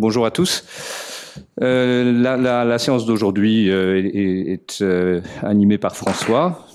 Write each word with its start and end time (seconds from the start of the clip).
Bonjour 0.00 0.24
à 0.24 0.30
tous. 0.30 0.64
Euh, 1.60 2.22
la, 2.22 2.78
séance 2.78 3.04
d'aujourd'hui 3.04 3.68
euh, 3.68 4.02
est, 4.14 4.80
euh, 4.80 5.20
animée 5.42 5.76
par 5.76 5.94
François. 5.94 6.66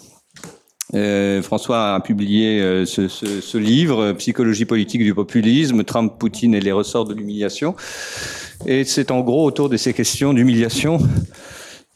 François 1.42 1.96
a 1.96 2.00
publié 2.02 2.86
ce, 2.86 3.58
livre, 3.58 4.14
Psychologie 4.14 4.66
politique 4.66 5.02
du 5.02 5.16
populisme, 5.16 5.84
Trump, 5.84 6.14
Poutine 6.20 6.54
et 6.54 6.62
les 6.62 6.72
ressorts 6.72 7.06
de 7.06 7.16
l'humiliation. 7.16 7.76
Et 8.68 8.84
c'est 8.84 9.10
en 9.10 9.22
gros 9.22 9.44
autour 9.44 9.70
de 9.70 9.78
ces 9.78 9.94
questions 9.94 10.32
d'humiliation 10.32 11.00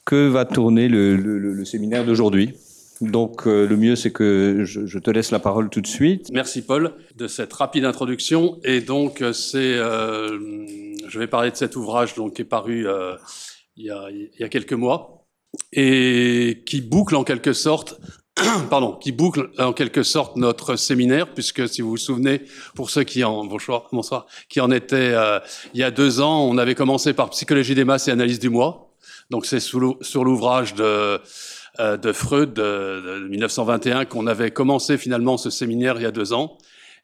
que 0.04 0.28
va 0.28 0.46
tourner 0.46 0.88
le 0.88 1.64
séminaire 1.64 2.06
d'aujourd'hui. 2.06 2.56
Donc 3.02 3.48
euh, 3.48 3.66
le 3.66 3.78
mieux, 3.78 3.96
c'est 3.96 4.12
que 4.12 4.64
je, 4.66 5.00
te 5.00 5.10
laisse 5.10 5.32
la 5.32 5.40
parole 5.40 5.70
tout 5.70 5.82
de 5.82 5.88
suite. 5.88 6.28
Merci 6.32 6.62
Paul 6.62 6.94
de 7.16 7.28
cette 7.28 7.54
rapide 7.54 7.86
introduction. 7.86 8.60
Et 8.64 8.82
donc 8.82 9.22
euh, 9.22 9.34
c'est, 9.34 9.58
euh, 9.58 10.38
je 11.08 11.20
vais 11.20 11.28
parler 11.28 11.52
de 11.52 11.56
cet 11.56 11.76
ouvrage 11.76 12.16
donc 12.16 12.36
qui 12.36 12.42
est 12.42 12.46
paru 12.46 12.86
il 13.78 13.86
y, 13.86 13.92
a, 13.92 14.10
il, 14.10 14.30
y 14.38 14.44
a, 14.44 14.50
quelques 14.50 14.74
mois 14.74 15.26
et 15.72 16.64
qui 16.66 16.82
boucle 16.82 17.16
en 17.16 17.24
quelque 17.24 17.54
sorte. 17.54 18.00
Pardon, 18.70 18.96
qui 18.96 19.12
boucle 19.12 19.50
en 19.58 19.74
quelque 19.74 20.04
sorte 20.04 20.38
notre 20.38 20.76
séminaire, 20.76 21.34
puisque 21.34 21.68
si 21.68 21.82
vous 21.82 21.92
vous 21.92 21.98
souvenez, 21.98 22.42
pour 22.74 22.90
ceux 22.90 23.04
qui 23.04 23.24
en 23.24 23.44
bonsoir, 23.46 23.88
bonsoir 23.92 24.28
qui 24.48 24.62
en 24.62 24.72
étaient 24.72 25.14
il 25.74 25.80
y 25.80 25.84
a 25.84 25.92
deux 25.92 26.22
ans, 26.22 26.46
on 26.46 26.58
avait 26.58 26.76
commencé 26.76 27.14
par 27.14 27.30
psychologie 27.32 27.76
des 27.76 27.84
masses 27.84 28.08
et 28.08 28.12
analyse 28.12 28.40
du 28.40 28.50
moi. 28.50 28.90
Donc 29.30 29.46
c'est 29.46 29.60
sur 29.60 30.24
l'ouvrage 30.24 30.74
de 30.74 30.84
euh, 30.84 31.18
de 31.80 32.12
Freud 32.12 32.54
de, 32.54 33.28
1921 33.30 34.06
qu'on 34.06 34.28
avait 34.28 34.52
commencé 34.52 34.98
finalement 34.98 35.38
ce 35.38 35.50
séminaire 35.50 35.96
il 35.98 36.04
y 36.04 36.06
a 36.06 36.12
deux 36.12 36.34
ans. 36.34 36.58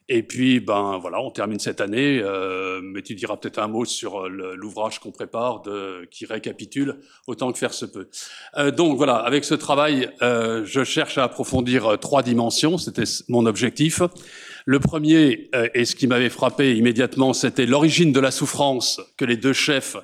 Et 0.07 0.21
puis, 0.21 0.59
ben 0.59 0.99
voilà, 1.01 1.19
on 1.19 1.31
termine 1.31 1.57
cette 1.57 1.81
année. 1.81 2.19
Euh, 2.21 2.79
mais 2.83 3.01
tu 3.01 3.15
diras 3.15 3.37
peut-être 3.37 3.57
un 3.57 3.67
mot 3.67 3.85
sur 3.85 4.25
euh, 4.25 4.55
l'ouvrage 4.55 4.99
qu'on 4.99 5.11
prépare, 5.11 5.63
qui 6.11 6.25
récapitule 6.25 6.97
autant 7.27 7.51
que 7.51 7.57
faire 7.57 7.73
se 7.73 7.85
peut. 7.85 8.09
Euh, 8.57 8.71
donc 8.71 8.97
voilà, 8.97 9.15
avec 9.15 9.43
ce 9.43 9.55
travail, 9.55 10.09
euh, 10.21 10.63
je 10.65 10.83
cherche 10.83 11.17
à 11.17 11.23
approfondir 11.23 11.97
trois 11.99 12.21
dimensions. 12.21 12.77
C'était 12.77 13.03
mon 13.29 13.45
objectif. 13.45 14.01
Le 14.67 14.79
premier, 14.79 15.49
et 15.75 15.85
ce 15.85 15.95
qui 15.95 16.07
m'avait 16.07 16.29
frappé 16.29 16.75
immédiatement, 16.75 17.33
c'était 17.33 17.67
l'origine 17.67 18.11
de 18.11 18.19
la 18.19 18.31
souffrance 18.31 18.99
que 19.15 19.23
les 19.23 19.37
deux 19.37 19.53
chefs 19.53 19.95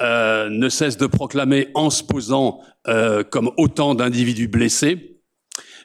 euh, 0.00 0.48
ne 0.50 0.68
cesse 0.68 0.96
de 0.96 1.06
proclamer 1.06 1.68
en 1.74 1.90
se 1.90 2.02
posant 2.02 2.60
euh, 2.88 3.24
comme 3.24 3.50
autant 3.56 3.94
d'individus 3.94 4.48
blessés, 4.48 5.20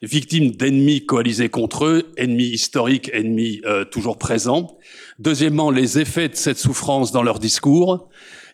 victimes 0.02 0.52
d'ennemis 0.52 1.06
coalisés 1.06 1.50
contre 1.50 1.86
eux, 1.86 2.12
ennemis 2.17 2.50
historiques, 2.50 3.09
ennemis 3.14 3.62
euh, 3.66 3.86
toujours 3.86 4.17
présents. 4.17 4.78
Deuxièmement, 5.20 5.72
les 5.72 6.00
effets 6.00 6.30
de 6.30 6.36
cette 6.36 6.58
souffrance 6.58 7.12
dans 7.12 7.23
leur 7.23 7.39
discours. 7.39 8.09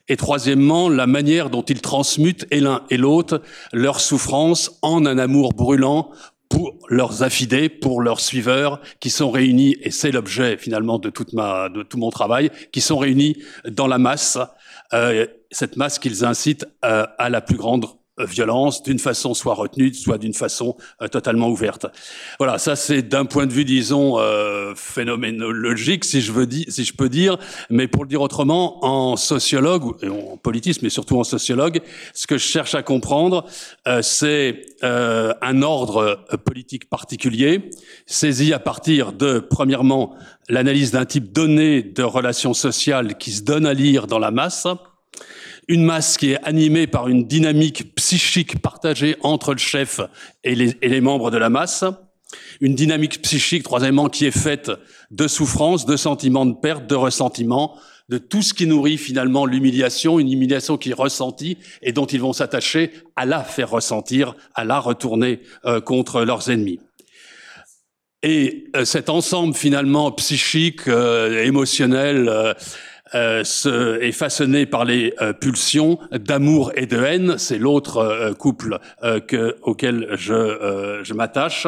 Et 0.10 0.16
troisièmement, 0.16 0.90
la 0.90 1.06
manière 1.06 1.50
dont 1.50 1.64
ils 1.64 1.82
transmutent, 1.82 2.46
et 2.50 2.62
l'un 2.62 2.84
et 2.90 2.98
l'autre, 2.98 3.42
leur 3.74 4.00
souffrance 4.00 4.80
en 4.82 5.06
un 5.06 5.18
amour 5.18 5.54
brûlant 5.54 6.12
pour 6.50 6.78
leurs 6.88 7.24
affidés, 7.24 7.68
pour 7.68 8.02
leurs 8.02 8.22
suiveurs, 8.22 8.80
qui 9.00 9.10
sont 9.10 9.30
réunis, 9.30 9.76
et 9.82 9.92
c'est 9.92 10.12
l'objet 10.12 10.58
finalement 10.58 10.98
de, 10.98 11.10
toute 11.10 11.34
ma, 11.34 11.68
de 11.68 11.84
tout 11.84 11.98
mon 11.98 12.10
travail, 12.10 12.52
qui 12.72 12.80
sont 12.80 12.98
réunis 12.98 13.38
dans 13.68 13.88
la 13.88 13.98
masse, 13.98 14.38
euh, 14.94 15.28
cette 15.52 15.78
masse 15.78 16.00
qu'ils 16.00 16.26
incitent 16.26 16.67
euh, 16.86 17.06
à 17.17 17.30
la 17.30 17.42
plus 17.42 17.58
grande 17.58 17.86
euh, 18.20 18.26
violence 18.26 18.81
d'une 18.81 19.00
façon 19.00 19.34
soit 19.34 19.54
retenue, 19.54 19.94
soit 19.94 20.17
d'une 20.17 20.34
façon 20.34 20.76
totalement 21.12 21.50
ouverte. 21.50 21.86
Voilà, 22.39 22.58
ça 22.58 22.76
c'est 22.76 23.04
d'un 23.04 23.26
point 23.26 23.45
de 23.45 23.54
vue, 23.54 23.64
disons, 23.64 24.17
phénoménologique, 24.76 26.04
si 26.04 26.22
je 26.22 26.31
veux 26.31 26.48
dire, 26.48 26.66
si 26.67 26.84
je 26.84 26.94
peux 26.94 27.09
dire. 27.09 27.38
Mais 27.70 27.88
pour 27.88 28.04
le 28.04 28.09
dire 28.09 28.22
autrement, 28.22 28.84
en 28.84 29.16
sociologue 29.17 30.04
en 30.04 30.38
politisme, 30.38 30.80
mais 30.81 30.89
surtout 30.89 31.20
en 31.20 31.23
sociologue, 31.23 31.80
ce 32.16 32.26
que 32.26 32.39
je 32.39 32.44
cherche 32.44 32.73
à 32.73 32.82
comprendre, 32.82 33.45
c'est 34.02 34.66
un 34.82 35.61
ordre 35.61 36.26
politique 36.44 36.89
particulier, 36.89 37.70
saisi 38.08 38.52
à 38.52 38.60
partir 38.60 39.14
de, 39.14 39.39
premièrement, 39.39 40.16
l'analyse 40.49 40.92
d'un 40.92 41.05
type 41.05 41.32
donné 41.32 41.82
de 41.82 42.04
relations 42.04 42.54
sociales 42.54 43.17
qui 43.17 43.32
se 43.32 43.43
donne 43.43 43.66
à 43.66 43.73
lire 43.73 44.08
dans 44.08 44.20
la 44.20 44.32
masse, 44.32 44.67
une 45.68 45.84
masse 45.84 46.18
qui 46.18 46.32
est 46.32 46.44
animée 46.44 46.88
par 46.88 47.08
une 47.08 47.28
dynamique 47.28 47.94
psychique 47.95 48.60
partagée 48.62 49.18
entre 49.22 49.54
le 49.54 49.60
chef 49.60 50.00
et 50.44 50.56
les, 50.56 51.02
membres 51.02 51.30
de 51.30 51.38
la 51.38 51.50
masse, 51.50 51.84
une 52.62 52.76
dynamique 52.76 53.22
psychique, 53.22 53.64
troisièmement, 53.64 54.10
qui 54.10 54.26
est 54.26 54.32
faite 54.32 54.72
de 55.12 55.28
souffrance, 55.28 55.86
de 55.86 55.98
sentiments 55.98 56.46
de 56.46 56.54
perte, 56.54 56.88
de 56.88 56.96
ressentiment, 56.96 57.78
de 58.10 58.17
tout 58.17 58.42
ce 58.42 58.54
qui 58.54 58.67
nourrit 58.67 58.98
finalement 58.98 59.46
l'humiliation, 59.46 60.20
une 60.20 60.32
humiliation 60.32 60.78
qui 60.78 60.92
est 60.92 60.94
ressentie 60.94 61.58
et 61.82 61.92
dont 61.92 62.06
ils 62.06 62.22
vont 62.22 62.32
s'attacher 62.32 62.92
à 63.17 63.26
la 63.26 63.44
faire 63.44 63.70
ressentir, 63.70 64.36
à 64.56 64.64
la 64.64 64.80
retourner 64.80 65.42
euh, 65.66 65.82
contre 65.82 66.22
leurs 66.23 66.50
ennemis. 66.50 66.80
Et 68.23 68.70
euh, 68.76 68.86
cet 68.86 69.10
ensemble 69.10 69.54
finalement 69.54 70.12
psychique, 70.14 70.88
euh, 70.88 71.44
émotionnel, 71.44 72.56
euh, 73.16 73.44
est 74.00 74.12
façonné 74.12 74.66
par 74.66 74.86
les 74.86 75.14
pulsions 75.40 76.00
d'amour 76.12 76.72
et 76.76 76.86
de 76.86 76.98
haine. 76.98 77.38
C'est 77.38 77.58
l'autre 77.58 78.34
couple 78.38 78.80
que, 79.28 79.56
auquel 79.62 80.08
je, 80.14 81.00
je 81.04 81.14
m'attache. 81.14 81.67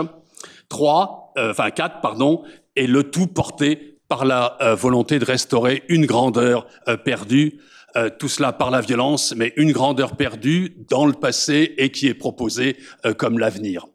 Trois, 0.68 1.34
enfin 1.38 1.72
quatre, 1.72 2.02
pardon, 2.02 2.44
et 2.76 2.88
le 2.88 3.04
tout 3.04 3.28
porté 3.28 3.98
par 4.08 4.26
la 4.26 4.58
volonté 4.78 5.20
de 5.20 5.26
restaurer 5.26 5.84
une 5.88 6.06
grandeur 6.06 6.68
perdue. 7.04 7.60
tout 8.20 8.28
cela 8.28 8.52
par 8.54 8.72
la 8.72 8.82
violence, 8.82 9.34
mais 9.36 9.54
une 9.56 9.72
grandeur 9.72 10.16
perdue 10.16 10.76
dans 10.90 11.06
le 11.06 11.14
passé 11.14 11.74
et 11.78 11.90
qui 11.92 12.08
est 12.08 12.14
proposée 12.14 12.78
comme 13.18 13.40
l'avenir. 13.40 13.86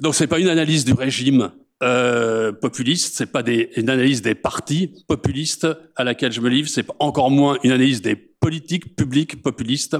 Donc 0.00 0.14
c'est 0.14 0.26
pas 0.26 0.38
une 0.40 0.48
analyse 0.48 0.84
du 0.84 0.92
régime 0.92 1.52
euh, 1.82 2.52
populiste, 2.52 3.14
c'est 3.16 3.26
pas 3.26 3.42
une 3.42 3.90
analyse 3.90 4.22
des 4.22 4.34
partis 4.34 5.04
populistes 5.08 5.66
à 5.96 6.04
laquelle 6.04 6.32
je 6.32 6.40
me 6.40 6.48
livre, 6.48 6.68
c'est 6.68 6.86
encore 6.98 7.30
moins 7.30 7.58
une 7.62 7.72
analyse 7.72 8.02
des 8.02 8.16
politiques 8.16 8.96
publiques 8.96 9.42
populistes, 9.42 9.96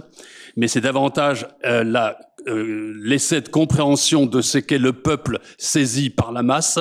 mais 0.57 0.69
c'est 0.69 0.81
davantage 0.81 1.47
euh, 1.65 1.85
la 1.85 2.19
euh, 2.49 2.93
l'essai 2.97 3.41
de 3.41 3.49
compréhension 3.49 4.27
de 4.27 4.41
ce 4.41 4.59
qu'est 4.59 4.79
le 4.79 4.93
peuple 4.93 5.39
saisi 5.59 6.11
par 6.11 6.33
la 6.33 6.43
masse, 6.43 6.79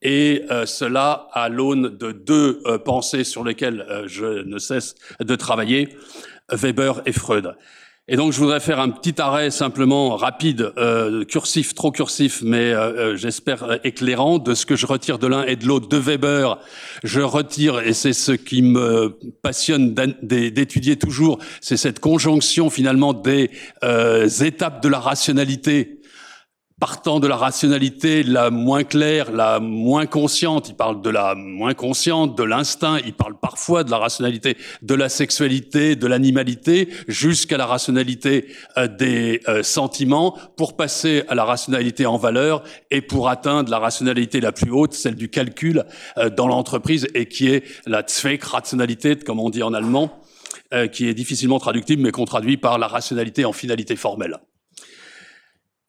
et 0.00 0.44
euh, 0.50 0.64
cela 0.64 1.28
à 1.32 1.48
l'aune 1.48 1.96
de 1.98 2.12
deux 2.12 2.62
euh, 2.64 2.78
pensées 2.78 3.24
sur 3.24 3.44
lesquelles 3.44 3.84
je 4.06 4.42
ne 4.44 4.58
cesse 4.58 4.94
de 5.20 5.36
travailler, 5.36 5.90
Weber 6.50 7.02
et 7.04 7.12
Freud. 7.12 7.54
Et 8.08 8.16
donc, 8.16 8.32
je 8.32 8.38
voudrais 8.40 8.58
faire 8.58 8.80
un 8.80 8.88
petit 8.88 9.20
arrêt 9.20 9.52
simplement 9.52 10.16
rapide, 10.16 10.72
euh, 10.76 11.24
cursif, 11.24 11.72
trop 11.72 11.92
cursif, 11.92 12.42
mais 12.42 12.72
euh, 12.72 13.12
euh, 13.12 13.16
j'espère 13.16 13.78
éclairant, 13.84 14.40
de 14.40 14.54
ce 14.54 14.66
que 14.66 14.74
je 14.74 14.86
retire 14.86 15.20
de 15.20 15.28
l'un 15.28 15.44
et 15.44 15.54
de 15.54 15.66
l'autre 15.66 15.88
de 15.88 15.98
Weber. 15.98 16.58
Je 17.04 17.20
retire, 17.20 17.78
et 17.78 17.92
c'est 17.92 18.12
ce 18.12 18.32
qui 18.32 18.62
me 18.62 19.16
passionne 19.42 19.94
d'étudier 20.20 20.96
toujours, 20.96 21.38
c'est 21.60 21.76
cette 21.76 22.00
conjonction 22.00 22.70
finalement 22.70 23.14
des 23.14 23.50
étapes 24.40 24.82
de 24.82 24.88
la 24.88 24.98
rationalité 24.98 26.01
partant 26.82 27.20
de 27.20 27.28
la 27.28 27.36
rationalité 27.36 28.24
la 28.24 28.50
moins 28.50 28.82
claire, 28.82 29.30
la 29.30 29.60
moins 29.60 30.06
consciente, 30.06 30.68
il 30.68 30.74
parle 30.74 31.00
de 31.00 31.10
la 31.10 31.36
moins 31.36 31.74
consciente, 31.74 32.36
de 32.36 32.42
l'instinct, 32.42 32.98
il 33.06 33.12
parle 33.12 33.38
parfois 33.38 33.84
de 33.84 33.92
la 33.92 33.98
rationalité 33.98 34.56
de 34.82 34.94
la 34.96 35.08
sexualité, 35.08 35.94
de 35.94 36.08
l'animalité, 36.08 36.88
jusqu'à 37.06 37.56
la 37.56 37.66
rationalité 37.66 38.48
euh, 38.78 38.88
des 38.88 39.42
euh, 39.46 39.62
sentiments, 39.62 40.36
pour 40.56 40.76
passer 40.76 41.22
à 41.28 41.36
la 41.36 41.44
rationalité 41.44 42.04
en 42.04 42.16
valeur 42.16 42.64
et 42.90 43.00
pour 43.00 43.28
atteindre 43.28 43.70
la 43.70 43.78
rationalité 43.78 44.40
la 44.40 44.50
plus 44.50 44.72
haute, 44.72 44.92
celle 44.92 45.14
du 45.14 45.28
calcul 45.28 45.84
euh, 46.18 46.30
dans 46.30 46.48
l'entreprise 46.48 47.06
et 47.14 47.26
qui 47.26 47.46
est 47.46 47.62
la 47.86 48.02
Zweck-Rationalität, 48.02 49.22
comme 49.22 49.38
on 49.38 49.50
dit 49.50 49.62
en 49.62 49.72
allemand, 49.72 50.20
qui 50.90 51.06
est 51.06 51.14
difficilement 51.14 51.58
traductible, 51.58 52.02
mais 52.02 52.10
qu'on 52.10 52.24
traduit 52.24 52.56
par 52.56 52.78
la 52.78 52.88
rationalité 52.88 53.44
en 53.44 53.52
finalité 53.52 53.94
formelle. 53.94 54.38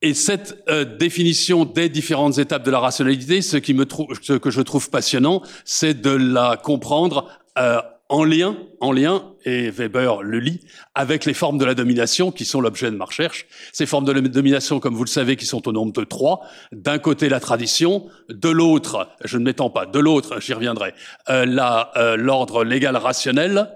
Et 0.04 0.14
cette 0.14 0.62
euh, 0.68 0.84
définition 0.84 1.64
des 1.64 1.88
différentes 1.88 2.38
étapes 2.38 2.64
de 2.64 2.72
la 2.72 2.80
rationalité, 2.80 3.42
ce, 3.42 3.56
qui 3.56 3.74
me 3.74 3.88
ce 4.22 4.34
que 4.34 4.52
je 4.52 4.60
trouve 4.60 4.90
passionnant, 4.90 5.42
c'est 5.64 6.02
de 6.02 6.10
la 6.10 6.58
comprendre 6.62 7.30
euh, 7.58 7.80
en 8.10 8.26
lien, 8.26 8.58
en 8.82 8.92
lien, 8.92 9.24
et 9.46 9.70
Weber 9.70 10.22
le 10.22 10.40
lit, 10.40 10.60
avec 10.94 11.24
les 11.24 11.34
formes 11.34 11.58
de 11.58 11.64
la 11.64 11.74
domination 11.74 12.34
qui 12.34 12.44
sont 12.44 12.60
l'objet 12.60 12.92
de 12.92 12.98
ma 12.98 13.06
recherche. 13.06 13.48
Ces 13.72 13.86
formes 13.86 14.04
de 14.04 14.12
la 14.12 14.20
domination, 14.20 14.82
comme 14.82 14.94
vous 14.94 15.06
le 15.06 15.10
savez, 15.10 15.38
qui 15.38 15.46
sont 15.46 15.66
au 15.70 15.72
nombre 15.72 15.94
de 15.94 16.04
trois. 16.04 16.42
D'un 16.74 17.00
côté, 17.00 17.30
la 17.30 17.40
tradition, 17.40 18.06
de 18.28 18.50
l'autre, 18.50 19.08
je 19.24 19.38
ne 19.38 19.46
m'étends 19.46 19.70
pas, 19.70 19.86
de 19.86 20.00
l'autre, 20.00 20.42
j'y 20.42 20.54
reviendrai, 20.54 20.94
euh, 21.30 22.18
l'ordre 22.18 22.66
légal 22.66 22.98
rationnel, 22.98 23.70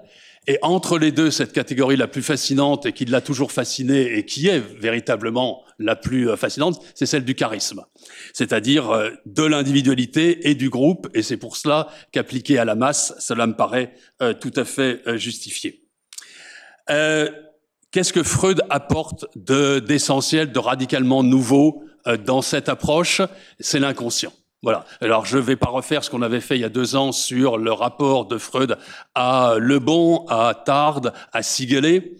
Et 0.48 0.58
entre 0.62 0.98
les 0.98 1.12
deux, 1.12 1.30
cette 1.30 1.52
catégorie 1.52 1.96
la 1.96 2.08
plus 2.08 2.22
fascinante 2.22 2.86
et 2.86 2.94
qui 2.94 3.04
l'a 3.04 3.20
toujours 3.20 3.52
fasciné 3.52 4.16
et 4.16 4.24
qui 4.24 4.48
est 4.48 4.58
véritablement 4.58 5.62
la 5.78 5.94
plus 5.94 6.30
euh, 6.30 6.36
fascinante, 6.36 6.80
c'est 6.94 7.04
celle 7.04 7.26
du 7.26 7.34
charisme. 7.34 7.84
C'est-à-dire 8.32 8.90
euh, 8.90 9.10
de 9.26 9.42
l'individualité 9.42 10.48
et 10.48 10.54
du 10.54 10.70
groupe. 10.70 11.06
Et 11.12 11.22
c'est 11.22 11.36
pour 11.36 11.58
cela 11.58 11.88
qu'appliqué 12.12 12.58
à 12.58 12.64
la 12.64 12.76
masse, 12.76 13.14
cela 13.18 13.46
me 13.46 13.56
paraît 13.56 13.92
euh, 14.22 14.32
tout 14.32 14.52
à 14.56 14.64
fait 14.64 15.02
justifié. 15.18 15.84
Qu'est-ce 17.90 18.14
que 18.14 18.22
Freud 18.22 18.62
apporte 18.70 19.26
d'essentiel, 19.36 20.52
de 20.52 20.58
radicalement 20.58 21.22
nouveau 21.22 21.84
dans 22.24 22.40
cette 22.40 22.70
approche? 22.70 23.20
C'est 23.60 23.78
l'inconscient. 23.78 24.32
Voilà. 24.62 24.84
Alors, 25.00 25.24
je 25.24 25.36
ne 25.36 25.42
vais 25.42 25.54
pas 25.54 25.70
refaire 25.70 26.02
ce 26.02 26.10
qu'on 26.10 26.22
avait 26.22 26.40
fait 26.40 26.56
il 26.56 26.62
y 26.62 26.64
a 26.64 26.68
deux 26.68 26.96
ans 26.96 27.12
sur 27.12 27.58
le 27.58 27.72
rapport 27.72 28.26
de 28.26 28.38
Freud 28.38 28.76
à 29.14 29.54
Le 29.58 29.78
Bon, 29.78 30.26
à 30.28 30.60
Tard, 30.64 31.00
à 31.32 31.42
Sigelet. 31.42 32.16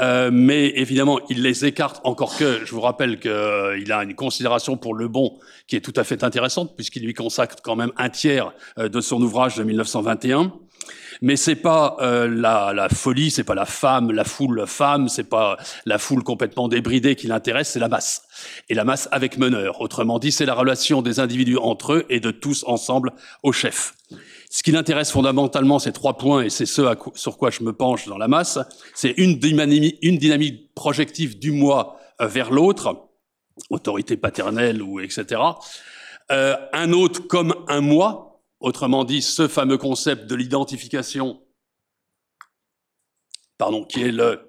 Euh, 0.00 0.30
mais 0.32 0.68
évidemment, 0.70 1.20
il 1.30 1.42
les 1.42 1.64
écarte 1.64 2.00
encore 2.04 2.36
que, 2.36 2.64
je 2.64 2.72
vous 2.72 2.80
rappelle 2.80 3.18
qu'il 3.18 3.30
euh, 3.30 3.90
a 3.90 4.02
une 4.02 4.14
considération 4.14 4.76
pour 4.76 4.94
Le 4.94 5.08
Bon 5.08 5.38
qui 5.68 5.76
est 5.76 5.80
tout 5.80 5.94
à 5.96 6.04
fait 6.04 6.22
intéressante, 6.22 6.74
puisqu'il 6.76 7.04
lui 7.04 7.14
consacre 7.14 7.56
quand 7.62 7.76
même 7.76 7.92
un 7.96 8.10
tiers 8.10 8.52
euh, 8.78 8.88
de 8.88 9.00
son 9.00 9.22
ouvrage 9.22 9.56
de 9.56 9.62
1921 9.62 10.52
mais 11.22 11.36
c'est 11.36 11.56
pas 11.56 11.96
euh, 12.00 12.28
la, 12.28 12.72
la, 12.74 12.88
folie, 12.88 13.30
c'est 13.30 13.44
pas 13.44 13.54
la 13.54 13.64
femme, 13.64 14.12
la 14.12 14.24
foule 14.24 14.66
femme, 14.66 15.08
c'est 15.08 15.28
pas 15.28 15.56
la 15.84 15.98
foule 15.98 16.22
complètement 16.22 16.68
débridée 16.68 17.16
qui 17.16 17.26
l'intéresse, 17.26 17.70
c'est 17.70 17.80
la 17.80 17.88
masse. 17.88 18.22
Et 18.68 18.74
la 18.74 18.84
masse 18.84 19.08
avec 19.12 19.38
meneur. 19.38 19.80
Autrement 19.80 20.18
dit, 20.18 20.32
c'est 20.32 20.46
la 20.46 20.54
relation 20.54 21.02
des 21.02 21.20
individus 21.20 21.58
entre 21.58 21.94
eux 21.94 22.06
et 22.08 22.20
de 22.20 22.30
tous 22.30 22.64
ensemble 22.66 23.12
au 23.42 23.52
chef. 23.52 23.94
Ce 24.50 24.62
qui 24.62 24.72
l'intéresse 24.72 25.10
fondamentalement, 25.10 25.78
ces 25.78 25.92
trois 25.92 26.16
points, 26.16 26.42
et 26.42 26.50
c'est 26.50 26.66
ce 26.66 26.82
sur 27.14 27.36
quoi 27.36 27.50
je 27.50 27.62
me 27.62 27.72
penche 27.72 28.06
dans 28.06 28.18
la 28.18 28.28
masse, 28.28 28.58
c'est 28.94 29.14
une 29.16 29.40
une 30.02 30.18
dynamique 30.18 30.74
projective 30.74 31.38
du 31.38 31.50
moi 31.50 31.98
euh, 32.20 32.26
vers 32.26 32.50
l'autre, 32.50 33.08
autorité 33.70 34.16
paternelle 34.16 34.82
ou 34.82 35.00
etc. 35.00 35.40
Euh, 36.30 36.56
un 36.72 36.92
autre 36.92 37.26
comme 37.26 37.54
un 37.68 37.80
moi, 37.80 38.35
Autrement 38.60 39.04
dit, 39.04 39.22
ce 39.22 39.48
fameux 39.48 39.78
concept 39.78 40.26
de 40.26 40.34
l'identification, 40.34 41.42
pardon, 43.58 43.84
qui 43.84 44.02
est 44.02 44.12
le 44.12 44.46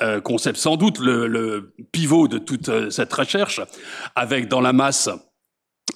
euh, 0.00 0.20
concept 0.20 0.58
sans 0.58 0.76
doute 0.76 0.98
le, 0.98 1.74
pivot 1.92 2.26
de 2.26 2.38
toute 2.38 2.68
euh, 2.68 2.90
cette 2.90 3.12
recherche, 3.12 3.60
avec 4.16 4.48
dans 4.48 4.60
la 4.60 4.72
masse 4.72 5.08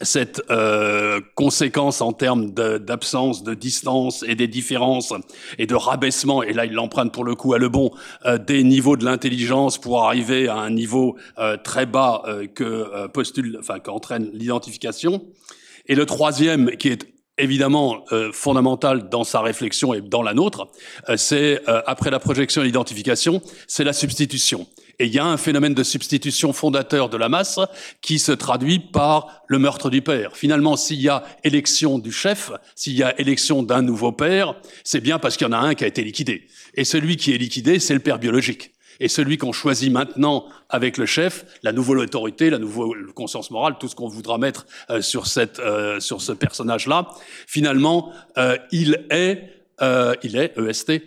cette 0.03 0.43
euh, 0.51 1.21
conséquence 1.35 2.03
en 2.03 2.13
termes 2.13 2.51
d'absence 2.53 3.43
de, 3.43 3.55
distance 3.55 4.23
et 4.29 4.35
des 4.35 4.49
différences 4.49 5.15
et 5.59 5.67
de 5.67 5.75
rabaissement, 5.75 6.43
et 6.43 6.53
là 6.53 6.67
il 6.67 6.73
l'emprunte 6.73 7.13
pour 7.13 7.25
le 7.25 7.35
coup 7.35 7.55
à 7.55 7.59
le 7.59 7.69
bon, 7.69 7.91
des 8.47 8.63
niveaux 8.63 8.97
de 8.97 9.05
l'intelligence 9.05 9.79
pour 9.79 10.05
arriver 10.05 10.49
à 10.49 10.57
un 10.57 10.71
niveau 10.71 11.17
très 11.65 11.87
bas 11.87 12.25
que 12.55 13.07
postule, 13.07 13.57
enfin 13.59 13.79
qu'entraîne 13.79 14.29
l'identification. 14.35 15.25
Et 15.87 15.95
le 15.95 16.05
troisième, 16.05 16.73
qui 16.73 16.89
est 16.89 17.16
évidemment 17.39 18.05
euh, 18.13 18.31
fondamental 18.33 19.09
dans 19.09 19.25
sa 19.25 19.41
réflexion 19.41 19.95
et 19.95 20.01
dans 20.01 20.23
la 20.23 20.35
nôtre, 20.35 20.69
euh, 21.09 21.17
c'est 21.17 21.61
euh, 21.69 21.83
après 21.87 22.11
la 22.11 22.19
projection 22.19 22.63
et 22.63 22.67
l'identification, 22.67 23.43
c'est 23.67 23.85
la 23.85 23.93
substitution. 23.93 24.67
Et 24.99 25.07
il 25.07 25.13
y 25.13 25.19
a 25.19 25.27
un 25.27 25.37
phénomène 25.37 25.75
de 25.75 25.83
substitution 25.83 26.55
fondateur 26.55 27.11
de 27.11 27.19
la 27.19 27.29
masse 27.29 27.61
qui 28.01 28.19
se 28.19 28.33
traduit 28.33 28.79
par 28.79 29.43
le 29.47 29.59
meurtre 29.59 29.91
du 29.91 30.01
père. 30.01 30.37
Finalement, 30.37 30.77
s'il 30.77 31.03
y 31.03 31.11
a 31.11 31.23
élection 31.45 31.99
du 31.99 32.11
chef, 32.13 32.51
s'il 32.75 32.95
y 32.95 33.03
a 33.03 33.19
élection 33.21 33.63
d'un 33.63 33.83
nouveau 33.83 34.13
père, 34.13 34.55
c'est 34.85 35.01
bien 35.01 35.19
parce 35.19 35.37
qu'il 35.37 35.47
y 35.47 35.51
en 35.51 35.53
a 35.53 35.59
un 35.59 35.75
qui 35.75 35.85
a 35.85 35.87
été 35.87 36.03
liquidé. 36.03 36.47
Et 36.75 36.85
celui 36.85 37.17
qui 37.17 37.35
est 37.35 37.39
liquidé, 37.39 37.79
c'est 37.79 37.93
le 37.93 38.01
père 38.01 38.19
biologique. 38.19 38.71
Et 39.01 39.09
celui 39.09 39.39
qu'on 39.39 39.53
choisit 39.53 39.93
maintenant 39.93 40.47
avec 40.69 40.97
le 40.99 41.07
chef, 41.07 41.45
la 41.63 41.73
nouvelle 41.73 41.99
autorité, 41.99 42.51
la 42.51 42.59
nouvelle 42.59 43.07
conscience 43.15 43.51
morale, 43.51 43.77
tout 43.79 43.89
ce 43.89 43.95
qu'on 43.95 44.09
voudra 44.09 44.39
mettre 44.39 44.67
euh, 44.91 45.03
sur, 45.03 45.27
cette, 45.27 45.59
euh, 45.61 46.01
sur 46.01 46.21
ce 46.21 46.33
personnage-là, 46.33 47.09
finalement, 47.47 48.13
euh, 48.39 48.57
il 48.73 49.05
est, 49.11 49.53
il 50.23 50.37
est, 50.37 50.55
EST, 50.59 51.03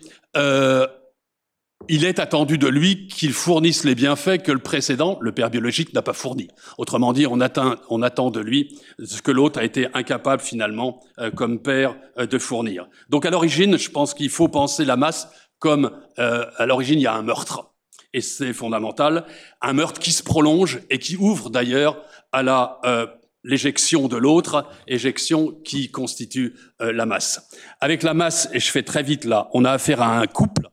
il 1.88 2.04
est 2.04 2.18
attendu 2.20 2.58
de 2.58 2.68
lui 2.68 3.08
qu'il 3.08 3.32
fournisse 3.32 3.84
les 3.84 3.94
bienfaits 3.94 4.42
que 4.44 4.52
le 4.52 4.60
précédent, 4.60 5.18
le 5.20 5.32
père 5.32 5.50
biologique, 5.50 5.92
n'a 5.92 6.02
pas 6.02 6.12
fourni. 6.12 6.48
Autrement 6.78 7.12
dit, 7.12 7.26
on, 7.26 7.40
atteint, 7.40 7.78
on 7.88 8.02
attend 8.02 8.30
de 8.30 8.38
lui 8.38 8.78
ce 9.02 9.22
que 9.22 9.32
l'autre 9.32 9.58
a 9.58 9.64
été 9.64 9.88
incapable 9.94 10.42
finalement, 10.42 11.00
comme 11.34 11.58
père, 11.58 11.96
de 12.18 12.38
fournir. 12.38 12.86
Donc 13.08 13.26
à 13.26 13.30
l'origine, 13.30 13.76
je 13.76 13.90
pense 13.90 14.14
qu'il 14.14 14.30
faut 14.30 14.48
penser 14.48 14.84
la 14.84 14.96
masse 14.96 15.28
comme 15.58 15.90
à 16.16 16.66
l'origine 16.66 17.00
il 17.00 17.02
y 17.02 17.06
a 17.08 17.14
un 17.14 17.22
meurtre 17.22 17.69
et 18.12 18.20
c'est 18.20 18.52
fondamental, 18.52 19.24
un 19.60 19.72
meurtre 19.72 20.00
qui 20.00 20.12
se 20.12 20.22
prolonge 20.22 20.80
et 20.90 20.98
qui 20.98 21.16
ouvre 21.16 21.50
d'ailleurs 21.50 22.02
à 22.32 22.42
la 22.42 22.78
euh, 22.84 23.06
l'éjection 23.44 24.08
de 24.08 24.16
l'autre, 24.16 24.66
éjection 24.86 25.52
qui 25.64 25.90
constitue 25.90 26.54
euh, 26.80 26.92
la 26.92 27.06
masse. 27.06 27.48
Avec 27.80 28.02
la 28.02 28.14
masse, 28.14 28.48
et 28.52 28.60
je 28.60 28.70
fais 28.70 28.82
très 28.82 29.02
vite 29.02 29.24
là, 29.24 29.48
on 29.52 29.64
a 29.64 29.70
affaire 29.70 30.02
à 30.02 30.18
un 30.18 30.26
couple 30.26 30.68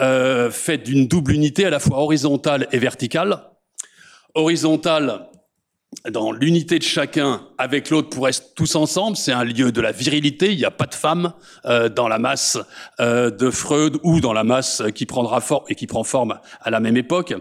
euh, 0.00 0.50
fait 0.50 0.78
d'une 0.78 1.06
double 1.06 1.32
unité 1.32 1.64
à 1.64 1.70
la 1.70 1.78
fois 1.78 1.98
horizontale 1.98 2.68
et 2.72 2.78
verticale. 2.78 3.44
Horizontale 4.34 5.28
dans 6.10 6.32
l'unité 6.32 6.78
de 6.78 6.84
chacun 6.84 7.46
avec 7.58 7.90
l'autre 7.90 8.08
pour 8.08 8.28
être 8.28 8.54
tous 8.54 8.74
ensemble. 8.74 9.16
C'est 9.16 9.32
un 9.32 9.44
lieu 9.44 9.70
de 9.72 9.80
la 9.80 9.92
virilité. 9.92 10.50
Il 10.50 10.58
n'y 10.58 10.64
a 10.64 10.70
pas 10.70 10.86
de 10.86 10.94
femme 10.94 11.32
euh, 11.64 11.88
dans 11.88 12.08
la 12.08 12.18
masse 12.18 12.58
euh, 13.00 13.30
de 13.30 13.50
Freud 13.50 13.98
ou 14.02 14.20
dans 14.20 14.32
la 14.32 14.42
masse 14.42 14.82
qui 14.94 15.06
prendra 15.06 15.40
forme 15.40 15.64
et 15.68 15.74
qui 15.74 15.86
prend 15.86 16.02
forme 16.02 16.38
à 16.60 16.70
la 16.70 16.80
même 16.80 16.96
époque 16.96 17.34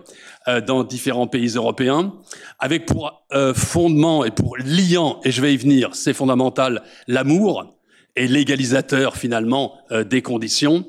euh, 0.47 0.61
dans 0.61 0.83
différents 0.83 1.27
pays 1.27 1.49
européens, 1.55 2.13
avec 2.59 2.85
pour 2.85 3.23
fondement 3.55 4.25
et 4.25 4.31
pour 4.31 4.57
liant, 4.57 5.21
et 5.23 5.31
je 5.31 5.41
vais 5.41 5.53
y 5.53 5.57
venir, 5.57 5.91
c'est 5.93 6.13
fondamental, 6.13 6.83
l'amour 7.07 7.77
et 8.17 8.27
l'égalisateur 8.27 9.15
finalement 9.15 9.77
des 9.89 10.21
conditions. 10.21 10.85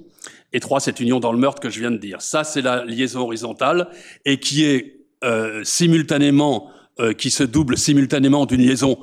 Et 0.52 0.58
trois, 0.58 0.80
cette 0.80 0.98
union 0.98 1.20
dans 1.20 1.32
le 1.32 1.38
meurtre 1.38 1.60
que 1.60 1.70
je 1.70 1.78
viens 1.78 1.92
de 1.92 1.98
dire. 1.98 2.20
Ça, 2.20 2.42
c'est 2.42 2.62
la 2.62 2.84
liaison 2.84 3.20
horizontale 3.20 3.88
et 4.24 4.40
qui 4.40 4.64
est 4.64 4.98
simultanément 5.62 6.68
euh, 7.00 7.14
qui 7.14 7.30
se 7.30 7.42
double 7.42 7.78
simultanément 7.78 8.44
d'une 8.44 8.60
liaison 8.60 8.98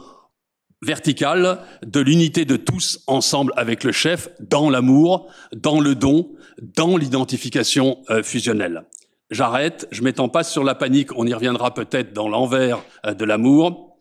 verticale 0.83 1.57
de 1.83 1.99
l'unité 1.99 2.45
de 2.45 2.55
tous 2.55 3.01
ensemble 3.07 3.51
avec 3.57 3.83
le 3.83 3.91
chef 3.91 4.29
dans 4.39 4.69
l'amour, 4.69 5.27
dans 5.55 5.79
le 5.79 5.95
don, 5.95 6.29
dans 6.61 6.97
l'identification 6.97 7.97
euh, 8.11 8.21
fusionnelle. 8.21 8.83
J'arrête, 9.31 9.87
je 9.89 10.03
m'étends 10.03 10.29
pas 10.29 10.43
sur 10.43 10.63
la 10.63 10.75
panique, 10.75 11.17
on 11.17 11.25
y 11.25 11.33
reviendra 11.33 11.73
peut-être 11.73 12.13
dans 12.13 12.29
l'envers 12.29 12.83
euh, 13.07 13.15
de 13.15 13.25
l'amour. 13.25 13.97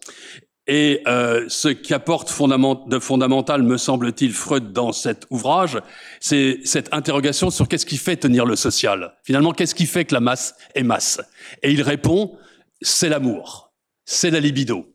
Et 0.66 1.02
ce 1.06 1.68
qui 1.68 1.94
apporte 1.94 2.28
de 2.28 2.98
fondamental, 2.98 3.62
me 3.62 3.78
semble-t-il, 3.78 4.34
Freud 4.34 4.74
dans 4.74 4.92
cet 4.92 5.24
ouvrage, 5.30 5.78
c'est 6.20 6.60
cette 6.64 6.92
interrogation 6.92 7.48
sur 7.48 7.68
qu'est-ce 7.68 7.86
qui 7.86 7.96
fait 7.96 8.16
tenir 8.16 8.44
le 8.44 8.54
social. 8.54 9.14
Finalement, 9.24 9.52
qu'est-ce 9.52 9.74
qui 9.74 9.86
fait 9.86 10.04
que 10.04 10.12
la 10.12 10.20
masse 10.20 10.54
est 10.74 10.82
masse? 10.82 11.22
Et 11.62 11.72
il 11.72 11.80
répond, 11.80 12.36
c'est 12.82 13.08
l'amour 13.08 13.67
c'est 14.10 14.30
la 14.30 14.40
libido. 14.40 14.86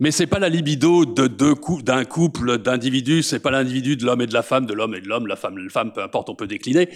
Mais 0.00 0.10
c'est 0.10 0.26
pas 0.26 0.40
la 0.40 0.48
libido 0.48 1.04
de 1.04 1.28
deux 1.28 1.54
d'un 1.84 2.04
couple 2.04 2.58
d'individus, 2.58 3.22
c'est 3.22 3.38
pas 3.38 3.52
l'individu 3.52 3.96
de 3.96 4.04
l'homme 4.04 4.22
et 4.22 4.26
de 4.26 4.34
la 4.34 4.42
femme, 4.42 4.66
de 4.66 4.74
l'homme 4.74 4.96
et 4.96 5.00
de 5.00 5.06
l'homme, 5.06 5.28
la 5.28 5.36
femme 5.36 5.56
la 5.56 5.70
femme, 5.70 5.92
peu 5.92 6.02
importe, 6.02 6.28
on 6.30 6.34
peut 6.34 6.48
décliner. 6.48 6.88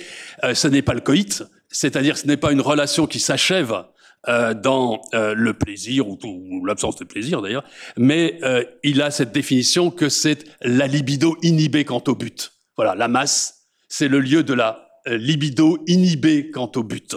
Euh, 0.42 0.54
ce 0.54 0.66
n'est 0.66 0.82
pas 0.82 0.94
le 0.94 1.00
coït, 1.00 1.44
c'est-à-dire 1.68 2.18
ce 2.18 2.26
n'est 2.26 2.36
pas 2.36 2.50
une 2.50 2.60
relation 2.60 3.06
qui 3.06 3.20
s'achève 3.20 3.84
euh, 4.26 4.52
dans 4.52 5.00
euh, 5.14 5.32
le 5.36 5.54
plaisir 5.54 6.08
ou, 6.08 6.18
ou 6.24 6.64
l'absence 6.66 6.96
de 6.96 7.04
plaisir 7.04 7.40
d'ailleurs, 7.40 7.64
mais 7.96 8.40
euh, 8.42 8.64
il 8.82 9.00
a 9.00 9.12
cette 9.12 9.30
définition 9.30 9.92
que 9.92 10.08
c'est 10.08 10.44
la 10.60 10.88
libido 10.88 11.36
inhibée 11.42 11.84
quant 11.84 12.02
au 12.08 12.16
but. 12.16 12.52
Voilà, 12.76 12.96
la 12.96 13.06
masse, 13.06 13.68
c'est 13.88 14.08
le 14.08 14.18
lieu 14.18 14.42
de 14.42 14.54
la 14.54 14.88
euh, 15.06 15.16
libido 15.16 15.78
inhibée 15.86 16.50
quant 16.50 16.72
au 16.74 16.82
but. 16.82 17.14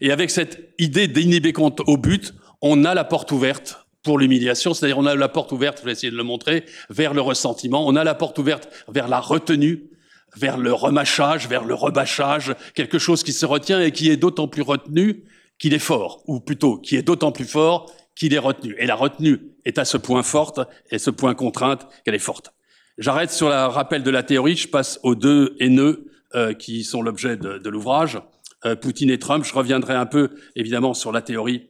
Et 0.00 0.12
avec 0.12 0.30
cette 0.30 0.72
idée 0.78 1.08
d'inhiber 1.08 1.52
quant 1.52 1.74
au 1.86 1.96
but, 1.96 2.32
on 2.62 2.84
a 2.84 2.94
la 2.94 3.04
porte 3.04 3.32
ouverte 3.32 3.86
pour 4.02 4.18
l'humiliation, 4.18 4.72
c'est-à-dire 4.74 4.98
on 4.98 5.06
a 5.06 5.14
la 5.14 5.28
porte 5.28 5.52
ouverte, 5.52 5.80
je 5.80 5.84
vais 5.84 5.92
essayer 5.92 6.10
de 6.10 6.16
le 6.16 6.22
montrer, 6.22 6.64
vers 6.88 7.14
le 7.14 7.20
ressentiment, 7.20 7.86
on 7.86 7.96
a 7.96 8.04
la 8.04 8.14
porte 8.14 8.38
ouverte 8.38 8.68
vers 8.88 9.08
la 9.08 9.20
retenue, 9.20 9.90
vers 10.36 10.56
le 10.56 10.72
remâchage, 10.72 11.48
vers 11.48 11.64
le 11.64 11.74
rebâchage, 11.74 12.54
quelque 12.74 12.98
chose 12.98 13.22
qui 13.22 13.32
se 13.32 13.44
retient 13.44 13.80
et 13.80 13.92
qui 13.92 14.10
est 14.10 14.16
d'autant 14.16 14.48
plus 14.48 14.62
retenu 14.62 15.24
qu'il 15.58 15.74
est 15.74 15.78
fort, 15.78 16.22
ou 16.26 16.40
plutôt 16.40 16.78
qui 16.78 16.96
est 16.96 17.02
d'autant 17.02 17.32
plus 17.32 17.44
fort 17.44 17.92
qu'il 18.14 18.32
est 18.32 18.38
retenu. 18.38 18.74
Et 18.78 18.86
la 18.86 18.94
retenue 18.94 19.40
est 19.64 19.78
à 19.78 19.84
ce 19.84 19.96
point 19.96 20.22
forte 20.22 20.60
et 20.90 20.98
ce 20.98 21.10
point 21.10 21.34
contrainte 21.34 21.86
qu'elle 22.04 22.14
est 22.14 22.18
forte. 22.18 22.54
J'arrête 22.98 23.30
sur 23.30 23.48
le 23.48 23.54
rappel 23.54 24.02
de 24.02 24.10
la 24.10 24.22
théorie, 24.22 24.56
je 24.56 24.68
passe 24.68 25.00
aux 25.02 25.14
deux 25.14 25.56
haineux 25.58 26.06
euh, 26.34 26.54
qui 26.54 26.84
sont 26.84 27.02
l'objet 27.02 27.36
de, 27.36 27.68
l'ouvrage, 27.68 28.20
euh, 28.64 28.76
Poutine 28.76 29.10
et 29.10 29.18
Trump. 29.18 29.44
Je 29.44 29.54
reviendrai 29.54 29.94
un 29.94 30.06
peu 30.06 30.30
évidemment 30.54 30.94
sur 30.94 31.12
la 31.12 31.22
théorie 31.22 31.69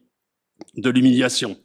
de 0.77 0.91
l'humiliation. 0.91 1.57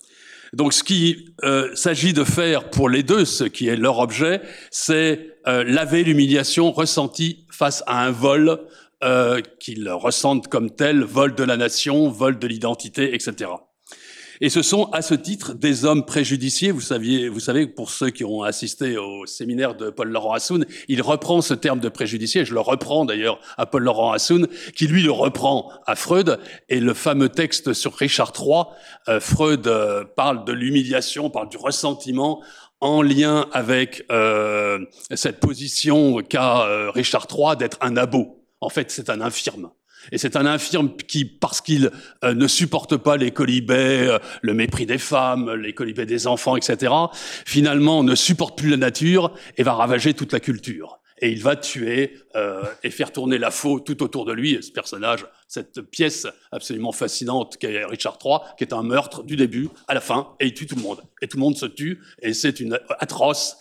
Donc 0.53 0.73
ce 0.73 0.83
qu'il 0.83 1.25
euh, 1.43 1.75
s'agit 1.75 2.13
de 2.13 2.23
faire 2.23 2.69
pour 2.69 2.89
les 2.89 3.03
deux, 3.03 3.25
ce 3.25 3.43
qui 3.43 3.67
est 3.67 3.75
leur 3.75 3.99
objet, 3.99 4.41
c'est 4.71 5.37
euh, 5.47 5.63
laver 5.65 6.03
l'humiliation 6.03 6.71
ressentie 6.71 7.45
face 7.51 7.83
à 7.87 8.05
un 8.05 8.11
vol 8.11 8.59
euh, 9.03 9.41
qu'ils 9.59 9.89
ressentent 9.89 10.47
comme 10.47 10.71
tel, 10.71 11.03
vol 11.03 11.35
de 11.35 11.43
la 11.43 11.57
nation, 11.57 12.09
vol 12.09 12.39
de 12.39 12.47
l'identité, 12.47 13.13
etc. 13.13 13.51
Et 14.41 14.49
ce 14.49 14.61
sont 14.61 14.85
à 14.91 15.01
ce 15.01 15.13
titre 15.13 15.53
des 15.53 15.85
hommes 15.85 16.05
préjudiciés. 16.05 16.71
Vous 16.71 16.81
saviez, 16.81 17.29
vous 17.29 17.39
savez, 17.39 17.67
pour 17.67 17.89
ceux 17.89 18.09
qui 18.09 18.23
ont 18.23 18.43
assisté 18.43 18.97
au 18.97 19.25
séminaire 19.25 19.75
de 19.75 19.89
Paul 19.89 20.09
Laurent 20.09 20.33
Hassoun, 20.33 20.65
il 20.87 21.01
reprend 21.01 21.41
ce 21.41 21.53
terme 21.53 21.79
de 21.79 21.89
préjudicié. 21.89 22.45
Je 22.45 22.53
le 22.53 22.59
reprends 22.59 23.05
d'ailleurs 23.05 23.39
à 23.57 23.65
Paul 23.65 23.83
Laurent 23.83 24.11
Hassoun, 24.11 24.47
qui 24.75 24.87
lui 24.87 25.03
le 25.03 25.11
reprend 25.11 25.71
à 25.85 25.95
Freud. 25.95 26.39
Et 26.69 26.79
le 26.79 26.93
fameux 26.93 27.29
texte 27.29 27.73
sur 27.73 27.93
Richard 27.93 28.33
III, 28.37 28.63
euh, 29.07 29.19
Freud 29.19 29.67
euh, 29.67 30.03
parle 30.15 30.45
de 30.45 30.53
l'humiliation, 30.53 31.29
parle 31.29 31.49
du 31.49 31.57
ressentiment 31.57 32.41
en 32.81 33.01
lien 33.01 33.47
avec 33.51 34.05
euh, 34.11 34.79
cette 35.13 35.39
position 35.39 36.21
qu'a 36.21 36.67
euh, 36.67 36.91
Richard 36.91 37.27
III 37.31 37.55
d'être 37.57 37.77
un 37.81 37.97
abo. 37.97 38.43
En 38.61 38.69
fait, 38.69 38.91
c'est 38.91 39.09
un 39.09 39.21
infirme. 39.21 39.71
Et 40.11 40.17
c'est 40.17 40.35
un 40.35 40.45
infirme 40.45 40.95
qui, 40.95 41.25
parce 41.25 41.61
qu'il 41.61 41.91
euh, 42.23 42.33
ne 42.33 42.47
supporte 42.47 42.97
pas 42.97 43.17
les 43.17 43.31
colibets, 43.31 44.07
euh, 44.07 44.19
le 44.41 44.53
mépris 44.53 44.85
des 44.85 44.97
femmes, 44.97 45.53
les 45.55 45.73
colibets 45.73 46.05
des 46.05 46.27
enfants, 46.27 46.55
etc., 46.55 46.93
finalement 47.45 48.03
ne 48.03 48.15
supporte 48.15 48.57
plus 48.57 48.69
la 48.69 48.77
nature 48.77 49.33
et 49.57 49.63
va 49.63 49.73
ravager 49.73 50.13
toute 50.13 50.33
la 50.33 50.39
culture. 50.39 50.99
Et 51.21 51.29
il 51.31 51.41
va 51.41 51.55
tuer 51.55 52.17
euh, 52.35 52.63
et 52.83 52.89
faire 52.89 53.13
tourner 53.13 53.37
la 53.37 53.49
faux 53.49 53.79
tout 53.79 54.03
autour 54.03 54.25
de 54.25 54.33
lui. 54.33 54.61
ce 54.61 54.71
personnage, 54.71 55.25
cette 55.47 55.81
pièce 55.81 56.27
absolument 56.51 56.91
fascinante 56.91 57.55
qu'est 57.57 57.85
Richard 57.85 58.19
III, 58.23 58.39
qui 58.57 58.65
est 58.65 58.73
un 58.73 58.83
meurtre 58.83 59.23
du 59.23 59.37
début 59.37 59.69
à 59.87 59.93
la 59.93 60.01
fin, 60.01 60.35
et 60.41 60.47
il 60.47 60.53
tue 60.53 60.67
tout 60.67 60.75
le 60.75 60.81
monde. 60.81 61.01
Et 61.21 61.27
tout 61.27 61.37
le 61.37 61.41
monde 61.41 61.55
se 61.55 61.67
tue, 61.67 62.01
et 62.21 62.33
c'est 62.33 62.59
une 62.59 62.77
atroce 62.99 63.57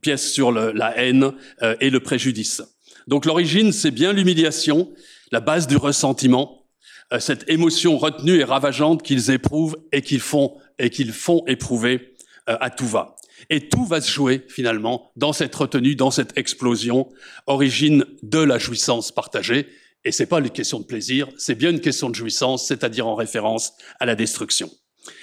pièce 0.00 0.32
sur 0.32 0.52
la 0.52 0.96
haine 0.96 1.32
et 1.80 1.90
le 1.90 2.00
préjudice. 2.00 2.62
Donc 3.06 3.24
l'origine, 3.24 3.72
c'est 3.72 3.90
bien 3.90 4.12
l'humiliation, 4.12 4.90
la 5.32 5.40
base 5.40 5.66
du 5.66 5.76
ressentiment, 5.76 6.66
euh, 7.12 7.18
cette 7.18 7.48
émotion 7.48 7.98
retenue 7.98 8.38
et 8.38 8.44
ravageante 8.44 9.02
qu'ils 9.02 9.30
éprouvent 9.30 9.76
et 9.90 10.02
qu'ils 10.02 10.20
font 10.20 10.56
et 10.78 10.90
qu'ils 10.90 11.12
font 11.12 11.42
éprouver 11.46 12.14
euh, 12.48 12.56
à 12.60 12.70
tout 12.70 12.86
va. 12.86 13.16
Et 13.50 13.68
tout 13.68 13.84
va 13.84 14.00
se 14.00 14.10
jouer 14.10 14.44
finalement 14.48 15.10
dans 15.16 15.32
cette 15.32 15.54
retenue, 15.54 15.96
dans 15.96 16.10
cette 16.10 16.36
explosion, 16.38 17.08
origine 17.46 18.04
de 18.22 18.38
la 18.38 18.58
jouissance 18.58 19.10
partagée. 19.10 19.66
Et 20.04 20.12
c'est 20.12 20.26
pas 20.26 20.38
une 20.38 20.50
question 20.50 20.80
de 20.80 20.84
plaisir, 20.84 21.28
c'est 21.38 21.54
bien 21.54 21.70
une 21.70 21.80
question 21.80 22.10
de 22.10 22.14
jouissance, 22.14 22.66
c'est-à-dire 22.66 23.06
en 23.06 23.14
référence 23.14 23.72
à 24.00 24.06
la 24.06 24.14
destruction. 24.14 24.70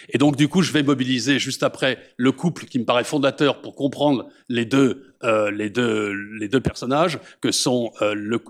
Et 0.09 0.17
donc, 0.17 0.35
du 0.35 0.47
coup, 0.47 0.61
je 0.61 0.71
vais 0.71 0.83
mobiliser 0.83 1.39
juste 1.39 1.63
après 1.63 1.99
le 2.17 2.31
couple 2.31 2.65
qui 2.65 2.79
me 2.79 2.85
paraît 2.85 3.03
fondateur 3.03 3.61
pour 3.61 3.75
comprendre 3.75 4.27
les 4.49 4.65
deux, 4.65 5.08
euh, 5.23 5.51
les 5.51 5.69
deux, 5.69 6.13
les 6.39 6.47
deux 6.47 6.61
personnages, 6.61 7.19
que 7.41 7.51
sont 7.51 7.91
euh, 8.01 8.13
le, 8.13 8.41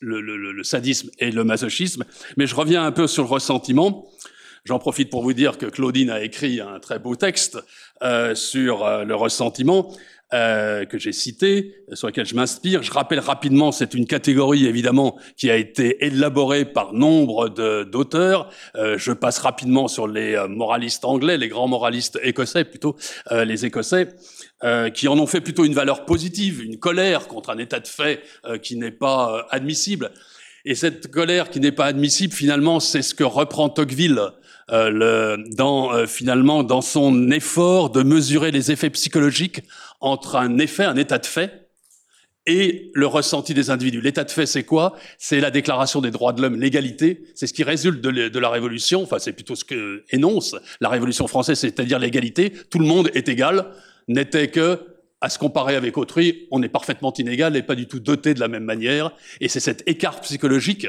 le, 0.00 0.52
le, 0.52 0.64
sadisme 0.64 1.10
et 1.18 1.30
le 1.30 1.44
masochisme. 1.44 2.04
Mais 2.36 2.46
je 2.46 2.54
reviens 2.54 2.84
un 2.84 2.92
peu 2.92 3.06
sur 3.06 3.24
le 3.24 3.28
ressentiment. 3.30 4.06
J'en 4.64 4.78
profite 4.78 5.08
pour 5.08 5.22
vous 5.22 5.32
dire 5.32 5.56
que 5.56 5.64
Claudine 5.64 6.10
a 6.10 6.22
écrit 6.22 6.60
un 6.60 6.78
très 6.78 6.98
beau 6.98 7.16
texte 7.16 7.58
euh, 8.02 8.34
sur 8.34 8.84
euh, 8.84 9.04
le 9.04 9.14
ressentiment. 9.14 9.96
Euh, 10.34 10.84
que 10.84 10.98
j'ai 10.98 11.12
cité, 11.12 11.74
sur 11.94 12.06
lequel 12.06 12.26
je 12.26 12.34
m'inspire. 12.34 12.82
Je 12.82 12.92
rappelle 12.92 13.18
rapidement, 13.18 13.72
c'est 13.72 13.94
une 13.94 14.06
catégorie 14.06 14.66
évidemment 14.66 15.18
qui 15.38 15.50
a 15.50 15.56
été 15.56 16.04
élaborée 16.04 16.66
par 16.66 16.92
nombre 16.92 17.48
d'auteurs. 17.48 18.50
Euh, 18.74 18.98
je 18.98 19.12
passe 19.12 19.38
rapidement 19.38 19.88
sur 19.88 20.06
les 20.06 20.34
euh, 20.34 20.46
moralistes 20.46 21.06
anglais, 21.06 21.38
les 21.38 21.48
grands 21.48 21.66
moralistes 21.66 22.18
écossais 22.22 22.64
plutôt, 22.64 22.94
euh, 23.32 23.46
les 23.46 23.64
Écossais, 23.64 24.08
euh, 24.64 24.90
qui 24.90 25.08
en 25.08 25.18
ont 25.18 25.26
fait 25.26 25.40
plutôt 25.40 25.64
une 25.64 25.72
valeur 25.72 26.04
positive, 26.04 26.62
une 26.62 26.78
colère 26.78 27.26
contre 27.26 27.48
un 27.48 27.56
état 27.56 27.80
de 27.80 27.88
fait 27.88 28.22
qui 28.62 28.76
n'est 28.76 28.90
pas 28.90 29.46
admissible. 29.48 30.10
Et 30.66 30.74
cette 30.74 31.10
colère 31.10 31.48
qui 31.48 31.58
n'est 31.60 31.72
pas 31.72 31.86
admissible, 31.86 32.34
finalement, 32.34 32.80
c'est 32.80 33.00
ce 33.00 33.14
que 33.14 33.24
reprend 33.24 33.70
Tocqueville 33.70 34.20
euh, 34.70 34.90
le, 34.90 35.44
dans, 35.54 35.92
euh, 35.92 36.06
finalement 36.06 36.62
dans 36.62 36.82
son 36.82 37.30
effort 37.30 37.90
de 37.90 38.02
mesurer 38.02 38.50
les 38.50 38.70
effets 38.70 38.90
psychologiques 38.90 39.62
entre 40.00 40.36
un 40.36 40.58
effet, 40.58 40.84
un 40.84 40.96
état 40.96 41.18
de 41.18 41.26
fait, 41.26 41.68
et 42.48 42.90
le 42.94 43.06
ressenti 43.06 43.52
des 43.52 43.70
individus. 43.70 44.00
L'état 44.00 44.24
de 44.24 44.30
fait, 44.30 44.46
c'est 44.46 44.64
quoi? 44.64 44.96
C'est 45.18 45.38
la 45.38 45.50
déclaration 45.50 46.00
des 46.00 46.10
droits 46.10 46.32
de 46.32 46.40
l'homme, 46.40 46.58
l'égalité. 46.58 47.22
C'est 47.34 47.46
ce 47.46 47.52
qui 47.52 47.62
résulte 47.62 48.00
de, 48.00 48.38
la 48.38 48.48
Révolution. 48.48 49.02
Enfin, 49.02 49.18
c'est 49.18 49.34
plutôt 49.34 49.54
ce 49.54 49.64
que 49.64 50.02
énonce 50.10 50.56
la 50.80 50.88
Révolution 50.88 51.26
française, 51.28 51.58
c'est-à-dire 51.58 51.98
l'égalité. 51.98 52.52
Tout 52.70 52.78
le 52.78 52.86
monde 52.86 53.10
est 53.14 53.28
égal. 53.28 53.66
N'était 54.08 54.48
que 54.48 54.80
à 55.20 55.28
se 55.28 55.38
comparer 55.38 55.74
avec 55.74 55.98
autrui, 55.98 56.46
on 56.50 56.62
est 56.62 56.68
parfaitement 56.68 57.12
inégal 57.12 57.56
et 57.56 57.62
pas 57.62 57.74
du 57.74 57.88
tout 57.88 57.98
doté 57.98 58.34
de 58.34 58.40
la 58.40 58.48
même 58.48 58.64
manière. 58.64 59.10
Et 59.40 59.48
c'est 59.48 59.60
cet 59.60 59.82
écart 59.88 60.20
psychologique 60.20 60.86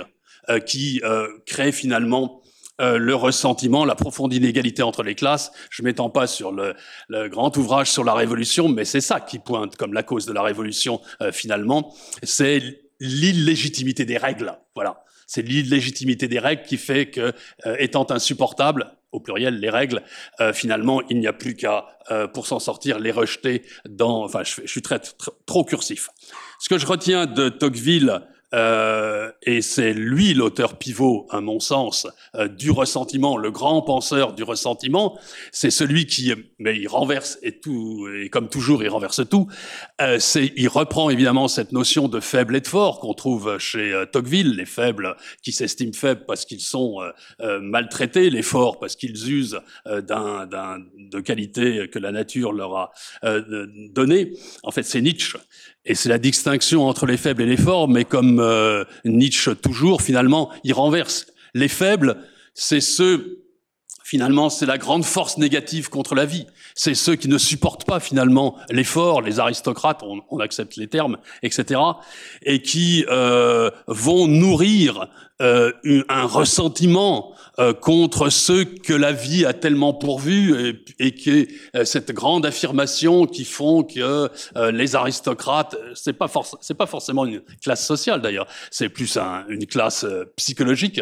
euh, 0.49 0.59
qui 0.59 1.01
euh, 1.03 1.27
crée 1.45 1.71
finalement 1.71 2.41
euh, 2.79 2.97
le 2.97 3.15
ressentiment, 3.15 3.85
la 3.85 3.95
profonde 3.95 4.33
inégalité 4.33 4.83
entre 4.83 5.03
les 5.03 5.15
classes. 5.15 5.51
Je 5.69 5.83
m'étends 5.83 6.09
pas 6.09 6.27
sur 6.27 6.51
le, 6.51 6.75
le, 7.07 7.29
grand 7.29 7.55
ouvrage 7.57 7.91
sur 7.91 8.03
la 8.03 8.13
Révolution, 8.13 8.69
mais 8.69 8.85
c'est 8.85 9.01
ça 9.01 9.19
qui 9.19 9.39
pointe 9.39 9.75
comme 9.75 9.93
la 9.93 10.03
cause 10.03 10.25
de 10.25 10.33
la 10.33 10.41
Révolution 10.41 11.01
euh, 11.21 11.31
finalement. 11.31 11.93
C'est 12.23 12.61
l'illégitimité 12.99 14.05
des 14.05 14.17
règles. 14.17 14.53
Voilà. 14.75 15.03
C'est 15.27 15.43
l'illégitimité 15.43 16.27
des 16.27 16.39
règles 16.39 16.63
qui 16.63 16.77
fait 16.77 17.11
que, 17.11 17.33
euh, 17.65 17.75
étant 17.77 18.09
insupportable, 18.09 18.91
au 19.11 19.19
pluriel, 19.19 19.59
les 19.59 19.69
règles, 19.69 20.03
euh, 20.39 20.53
finalement, 20.53 21.01
il 21.09 21.19
n'y 21.19 21.27
a 21.27 21.33
plus 21.33 21.55
qu'à, 21.55 21.85
euh, 22.11 22.27
pour 22.27 22.47
s'en 22.47 22.59
sortir, 22.59 22.99
les 22.99 23.11
rejeter 23.11 23.63
dans... 23.87 24.23
Enfin, 24.23 24.43
je, 24.43 24.65
suis 24.65 24.81
très, 24.81 24.99
trop 25.45 25.63
cursif. 25.63 26.09
Ce 26.59 26.69
que 26.69 26.77
je 26.77 26.85
retiens 26.85 27.25
de 27.25 27.49
Tocqueville, 27.49 28.21
euh, 28.53 29.31
et 29.43 29.61
c'est 29.61 29.93
lui 29.93 30.33
l'auteur 30.33 30.77
pivot, 30.77 31.27
à 31.29 31.41
mon 31.41 31.59
sens, 31.59 32.07
euh, 32.35 32.47
du 32.47 32.71
ressentiment, 32.71 33.37
le 33.37 33.51
grand 33.51 33.81
penseur 33.81 34.33
du 34.33 34.43
ressentiment. 34.43 35.19
C'est 35.51 35.69
celui 35.69 36.05
qui, 36.05 36.33
mais 36.57 36.77
il 36.77 36.87
renverse 36.87 37.37
et 37.41 37.59
tout, 37.59 38.07
et 38.15 38.29
comme 38.29 38.49
toujours, 38.49 38.83
il 38.83 38.89
renverse 38.89 39.21
tout. 39.29 39.47
Euh, 40.01 40.17
c'est, 40.19 40.51
il 40.55 40.67
reprend 40.67 41.09
évidemment 41.09 41.47
cette 41.47 41.71
notion 41.71 42.07
de 42.07 42.19
faible 42.19 42.55
et 42.55 42.61
de 42.61 42.67
fort 42.67 42.99
qu'on 42.99 43.13
trouve 43.13 43.57
chez 43.59 43.93
euh, 43.93 44.05
Tocqueville, 44.05 44.55
les 44.55 44.65
faibles 44.65 45.15
qui 45.43 45.51
s'estiment 45.51 45.93
faibles 45.93 46.25
parce 46.27 46.45
qu'ils 46.45 46.61
sont 46.61 46.99
euh, 47.41 47.59
maltraités, 47.61 48.29
les 48.29 48.41
forts 48.41 48.79
parce 48.79 48.95
qu'ils 48.95 49.31
usent 49.31 49.59
d'un, 49.85 50.45
d'un, 50.47 50.79
de 50.97 51.19
qualité 51.19 51.89
que 51.89 51.99
la 51.99 52.11
nature 52.11 52.51
leur 52.51 52.75
a 52.75 52.91
donné. 53.91 54.33
En 54.63 54.71
fait, 54.71 54.83
c'est 54.83 55.01
Nietzsche 55.01 55.37
et 55.85 55.95
c'est 55.95 56.09
la 56.09 56.17
distinction 56.17 56.87
entre 56.87 57.05
les 57.05 57.17
faibles 57.17 57.41
et 57.41 57.45
les 57.45 57.57
forts, 57.57 57.87
mais 57.87 58.05
comme 58.05 58.39
euh, 58.39 58.83
Nietzsche 59.05 59.55
toujours, 59.55 60.01
finalement, 60.01 60.51
il 60.63 60.73
renverse. 60.73 61.27
Les 61.53 61.67
faibles, 61.67 62.17
c'est 62.53 62.81
ceux, 62.81 63.43
finalement, 64.09 64.49
c'est 64.49 64.65
la 64.65 64.79
grande 64.79 65.05
force 65.05 65.37
négative 65.37 65.89
contre 65.89 66.15
la 66.15 66.25
vie. 66.25 66.47
C'est 66.73 66.95
ceux 66.95 67.15
qui 67.15 67.27
ne 67.27 67.37
supportent 67.37 67.85
pas, 67.85 67.99
finalement, 67.99 68.55
l'effort, 68.71 69.21
les 69.21 69.39
aristocrates, 69.39 70.01
on, 70.01 70.21
on, 70.31 70.39
accepte 70.39 70.77
les 70.77 70.87
termes, 70.87 71.17
etc., 71.43 71.79
et 72.41 72.63
qui 72.63 73.05
euh, 73.09 73.69
vont 73.85 74.27
nourrir 74.27 75.07
euh, 75.41 75.71
un 76.09 76.25
ressentiment 76.25 77.35
euh, 77.59 77.73
contre 77.73 78.29
ceux 78.29 78.63
que 78.63 78.93
la 78.93 79.11
vie 79.11 79.45
a 79.45 79.53
tellement 79.53 79.93
pourvu 79.93 80.69
et, 80.99 81.07
et 81.07 81.13
que 81.13 81.45
euh, 81.75 81.85
cette 81.85 82.11
grande 82.11 82.47
affirmation 82.47 83.27
qui 83.27 83.43
font 83.43 83.83
que 83.83 84.29
euh, 84.55 84.71
les 84.71 84.95
aristocrates, 84.95 85.75
c'est 85.93 86.13
pas 86.13 86.31
c'est 86.61 86.73
pas 86.73 86.87
forcément 86.87 87.25
une 87.25 87.41
classe 87.61 87.85
sociale 87.85 88.21
d'ailleurs, 88.21 88.47
c'est 88.71 88.89
plus 88.89 89.17
un, 89.17 89.45
une 89.49 89.67
classe 89.67 90.05
psychologique 90.35 91.01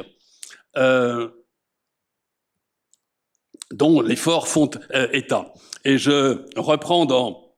dont 3.72 4.02
l'effort 4.02 4.48
font 4.48 4.70
état. 5.12 5.54
Et 5.84 5.98
je 5.98 6.46
reprends 6.60 7.06
dans 7.06 7.54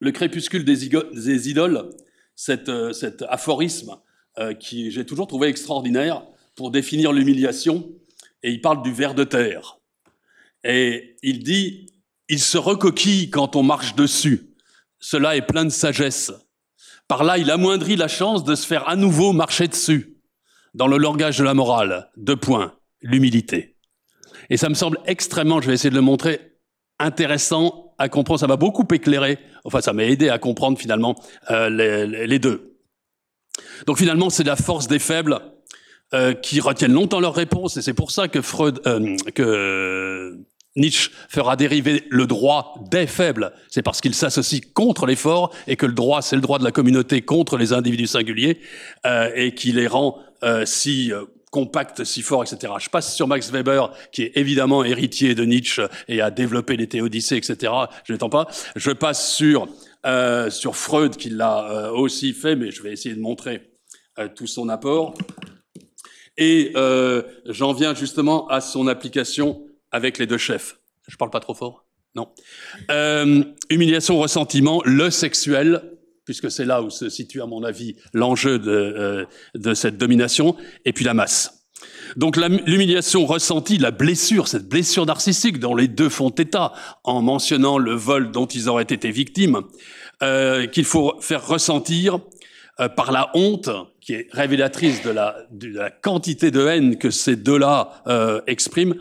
le 0.00 0.12
crépuscule 0.12 0.64
des, 0.64 0.84
idoles 1.48 1.90
cet, 2.34 2.70
cet 2.92 3.22
aphorisme 3.28 3.96
euh, 4.36 4.52
qui 4.52 4.90
j'ai 4.90 5.06
toujours 5.06 5.28
trouvé 5.28 5.46
extraordinaire 5.46 6.26
pour 6.56 6.72
définir 6.72 7.12
l'humiliation, 7.12 7.88
et 8.42 8.50
il 8.50 8.60
parle 8.60 8.82
du 8.82 8.92
ver 8.92 9.14
de 9.14 9.22
terre. 9.22 9.78
Et 10.64 11.14
il 11.22 11.44
dit, 11.44 11.86
il 12.28 12.40
se 12.40 12.58
recoquille 12.58 13.30
quand 13.30 13.54
on 13.54 13.62
marche 13.62 13.94
dessus. 13.94 14.50
Cela 14.98 15.36
est 15.36 15.46
plein 15.46 15.64
de 15.64 15.70
sagesse. 15.70 16.32
Par 17.06 17.22
là, 17.22 17.38
il 17.38 17.52
amoindrit 17.52 17.94
la 17.94 18.08
chance 18.08 18.42
de 18.42 18.56
se 18.56 18.66
faire 18.66 18.88
à 18.88 18.96
nouveau 18.96 19.32
marcher 19.32 19.68
dessus. 19.68 20.16
Dans 20.74 20.88
le 20.88 20.96
langage 20.96 21.38
de 21.38 21.44
la 21.44 21.54
morale, 21.54 22.10
deux 22.16 22.36
points, 22.36 22.76
l'humilité. 23.02 23.73
Et 24.50 24.56
ça 24.56 24.68
me 24.68 24.74
semble 24.74 24.98
extrêmement, 25.06 25.60
je 25.60 25.68
vais 25.68 25.74
essayer 25.74 25.90
de 25.90 25.94
le 25.94 26.00
montrer, 26.00 26.40
intéressant 26.98 27.94
à 27.98 28.08
comprendre. 28.08 28.40
Ça 28.40 28.46
m'a 28.46 28.56
beaucoup 28.56 28.86
éclairé, 28.92 29.38
enfin 29.64 29.80
ça 29.80 29.92
m'a 29.92 30.04
aidé 30.04 30.28
à 30.28 30.38
comprendre 30.38 30.78
finalement 30.78 31.16
euh, 31.50 31.70
les, 31.70 32.26
les 32.26 32.38
deux. 32.38 32.76
Donc 33.86 33.98
finalement, 33.98 34.30
c'est 34.30 34.44
la 34.44 34.56
force 34.56 34.88
des 34.88 34.98
faibles 34.98 35.40
euh, 36.12 36.34
qui 36.34 36.60
retiennent 36.60 36.92
longtemps 36.92 37.20
leur 37.20 37.34
réponse, 37.34 37.76
et 37.76 37.82
c'est 37.82 37.94
pour 37.94 38.10
ça 38.10 38.28
que 38.28 38.40
Freud, 38.42 38.80
euh, 38.86 39.16
que 39.34 40.38
Nietzsche 40.76 41.10
fera 41.28 41.56
dériver 41.56 42.04
le 42.10 42.26
droit 42.26 42.74
des 42.90 43.06
faibles. 43.06 43.52
C'est 43.68 43.82
parce 43.82 44.00
qu'il 44.00 44.14
s'associe 44.14 44.60
contre 44.74 45.06
les 45.06 45.16
forts 45.16 45.54
et 45.66 45.76
que 45.76 45.86
le 45.86 45.92
droit, 45.92 46.20
c'est 46.20 46.36
le 46.36 46.42
droit 46.42 46.58
de 46.58 46.64
la 46.64 46.72
communauté 46.72 47.22
contre 47.22 47.56
les 47.56 47.72
individus 47.72 48.08
singuliers 48.08 48.60
euh, 49.06 49.30
et 49.34 49.54
qui 49.54 49.72
les 49.72 49.86
rend 49.86 50.18
euh, 50.42 50.66
si 50.66 51.12
euh, 51.54 51.64
compacts, 51.64 52.04
si 52.04 52.22
forts, 52.22 52.44
etc. 52.44 52.72
Je 52.78 52.88
passe 52.88 53.14
sur 53.14 53.28
Max 53.28 53.50
Weber, 53.50 53.92
qui 54.12 54.22
est 54.22 54.32
évidemment 54.36 54.84
héritier 54.84 55.34
de 55.34 55.44
Nietzsche 55.44 55.86
et 56.08 56.20
a 56.20 56.30
développé 56.30 56.76
les 56.76 56.88
théodicées, 56.88 57.36
etc. 57.36 57.72
Je 58.04 58.12
n'étends 58.12 58.28
pas. 58.28 58.48
Je 58.76 58.90
passe 58.90 59.34
sur 59.34 59.68
euh, 60.06 60.50
sur 60.50 60.76
Freud, 60.76 61.16
qui 61.16 61.30
l'a 61.30 61.70
euh, 61.70 61.90
aussi 61.90 62.32
fait, 62.32 62.56
mais 62.56 62.70
je 62.70 62.82
vais 62.82 62.92
essayer 62.92 63.14
de 63.14 63.20
montrer 63.20 63.70
tout 64.36 64.46
son 64.46 64.68
apport. 64.68 65.14
Et 66.36 66.72
j'en 67.46 67.72
viens 67.72 67.94
justement 67.94 68.46
à 68.48 68.60
son 68.60 68.86
application 68.86 69.66
avec 69.90 70.18
les 70.18 70.26
deux 70.26 70.38
chefs. 70.38 70.78
Je 71.08 71.16
parle 71.16 71.30
pas 71.30 71.40
trop 71.40 71.54
fort? 71.54 71.84
Non. 72.14 72.28
Euh, 72.90 73.42
humiliation, 73.70 74.18
ressentiment, 74.18 74.80
le 74.84 75.10
sexuel, 75.10 75.93
puisque 76.24 76.50
c'est 76.50 76.64
là 76.64 76.82
où 76.82 76.90
se 76.90 77.08
situe, 77.08 77.42
à 77.42 77.46
mon 77.46 77.62
avis, 77.62 77.96
l'enjeu 78.12 78.58
de, 78.58 78.70
euh, 78.70 79.24
de 79.54 79.74
cette 79.74 79.98
domination, 79.98 80.56
et 80.84 80.92
puis 80.92 81.04
la 81.04 81.14
masse. 81.14 81.64
Donc 82.16 82.36
l'humiliation 82.36 83.26
ressentie, 83.26 83.78
la 83.78 83.90
blessure, 83.90 84.48
cette 84.48 84.68
blessure 84.68 85.06
narcissique 85.06 85.58
dont 85.58 85.74
les 85.74 85.88
deux 85.88 86.08
font 86.08 86.30
état, 86.30 86.72
en 87.02 87.22
mentionnant 87.22 87.78
le 87.78 87.92
vol 87.92 88.30
dont 88.30 88.46
ils 88.46 88.68
auraient 88.68 88.82
été 88.82 89.10
victimes, 89.10 89.62
euh, 90.22 90.66
qu'il 90.66 90.84
faut 90.84 91.14
faire 91.20 91.46
ressentir 91.46 92.20
euh, 92.80 92.88
par 92.88 93.12
la 93.12 93.30
honte, 93.34 93.68
qui 94.00 94.14
est 94.14 94.28
révélatrice 94.32 95.02
de 95.02 95.10
la, 95.10 95.36
de 95.50 95.68
la 95.68 95.90
quantité 95.90 96.50
de 96.50 96.66
haine 96.66 96.98
que 96.98 97.10
ces 97.10 97.36
deux-là 97.36 98.02
euh, 98.06 98.40
expriment, 98.46 98.94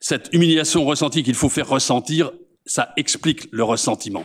cette 0.00 0.28
humiliation 0.32 0.84
ressentie 0.84 1.22
qu'il 1.22 1.34
faut 1.34 1.48
faire 1.48 1.68
ressentir, 1.68 2.30
ça 2.66 2.92
explique 2.96 3.48
le 3.50 3.64
ressentiment. 3.64 4.24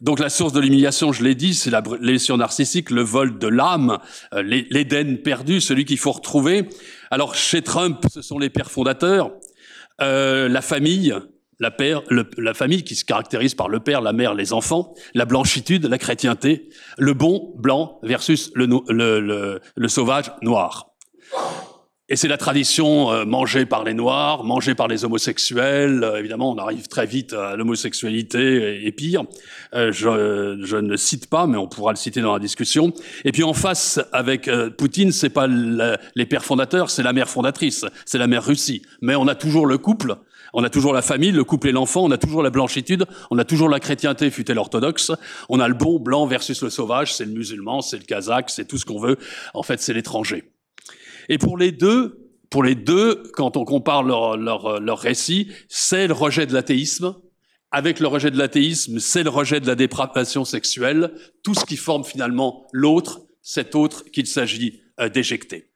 Donc 0.00 0.20
la 0.20 0.28
source 0.28 0.52
de 0.52 0.60
l'humiliation, 0.60 1.12
je 1.12 1.22
l'ai 1.22 1.34
dit, 1.34 1.54
c'est 1.54 1.70
la 1.70 1.80
blessure 1.80 2.36
narcissique, 2.36 2.90
le 2.90 3.02
vol 3.02 3.38
de 3.38 3.48
l'âme, 3.48 3.98
euh, 4.34 4.42
l'Éden 4.42 5.18
perdu, 5.22 5.60
celui 5.60 5.84
qu'il 5.84 5.98
faut 5.98 6.12
retrouver. 6.12 6.68
Alors 7.10 7.34
chez 7.34 7.62
Trump, 7.62 8.04
ce 8.12 8.22
sont 8.22 8.38
les 8.38 8.50
pères 8.50 8.70
fondateurs, 8.70 9.32
euh, 10.00 10.48
la 10.48 10.62
famille, 10.62 11.14
la, 11.60 11.70
père, 11.70 12.02
la 12.10 12.54
famille 12.54 12.82
qui 12.82 12.94
se 12.94 13.04
caractérise 13.04 13.54
par 13.54 13.68
le 13.68 13.80
père, 13.80 14.00
la 14.00 14.12
mère, 14.12 14.34
les 14.34 14.52
enfants, 14.52 14.94
la 15.14 15.24
blanchitude, 15.24 15.86
la 15.86 15.98
chrétienté, 15.98 16.68
le 16.98 17.14
bon 17.14 17.54
blanc 17.56 17.98
versus 18.02 18.50
le, 18.54 18.66
le, 18.88 19.60
le 19.74 19.88
sauvage 19.88 20.32
noir. 20.42 20.94
Et 22.10 22.16
c'est 22.16 22.28
la 22.28 22.36
tradition 22.36 23.10
euh, 23.10 23.24
mangée 23.24 23.64
par 23.64 23.82
les 23.82 23.94
Noirs, 23.94 24.44
mangée 24.44 24.74
par 24.74 24.88
les 24.88 25.06
homosexuels. 25.06 26.04
Euh, 26.04 26.18
évidemment, 26.18 26.52
on 26.52 26.58
arrive 26.58 26.86
très 26.86 27.06
vite 27.06 27.32
à 27.32 27.56
l'homosexualité 27.56 28.84
et, 28.84 28.92
pire. 28.92 29.24
Euh, 29.74 29.90
je, 29.90 30.60
je, 30.62 30.76
ne 30.76 30.96
cite 30.96 31.30
pas, 31.30 31.46
mais 31.46 31.56
on 31.56 31.66
pourra 31.66 31.92
le 31.92 31.96
citer 31.96 32.20
dans 32.20 32.34
la 32.34 32.38
discussion. 32.40 32.92
Et 33.24 33.32
puis 33.32 33.42
en 33.42 33.54
face, 33.54 34.00
avec 34.12 34.50
Poutine, 34.76 35.12
c'est 35.12 35.30
pas 35.30 35.46
les 35.46 36.26
pères 36.26 36.44
fondateurs, 36.44 36.90
c'est 36.90 37.02
la 37.02 37.14
mère 37.14 37.30
fondatrice, 37.30 37.86
c'est 38.04 38.18
la 38.18 38.26
mère 38.26 38.44
Russie. 38.44 38.82
Mais 39.00 39.14
on 39.14 39.26
a 39.26 39.34
toujours 39.34 39.64
le 39.64 39.78
couple, 39.78 40.16
on 40.52 40.62
a 40.62 40.68
toujours 40.68 40.92
la 40.92 41.00
famille, 41.00 41.32
le 41.32 41.42
couple 41.42 41.68
et 41.68 41.72
l'enfant, 41.72 42.04
on 42.04 42.10
a 42.10 42.18
toujours 42.18 42.42
la 42.42 42.50
blanchitude, 42.50 43.06
on 43.30 43.38
a 43.38 43.46
toujours 43.46 43.70
la 43.70 43.80
chrétienté, 43.80 44.30
fut-elle 44.30 44.58
orthodoxe. 44.58 45.10
On 45.48 45.58
a 45.58 45.68
le 45.68 45.74
bon 45.74 45.98
blanc 45.98 46.26
versus 46.26 46.60
le 46.60 46.68
sauvage, 46.68 47.14
c'est 47.14 47.24
le 47.24 47.32
musulman, 47.32 47.80
c'est 47.80 47.96
le 47.96 48.04
kazakh, 48.04 48.50
c'est 48.50 48.68
tout 48.68 48.76
ce 48.76 48.84
qu'on 48.84 49.00
veut. 49.00 49.16
En 49.54 49.62
fait, 49.62 49.80
c'est 49.80 49.94
l'étranger. 49.94 50.53
Et 51.28 51.38
pour 51.38 51.58
les 51.58 51.72
deux, 51.72 52.24
pour 52.50 52.62
les 52.62 52.74
deux, 52.74 53.22
quand 53.34 53.56
on 53.56 53.64
compare 53.64 54.02
leur, 54.02 54.36
leur, 54.36 54.98
récit, 54.98 55.50
c'est 55.68 56.06
le 56.06 56.14
rejet 56.14 56.46
de 56.46 56.54
l'athéisme. 56.54 57.16
Avec 57.70 57.98
le 57.98 58.06
rejet 58.06 58.30
de 58.30 58.38
l'athéisme, 58.38 59.00
c'est 59.00 59.24
le 59.24 59.30
rejet 59.30 59.58
de 59.58 59.66
la 59.66 59.74
dépravation 59.74 60.44
sexuelle, 60.44 61.12
tout 61.42 61.54
ce 61.54 61.64
qui 61.64 61.76
forme 61.76 62.04
finalement 62.04 62.68
l'autre, 62.72 63.22
cet 63.42 63.74
autre 63.74 64.04
qu'il 64.04 64.28
s'agit 64.28 64.82
euh, 65.00 65.08
d'éjecter. 65.08 65.72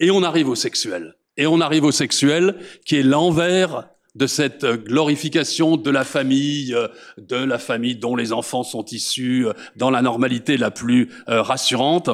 Et 0.00 0.10
on 0.10 0.22
arrive 0.22 0.48
au 0.48 0.54
sexuel. 0.54 1.16
Et 1.38 1.46
on 1.46 1.60
arrive 1.60 1.84
au 1.84 1.92
sexuel 1.92 2.58
qui 2.84 2.96
est 2.96 3.02
l'envers 3.02 3.88
de 4.14 4.26
cette 4.26 4.66
glorification 4.66 5.76
de 5.76 5.90
la 5.90 6.04
famille, 6.04 6.74
euh, 6.74 6.88
de 7.18 7.36
la 7.36 7.58
famille 7.58 7.96
dont 7.96 8.16
les 8.16 8.32
enfants 8.32 8.64
sont 8.64 8.84
issus 8.86 9.46
euh, 9.46 9.52
dans 9.76 9.90
la 9.90 10.02
normalité 10.02 10.56
la 10.56 10.70
plus 10.70 11.10
rassurante. 11.26 12.10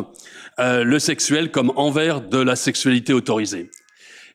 Euh, 0.59 0.85
le 0.85 0.99
sexuel 0.99 1.51
comme 1.51 1.71
envers 1.77 2.23
de 2.23 2.39
la 2.39 2.57
sexualité 2.57 3.13
autorisée. 3.13 3.71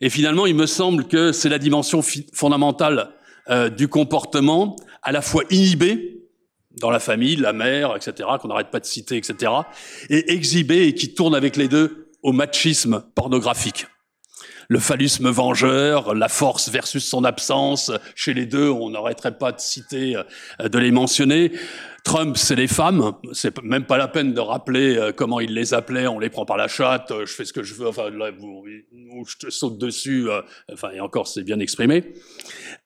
Et 0.02 0.10
finalement, 0.12 0.46
il 0.46 0.54
me 0.54 0.68
semble 0.68 1.08
que 1.08 1.32
c'est 1.32 1.50
la 1.50 1.58
dimension 1.58 2.04
fondamentale 2.32 3.10
euh, 3.50 3.70
du 3.70 3.88
comportement, 3.88 4.76
à 5.02 5.12
la 5.12 5.24
fois 5.24 5.44
inhibé 5.50 6.28
dans 6.80 6.92
la 6.92 7.00
famille, 7.00 7.38
la 7.38 7.54
mère, 7.54 7.96
etc., 7.96 8.30
qu'on 8.40 8.50
n'arrête 8.50 8.70
pas 8.70 8.80
de 8.80 8.86
citer, 8.86 9.18
etc., 9.18 9.52
et 10.10 10.32
exhibé 10.32 10.86
et 10.86 10.94
qui 10.94 11.16
tourne 11.16 11.34
avec 11.34 11.56
les 11.56 11.68
deux 11.68 12.12
au 12.22 12.34
machisme 12.34 13.04
pornographique. 13.16 13.88
Le 14.72 14.80
phallusme 14.80 15.30
vengeur, 15.30 16.16
la 16.16 16.30
force 16.30 16.70
versus 16.70 17.04
son 17.04 17.26
absence, 17.26 17.92
chez 18.16 18.34
les 18.34 18.46
deux, 18.46 18.70
on 18.70 18.92
n'arrêterait 18.92 19.38
pas 19.38 19.52
de 19.52 19.60
citer, 19.60 20.16
euh, 20.16 20.70
de 20.70 20.80
les 20.80 20.92
mentionner. 20.92 21.52
Trump, 22.06 22.36
c'est 22.36 22.56
les 22.56 22.70
femmes. 22.70 23.12
C'est 23.34 23.62
même 23.62 23.84
pas 23.84 23.98
la 23.98 24.08
peine 24.08 24.34
de 24.34 24.40
rappeler 24.40 24.96
euh, 24.96 25.12
comment 25.12 25.40
il 25.40 25.54
les 25.54 25.74
appelait. 25.74 26.08
On 26.08 26.20
les 26.20 26.30
prend 26.30 26.46
par 26.46 26.58
la 26.58 26.68
chatte. 26.70 27.12
Euh, 27.12 27.26
je 27.28 27.34
fais 27.34 27.46
ce 27.46 27.54
que 27.54 27.62
je 27.62 27.76
veux. 27.76 27.88
Enfin, 27.88 28.10
là, 28.10 28.32
je 28.32 29.46
te 29.46 29.52
saute 29.52 29.78
dessus. 29.78 30.30
Enfin, 30.72 30.92
et 30.92 31.02
encore, 31.02 31.28
c'est 31.28 31.44
bien 31.44 31.60
exprimé. 31.60 32.14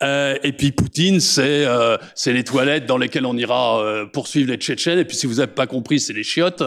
et 0.01 0.53
puis 0.57 0.71
Poutine, 0.71 1.19
c'est 1.19 1.65
c'est 2.13 2.33
les 2.33 2.43
toilettes 2.43 2.87
dans 2.87 2.97
lesquelles 2.97 3.25
on 3.25 3.37
ira 3.37 4.05
poursuivre 4.11 4.49
les 4.49 4.57
Tchétchènes. 4.57 4.99
Et 4.99 5.05
puis, 5.05 5.15
si 5.15 5.27
vous 5.27 5.35
n'avez 5.35 5.51
pas 5.51 5.67
compris, 5.67 5.99
c'est 5.99 6.13
les 6.13 6.23
chiottes. 6.23 6.63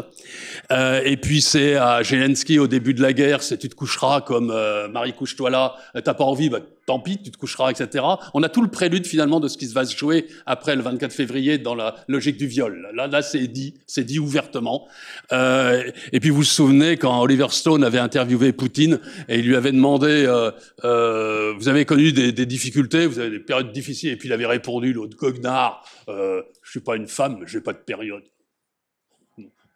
et 0.70 1.16
puis, 1.18 1.42
c'est 1.42 1.74
à 1.74 2.02
Zelensky 2.02 2.58
au 2.58 2.66
début 2.66 2.94
de 2.94 3.02
la 3.02 3.12
guerre, 3.12 3.42
c'est 3.42 3.58
tu 3.58 3.68
te 3.68 3.74
coucheras 3.74 4.22
comme 4.22 4.54
Marie 4.90 5.07
couche-toi 5.12 5.50
là. 5.50 5.76
T'as 6.04 6.14
pas 6.14 6.24
envie, 6.24 6.48
bah, 6.48 6.60
tant 6.86 7.00
pis, 7.00 7.18
tu 7.22 7.30
te 7.30 7.36
coucheras, 7.36 7.70
etc. 7.70 8.04
On 8.34 8.42
a 8.42 8.48
tout 8.48 8.62
le 8.62 8.68
prélude 8.68 9.06
finalement 9.06 9.40
de 9.40 9.48
ce 9.48 9.58
qui 9.58 9.66
va 9.66 9.84
se 9.84 9.96
jouer 9.96 10.26
après 10.46 10.76
le 10.76 10.82
24 10.82 11.12
février 11.12 11.58
dans 11.58 11.74
la 11.74 11.96
logique 12.08 12.36
du 12.36 12.46
viol. 12.46 12.88
Là, 12.94 13.06
là, 13.06 13.22
c'est 13.22 13.46
dit, 13.46 13.74
c'est 13.86 14.04
dit 14.04 14.18
ouvertement. 14.18 14.86
Euh, 15.32 15.90
et 16.12 16.20
puis 16.20 16.30
vous 16.30 16.38
vous 16.38 16.44
souvenez 16.44 16.96
quand 16.96 17.20
Oliver 17.20 17.48
Stone 17.50 17.82
avait 17.82 17.98
interviewé 17.98 18.52
Poutine 18.52 19.00
et 19.28 19.40
il 19.40 19.46
lui 19.46 19.56
avait 19.56 19.72
demandé, 19.72 20.24
euh, 20.26 20.52
euh, 20.84 21.52
vous 21.58 21.68
avez 21.68 21.84
connu 21.84 22.12
des, 22.12 22.46
difficultés, 22.46 23.06
vous 23.06 23.18
avez 23.18 23.30
des 23.30 23.40
périodes 23.40 23.72
difficiles, 23.72 24.10
et 24.10 24.16
puis 24.16 24.28
il 24.28 24.32
avait 24.32 24.46
répondu, 24.46 24.92
l'autre 24.92 25.16
goguenard, 25.16 25.84
euh, 26.08 26.42
je 26.62 26.70
suis 26.70 26.80
pas 26.80 26.96
une 26.96 27.08
femme, 27.08 27.42
j'ai 27.46 27.60
pas 27.60 27.72
de 27.72 27.78
période. 27.78 28.22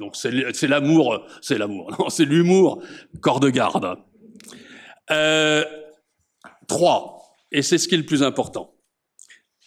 Donc 0.01 0.16
c'est 0.16 0.68
l'amour, 0.68 1.27
c'est 1.40 1.59
l'amour, 1.59 2.07
c'est 2.11 2.25
l'humour, 2.25 2.83
corps 3.21 3.40
de 3.40 3.51
garde. 3.51 3.99
Euh, 5.12 5.64
Trois, 6.68 7.35
et 7.51 7.62
c'est 7.62 7.77
ce 7.77 7.87
qui 7.87 7.94
est 7.94 7.98
le 7.98 8.07
plus 8.07 8.22
important, 8.22 8.75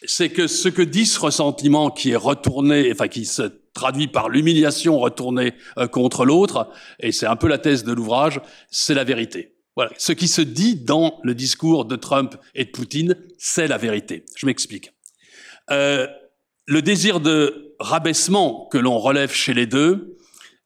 c'est 0.06 0.30
que 0.30 0.48
ce 0.48 0.70
que 0.70 0.82
dit 0.82 1.06
ce 1.06 1.20
ressentiment 1.20 1.92
qui 1.92 2.12
est 2.12 2.16
retourné, 2.16 2.92
enfin 2.92 3.08
qui 3.08 3.26
se 3.26 3.44
traduit 3.74 4.08
par 4.08 4.30
l'humiliation 4.30 4.98
retournée 4.98 5.54
euh, 5.78 5.88
contre 5.88 6.26
l'autre, 6.26 6.70
et 7.00 7.12
c'est 7.12 7.28
un 7.28 7.36
peu 7.36 7.48
la 7.48 7.58
thèse 7.58 7.84
de 7.84 7.94
l'ouvrage, 7.94 8.42
c'est 8.72 8.94
la 8.94 9.04
vérité. 9.04 9.56
Voilà. 9.76 9.92
Ce 9.98 10.14
qui 10.14 10.28
se 10.28 10.42
dit 10.42 10.78
dans 10.78 11.20
le 11.24 11.36
discours 11.36 11.86
de 11.86 11.96
Trump 11.96 12.36
et 12.56 12.66
de 12.66 12.72
Poutine, 12.72 13.16
c'est 13.38 13.68
la 13.68 13.78
vérité. 13.78 14.24
Je 14.38 14.46
m'explique. 14.46 14.94
Euh, 15.70 16.08
le 16.66 16.82
désir 16.82 17.20
de 17.20 17.76
rabaissement 17.80 18.68
que 18.72 18.78
l'on 18.78 18.98
relève 18.98 19.34
chez 19.34 19.54
les 19.54 19.68
deux, 19.68 20.18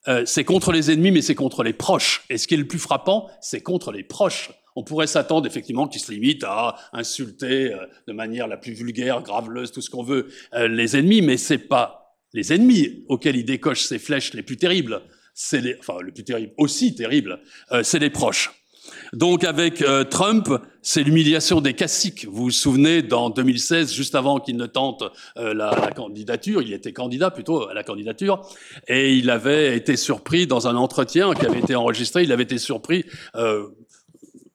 euh, 0.08 0.24
c'est 0.26 0.46
contre 0.46 0.72
les 0.72 0.92
ennemis, 0.92 1.12
mais 1.12 1.22
c'est 1.22 1.36
contre 1.36 1.64
les 1.64 1.74
proches. 1.74 2.24
Et 2.30 2.38
ce 2.38 2.48
qui 2.48 2.54
est 2.54 2.58
le 2.58 2.68
plus 2.68 2.80
frappant, 2.80 3.30
c'est 3.42 3.62
contre 3.62 3.92
les 3.92 4.04
proches. 4.04 4.52
On 4.76 4.84
pourrait 4.84 5.08
s'attendre 5.08 5.48
effectivement 5.48 5.88
qu'ils 5.88 6.02
se 6.02 6.12
limitent 6.12 6.44
à 6.44 6.76
insulter 6.94 7.74
euh, 7.74 7.86
de 8.08 8.14
manière 8.14 8.48
la 8.48 8.58
plus 8.58 8.74
vulgaire, 8.74 9.22
graveleuse, 9.22 9.72
tout 9.72 9.82
ce 9.82 9.90
qu'on 9.90 10.04
veut, 10.04 10.28
euh, 10.54 10.68
les 10.68 10.98
ennemis, 10.98 11.22
mais 11.22 11.38
c'est 11.38 11.58
pas 11.58 12.16
les 12.34 12.54
ennemis 12.54 13.04
auxquels 13.08 13.36
ils 13.36 13.46
décochent 13.46 13.84
ces 13.84 14.00
flèches 14.00 14.34
les 14.34 14.44
plus 14.44 14.58
terribles. 14.58 15.02
C'est 15.34 15.62
les, 15.62 15.76
enfin, 15.80 16.00
le 16.02 16.12
plus 16.12 16.24
terrible, 16.24 16.54
aussi 16.58 16.96
terrible, 16.96 17.40
euh, 17.72 17.82
c'est 17.84 18.00
les 18.00 18.10
proches. 18.10 18.52
Donc 19.14 19.44
avec 19.44 19.84
Trump, 20.10 20.50
c'est 20.82 21.04
l'humiliation 21.04 21.62
des 21.62 21.74
caciques. 21.74 22.26
Vous 22.26 22.46
vous 22.46 22.52
souvenez, 22.52 23.04
dans 23.04 23.30
2016, 23.30 23.94
juste 23.94 24.16
avant 24.16 24.40
qu'il 24.40 24.56
ne 24.56 24.66
tente 24.66 25.04
la, 25.36 25.52
la, 25.54 25.92
candidature, 25.96 26.64
il 26.64 26.74
était 26.74 26.92
candidat 26.92 27.30
plutôt 27.30 27.68
à 27.68 27.76
la 27.76 27.84
candidature, 27.84 28.42
et 28.88 29.14
il 29.14 29.30
avait 29.30 29.78
été 29.78 29.96
surpris 29.96 30.48
dans 30.48 30.68
un 30.68 30.76
entretien 30.76 31.34
qui 31.36 31.46
avait 31.46 31.60
été 31.60 31.76
enregistré, 31.76 32.24
il 32.24 32.32
avait 32.32 32.44
été 32.44 32.58
surpris 32.58 33.06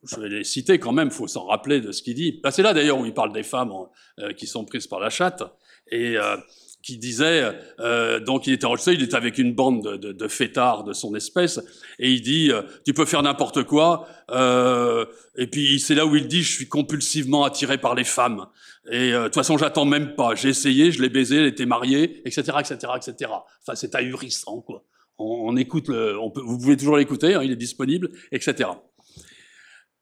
je 0.05 0.21
vais 0.21 0.29
les 0.29 0.45
citer 0.45 0.79
quand 0.79 0.93
même, 0.93 1.09
il 1.09 1.15
faut 1.15 1.27
s'en 1.27 1.47
rappeler 1.47 1.81
de 1.81 1.93
ce 1.93 2.03
qu'il 2.03 2.15
dit. 2.15 2.41
c'est 2.51 2.63
là 2.63 2.73
d'ailleurs 2.73 2.99
où 2.99 3.07
il 3.07 3.15
parle 3.15 3.33
des 3.33 3.43
femmes 3.43 3.73
euh, 4.19 4.33
qui 4.33 4.47
sont 4.47 4.65
prises 4.65 4.87
par 4.87 5.01
la 5.01 5.11
chatte. 5.11 5.43
Et 5.91 6.17
euh, 6.17 6.37
qui 6.85 6.99
disait, 6.99 7.51
euh, 7.81 8.21
donc 8.21 8.47
il 8.47 8.53
était 8.53 8.67
enregistré, 8.67 8.93
il 8.93 9.03
était 9.03 9.17
avec 9.17 9.39
une 9.39 9.55
bande 9.55 9.83
de, 9.83 9.97
de, 9.97 10.13
de 10.13 10.29
fêtards 10.29 10.85
de 10.85 10.93
son 10.93 11.15
espèce, 11.15 11.59
et 11.99 12.13
il 12.13 12.21
dit, 12.21 12.53
euh, 12.53 12.61
tu 12.85 12.93
peux 12.93 13.07
faire 13.07 13.23
n'importe 13.23 13.65
quoi, 13.65 14.07
euh, 14.31 15.07
et 15.35 15.47
puis 15.47 15.81
c'est 15.81 15.95
là 15.95 16.05
où 16.05 16.15
il 16.15 16.29
dit, 16.29 16.43
je 16.43 16.53
suis 16.53 16.69
compulsivement 16.69 17.45
attiré 17.45 17.79
par 17.79 17.95
les 17.95 18.05
femmes, 18.05 18.47
et 18.91 19.15
euh, 19.15 19.21
de 19.21 19.25
toute 19.25 19.35
façon 19.37 19.57
j'attends 19.57 19.87
même 19.87 20.15
pas, 20.15 20.35
j'ai 20.35 20.51
essayé, 20.51 20.93
je 20.93 21.01
l'ai 21.01 21.09
baisé, 21.09 21.39
elle 21.39 21.47
était 21.47 21.65
mariée, 21.65 22.21
etc., 22.27 22.59
etc., 22.61 22.77
etc. 22.97 23.31
Enfin 23.63 23.75
c'est 23.75 23.95
ahurissant, 23.95 24.61
quoi. 24.61 24.85
On, 25.17 25.53
on 25.53 25.57
écoute, 25.57 25.89
le, 25.89 26.19
on 26.21 26.31
peut, 26.31 26.43
vous 26.43 26.59
pouvez 26.59 26.77
toujours 26.77 26.99
l'écouter, 26.99 27.33
hein, 27.35 27.41
il 27.43 27.51
est 27.51 27.57
disponible, 27.57 28.11
etc. 28.31 28.69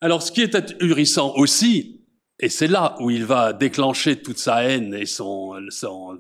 Alors 0.03 0.21
ce 0.21 0.33
qui 0.33 0.41
est 0.41 0.57
ahurissant 0.57 1.33
aussi, 1.37 2.01
et 2.41 2.49
c'est 2.49 2.67
là 2.67 2.97
où 2.99 3.11
il 3.11 3.25
va 3.25 3.53
déclencher 3.53 4.17
toute 4.17 4.39
sa 4.39 4.65
haine 4.65 4.95
et 4.95 5.07
son, 5.07 5.55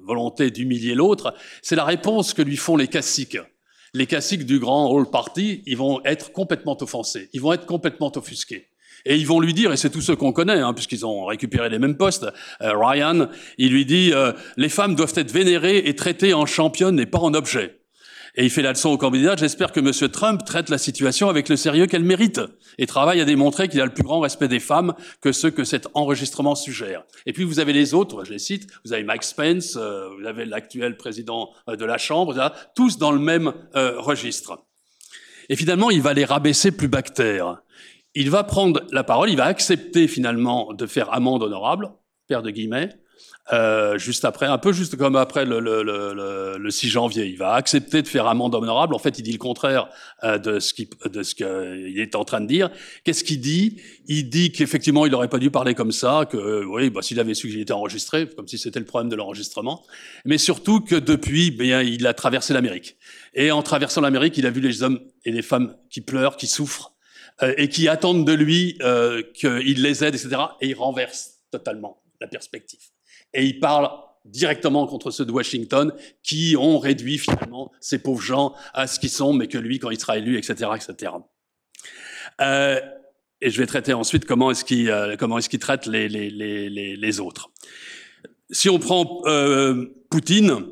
volonté 0.04 0.52
d'humilier 0.52 0.94
l'autre, 0.94 1.34
c'est 1.62 1.74
la 1.74 1.84
réponse 1.84 2.32
que 2.32 2.42
lui 2.42 2.56
font 2.56 2.76
les 2.76 2.86
caciques. 2.86 3.38
Les 3.92 4.06
caciques 4.06 4.46
du 4.46 4.60
grand 4.60 4.96
All 4.96 5.10
Party, 5.10 5.64
ils 5.66 5.76
vont 5.76 6.00
être 6.04 6.30
complètement 6.30 6.80
offensés, 6.80 7.28
ils 7.32 7.40
vont 7.40 7.52
être 7.52 7.66
complètement 7.66 8.12
offusqués. 8.14 8.68
Et 9.04 9.16
ils 9.16 9.26
vont 9.26 9.40
lui 9.40 9.52
dire, 9.52 9.72
et 9.72 9.76
c'est 9.76 9.90
tous 9.90 10.00
ceux 10.00 10.14
qu'on 10.14 10.32
connaît, 10.32 10.60
hein, 10.60 10.74
puisqu'ils 10.74 11.04
ont 11.04 11.24
récupéré 11.24 11.68
les 11.68 11.80
mêmes 11.80 11.96
postes, 11.96 12.28
euh, 12.60 12.72
Ryan, 12.76 13.26
il 13.58 13.72
lui 13.72 13.84
dit, 13.84 14.12
euh, 14.12 14.32
les 14.56 14.68
femmes 14.68 14.94
doivent 14.94 15.14
être 15.16 15.32
vénérées 15.32 15.78
et 15.88 15.96
traitées 15.96 16.34
en 16.34 16.46
championnes 16.46 17.00
et 17.00 17.06
pas 17.06 17.18
en 17.18 17.34
objets. 17.34 17.81
Et 18.34 18.44
il 18.44 18.50
fait 18.50 18.62
la 18.62 18.70
leçon 18.70 18.88
au 18.88 18.96
candidat, 18.96 19.36
j'espère 19.36 19.72
que 19.72 19.80
M. 19.80 20.10
Trump 20.10 20.42
traite 20.46 20.70
la 20.70 20.78
situation 20.78 21.28
avec 21.28 21.50
le 21.50 21.56
sérieux 21.56 21.86
qu'elle 21.86 22.02
mérite 22.02 22.40
et 22.78 22.86
travaille 22.86 23.20
à 23.20 23.26
démontrer 23.26 23.68
qu'il 23.68 23.78
a 23.82 23.84
le 23.84 23.92
plus 23.92 24.04
grand 24.04 24.20
respect 24.20 24.48
des 24.48 24.58
femmes 24.58 24.94
que 25.20 25.32
ceux 25.32 25.50
que 25.50 25.64
cet 25.64 25.88
enregistrement 25.92 26.54
suggère. 26.54 27.04
Et 27.26 27.34
puis 27.34 27.44
vous 27.44 27.60
avez 27.60 27.74
les 27.74 27.92
autres, 27.92 28.24
je 28.24 28.32
les 28.32 28.38
cite, 28.38 28.70
vous 28.86 28.94
avez 28.94 29.04
Mike 29.04 29.22
Spence, 29.22 29.76
euh, 29.76 30.08
vous 30.18 30.26
avez 30.26 30.46
l'actuel 30.46 30.96
président 30.96 31.50
euh, 31.68 31.76
de 31.76 31.84
la 31.84 31.98
Chambre, 31.98 32.34
tous 32.74 32.96
dans 32.96 33.12
le 33.12 33.18
même 33.18 33.52
euh, 33.76 34.00
registre. 34.00 34.64
Et 35.50 35.56
finalement, 35.56 35.90
il 35.90 36.00
va 36.00 36.14
les 36.14 36.24
rabaisser 36.24 36.72
plus 36.72 36.88
bactères. 36.88 37.60
Il 38.14 38.30
va 38.30 38.44
prendre 38.44 38.80
la 38.92 39.04
parole, 39.04 39.28
il 39.28 39.36
va 39.36 39.44
accepter 39.44 40.08
finalement 40.08 40.72
de 40.72 40.86
faire 40.86 41.12
amende 41.12 41.42
honorable, 41.42 41.90
père 42.28 42.42
de 42.42 42.50
guillemets, 42.50 42.88
euh, 43.52 43.98
juste 43.98 44.24
après, 44.24 44.46
un 44.46 44.59
peu 44.59 44.72
juste 44.72 44.96
comme 44.96 45.16
après 45.16 45.44
le, 45.44 45.59
le, 45.59 45.83
le, 45.83 46.57
le, 46.59 46.70
6 46.70 46.88
janvier. 46.88 47.26
Il 47.26 47.37
va 47.37 47.55
accepter 47.55 48.00
de 48.00 48.07
faire 48.07 48.28
amende 48.28 48.55
honorable. 48.55 48.94
En 48.94 48.98
fait, 48.98 49.18
il 49.18 49.22
dit 49.22 49.33
le 49.33 49.38
contraire 49.38 49.88
euh, 50.22 50.38
de 50.38 50.61
ce 50.61 50.72
qu'il 50.72 50.88
de 51.07 51.22
ce 51.24 51.35
qu'il 51.35 51.98
est 51.98 52.14
en 52.14 52.24
train 52.24 52.40
de 52.40 52.46
dire. 52.46 52.70
Qu'est-ce 53.05 53.24
qu'il 53.24 53.40
dit? 53.40 53.81
Il 54.07 54.31
dit 54.31 54.52
qu'effectivement, 54.52 55.07
il 55.07 55.12
n'aurait 55.12 55.28
pas 55.28 55.40
dû 55.40 55.50
parler 55.50 55.74
comme 55.74 55.90
ça, 55.90 56.24
que 56.31 56.64
oui, 56.64 56.90
bah, 56.90 57.02
s'il 57.02 57.18
avait 57.18 57.35
su 57.35 57.48
qu'il 57.48 57.61
était 57.61 57.72
enregistré, 57.72 58.28
comme 58.28 58.46
si 58.46 58.59
c'était 58.59 58.78
le 58.78 58.87
problème 58.87 59.11
de 59.11 59.16
l'enregistrement, 59.16 59.85
mais 60.24 60.38
surtout 60.38 60.81
que 60.81 60.94
depuis, 60.94 61.50
bien, 61.50 61.83
il 61.83 62.07
a 62.07 62.14
traversé 62.14 62.52
l'Amérique. 62.52 62.96
Et 63.35 63.50
en 63.50 63.62
traversant 63.62 64.02
l'Amérique, 64.02 64.38
il 64.38 64.46
a 64.46 64.50
vu 64.50 64.61
les 64.61 64.85
hommes 64.85 65.00
et 65.24 65.33
les 65.33 65.42
femmes 65.42 65.74
qui 65.90 66.00
pleurent, 66.00 66.37
qui 66.37 66.46
souffrent, 66.46 66.92
euh, 67.42 67.55
et 67.57 67.68
qui 67.68 67.88
attendent 67.88 68.24
de 68.24 68.33
lui 68.33 68.78
euh, 68.83 69.22
qu'il 69.35 69.83
les 69.83 70.05
aide, 70.05 70.14
etc. 70.14 70.42
Et 70.61 70.68
il 70.68 70.74
renverse 70.74 71.38
totalement 71.50 72.02
la 72.20 72.28
perspective 72.28 72.91
et 73.34 73.44
il 73.44 73.60
parle 73.60 73.90
directement 74.24 74.86
contre 74.86 75.10
ceux 75.10 75.24
de 75.24 75.32
Washington 75.32 75.92
qui 76.22 76.56
ont 76.56 76.78
réduit 76.78 77.18
finalement 77.18 77.72
ces 77.80 77.98
pauvres 78.00 78.22
gens 78.22 78.54
à 78.72 78.86
ce 78.86 79.00
qu'ils 79.00 79.10
sont, 79.10 79.32
mais 79.32 79.48
que 79.48 79.58
lui, 79.58 79.78
quand 79.78 79.90
il 79.90 79.98
sera 79.98 80.18
élu, 80.18 80.38
etc., 80.38 80.70
etc. 80.76 81.12
Euh, 82.40 82.80
et 83.40 83.50
je 83.50 83.58
vais 83.58 83.66
traiter 83.66 83.92
ensuite 83.92 84.24
comment 84.24 84.50
est-ce 84.52 84.64
qu'il 84.64 84.88
euh, 84.88 85.16
comment 85.18 85.38
est-ce 85.38 85.48
qu'il 85.48 85.58
traite 85.58 85.86
les, 85.86 86.08
les, 86.08 86.30
les, 86.30 86.96
les, 86.96 87.20
autres. 87.20 87.50
Si 88.50 88.70
on 88.70 88.78
prend 88.78 89.22
euh, 89.26 89.86
Poutine, 90.10 90.66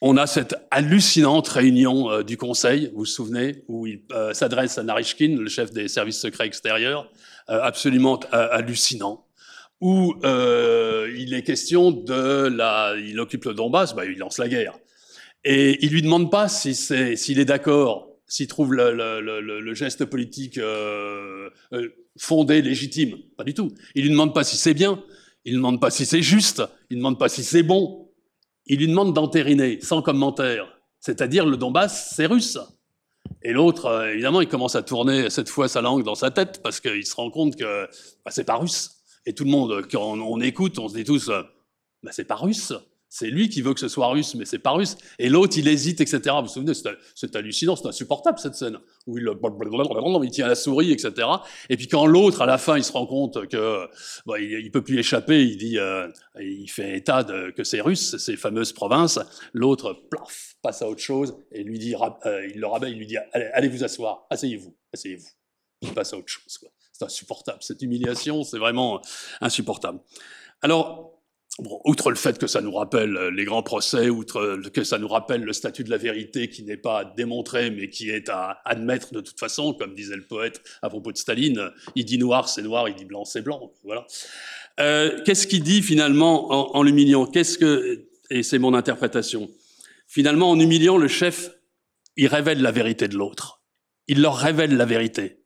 on 0.00 0.16
a 0.16 0.26
cette 0.26 0.54
hallucinante 0.70 1.48
réunion 1.48 2.10
euh, 2.10 2.22
du 2.22 2.36
Conseil, 2.36 2.90
vous 2.92 3.00
vous 3.00 3.06
souvenez, 3.06 3.64
où 3.68 3.86
il 3.86 4.02
euh, 4.12 4.32
s'adresse 4.32 4.78
à 4.78 4.82
Narishkin, 4.82 5.36
le 5.38 5.48
chef 5.48 5.72
des 5.72 5.88
services 5.88 6.20
secrets 6.20 6.46
extérieurs, 6.46 7.10
euh, 7.50 7.60
absolument 7.62 8.18
hallucinant 8.32 9.26
où 9.80 10.14
euh, 10.24 11.10
il 11.16 11.34
est 11.34 11.42
question 11.42 11.90
de 11.90 12.48
la, 12.48 12.94
il 12.98 13.18
occupe 13.18 13.46
le 13.46 13.54
Donbass, 13.54 13.94
bah, 13.94 14.04
il 14.04 14.18
lance 14.18 14.38
la 14.38 14.48
guerre, 14.48 14.78
et 15.44 15.84
il 15.84 15.90
lui 15.90 16.02
demande 16.02 16.30
pas 16.30 16.48
si 16.48 16.74
c'est, 16.74 17.16
s'il 17.16 17.38
est 17.38 17.46
d'accord, 17.46 18.08
s'il 18.26 18.46
trouve 18.46 18.74
le, 18.74 19.74
geste 19.74 20.04
politique 20.04 20.58
euh, 20.58 21.48
euh, 21.72 21.88
fondé, 22.18 22.62
légitime, 22.62 23.16
pas 23.36 23.44
du 23.44 23.54
tout. 23.54 23.72
Il 23.94 24.02
lui 24.02 24.10
demande 24.10 24.34
pas 24.34 24.44
si 24.44 24.56
c'est 24.56 24.74
bien, 24.74 25.02
il 25.44 25.52
lui 25.52 25.56
demande 25.56 25.80
pas 25.80 25.90
si 25.90 26.04
c'est 26.04 26.22
juste, 26.22 26.62
il 26.90 26.94
lui 26.94 26.98
demande 26.98 27.18
pas 27.18 27.28
si 27.28 27.42
c'est 27.42 27.62
bon, 27.62 28.10
il 28.66 28.78
lui 28.78 28.88
demande 28.88 29.14
d'entériner, 29.14 29.80
sans 29.80 30.02
commentaire. 30.02 30.66
C'est-à-dire 31.00 31.46
le 31.46 31.56
Donbass, 31.56 32.12
c'est 32.14 32.26
russe. 32.26 32.58
Et 33.42 33.52
l'autre, 33.52 34.08
évidemment, 34.12 34.42
il 34.42 34.48
commence 34.48 34.74
à 34.74 34.82
tourner 34.82 35.30
cette 35.30 35.48
fois 35.48 35.66
sa 35.66 35.80
langue 35.80 36.04
dans 36.04 36.14
sa 36.14 36.30
tête 36.30 36.60
parce 36.62 36.80
qu'il 36.80 37.06
se 37.06 37.14
rend 37.14 37.30
compte 37.30 37.56
que 37.56 37.86
bah, 38.24 38.30
c'est 38.30 38.44
pas 38.44 38.56
russe. 38.56 38.99
Et 39.30 39.32
tout 39.32 39.44
le 39.44 39.50
monde, 39.50 39.86
quand 39.88 40.18
on, 40.18 40.40
écoute, 40.40 40.80
on 40.80 40.88
se 40.88 40.94
dit 40.96 41.04
tous, 41.04 41.28
euh, 41.28 41.42
bah, 42.02 42.10
c'est 42.10 42.24
pas 42.24 42.34
russe. 42.34 42.72
C'est 43.08 43.30
lui 43.30 43.48
qui 43.48 43.62
veut 43.62 43.74
que 43.74 43.78
ce 43.78 43.86
soit 43.86 44.08
russe, 44.08 44.34
mais 44.34 44.44
c'est 44.44 44.58
pas 44.58 44.72
russe. 44.72 44.96
Et 45.20 45.28
l'autre, 45.28 45.56
il 45.56 45.68
hésite, 45.68 46.00
etc. 46.00 46.20
Vous 46.38 46.42
vous 46.42 46.48
souvenez, 46.48 46.72
c'est 47.14 47.36
hallucinant, 47.36 47.76
c'est 47.76 47.86
insupportable 47.86 48.40
cette 48.40 48.56
scène 48.56 48.80
où 49.06 49.18
il, 49.18 49.30
il 50.24 50.30
tient 50.32 50.48
la 50.48 50.56
souris, 50.56 50.90
etc. 50.90 51.28
Et 51.68 51.76
puis 51.76 51.86
quand 51.86 52.06
l'autre, 52.06 52.42
à 52.42 52.46
la 52.46 52.58
fin, 52.58 52.76
il 52.76 52.82
se 52.82 52.90
rend 52.90 53.06
compte 53.06 53.46
que 53.46 53.86
bah, 54.26 54.40
il, 54.40 54.68
peut 54.72 54.82
plus 54.82 54.98
échapper, 54.98 55.44
il 55.44 55.56
dit, 55.56 55.78
euh, 55.78 56.08
il 56.40 56.68
fait 56.68 56.96
état 56.96 57.22
que 57.22 57.62
c'est 57.62 57.80
russe, 57.80 58.16
ces 58.16 58.36
fameuses 58.36 58.72
provinces. 58.72 59.20
L'autre, 59.52 59.92
plaf, 60.10 60.56
passe 60.60 60.82
à 60.82 60.88
autre 60.88 61.02
chose 61.02 61.36
et 61.52 61.62
lui 61.62 61.78
dit, 61.78 61.94
euh, 61.94 62.48
il 62.52 62.58
le 62.58 62.66
rabat, 62.66 62.88
il 62.88 62.98
lui 62.98 63.06
dit, 63.06 63.16
allez, 63.32 63.46
allez 63.52 63.68
vous 63.68 63.84
asseoir, 63.84 64.26
asseyez-vous, 64.28 64.74
asseyez-vous. 64.92 65.28
Il 65.82 65.94
passe 65.94 66.14
à 66.14 66.16
autre 66.16 66.28
chose. 66.28 66.58
Quoi 66.58 66.70
c'est 67.00 67.06
insupportable. 67.06 67.58
Cette 67.62 67.82
humiliation, 67.82 68.44
c'est 68.44 68.58
vraiment 68.58 69.00
insupportable. 69.40 70.00
Alors, 70.62 71.18
outre 71.84 72.10
le 72.10 72.16
fait 72.16 72.38
que 72.38 72.46
ça 72.46 72.60
nous 72.60 72.72
rappelle 72.72 73.12
les 73.34 73.44
grands 73.44 73.62
procès, 73.62 74.08
outre 74.08 74.60
que 74.72 74.84
ça 74.84 74.98
nous 74.98 75.08
rappelle 75.08 75.42
le 75.42 75.52
statut 75.52 75.84
de 75.84 75.90
la 75.90 75.96
vérité 75.96 76.48
qui 76.48 76.62
n'est 76.62 76.76
pas 76.76 77.04
démontré, 77.04 77.70
mais 77.70 77.88
qui 77.88 78.10
est 78.10 78.28
à 78.28 78.60
admettre 78.64 79.12
de 79.12 79.20
toute 79.20 79.38
façon, 79.38 79.74
comme 79.74 79.94
disait 79.94 80.16
le 80.16 80.26
poète 80.26 80.62
à 80.82 80.88
propos 80.88 81.12
de 81.12 81.16
Staline, 81.16 81.70
il 81.96 82.04
dit 82.04 82.18
noir, 82.18 82.48
c'est 82.48 82.62
noir, 82.62 82.88
il 82.88 82.94
dit 82.94 83.04
blanc, 83.04 83.24
c'est 83.24 83.42
blanc. 83.42 83.72
Voilà. 83.84 84.06
Euh, 84.78 85.20
Qu'est-ce 85.24 85.46
qu'il 85.46 85.62
dit 85.62 85.82
finalement 85.82 86.52
en, 86.52 86.78
en 86.78 86.82
l'humiliant? 86.82 87.26
Qu'est-ce 87.26 87.58
que 87.58 88.06
et 88.30 88.42
c'est 88.42 88.58
mon 88.58 88.74
interprétation. 88.74 89.50
Finalement, 90.06 90.50
en 90.50 90.58
humiliant 90.58 90.96
le 90.96 91.08
chef, 91.08 91.50
il 92.16 92.28
révèle 92.28 92.62
la 92.62 92.70
vérité 92.70 93.08
de 93.08 93.16
l'autre. 93.16 93.62
Il 94.06 94.22
leur 94.22 94.36
révèle 94.36 94.76
la 94.76 94.84
vérité. 94.84 95.39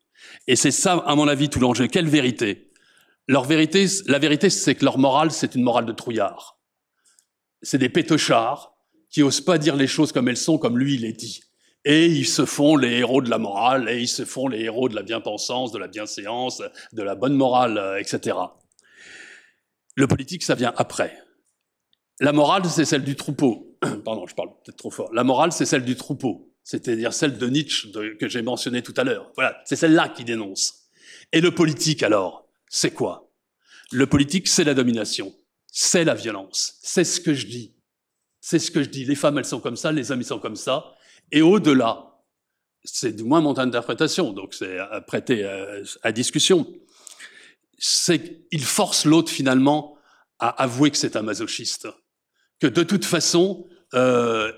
Et 0.47 0.57
c'est 0.57 0.71
ça, 0.71 1.03
à 1.07 1.15
mon 1.15 1.29
avis, 1.29 1.49
tout 1.49 1.61
l'enjeu. 1.61 1.87
Quelle 1.87 2.09
vérité? 2.09 2.71
Leur 3.27 3.45
vérité, 3.45 3.87
la 4.07 4.19
vérité, 4.19 4.51
c'est 4.51 4.75
que 4.75 4.85
leur 4.85 4.99
morale, 4.99 5.31
c'est 5.31 5.55
une 5.55 5.63
morale 5.63 5.87
de 5.87 5.93
trouillard. 5.93 6.59
C'est 7.63 7.79
des 7.79 7.89
pétochards 7.89 8.75
qui 9.09 9.23
osent 9.23 9.41
pas 9.41 9.59
dire 9.59 9.77
les 9.77 9.87
choses 9.87 10.13
comme 10.13 10.29
elles 10.29 10.37
sont, 10.37 10.59
comme 10.59 10.79
lui, 10.79 10.99
les 10.99 11.13
dit. 11.13 11.41
Et 11.87 12.07
ils 12.07 12.27
se 12.27 12.45
font 12.45 12.77
les 12.77 12.99
héros 12.99 13.23
de 13.23 13.31
la 13.31 13.39
morale, 13.39 13.89
et 13.89 14.01
ils 14.01 14.09
se 14.09 14.25
font 14.25 14.49
les 14.49 14.61
héros 14.61 14.89
de 14.89 14.95
la 14.95 15.03
bien-pensance, 15.03 15.73
de 15.73 15.79
la 15.79 15.89
bienséance, 15.89 16.63
de 16.93 17.03
la 17.03 17.15
bonne 17.15 17.35
morale, 17.35 17.79
euh, 17.79 17.99
etc. 17.99 18.37
Le 19.95 20.07
politique, 20.07 20.43
ça 20.43 20.55
vient 20.55 20.73
après. 20.77 21.17
La 22.21 22.33
morale, 22.33 22.65
c'est 22.67 22.85
celle 22.85 23.05
du 23.05 23.17
troupeau. 23.17 23.79
Pardon, 24.05 24.27
je 24.27 24.35
parle 24.35 24.51
peut-être 24.65 24.77
trop 24.77 24.91
fort. 24.91 25.13
La 25.13 25.25
morale, 25.25 25.53
c'est 25.53 25.67
celle 25.67 25.85
du 25.85 25.97
troupeau 25.97 26.54
c'est-à-dire 26.65 27.13
celle 27.13 27.37
de 27.37 27.47
Nietzsche 27.47 27.91
que 28.19 28.29
j'ai 28.29 28.43
mentionnée 28.43 28.83
tout 28.83 28.95
à 28.97 29.05
l'heure. 29.05 29.31
Voilà, 29.37 29.63
c'est 29.67 29.77
celle-là 29.77 30.09
qui 30.09 30.25
dénonce. 30.25 30.89
Et 31.33 31.41
le 31.41 31.51
politique, 31.51 32.03
alors, 32.03 32.49
c'est 32.69 32.93
quoi? 32.93 33.31
Le 33.93 34.07
politique, 34.07 34.49
c'est 34.49 34.65
la 34.65 34.75
domination, 34.75 35.35
c'est 35.71 36.05
la 36.05 36.15
violence, 36.15 36.79
c'est 36.83 37.05
ce 37.05 37.21
que 37.21 37.35
je 37.35 37.47
dis. 37.47 37.75
C'est 38.41 38.59
ce 38.59 38.71
que 38.71 38.83
je 38.83 38.89
dis. 38.89 39.05
Les 39.05 39.15
femmes, 39.15 39.39
elles 39.39 39.45
sont 39.45 39.61
comme 39.61 39.77
ça, 39.77 39.93
les 39.93 40.11
hommes, 40.11 40.21
ils 40.21 40.27
sont 40.27 40.39
comme 40.39 40.57
ça. 40.57 40.95
Et 41.33 41.41
au-delà, 41.41 42.15
c'est 42.83 43.17
du 43.17 43.25
moins 43.25 43.41
mon 43.41 43.57
interprétation, 43.59 44.33
donc 44.33 44.55
c'est 44.55 44.79
à 44.79 45.01
prêter 45.01 45.45
à, 46.03 46.13
discussion, 46.13 46.67
c'est 47.79 48.49
qu'il 48.49 48.65
force 48.65 49.07
l'autre 49.07 49.31
finalement 49.31 49.97
à 50.39 50.63
avouer 50.63 50.91
que 50.91 50.99
c'est 50.99 51.17
un 51.17 51.23
masochiste, 51.23 51.89
que 52.61 52.67
de 52.67 52.83
toute 52.83 53.07
façon, 53.07 53.67
euh, 53.95 54.53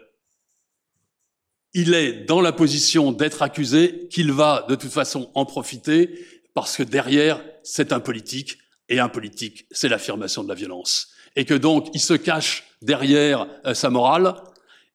il 1.76 1.92
est 1.92 2.24
dans 2.24 2.40
la 2.40 2.52
position 2.52 3.12
d'être 3.12 3.42
accusé, 3.42 4.08
qu'il 4.08 4.32
va 4.32 4.64
de 4.66 4.74
toute 4.74 4.90
façon 4.90 5.30
en 5.34 5.44
profiter, 5.44 6.26
parce 6.54 6.74
que 6.74 6.82
derrière, 6.82 7.44
c'est 7.62 7.92
un 7.92 8.00
politique, 8.00 8.56
et 8.88 8.98
un 8.98 9.10
politique, 9.10 9.66
c'est 9.70 9.90
l'affirmation 9.90 10.42
de 10.42 10.48
la 10.48 10.54
violence. 10.54 11.08
Et 11.36 11.44
que 11.44 11.52
donc, 11.52 11.88
il 11.92 12.00
se 12.00 12.14
cache 12.14 12.64
derrière 12.80 13.46
euh, 13.66 13.74
sa 13.74 13.90
morale, 13.90 14.36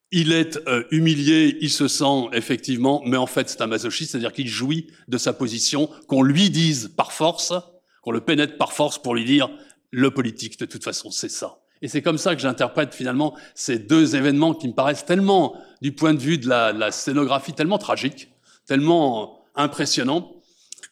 il 0.09 0.31
est 0.31 0.57
euh, 0.67 0.83
humilié, 0.89 1.55
il 1.61 1.69
se 1.69 1.87
sent 1.87 2.29
effectivement, 2.33 3.03
mais 3.05 3.17
en 3.17 3.27
fait, 3.27 3.47
c'est 3.47 3.61
un 3.61 3.67
masochiste, 3.67 4.11
c'est-à-dire 4.11 4.33
qu'il 4.33 4.47
jouit 4.47 4.87
de 5.07 5.19
sa 5.19 5.33
position, 5.33 5.87
qu'on 6.07 6.23
lui 6.23 6.49
dise 6.49 6.91
par 6.97 7.11
force, 7.13 7.53
qu'on 8.01 8.11
le 8.11 8.21
pénètre 8.21 8.57
par 8.57 8.73
force 8.73 8.99
pour 8.99 9.13
lui 9.13 9.23
dire, 9.23 9.51
le 9.91 10.09
politique, 10.09 10.59
de 10.59 10.65
toute 10.65 10.83
façon, 10.83 11.11
c'est 11.11 11.29
ça. 11.29 11.60
Et 11.81 11.87
c'est 11.87 12.01
comme 12.01 12.17
ça 12.17 12.35
que 12.35 12.41
j'interprète 12.41 12.93
finalement 12.93 13.35
ces 13.55 13.79
deux 13.79 14.15
événements 14.15 14.53
qui 14.53 14.67
me 14.67 14.73
paraissent 14.73 15.05
tellement, 15.05 15.55
du 15.81 15.93
point 15.93 16.13
de 16.13 16.19
vue 16.19 16.37
de 16.37 16.47
la, 16.47 16.73
la 16.73 16.91
scénographie, 16.91 17.53
tellement 17.53 17.77
tragiques, 17.77 18.29
tellement 18.67 19.43
impressionnants, 19.55 20.41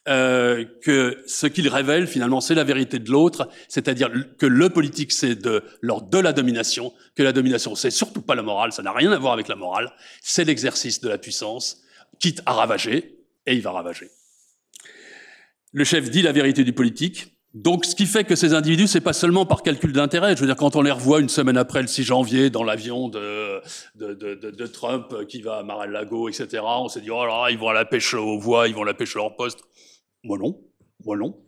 euh, 0.07 0.65
que 0.81 1.21
ce 1.27 1.45
qu'il 1.45 1.67
révèle 1.67 2.07
finalement, 2.07 2.41
c'est 2.41 2.55
la 2.55 2.63
vérité 2.63 2.97
de 2.97 3.11
l'autre, 3.11 3.47
c'est-à-dire 3.67 4.09
que 4.37 4.45
le 4.45 4.69
politique, 4.69 5.11
c'est 5.11 5.35
de 5.35 5.63
l'ordre 5.81 6.09
de 6.09 6.17
la 6.17 6.33
domination, 6.33 6.93
que 7.15 7.21
la 7.21 7.33
domination, 7.33 7.75
c'est 7.75 7.91
surtout 7.91 8.21
pas 8.21 8.33
la 8.33 8.41
morale, 8.41 8.71
ça 8.71 8.81
n'a 8.81 8.91
rien 8.91 9.11
à 9.11 9.19
voir 9.19 9.33
avec 9.33 9.47
la 9.47 9.55
morale, 9.55 9.91
c'est 10.21 10.45
l'exercice 10.45 11.01
de 11.01 11.09
la 11.09 11.17
puissance, 11.17 11.81
quitte 12.19 12.41
à 12.45 12.53
ravager, 12.53 13.19
et 13.45 13.53
il 13.53 13.61
va 13.61 13.71
ravager. 13.71 14.09
Le 15.73 15.83
chef 15.83 16.09
dit 16.09 16.23
la 16.23 16.31
vérité 16.31 16.63
du 16.63 16.73
politique, 16.73 17.38
donc, 17.55 17.85
ce 17.85 17.95
qui 17.95 18.05
fait 18.05 18.25
que 18.25 18.35
ces 18.35 18.53
individus, 18.53 18.85
c'est 18.85 19.01
pas 19.01 19.13
seulement 19.13 19.43
par 19.43 19.63
calcul 19.63 19.91
d'intérêt. 19.91 20.35
Je 20.35 20.41
veux 20.41 20.45
dire, 20.45 20.55
quand 20.55 20.75
on 20.75 20.83
les 20.83 20.91
revoit 20.91 21.19
une 21.19 21.29
semaine 21.29 21.57
après, 21.57 21.81
le 21.81 21.87
6 21.87 22.03
janvier, 22.03 22.51
dans 22.51 22.63
l'avion 22.63 23.09
de, 23.09 23.59
de, 23.95 24.13
de, 24.13 24.51
de, 24.51 24.67
Trump 24.67 25.25
qui 25.27 25.41
va 25.41 25.57
à 25.57 25.63
Mar-a-Lago, 25.63 26.29
etc., 26.29 26.61
on 26.63 26.89
s'est 26.89 27.01
dit, 27.01 27.09
oh 27.09 27.25
là, 27.25 27.47
ils 27.49 27.57
vont 27.57 27.69
à 27.69 27.73
la 27.73 27.85
pêche 27.85 28.13
aux 28.13 28.37
voies, 28.37 28.67
ils 28.67 28.75
vont 28.75 28.83
à 28.83 28.85
la 28.85 28.93
pêche 28.93 29.15
à 29.15 29.19
leur 29.19 29.35
poste. 29.35 29.61
Moi 30.23 30.37
non, 30.37 30.61
moi 31.03 31.17
non. 31.17 31.39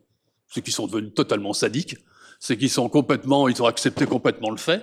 Ceux 0.47 0.61
qui 0.61 0.71
sont 0.71 0.87
devenus 0.87 1.13
totalement 1.13 1.53
sadiques, 1.53 1.95
c'est 2.39 2.57
qu'ils 2.57 2.71
sont 2.71 2.89
complètement, 2.89 3.47
ils 3.47 3.61
ont 3.61 3.67
accepté 3.67 4.07
complètement 4.07 4.49
le 4.49 4.57
fait, 4.57 4.81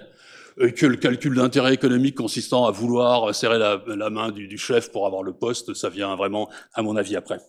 et 0.61 0.73
que 0.73 0.87
le 0.87 0.97
calcul 0.97 1.35
d'intérêt 1.35 1.75
économique 1.75 2.15
consistant 2.15 2.67
à 2.67 2.71
vouloir 2.71 3.35
serrer 3.35 3.59
la, 3.59 3.83
la 3.89 4.11
main 4.11 4.31
du, 4.31 4.47
du, 4.47 4.57
chef 4.57 4.93
pour 4.93 5.05
avoir 5.05 5.25
le 5.25 5.33
poste, 5.33 5.75
ça 5.75 5.89
vient 5.89 6.15
vraiment, 6.15 6.49
à 6.75 6.83
mon 6.83 6.97
avis, 6.97 7.17
après. 7.17 7.41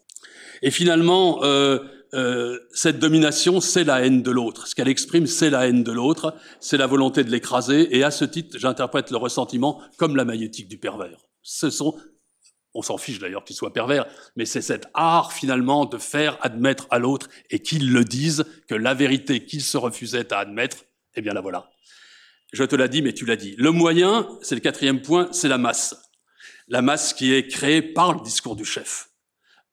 Et 0.64 0.72
finalement, 0.72 1.44
euh, 1.44 1.80
euh, 2.14 2.60
cette 2.74 3.00
domination, 3.00 3.62
c'est 3.62 3.84
la 3.84 4.06
haine 4.06 4.24
de 4.24 4.32
l'autre. 4.32 4.68
Ce 4.68 4.76
qu'elle 4.76 4.88
exprime, 4.88 5.28
c'est 5.28 5.50
la 5.50 5.68
haine 5.68 5.84
de 5.84 5.92
l'autre, 5.92 6.36
c'est 6.60 6.78
la 6.78 6.88
volonté 6.88 7.24
de 7.24 7.30
l'écraser. 7.30 7.96
Et 7.96 8.04
à 8.04 8.12
ce 8.12 8.26
titre, 8.26 8.58
j'interprète 8.58 9.12
le 9.12 9.18
ressentiment 9.18 9.82
comme 9.98 10.16
la 10.16 10.26
maïeutique 10.26 10.68
du 10.68 10.78
pervers. 10.78 11.26
Ce 11.42 11.70
sont 11.70 11.96
on 12.74 12.82
s'en 12.82 12.98
fiche 12.98 13.20
d'ailleurs 13.20 13.44
qu'il 13.44 13.56
soit 13.56 13.74
pervers, 13.74 14.06
mais 14.36 14.46
c'est 14.46 14.62
cet 14.62 14.88
art 14.94 15.34
finalement 15.34 15.86
de 15.86 15.98
faire 15.98 16.38
admettre 16.42 16.88
à 16.92 17.00
l'autre 17.00 17.28
et 17.50 17.60
qu'il 17.60 17.92
le 17.92 18.06
dise 18.06 18.46
que 18.68 18.76
la 18.76 18.94
vérité 18.94 19.44
qu'il 19.44 19.62
se 19.62 19.78
refusait 19.78 20.32
à 20.32 20.40
admettre, 20.40 20.86
eh 21.16 21.22
bien 21.22 21.34
la 21.34 21.42
voilà. 21.42 21.72
Je 22.54 22.64
te 22.64 22.76
l'ai 22.76 22.90
dit, 22.90 23.02
mais 23.02 23.14
tu 23.14 23.26
l'as 23.26 23.36
dit. 23.36 23.56
Le 23.58 23.72
moyen, 23.72 24.28
c'est 24.42 24.56
le 24.56 24.62
quatrième 24.62 25.02
point, 25.02 25.30
c'est 25.32 25.48
la 25.48 25.58
masse. 25.58 25.96
La 26.68 26.82
masse 26.82 27.14
qui 27.14 27.34
est 27.34 27.48
créée 27.48 27.82
par 27.82 28.14
le 28.14 28.22
discours 28.22 28.56
du 28.56 28.66
chef. 28.66 29.09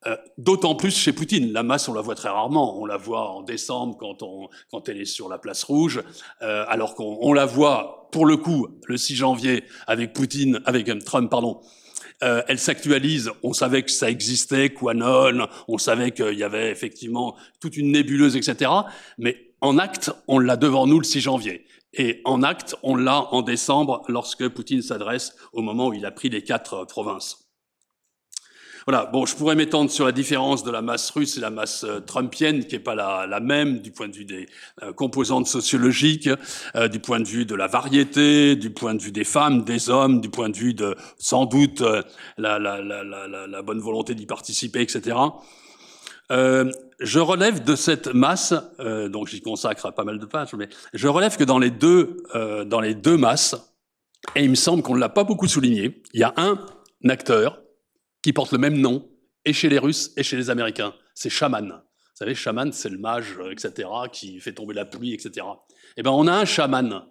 Euh, 0.07 0.17
d'autant 0.37 0.75
plus 0.75 0.97
chez 0.97 1.13
Poutine. 1.13 1.53
La 1.53 1.63
masse, 1.63 1.89
on 1.89 1.95
la 1.95 2.03
voit 2.03 2.15
très 2.15 2.29
rarement. 2.29 2.79
On 2.79 2.87
la 2.87 2.97
voit 2.97 3.31
en 3.31 3.43
décembre 3.43 3.97
quand, 3.99 4.23
on, 4.23 4.49
quand 4.71 4.89
elle 4.89 5.01
est 5.01 5.07
sur 5.07 5.29
la 5.29 5.39
place 5.39 5.65
rouge, 5.65 6.03
euh, 6.43 6.65
alors 6.69 6.95
qu'on 6.95 7.33
la 7.33 7.47
voit, 7.47 8.09
pour 8.13 8.27
le 8.27 8.37
coup, 8.37 8.69
le 8.87 8.97
6 8.99 9.17
janvier 9.17 9.65
avec 9.87 10.13
Poutine, 10.13 10.61
avec 10.65 10.89
euh, 10.89 10.99
Trump, 11.01 11.31
pardon, 11.31 11.61
euh, 12.23 12.43
elle 12.47 12.59
s'actualise. 12.59 13.31
On 13.43 13.53
savait 13.53 13.83
que 13.83 13.91
ça 13.91 14.11
existait, 14.11 14.71
Quanon, 14.71 15.49
on 15.67 15.79
savait 15.79 16.13
qu'il 16.13 16.39
y 16.39 16.45
avait 16.45 16.71
effectivement 16.71 17.37
toute 17.61 17.77
une 17.77 17.91
nébuleuse, 17.93 18.37
etc. 18.37 18.71
Mais 19.19 19.53
en 19.61 19.79
acte, 19.79 20.11
on 20.29 20.39
l'a 20.39 20.57
devant 20.57 20.87
nous 20.87 20.99
le 20.99 21.05
6 21.05 21.23
janvier. 21.23 21.67
Et 21.95 22.21
en 22.25 22.43
acte, 22.43 22.77
on 22.83 22.95
l'a 22.95 23.33
en 23.33 23.43
décembre 23.43 24.03
lorsque 24.09 24.47
Poutine 24.49 24.83
s'adresse 24.83 25.35
au 25.53 25.63
moment 25.63 25.89
où 25.89 25.95
il 25.95 26.05
a 26.05 26.11
pris 26.11 26.29
les 26.29 26.43
quatre 26.43 26.85
provinces. 26.85 27.46
Voilà, 28.87 29.07
bon, 29.07 29.27
je 29.27 29.35
pourrais 29.35 29.57
m'étendre 29.57 29.91
sur 29.91 30.05
la 30.05 30.13
différence 30.13 30.63
de 30.63 30.71
la 30.71 30.81
masse 30.81 31.11
russe 31.11 31.37
et 31.37 31.41
la 31.41 31.51
masse 31.51 31.85
euh, 31.85 32.01
trumpienne, 32.01 32.65
qui 32.65 32.77
n'est 32.77 32.81
pas 32.81 32.95
la, 32.95 33.27
la, 33.27 33.41
même 33.41 33.81
du 33.81 33.91
point 33.91 34.07
de 34.07 34.15
vue 34.15 34.25
des 34.25 34.49
euh, 34.83 34.93
composantes 34.93 35.49
sociologiques, 35.49 36.31
euh, 36.77 36.87
du 36.87 37.01
point 37.01 37.19
de 37.19 37.27
vue 37.27 37.47
de 37.47 37.57
la 37.57 37.67
variété, 37.67 38.55
du 38.55 38.71
point 38.71 38.95
de 38.95 39.03
vue 39.03 39.11
des 39.11 39.25
femmes, 39.25 39.65
des 39.65 39.91
hommes, 39.91 40.21
du 40.21 40.31
point 40.31 40.49
de 40.49 40.57
vue 40.57 40.73
de, 40.73 40.95
sans 41.19 41.47
doute, 41.47 41.83
la, 42.39 42.59
la, 42.61 42.81
la 42.81 43.63
bonne 43.63 43.81
volonté 43.81 44.15
d'y 44.15 44.27
participer, 44.27 44.83
etc. 44.83 45.17
Euh, 46.33 46.71
je 46.99 47.21
relève 47.21 47.63
de 47.63 47.77
cette 47.77 48.09
masse, 48.09 48.55
euh, 48.81 49.09
donc 49.09 49.29
j'y 49.29 49.41
consacre 49.41 49.93
pas 49.93 50.05
mal 50.05 50.19
de 50.19 50.27
pages, 50.27 50.55
mais 50.55 50.69
je 50.93 51.09
relève 51.09 51.37
que 51.37 51.45
dans 51.45 51.59
les 51.59 51.71
deux, 51.71 52.17
euh, 52.35 52.65
dans 52.65 52.81
les 52.81 52.95
deux 52.95 53.17
masses, 53.17 53.55
et 54.35 54.43
il 54.43 54.51
me 54.51 54.57
semble 54.57 54.83
qu'on 54.83 54.95
ne 54.95 55.01
l'a 55.01 55.09
pas 55.09 55.25
beaucoup 55.25 55.47
souligné, 55.47 56.03
il 56.15 56.21
y 56.21 56.25
a 56.25 56.35
un 56.37 56.59
acteur 57.09 57.61
qui 58.27 58.33
porte 58.33 58.51
le 58.51 58.59
même 58.59 58.77
nom, 58.77 59.09
et 59.45 59.53
chez 59.53 59.69
les 59.69 59.79
Russes 59.79 60.13
et 60.17 60.25
chez 60.25 60.37
les 60.37 60.51
Américains. 60.51 60.93
C'est 61.15 61.31
chaman. 61.31 61.69
Vous 61.69 62.17
savez, 62.17 62.35
chaman, 62.35 62.73
c'est 62.73 62.89
le 62.89 62.99
mage, 62.99 63.37
euh, 63.39 63.53
etc., 63.53 63.89
qui 64.13 64.41
fait 64.41 64.53
tomber 64.53 64.75
la 64.75 64.85
pluie, 64.85 65.15
etc. 65.15 65.47
Eh 65.97 66.03
ben, 66.03 66.11
on 66.11 66.27
a 66.27 66.33
un 66.33 66.45
chaman 66.45 67.07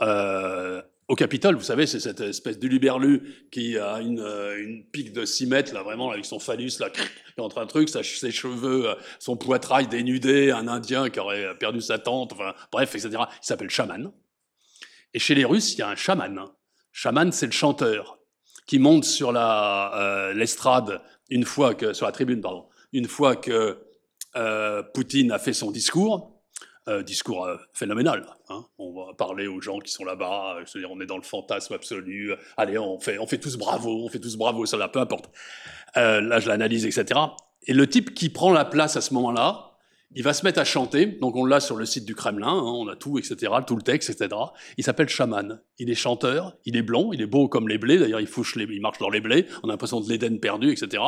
euh, 0.00 0.80
au 1.08 1.16
Capitole, 1.16 1.56
vous 1.56 1.64
savez, 1.64 1.88
c'est 1.88 1.98
cette 1.98 2.20
espèce 2.20 2.60
d'uluberlu 2.60 3.48
qui 3.50 3.76
a 3.76 3.96
une, 3.96 4.20
euh, 4.20 4.62
une, 4.62 4.84
pique 4.92 5.12
de 5.12 5.24
6 5.24 5.48
mètres, 5.48 5.74
là, 5.74 5.82
vraiment, 5.82 6.12
avec 6.12 6.24
son 6.24 6.38
phallus, 6.38 6.74
là, 6.78 6.88
entre 7.38 7.58
un 7.58 7.66
truc, 7.66 7.88
ses 7.88 8.30
cheveux, 8.30 8.94
son 9.18 9.36
poitrail 9.36 9.88
dénudé, 9.88 10.52
un 10.52 10.68
Indien 10.68 11.10
qui 11.10 11.18
aurait 11.18 11.58
perdu 11.58 11.80
sa 11.80 11.98
tante, 11.98 12.32
enfin, 12.32 12.54
bref, 12.70 12.94
etc. 12.94 13.10
Il 13.18 13.44
s'appelle 13.44 13.70
chaman. 13.70 14.12
Et 15.14 15.18
chez 15.18 15.34
les 15.34 15.44
Russes, 15.44 15.74
il 15.74 15.78
y 15.80 15.82
a 15.82 15.88
un 15.88 15.96
chaman. 15.96 16.44
Chaman, 16.92 17.32
c'est 17.32 17.46
le 17.46 17.50
chanteur 17.50 18.20
qui 18.66 18.78
monte 18.78 19.04
sur 19.04 19.32
la 19.32 19.92
euh, 19.94 20.34
l'estrade 20.34 21.00
une 21.30 21.44
fois 21.44 21.74
que 21.74 21.92
sur 21.92 22.06
la 22.06 22.12
tribune 22.12 22.40
pardon 22.40 22.66
une 22.92 23.06
fois 23.06 23.36
que 23.36 23.78
euh, 24.36 24.82
Poutine 24.94 25.32
a 25.32 25.38
fait 25.38 25.52
son 25.52 25.70
discours 25.70 26.34
euh, 26.86 27.02
discours 27.02 27.46
euh, 27.46 27.56
phénoménal. 27.72 28.26
Hein. 28.50 28.62
On 28.76 28.92
va 28.92 29.14
parler 29.14 29.46
aux 29.46 29.58
gens 29.58 29.78
qui 29.78 29.90
sont 29.90 30.04
là-bas, 30.04 30.58
euh, 30.58 30.86
on 30.90 31.00
est 31.00 31.06
dans 31.06 31.16
le 31.16 31.22
fantasme 31.22 31.72
absolu. 31.72 32.34
Allez, 32.58 32.76
on 32.76 33.00
fait, 33.00 33.18
on 33.18 33.26
fait 33.26 33.38
tous 33.38 33.56
bravo, 33.56 34.04
on 34.04 34.10
fait 34.10 34.18
tous 34.18 34.36
bravo, 34.36 34.66
ça 34.66 34.76
là, 34.76 34.88
peu 34.88 34.98
importe. 35.00 35.30
là, 35.94 36.40
je 36.40 36.46
l'analyse, 36.46 36.84
etc. 36.84 37.18
Et 37.66 37.72
le 37.72 37.88
type 37.88 38.12
qui 38.12 38.28
prend 38.28 38.52
la 38.52 38.66
place 38.66 38.96
à 38.96 39.00
ce 39.00 39.14
moment-là, 39.14 39.73
il 40.14 40.22
va 40.22 40.32
se 40.32 40.44
mettre 40.44 40.60
à 40.60 40.64
chanter, 40.64 41.06
donc 41.06 41.34
on 41.34 41.44
l'a 41.44 41.58
sur 41.58 41.76
le 41.76 41.84
site 41.84 42.04
du 42.04 42.14
Kremlin, 42.14 42.46
hein, 42.46 42.62
on 42.62 42.86
a 42.88 42.94
tout, 42.94 43.18
etc., 43.18 43.52
tout 43.66 43.74
le 43.74 43.82
texte, 43.82 44.10
etc. 44.10 44.28
Il 44.78 44.84
s'appelle 44.84 45.08
Shaman. 45.08 45.60
Il 45.80 45.90
est 45.90 45.96
chanteur, 45.96 46.56
il 46.64 46.76
est 46.76 46.82
blond, 46.82 47.12
il 47.12 47.20
est 47.20 47.26
beau 47.26 47.48
comme 47.48 47.68
les 47.68 47.78
blés, 47.78 47.98
d'ailleurs 47.98 48.20
il 48.20 48.28
fouche 48.28 48.54
les, 48.54 48.64
il 48.64 48.80
marche 48.80 48.98
dans 48.98 49.10
les 49.10 49.20
blés, 49.20 49.46
on 49.64 49.68
a 49.68 49.72
l'impression 49.72 50.00
de 50.00 50.08
l'Éden 50.08 50.38
perdu, 50.38 50.70
etc. 50.70 51.02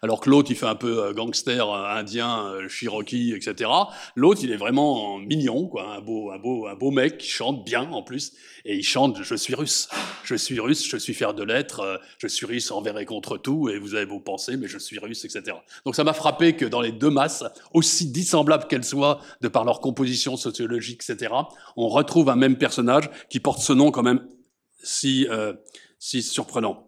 Alors 0.00 0.20
que 0.20 0.30
l'autre, 0.30 0.52
il 0.52 0.56
fait 0.56 0.66
un 0.66 0.76
peu 0.76 1.02
euh, 1.02 1.12
gangster, 1.12 1.68
euh, 1.68 1.98
indien, 1.98 2.46
euh, 2.46 2.68
cherokee, 2.68 3.34
etc. 3.34 3.68
L'autre, 4.14 4.40
il 4.44 4.52
est 4.52 4.56
vraiment 4.56 5.18
mignon, 5.18 5.66
quoi, 5.66 5.94
un 5.96 6.00
beau, 6.00 6.30
un 6.30 6.38
beau, 6.38 6.68
un 6.68 6.76
beau 6.76 6.92
mec 6.92 7.18
qui 7.18 7.28
chante 7.28 7.64
bien 7.64 7.90
en 7.90 8.02
plus, 8.04 8.32
et 8.64 8.76
il 8.76 8.84
chante 8.84 9.20
«Je 9.22 9.34
suis 9.34 9.56
russe, 9.56 9.88
je 10.22 10.36
suis 10.36 10.60
russe, 10.60 10.88
je 10.88 10.96
suis 10.96 11.14
fier 11.14 11.34
de 11.34 11.42
l'être, 11.42 12.00
je 12.18 12.28
suis 12.28 12.46
russe 12.46 12.70
envers 12.70 12.96
et 12.98 13.06
contre 13.06 13.38
tout, 13.38 13.68
et 13.68 13.78
vous 13.80 13.96
avez 13.96 14.04
vos 14.04 14.20
pensées, 14.20 14.56
mais 14.56 14.68
je 14.68 14.78
suis 14.78 15.00
russe, 15.00 15.24
etc.» 15.24 15.56
Donc 15.84 15.96
ça 15.96 16.04
m'a 16.04 16.12
frappé 16.12 16.54
que 16.54 16.64
dans 16.64 16.80
les 16.80 16.92
deux 16.92 17.10
masses, 17.10 17.42
aussi 17.72 18.06
dissemblables 18.12 18.51
qu'elles 18.58 18.84
soient, 18.84 19.20
de 19.40 19.48
par 19.48 19.64
leur 19.64 19.80
composition 19.80 20.36
sociologique, 20.36 21.02
etc., 21.08 21.32
on 21.76 21.88
retrouve 21.88 22.28
un 22.28 22.36
même 22.36 22.56
personnage 22.56 23.10
qui 23.28 23.40
porte 23.40 23.60
ce 23.60 23.72
nom 23.72 23.90
quand 23.90 24.02
même 24.02 24.20
si, 24.82 25.26
euh, 25.30 25.52
si 25.98 26.22
surprenant. 26.22 26.86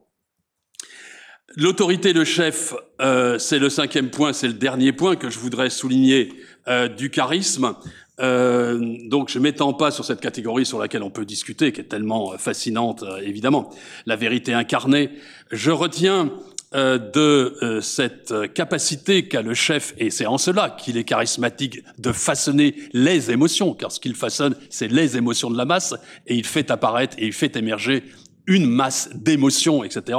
L'autorité 1.56 2.12
de 2.12 2.24
chef, 2.24 2.74
euh, 3.00 3.38
c'est 3.38 3.58
le 3.58 3.68
cinquième 3.68 4.10
point, 4.10 4.32
c'est 4.32 4.48
le 4.48 4.54
dernier 4.54 4.92
point 4.92 5.14
que 5.14 5.30
je 5.30 5.38
voudrais 5.38 5.70
souligner 5.70 6.32
euh, 6.68 6.88
du 6.88 7.10
charisme. 7.10 7.74
Donc 8.18 9.28
je 9.28 9.40
m'étends 9.40 9.74
pas 9.74 9.90
sur 9.90 10.04
cette 10.04 10.20
catégorie 10.20 10.64
sur 10.64 10.78
laquelle 10.78 11.02
on 11.02 11.10
peut 11.10 11.24
discuter, 11.24 11.72
qui 11.72 11.80
est 11.80 11.88
tellement 11.88 12.38
fascinante, 12.38 13.04
évidemment, 13.22 13.70
la 14.06 14.14
vérité 14.14 14.52
incarnée. 14.54 15.10
Je 15.50 15.72
retiens 15.72 16.30
de 16.74 17.56
euh, 17.62 17.80
cette 17.80 18.52
capacité 18.52 19.28
qu'a 19.28 19.42
le 19.42 19.54
chef, 19.54 19.94
et 19.96 20.10
c'est 20.10 20.26
en 20.26 20.38
cela 20.38 20.70
qu'il 20.70 20.96
est 20.96 21.04
charismatique, 21.04 21.84
de 21.98 22.10
façonner 22.10 22.74
les 22.92 23.30
émotions, 23.30 23.74
car 23.74 23.92
ce 23.92 24.00
qu'il 24.00 24.16
façonne, 24.16 24.56
c'est 24.70 24.88
les 24.88 25.16
émotions 25.16 25.50
de 25.50 25.56
la 25.56 25.66
masse, 25.66 25.94
et 26.26 26.34
il 26.34 26.44
fait 26.44 26.72
apparaître 26.72 27.16
et 27.18 27.26
il 27.26 27.32
fait 27.32 27.54
émerger 27.56 28.02
une 28.48 28.66
masse 28.66 29.08
d'émotions, 29.14 29.84
etc. 29.84 30.18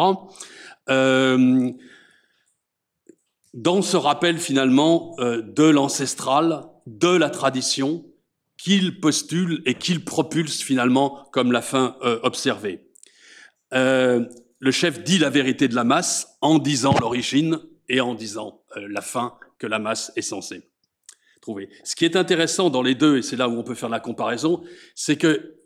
Euh, 0.89 1.71
dans 3.53 3.81
ce 3.81 3.97
rappel 3.97 4.37
finalement 4.37 5.13
euh, 5.19 5.41
de 5.41 5.65
l'ancestral, 5.65 6.63
de 6.87 7.09
la 7.09 7.29
tradition, 7.29 8.05
qu'il 8.57 9.01
postule 9.01 9.61
et 9.65 9.73
qu'il 9.73 10.05
propulse 10.05 10.61
finalement 10.61 11.27
comme 11.33 11.51
la 11.51 11.61
fin 11.61 11.97
observée. 12.23 12.87
Le 14.65 14.71
chef 14.71 15.04
dit 15.04 15.19
la 15.19 15.30
vérité 15.30 15.67
de 15.67 15.75
la 15.75 15.84
masse 15.84 16.39
en 16.41 16.58
disant 16.58 16.95
l'origine 16.99 17.60
et 17.88 18.01
en 18.01 18.15
disant 18.15 18.63
euh, 18.75 18.88
la 18.89 19.01
fin 19.01 19.38
que 19.60 19.67
la 19.67 19.78
masse 19.78 20.12
est 20.15 20.23
censée 20.23 20.63
trouver. 21.39 21.69
Ce 21.84 21.95
qui 21.95 22.04
est 22.04 22.15
intéressant 22.15 22.71
dans 22.71 22.82
les 22.82 22.95
deux, 22.95 23.17
et 23.17 23.21
c'est 23.21 23.36
là 23.36 23.47
où 23.47 23.60
on 23.60 23.63
peut 23.63 23.75
faire 23.75 23.89
la 23.89 23.99
comparaison, 23.99 24.63
c'est 24.95 25.17
que 25.17 25.58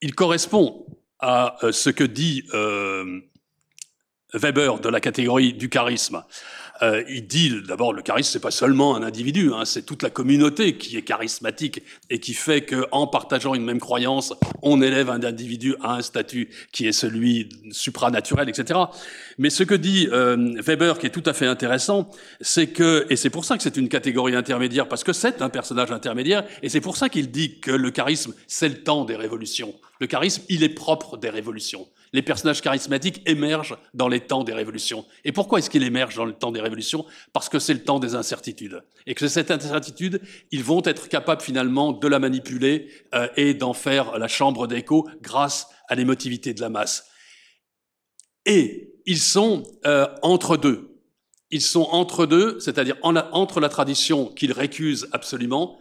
il 0.00 0.12
correspond 0.16 0.86
à 1.20 1.64
euh, 1.64 1.70
ce 1.70 1.88
que 1.88 2.02
dit 2.02 2.42
euh, 2.52 3.20
Weber 4.34 4.80
de 4.80 4.88
la 4.88 4.98
catégorie 4.98 5.52
du 5.52 5.68
charisme. 5.68 6.24
Euh, 6.82 7.02
il 7.08 7.26
dit 7.26 7.62
d'abord 7.66 7.92
le 7.92 8.02
charisme 8.02 8.30
c'est 8.32 8.40
pas 8.40 8.50
seulement 8.50 8.96
un 8.96 9.02
individu, 9.02 9.52
hein, 9.52 9.64
c'est 9.64 9.82
toute 9.82 10.02
la 10.02 10.10
communauté 10.10 10.76
qui 10.76 10.96
est 10.96 11.02
charismatique 11.02 11.82
et 12.10 12.20
qui 12.20 12.34
fait 12.34 12.62
que 12.62 12.86
en 12.92 13.06
partageant 13.06 13.54
une 13.54 13.64
même 13.64 13.80
croyance, 13.80 14.34
on 14.62 14.80
élève 14.82 15.10
un 15.10 15.22
individu 15.22 15.74
à 15.82 15.94
un 15.94 16.02
statut 16.02 16.48
qui 16.72 16.86
est 16.86 16.92
celui 16.92 17.48
supranaturel, 17.70 18.48
etc. 18.48 18.80
Mais 19.38 19.50
ce 19.50 19.62
que 19.64 19.74
dit 19.74 20.08
euh, 20.12 20.54
Weber, 20.62 20.98
qui 20.98 21.06
est 21.06 21.10
tout 21.10 21.22
à 21.26 21.32
fait 21.32 21.46
intéressant, 21.46 22.10
c'est 22.40 22.68
que 22.68 23.06
et 23.10 23.16
c'est 23.16 23.30
pour 23.30 23.44
ça 23.44 23.56
que 23.56 23.62
c'est 23.62 23.76
une 23.76 23.88
catégorie 23.88 24.34
intermédiaire 24.34 24.88
parce 24.88 25.04
que 25.04 25.12
c'est 25.12 25.42
un 25.42 25.48
personnage 25.48 25.90
intermédiaire 25.90 26.44
et 26.62 26.68
c'est 26.68 26.80
pour 26.80 26.96
ça 26.96 27.08
qu'il 27.08 27.30
dit 27.30 27.58
que 27.60 27.70
le 27.70 27.90
charisme 27.90 28.34
c'est 28.46 28.68
le 28.68 28.82
temps 28.82 29.04
des 29.04 29.16
révolutions. 29.16 29.74
Le 30.00 30.06
charisme, 30.06 30.42
il 30.48 30.62
est 30.62 30.68
propre 30.68 31.16
des 31.16 31.30
révolutions 31.30 31.88
les 32.12 32.22
personnages 32.22 32.62
charismatiques 32.62 33.22
émergent 33.26 33.76
dans 33.94 34.08
les 34.08 34.20
temps 34.20 34.44
des 34.44 34.52
révolutions. 34.52 35.04
Et 35.24 35.32
pourquoi 35.32 35.58
est-ce 35.58 35.70
qu'ils 35.70 35.82
émergent 35.82 36.16
dans 36.16 36.24
le 36.24 36.32
temps 36.32 36.52
des 36.52 36.60
révolutions? 36.60 37.04
Parce 37.32 37.48
que 37.48 37.58
c'est 37.58 37.74
le 37.74 37.82
temps 37.82 37.98
des 37.98 38.14
incertitudes. 38.14 38.82
Et 39.06 39.14
que 39.14 39.28
cette 39.28 39.50
incertitude, 39.50 40.20
ils 40.50 40.64
vont 40.64 40.82
être 40.84 41.08
capables 41.08 41.42
finalement 41.42 41.92
de 41.92 42.08
la 42.08 42.18
manipuler 42.18 42.88
euh, 43.14 43.28
et 43.36 43.54
d'en 43.54 43.72
faire 43.72 44.18
la 44.18 44.28
chambre 44.28 44.66
d'écho 44.66 45.08
grâce 45.22 45.68
à 45.88 45.94
l'émotivité 45.94 46.54
de 46.54 46.60
la 46.60 46.68
masse. 46.68 47.06
Et 48.46 48.94
ils 49.06 49.18
sont 49.18 49.62
euh, 49.86 50.06
entre 50.22 50.56
deux. 50.56 50.94
Ils 51.50 51.62
sont 51.62 51.88
entre 51.92 52.26
deux, 52.26 52.60
c'est-à-dire 52.60 52.96
entre 53.02 53.60
la 53.60 53.68
tradition 53.70 54.26
qu'ils 54.26 54.52
récusent 54.52 55.08
absolument 55.12 55.78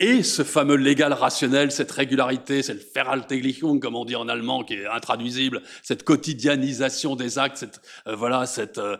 et 0.00 0.22
ce 0.22 0.42
fameux 0.42 0.76
légal 0.76 1.12
rationnel, 1.12 1.70
cette 1.70 1.92
régularité, 1.92 2.62
cette 2.62 2.92
Verhaltlichung, 2.94 3.78
comme 3.78 3.94
on 3.94 4.04
dit 4.04 4.16
en 4.16 4.28
allemand, 4.28 4.64
qui 4.64 4.74
est 4.74 4.86
intraduisible, 4.86 5.62
cette 5.82 6.02
quotidianisation 6.02 7.14
des 7.14 7.38
actes, 7.38 7.58
cette, 7.58 7.80
euh, 8.08 8.16
voilà, 8.16 8.46
cette 8.46 8.78
euh, 8.78 8.96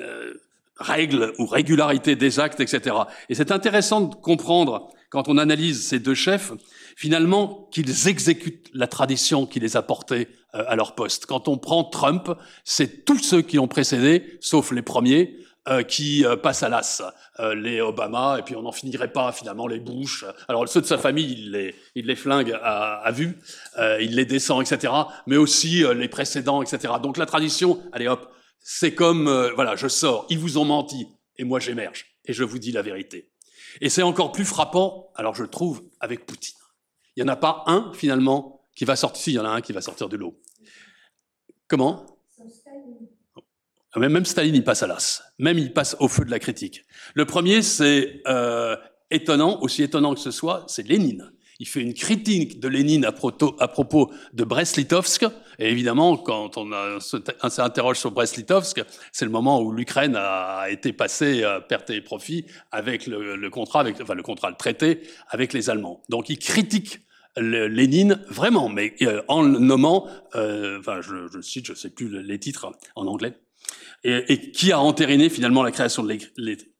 euh, 0.00 0.34
règle 0.76 1.34
ou 1.38 1.46
régularité 1.46 2.16
des 2.16 2.40
actes, 2.40 2.60
etc. 2.60 2.96
Et 3.28 3.34
c'est 3.34 3.52
intéressant 3.52 4.00
de 4.00 4.14
comprendre, 4.14 4.88
quand 5.10 5.28
on 5.28 5.36
analyse 5.36 5.86
ces 5.86 5.98
deux 5.98 6.14
chefs, 6.14 6.52
finalement, 6.96 7.68
qu'ils 7.70 8.08
exécutent 8.08 8.70
la 8.72 8.86
tradition 8.86 9.46
qui 9.46 9.60
les 9.60 9.76
a 9.76 9.82
portés 9.82 10.28
à 10.52 10.76
leur 10.76 10.94
poste. 10.94 11.26
Quand 11.26 11.48
on 11.48 11.58
prend 11.58 11.84
Trump, 11.84 12.30
c'est 12.64 13.04
tous 13.04 13.18
ceux 13.18 13.42
qui 13.42 13.58
ont 13.58 13.68
précédé, 13.68 14.38
sauf 14.40 14.70
les 14.70 14.82
premiers, 14.82 15.34
euh, 15.34 15.57
qui 15.82 16.24
euh, 16.24 16.36
passent 16.36 16.62
à 16.62 16.68
l'as. 16.68 17.02
Euh, 17.40 17.54
les 17.54 17.80
Obama, 17.80 18.36
et 18.38 18.42
puis 18.42 18.56
on 18.56 18.62
n'en 18.62 18.72
finirait 18.72 19.12
pas 19.12 19.32
finalement, 19.32 19.66
les 19.66 19.80
Bush. 19.80 20.24
Alors 20.48 20.68
ceux 20.68 20.80
de 20.80 20.86
sa 20.86 20.98
famille, 20.98 21.32
il 21.32 21.52
les, 21.52 21.74
il 21.94 22.06
les 22.06 22.16
flingue 22.16 22.52
à, 22.62 22.96
à 22.96 23.10
vue, 23.12 23.38
il 24.00 24.16
les 24.16 24.24
descend, 24.24 24.60
etc. 24.60 24.92
Mais 25.26 25.36
aussi 25.36 25.84
les 25.94 26.08
précédents, 26.08 26.62
etc. 26.62 26.94
Donc 27.02 27.16
la 27.16 27.26
tradition, 27.26 27.80
allez 27.92 28.08
hop, 28.08 28.32
c'est 28.58 28.94
comme, 28.94 29.28
voilà, 29.54 29.76
je 29.76 29.88
sors, 29.88 30.26
ils 30.30 30.38
vous 30.38 30.58
ont 30.58 30.64
menti, 30.64 31.06
et 31.36 31.44
moi 31.44 31.60
j'émerge, 31.60 32.06
et 32.24 32.32
je 32.32 32.42
vous 32.42 32.58
dis 32.58 32.72
la 32.72 32.82
vérité. 32.82 33.30
Et 33.80 33.88
c'est 33.88 34.02
encore 34.02 34.32
plus 34.32 34.44
frappant, 34.44 35.10
alors 35.14 35.34
je 35.34 35.44
trouve, 35.44 35.82
avec 36.00 36.26
Poutine. 36.26 36.56
Il 37.16 37.24
n'y 37.24 37.30
en 37.30 37.32
a 37.32 37.36
pas 37.36 37.62
un, 37.66 37.92
finalement, 37.94 38.60
qui 38.74 38.84
va 38.84 38.96
sortir, 38.96 39.22
si, 39.22 39.30
il 39.32 39.34
y 39.34 39.38
en 39.38 39.44
a 39.44 39.48
un 39.48 39.60
qui 39.60 39.72
va 39.72 39.80
sortir 39.80 40.08
de 40.08 40.16
l'eau. 40.16 40.40
Comment? 41.66 42.06
Même 43.96 44.24
Staline, 44.24 44.54
il 44.54 44.64
passe 44.64 44.82
à 44.82 44.86
l'as. 44.86 45.22
Même 45.38 45.58
il 45.58 45.72
passe 45.72 45.96
au 46.00 46.08
feu 46.08 46.24
de 46.24 46.30
la 46.30 46.38
critique. 46.38 46.84
Le 47.14 47.24
premier, 47.24 47.62
c'est 47.62 48.22
euh, 48.26 48.76
étonnant, 49.10 49.60
aussi 49.62 49.82
étonnant 49.82 50.14
que 50.14 50.20
ce 50.20 50.30
soit, 50.30 50.64
c'est 50.68 50.86
Lénine. 50.86 51.32
Il 51.60 51.66
fait 51.66 51.80
une 51.80 51.94
critique 51.94 52.60
de 52.60 52.68
Lénine 52.68 53.04
à, 53.04 53.10
propos 53.12 54.12
de 54.32 54.44
Brest-Litovsk. 54.44 55.24
Et 55.58 55.70
évidemment, 55.70 56.16
quand 56.16 56.56
on, 56.56 57.00
s'interroge 57.50 57.98
sur 57.98 58.12
Brest-Litovsk, 58.12 58.84
c'est 59.10 59.24
le 59.24 59.30
moment 59.32 59.60
où 59.60 59.72
l'Ukraine 59.72 60.14
a 60.16 60.66
été 60.70 60.92
passée 60.92 61.42
à 61.42 61.60
perte 61.60 61.90
et 61.90 62.00
profit 62.00 62.46
avec 62.70 63.08
le, 63.08 63.48
contrat, 63.50 63.80
avec, 63.80 64.00
enfin 64.00 64.14
le 64.14 64.22
contrat, 64.22 64.50
le 64.50 64.56
traité 64.56 65.02
avec 65.30 65.52
les 65.52 65.68
Allemands. 65.68 66.04
Donc 66.08 66.28
il 66.28 66.38
critique 66.38 67.00
Lénine 67.36 68.20
vraiment, 68.28 68.68
mais 68.68 68.94
euh, 69.02 69.22
en 69.26 69.42
nommant, 69.42 70.06
euh, 70.36 70.78
enfin 70.78 71.00
je, 71.00 71.28
je 71.32 71.40
cite, 71.40 71.66
je 71.66 71.74
sais 71.74 71.90
plus 71.90 72.22
les 72.22 72.38
titres 72.38 72.70
en 72.94 73.06
anglais, 73.06 73.34
et, 74.04 74.50
qui 74.50 74.72
a 74.72 74.80
entériné 74.80 75.28
finalement 75.28 75.62
la 75.62 75.72
création 75.72 76.02
de 76.02 76.16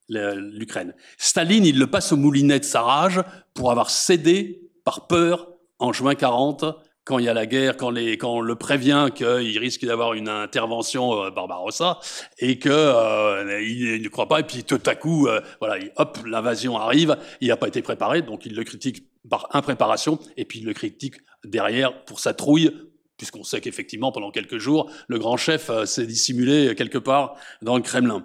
l'Ukraine. 0.09 0.95
Staline, 1.17 1.67
il 1.67 1.79
le 1.79 1.87
passe 1.87 2.13
au 2.13 2.17
moulinet 2.17 2.61
de 2.61 2.65
sa 2.65 2.83
rage 2.83 3.23
pour 3.55 3.71
avoir 3.71 3.91
cédé 3.91 4.61
par 4.85 5.07
peur 5.07 5.49
en 5.79 5.93
juin 5.93 6.15
40 6.15 6.65
quand 7.09 7.19
il 7.19 7.25
y 7.25 7.29
a 7.29 7.35
la 7.35 7.47
guerre, 7.47 7.79
quand, 7.79 7.89
les, 7.89 8.19
quand 8.19 8.35
on 8.35 8.41
le 8.41 8.55
prévient 8.55 9.09
qu'il 9.15 9.59
risque 9.59 9.85
d'avoir 9.87 10.13
une 10.13 10.29
intervention 10.29 11.25
euh, 11.25 11.31
Barbarossa 11.31 12.01
et 12.39 12.59
que 12.59 12.69
euh, 12.69 13.63
il, 13.63 14.03
ne 14.03 14.09
croit 14.09 14.29
pas 14.29 14.41
et 14.41 14.43
puis 14.43 14.63
tout 14.63 14.81
à 14.85 14.95
coup 14.95 15.27
euh, 15.27 15.41
voilà 15.59 15.83
hop 15.97 16.19
l'invasion 16.27 16.77
arrive 16.77 17.17
il 17.41 17.49
n'a 17.49 17.57
pas 17.57 17.69
été 17.69 17.81
préparé 17.81 18.21
donc 18.21 18.45
il 18.45 18.55
le 18.55 18.63
critique 18.63 19.05
par 19.31 19.49
impréparation 19.53 20.19
et 20.37 20.45
puis 20.45 20.59
il 20.59 20.67
le 20.67 20.75
critique 20.75 21.15
derrière 21.45 22.05
pour 22.05 22.21
sa 22.21 22.35
trouille 22.35 22.73
puisqu'on 23.19 23.45
sait 23.45 23.61
qu'effectivement, 23.61 24.13
pendant 24.13 24.31
quelques 24.31 24.59
jours, 24.59 24.91
le 25.09 25.19
grand 25.19 25.37
chef 25.37 25.69
euh, 25.69 25.85
s'est 25.85 26.07
dissimulé 26.07 26.75
quelque 26.75 26.99
part 26.99 27.35
dans 27.61 27.77
le 27.77 27.83
Kremlin. 27.83 28.25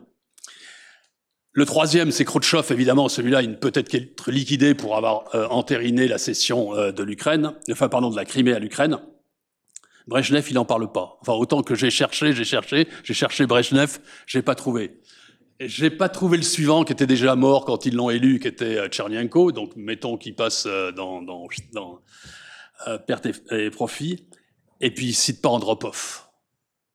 Le 1.52 1.66
troisième, 1.66 2.12
c'est 2.12 2.26
Khrouchtchev, 2.26 2.72
évidemment, 2.72 3.10
celui-là, 3.10 3.42
il 3.42 3.60
peut 3.60 3.72
être 3.76 4.32
liquidé 4.32 4.74
pour 4.74 4.96
avoir 4.96 5.36
euh, 5.36 5.48
entériné 5.48 6.08
la 6.08 6.18
cession 6.18 6.76
euh, 6.76 6.92
de 6.92 7.04
l'Ukraine, 7.04 7.54
enfin, 7.72 7.90
pardon, 7.90 8.10
de 8.10 8.16
la 8.16 8.26
Crimée 8.26 8.54
à 8.54 8.60
l'Ukraine. 8.60 9.00
Brezhnev, 10.08 10.46
il 10.50 10.56
n'en 10.56 10.66
parle 10.66 10.92
pas. 10.92 11.18
Enfin, 11.22 11.34
autant 11.34 11.62
que 11.64 11.76
j'ai 11.76 11.90
cherché, 11.90 12.34
j'ai 12.34 12.44
cherché, 12.44 12.88
j'ai 13.04 13.14
cherché 13.14 13.46
Brezhnev, 13.46 14.00
j'ai 14.28 14.42
pas 14.42 14.56
trouvé. 14.56 15.00
J'ai 15.60 15.90
pas 15.90 16.10
trouvé 16.10 16.38
le 16.38 16.44
suivant 16.44 16.84
qui 16.84 16.92
était 16.92 17.08
déjà 17.08 17.36
mort 17.36 17.66
quand 17.66 17.86
ils 17.86 17.96
l'ont 17.96 18.10
élu, 18.10 18.40
qui 18.40 18.48
était 18.48 18.90
Tchernienko, 18.90 19.52
donc 19.52 19.76
mettons 19.78 20.18
qu'il 20.18 20.36
passe 20.36 20.68
dans, 20.68 21.22
dans, 21.22 21.48
dans 21.72 22.02
perte 23.08 23.28
et 23.52 23.70
profit. 23.70 24.28
Et 24.84 24.92
puis 24.92 25.06
il 25.08 25.14
cite 25.14 25.42
pas 25.42 25.48
Andropov, 25.48 26.24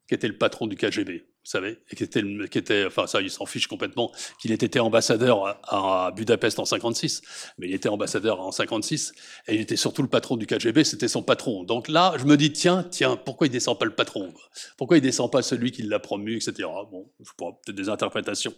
qui 0.06 0.14
était 0.14 0.28
le 0.28 0.36
patron 0.36 0.66
du 0.66 0.76
KGB, 0.76 1.20
vous 1.20 1.50
savez, 1.50 1.78
et 1.90 1.96
qui 1.96 2.04
était, 2.04 2.22
qui 2.50 2.58
était 2.58 2.84
enfin 2.84 3.06
ça, 3.06 3.22
il 3.22 3.30
s'en 3.30 3.46
fiche 3.46 3.66
complètement, 3.66 4.12
qu'il 4.38 4.52
ait 4.52 4.56
été 4.56 4.78
ambassadeur 4.78 5.58
à, 5.64 6.12
Budapest 6.14 6.58
en 6.58 6.66
56, 6.66 7.22
mais 7.56 7.66
il 7.66 7.74
était 7.74 7.88
ambassadeur 7.88 8.42
en 8.42 8.52
56, 8.52 9.14
et 9.46 9.54
il 9.54 9.62
était 9.62 9.76
surtout 9.76 10.02
le 10.02 10.08
patron 10.08 10.36
du 10.36 10.46
KGB, 10.46 10.84
c'était 10.84 11.08
son 11.08 11.22
patron. 11.22 11.64
Donc 11.64 11.88
là, 11.88 12.12
je 12.18 12.26
me 12.26 12.36
dis, 12.36 12.52
tiens, 12.52 12.82
tiens, 12.82 13.16
pourquoi 13.16 13.46
il 13.46 13.50
descend 13.50 13.78
pas 13.78 13.86
le 13.86 13.94
patron? 13.94 14.34
Pourquoi 14.76 14.98
il 14.98 15.00
descend 15.00 15.32
pas 15.32 15.40
celui 15.40 15.72
qui 15.72 15.82
l'a 15.82 15.98
promu, 15.98 16.36
etc. 16.36 16.68
Bon, 16.90 17.10
je 17.24 17.30
peut-être 17.38 17.74
des 17.74 17.88
interprétations. 17.88 18.52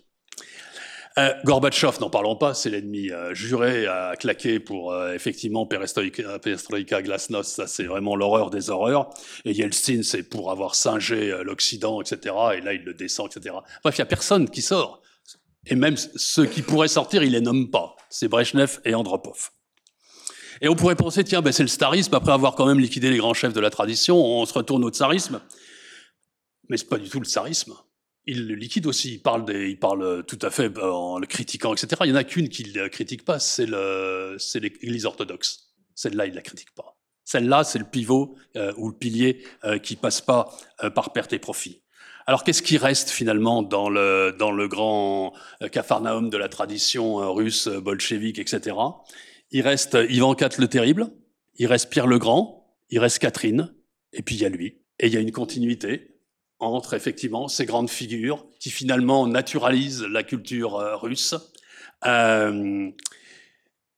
Euh, 1.18 1.32
Gorbatchev, 1.44 1.98
n'en 2.00 2.08
parlons 2.08 2.36
pas, 2.36 2.54
c'est 2.54 2.70
l'ennemi 2.70 3.10
euh, 3.10 3.34
juré 3.34 3.86
à 3.86 4.14
claquer 4.16 4.60
pour 4.60 4.92
euh, 4.92 5.12
effectivement 5.12 5.66
perestroïka, 5.66 6.38
perestroïka, 6.38 7.02
glasnost, 7.02 7.56
ça 7.56 7.66
c'est 7.66 7.84
vraiment 7.84 8.14
l'horreur 8.14 8.50
des 8.50 8.70
horreurs. 8.70 9.10
Et 9.44 9.52
Yeltsin, 9.52 10.02
c'est 10.04 10.22
pour 10.22 10.52
avoir 10.52 10.76
singé 10.76 11.32
euh, 11.32 11.42
l'Occident, 11.42 12.00
etc. 12.00 12.34
Et 12.56 12.60
là, 12.60 12.74
il 12.74 12.84
le 12.84 12.94
descend, 12.94 13.26
etc. 13.26 13.56
Bref, 13.82 13.96
il 13.98 14.00
n'y 14.00 14.02
a 14.02 14.06
personne 14.06 14.48
qui 14.48 14.62
sort. 14.62 15.02
Et 15.66 15.74
même 15.74 15.96
ceux 15.96 16.46
qui 16.46 16.62
pourraient 16.62 16.88
sortir, 16.88 17.24
il 17.24 17.32
les 17.32 17.40
nomme 17.40 17.70
pas. 17.70 17.96
C'est 18.08 18.28
Brezhnev 18.28 18.78
et 18.84 18.94
Andropov. 18.94 19.50
Et 20.60 20.68
on 20.68 20.76
pourrait 20.76 20.96
penser, 20.96 21.24
tiens, 21.24 21.42
ben 21.42 21.52
c'est 21.52 21.62
le 21.62 21.68
starisme, 21.68 22.14
après 22.14 22.32
avoir 22.32 22.54
quand 22.54 22.66
même 22.66 22.78
liquidé 22.78 23.10
les 23.10 23.16
grands 23.16 23.34
chefs 23.34 23.52
de 23.52 23.60
la 23.60 23.70
tradition, 23.70 24.16
on 24.16 24.46
se 24.46 24.52
retourne 24.54 24.84
au 24.84 24.90
tsarisme. 24.90 25.40
Mais 26.68 26.76
c'est 26.76 26.88
pas 26.88 26.98
du 26.98 27.08
tout 27.08 27.18
le 27.18 27.26
tsarisme 27.26 27.74
il 28.30 28.46
liquide 28.54 28.86
aussi. 28.86 29.14
Il 29.14 29.22
parle, 29.22 29.44
il 29.50 29.78
parle 29.78 30.24
tout 30.24 30.38
à 30.42 30.50
fait 30.50 30.76
euh, 30.78 30.92
en 30.92 31.18
le 31.18 31.26
critiquant, 31.26 31.74
etc. 31.74 31.88
Il 32.04 32.06
n'y 32.06 32.12
en 32.12 32.20
a 32.20 32.24
qu'une 32.24 32.48
qu'il 32.48 32.72
ne 32.72 32.88
critique 32.88 33.24
pas, 33.24 33.38
c'est 33.38 33.66
l'Église 33.66 35.04
orthodoxe. 35.04 35.72
Celle-là, 35.94 36.26
il 36.26 36.30
ne 36.30 36.36
la 36.36 36.42
critique 36.42 36.72
pas. 36.74 36.96
Celle-là, 37.24 37.64
c'est 37.64 37.78
le 37.78 37.84
pivot 37.84 38.36
euh, 38.56 38.72
ou 38.76 38.88
le 38.88 38.96
pilier 38.96 39.44
euh, 39.64 39.78
qui 39.78 39.96
passe 39.96 40.20
pas 40.20 40.48
par 40.94 41.12
perte 41.12 41.32
et 41.32 41.38
profit. 41.38 41.82
Alors, 42.26 42.44
qu'est-ce 42.44 42.62
qui 42.62 42.78
reste 42.78 43.10
finalement 43.10 43.62
dans 43.62 43.90
le, 43.90 44.34
dans 44.38 44.52
le 44.52 44.68
grand 44.68 45.34
capharnaüm 45.72 46.30
de 46.30 46.36
la 46.36 46.48
tradition 46.48 47.32
russe, 47.32 47.66
bolchevique, 47.66 48.38
etc. 48.38 48.76
Il 49.50 49.62
reste 49.62 49.98
Ivan 50.08 50.36
IV 50.36 50.60
le 50.60 50.68
Terrible, 50.68 51.10
il 51.56 51.66
reste 51.66 51.90
Pierre 51.90 52.06
le 52.06 52.18
Grand, 52.18 52.68
il 52.90 53.00
reste 53.00 53.18
Catherine, 53.18 53.74
et 54.12 54.22
puis 54.22 54.36
il 54.36 54.42
y 54.42 54.44
a 54.44 54.48
lui. 54.48 54.78
Et 55.00 55.08
il 55.08 55.14
y 55.14 55.16
a 55.16 55.20
une 55.20 55.32
continuité 55.32 56.19
entre 56.60 56.94
effectivement 56.94 57.48
ces 57.48 57.66
grandes 57.66 57.90
figures 57.90 58.46
qui 58.58 58.70
finalement 58.70 59.26
naturalisent 59.26 60.02
la 60.02 60.22
culture 60.22 60.76
euh, 60.76 60.96
russe 60.96 61.34
euh, 62.06 62.90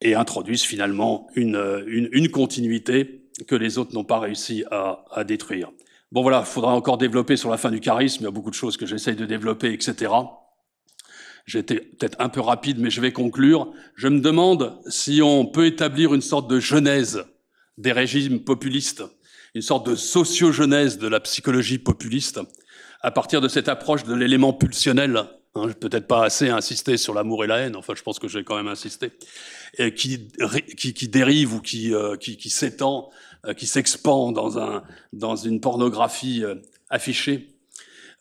et 0.00 0.14
introduisent 0.14 0.62
finalement 0.62 1.28
une, 1.34 1.84
une, 1.86 2.08
une, 2.12 2.30
continuité 2.30 3.28
que 3.46 3.54
les 3.54 3.78
autres 3.78 3.94
n'ont 3.94 4.04
pas 4.04 4.18
réussi 4.18 4.64
à, 4.70 5.04
à, 5.10 5.24
détruire. 5.24 5.70
Bon 6.10 6.22
voilà, 6.22 6.40
il 6.40 6.50
faudra 6.50 6.74
encore 6.74 6.98
développer 6.98 7.36
sur 7.36 7.50
la 7.50 7.56
fin 7.56 7.70
du 7.70 7.80
charisme, 7.80 8.22
il 8.22 8.24
y 8.24 8.28
a 8.28 8.32
beaucoup 8.32 8.50
de 8.50 8.54
choses 8.54 8.76
que 8.76 8.86
j'essaye 8.86 9.16
de 9.16 9.26
développer, 9.26 9.72
etc. 9.72 10.12
J'étais 11.46 11.80
peut-être 11.80 12.20
un 12.20 12.28
peu 12.28 12.40
rapide, 12.40 12.78
mais 12.78 12.90
je 12.90 13.00
vais 13.00 13.12
conclure. 13.12 13.72
Je 13.96 14.08
me 14.08 14.20
demande 14.20 14.78
si 14.88 15.22
on 15.22 15.46
peut 15.46 15.66
établir 15.66 16.14
une 16.14 16.20
sorte 16.20 16.48
de 16.48 16.60
genèse 16.60 17.24
des 17.78 17.92
régimes 17.92 18.40
populistes 18.44 19.02
une 19.54 19.62
sorte 19.62 19.86
de 19.86 19.94
sociogenèse 19.94 20.98
de 20.98 21.08
la 21.08 21.20
psychologie 21.20 21.78
populiste 21.78 22.40
à 23.00 23.10
partir 23.10 23.40
de 23.40 23.48
cette 23.48 23.68
approche 23.68 24.04
de 24.04 24.14
l'élément 24.14 24.52
pulsionnel 24.52 25.26
Hein, 25.54 25.68
Peut-être 25.78 26.06
pas 26.06 26.24
assez 26.24 26.48
insisté 26.48 26.96
sur 26.96 27.12
l'amour 27.14 27.44
et 27.44 27.46
la 27.46 27.58
haine. 27.58 27.76
Enfin, 27.76 27.94
je 27.96 28.02
pense 28.02 28.18
que 28.18 28.28
j'ai 28.28 28.42
quand 28.44 28.56
même 28.56 28.68
insisté. 28.68 29.10
Qui, 29.96 30.28
qui, 30.76 30.94
qui 30.94 31.08
dérive 31.08 31.54
ou 31.54 31.60
qui, 31.60 31.94
euh, 31.94 32.16
qui, 32.16 32.36
qui 32.36 32.50
s'étend, 32.50 33.10
euh, 33.46 33.54
qui 33.54 33.66
s'expand 33.66 34.34
dans 34.34 34.58
un 34.58 34.82
dans 35.14 35.36
une 35.36 35.60
pornographie 35.60 36.44
euh, 36.44 36.56
affichée. 36.90 37.52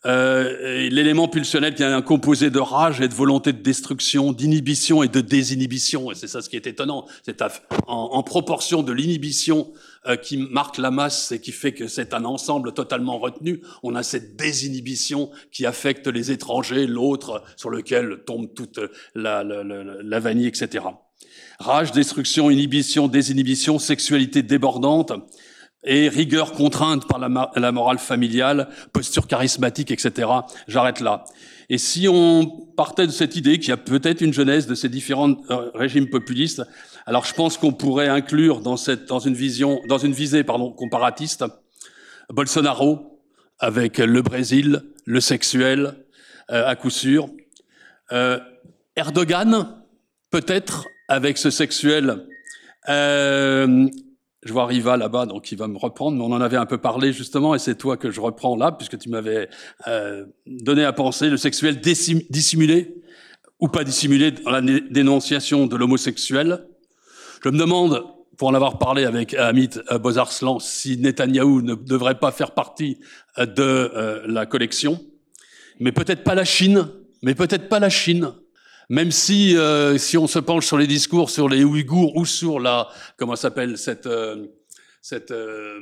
Euh, 0.04 0.88
L'élément 0.88 1.28
pulsionnel 1.28 1.74
qui 1.74 1.82
est 1.82 1.86
un 1.86 2.02
composé 2.02 2.50
de 2.50 2.58
rage 2.58 3.00
et 3.00 3.08
de 3.08 3.14
volonté 3.14 3.52
de 3.52 3.62
destruction, 3.62 4.32
d'inhibition 4.32 5.02
et 5.02 5.08
de 5.08 5.20
désinhibition. 5.20 6.10
Et 6.10 6.14
c'est 6.14 6.26
ça 6.26 6.42
ce 6.42 6.48
qui 6.48 6.56
est 6.56 6.66
étonnant. 6.66 7.06
C'est 7.22 7.42
en, 7.86 8.22
proportion 8.22 8.82
de 8.82 8.92
l'inhibition 8.92 9.72
euh, 10.06 10.16
qui 10.16 10.36
marque 10.36 10.78
la 10.78 10.90
masse 10.90 11.32
et 11.32 11.40
qui 11.40 11.52
fait 11.52 11.72
que 11.72 11.86
c'est 11.86 12.14
un 12.14 12.24
ensemble 12.24 12.72
totalement 12.72 13.18
retenu, 13.18 13.62
on 13.82 13.94
a 13.94 14.02
cette 14.02 14.36
désinhibition 14.36 15.30
qui 15.50 15.66
affecte 15.66 16.06
les 16.08 16.30
étrangers, 16.30 16.86
l'autre 16.86 17.42
sur 17.56 17.70
lequel 17.70 18.22
tombe 18.26 18.52
toute 18.54 18.80
la, 19.14 19.44
la, 19.44 19.62
la, 19.62 19.84
la 20.02 20.20
vanille, 20.20 20.48
etc. 20.48 20.84
Rage, 21.58 21.92
destruction, 21.92 22.50
inhibition, 22.50 23.08
désinhibition, 23.08 23.78
sexualité 23.78 24.42
débordante, 24.42 25.12
et 25.84 26.08
rigueur 26.08 26.52
contrainte 26.52 27.08
par 27.08 27.18
la, 27.18 27.50
la, 27.56 27.72
morale 27.72 27.98
familiale, 27.98 28.68
posture 28.92 29.26
charismatique, 29.26 29.90
etc. 29.90 30.28
J'arrête 30.68 31.00
là. 31.00 31.24
Et 31.68 31.78
si 31.78 32.06
on 32.08 32.46
partait 32.76 33.06
de 33.06 33.12
cette 33.12 33.34
idée 33.34 33.58
qu'il 33.58 33.70
y 33.70 33.72
a 33.72 33.76
peut-être 33.76 34.20
une 34.20 34.32
genèse 34.32 34.66
de 34.66 34.74
ces 34.74 34.88
différents 34.88 35.34
euh, 35.50 35.70
régimes 35.74 36.08
populistes, 36.08 36.62
alors 37.06 37.24
je 37.24 37.34
pense 37.34 37.56
qu'on 37.56 37.72
pourrait 37.72 38.08
inclure 38.08 38.60
dans 38.60 38.76
cette, 38.76 39.06
dans 39.06 39.18
une 39.18 39.34
vision, 39.34 39.80
dans 39.88 39.98
une 39.98 40.12
visée, 40.12 40.44
pardon, 40.44 40.70
comparatiste, 40.70 41.44
Bolsonaro 42.30 43.20
avec 43.58 43.98
le 43.98 44.22
Brésil, 44.22 44.82
le 45.04 45.20
sexuel, 45.20 45.94
euh, 46.50 46.66
à 46.66 46.76
coup 46.76 46.90
sûr, 46.90 47.28
euh, 48.12 48.38
Erdogan 48.96 49.82
peut-être 50.30 50.86
avec 51.08 51.38
ce 51.38 51.50
sexuel. 51.50 52.26
Euh, 52.88 53.88
je 54.42 54.52
vois 54.52 54.66
Riva 54.66 54.96
là-bas, 54.96 55.26
donc 55.26 55.52
il 55.52 55.58
va 55.58 55.68
me 55.68 55.78
reprendre, 55.78 56.16
mais 56.18 56.24
on 56.24 56.34
en 56.34 56.40
avait 56.40 56.56
un 56.56 56.66
peu 56.66 56.78
parlé 56.78 57.12
justement, 57.12 57.54
et 57.54 57.58
c'est 57.58 57.76
toi 57.76 57.96
que 57.96 58.10
je 58.10 58.20
reprends 58.20 58.56
là, 58.56 58.72
puisque 58.72 58.98
tu 58.98 59.08
m'avais 59.08 59.48
euh, 59.86 60.26
donné 60.46 60.84
à 60.84 60.92
penser 60.92 61.30
le 61.30 61.36
sexuel 61.36 61.80
dissimulé 61.80 62.96
ou 63.60 63.68
pas 63.68 63.84
dissimulé 63.84 64.32
dans 64.32 64.50
la 64.50 64.60
dénonciation 64.60 65.66
de 65.66 65.76
l'homosexuel. 65.76 66.66
Je 67.42 67.48
me 67.48 67.58
demande, 67.58 68.04
pour 68.36 68.48
en 68.48 68.54
avoir 68.54 68.78
parlé 68.78 69.04
avec 69.04 69.34
Amit 69.34 69.70
Bozarslan, 70.00 70.60
si 70.60 70.96
Netanyahou 70.96 71.62
ne 71.62 71.74
devrait 71.74 72.18
pas 72.18 72.30
faire 72.30 72.52
partie 72.52 72.98
euh, 73.38 73.46
de 73.46 73.62
euh, 73.62 74.22
la 74.26 74.46
collection, 74.46 75.00
mais 75.80 75.90
peut-être 75.90 76.22
pas 76.22 76.36
la 76.36 76.44
Chine, 76.44 76.88
mais 77.22 77.34
peut-être 77.34 77.68
pas 77.68 77.80
la 77.80 77.90
Chine. 77.90 78.32
Même 78.88 79.10
si, 79.10 79.56
euh, 79.56 79.96
si 79.98 80.18
on 80.18 80.26
se 80.26 80.38
penche 80.38 80.66
sur 80.66 80.76
les 80.76 80.86
discours 80.86 81.30
sur 81.30 81.48
les 81.48 81.64
Ouïghours 81.64 82.14
ou 82.16 82.26
sur 82.26 82.60
la, 82.60 82.88
comment 83.16 83.36
s'appelle 83.36 83.78
cette, 83.78 84.06
euh, 84.06 84.46
cette, 85.00 85.30
euh, 85.30 85.78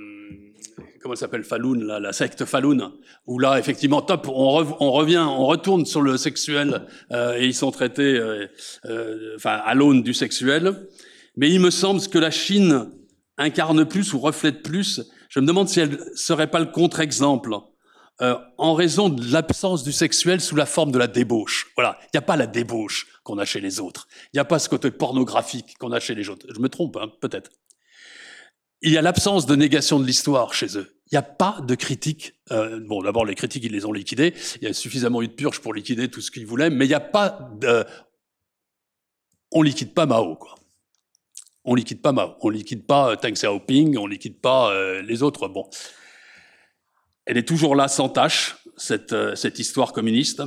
comment 1.02 1.16
s'appelle 1.16 1.44
Falun, 1.44 1.84
la, 1.84 2.00
la, 2.00 2.12
secte 2.12 2.44
Falun, 2.44 2.92
où 3.26 3.38
là 3.38 3.58
effectivement 3.58 4.00
top, 4.00 4.28
on 4.28 4.92
revient, 4.92 5.26
on 5.28 5.46
retourne 5.46 5.84
sur 5.86 6.02
le 6.02 6.16
sexuel 6.16 6.86
euh, 7.10 7.36
et 7.36 7.46
ils 7.46 7.54
sont 7.54 7.70
traités, 7.70 8.16
euh, 8.16 8.46
enfin 9.36 9.60
à 9.64 9.74
l'aune 9.74 10.02
du 10.02 10.14
sexuel. 10.14 10.74
Mais 11.40 11.50
il 11.50 11.58
me 11.58 11.70
semble 11.70 12.06
que 12.06 12.18
la 12.18 12.30
Chine 12.30 12.90
incarne 13.38 13.86
plus 13.86 14.12
ou 14.12 14.20
reflète 14.20 14.62
plus. 14.62 15.00
Je 15.30 15.40
me 15.40 15.46
demande 15.46 15.70
si 15.70 15.80
elle 15.80 15.98
serait 16.14 16.50
pas 16.50 16.58
le 16.58 16.66
contre-exemple 16.66 17.54
euh, 18.20 18.36
en 18.58 18.74
raison 18.74 19.08
de 19.08 19.32
l'absence 19.32 19.82
du 19.82 19.90
sexuel 19.90 20.42
sous 20.42 20.54
la 20.54 20.66
forme 20.66 20.92
de 20.92 20.98
la 20.98 21.06
débauche. 21.06 21.68
Voilà, 21.76 21.98
il 22.02 22.08
n'y 22.12 22.18
a 22.18 22.22
pas 22.22 22.36
la 22.36 22.46
débauche 22.46 23.06
qu'on 23.24 23.38
a 23.38 23.46
chez 23.46 23.62
les 23.62 23.80
autres. 23.80 24.06
Il 24.24 24.36
n'y 24.36 24.40
a 24.40 24.44
pas 24.44 24.58
ce 24.58 24.68
côté 24.68 24.90
pornographique 24.90 25.78
qu'on 25.78 25.92
a 25.92 25.98
chez 25.98 26.14
les 26.14 26.28
autres. 26.28 26.46
Je 26.54 26.60
me 26.60 26.68
trompe, 26.68 26.98
hein, 26.98 27.10
peut-être. 27.22 27.50
Il 28.82 28.92
y 28.92 28.98
a 28.98 29.02
l'absence 29.02 29.46
de 29.46 29.56
négation 29.56 29.98
de 29.98 30.04
l'histoire 30.04 30.52
chez 30.52 30.76
eux. 30.76 30.94
Il 31.06 31.14
n'y 31.14 31.18
a 31.18 31.22
pas 31.22 31.62
de 31.66 31.74
critique. 31.74 32.34
Euh, 32.50 32.80
bon, 32.86 33.00
d'abord, 33.02 33.24
les 33.24 33.34
critiques, 33.34 33.64
ils 33.64 33.72
les 33.72 33.86
ont 33.86 33.92
liquidés. 33.92 34.34
Il 34.60 34.68
y 34.68 34.70
a 34.70 34.74
suffisamment 34.74 35.22
eu 35.22 35.28
de 35.28 35.32
purge 35.32 35.60
pour 35.60 35.72
liquider 35.72 36.10
tout 36.10 36.20
ce 36.20 36.30
qu'ils 36.30 36.46
voulaient, 36.46 36.68
mais 36.68 36.84
il 36.84 36.88
n'y 36.88 36.94
a 36.94 37.00
pas 37.00 37.48
de... 37.58 37.86
On 39.52 39.62
liquide 39.62 39.94
pas 39.94 40.04
Mao, 40.04 40.36
quoi. 40.36 40.59
On 41.64 41.74
liquide 41.74 42.02
pas 42.02 42.12
Mao. 42.12 42.36
On 42.40 42.48
liquide 42.48 42.86
pas 42.86 43.16
Teng 43.16 43.32
Xiaoping, 43.32 43.96
on 43.98 44.06
liquide 44.06 44.40
pas 44.40 44.72
euh, 44.72 45.02
les 45.02 45.22
autres. 45.22 45.48
Bon 45.48 45.68
elle 47.30 47.38
est 47.38 47.46
toujours 47.46 47.76
là 47.76 47.86
sans 47.86 48.08
tâche, 48.08 48.56
cette, 48.76 49.12
euh, 49.12 49.36
cette 49.36 49.60
histoire 49.60 49.92
communiste. 49.92 50.42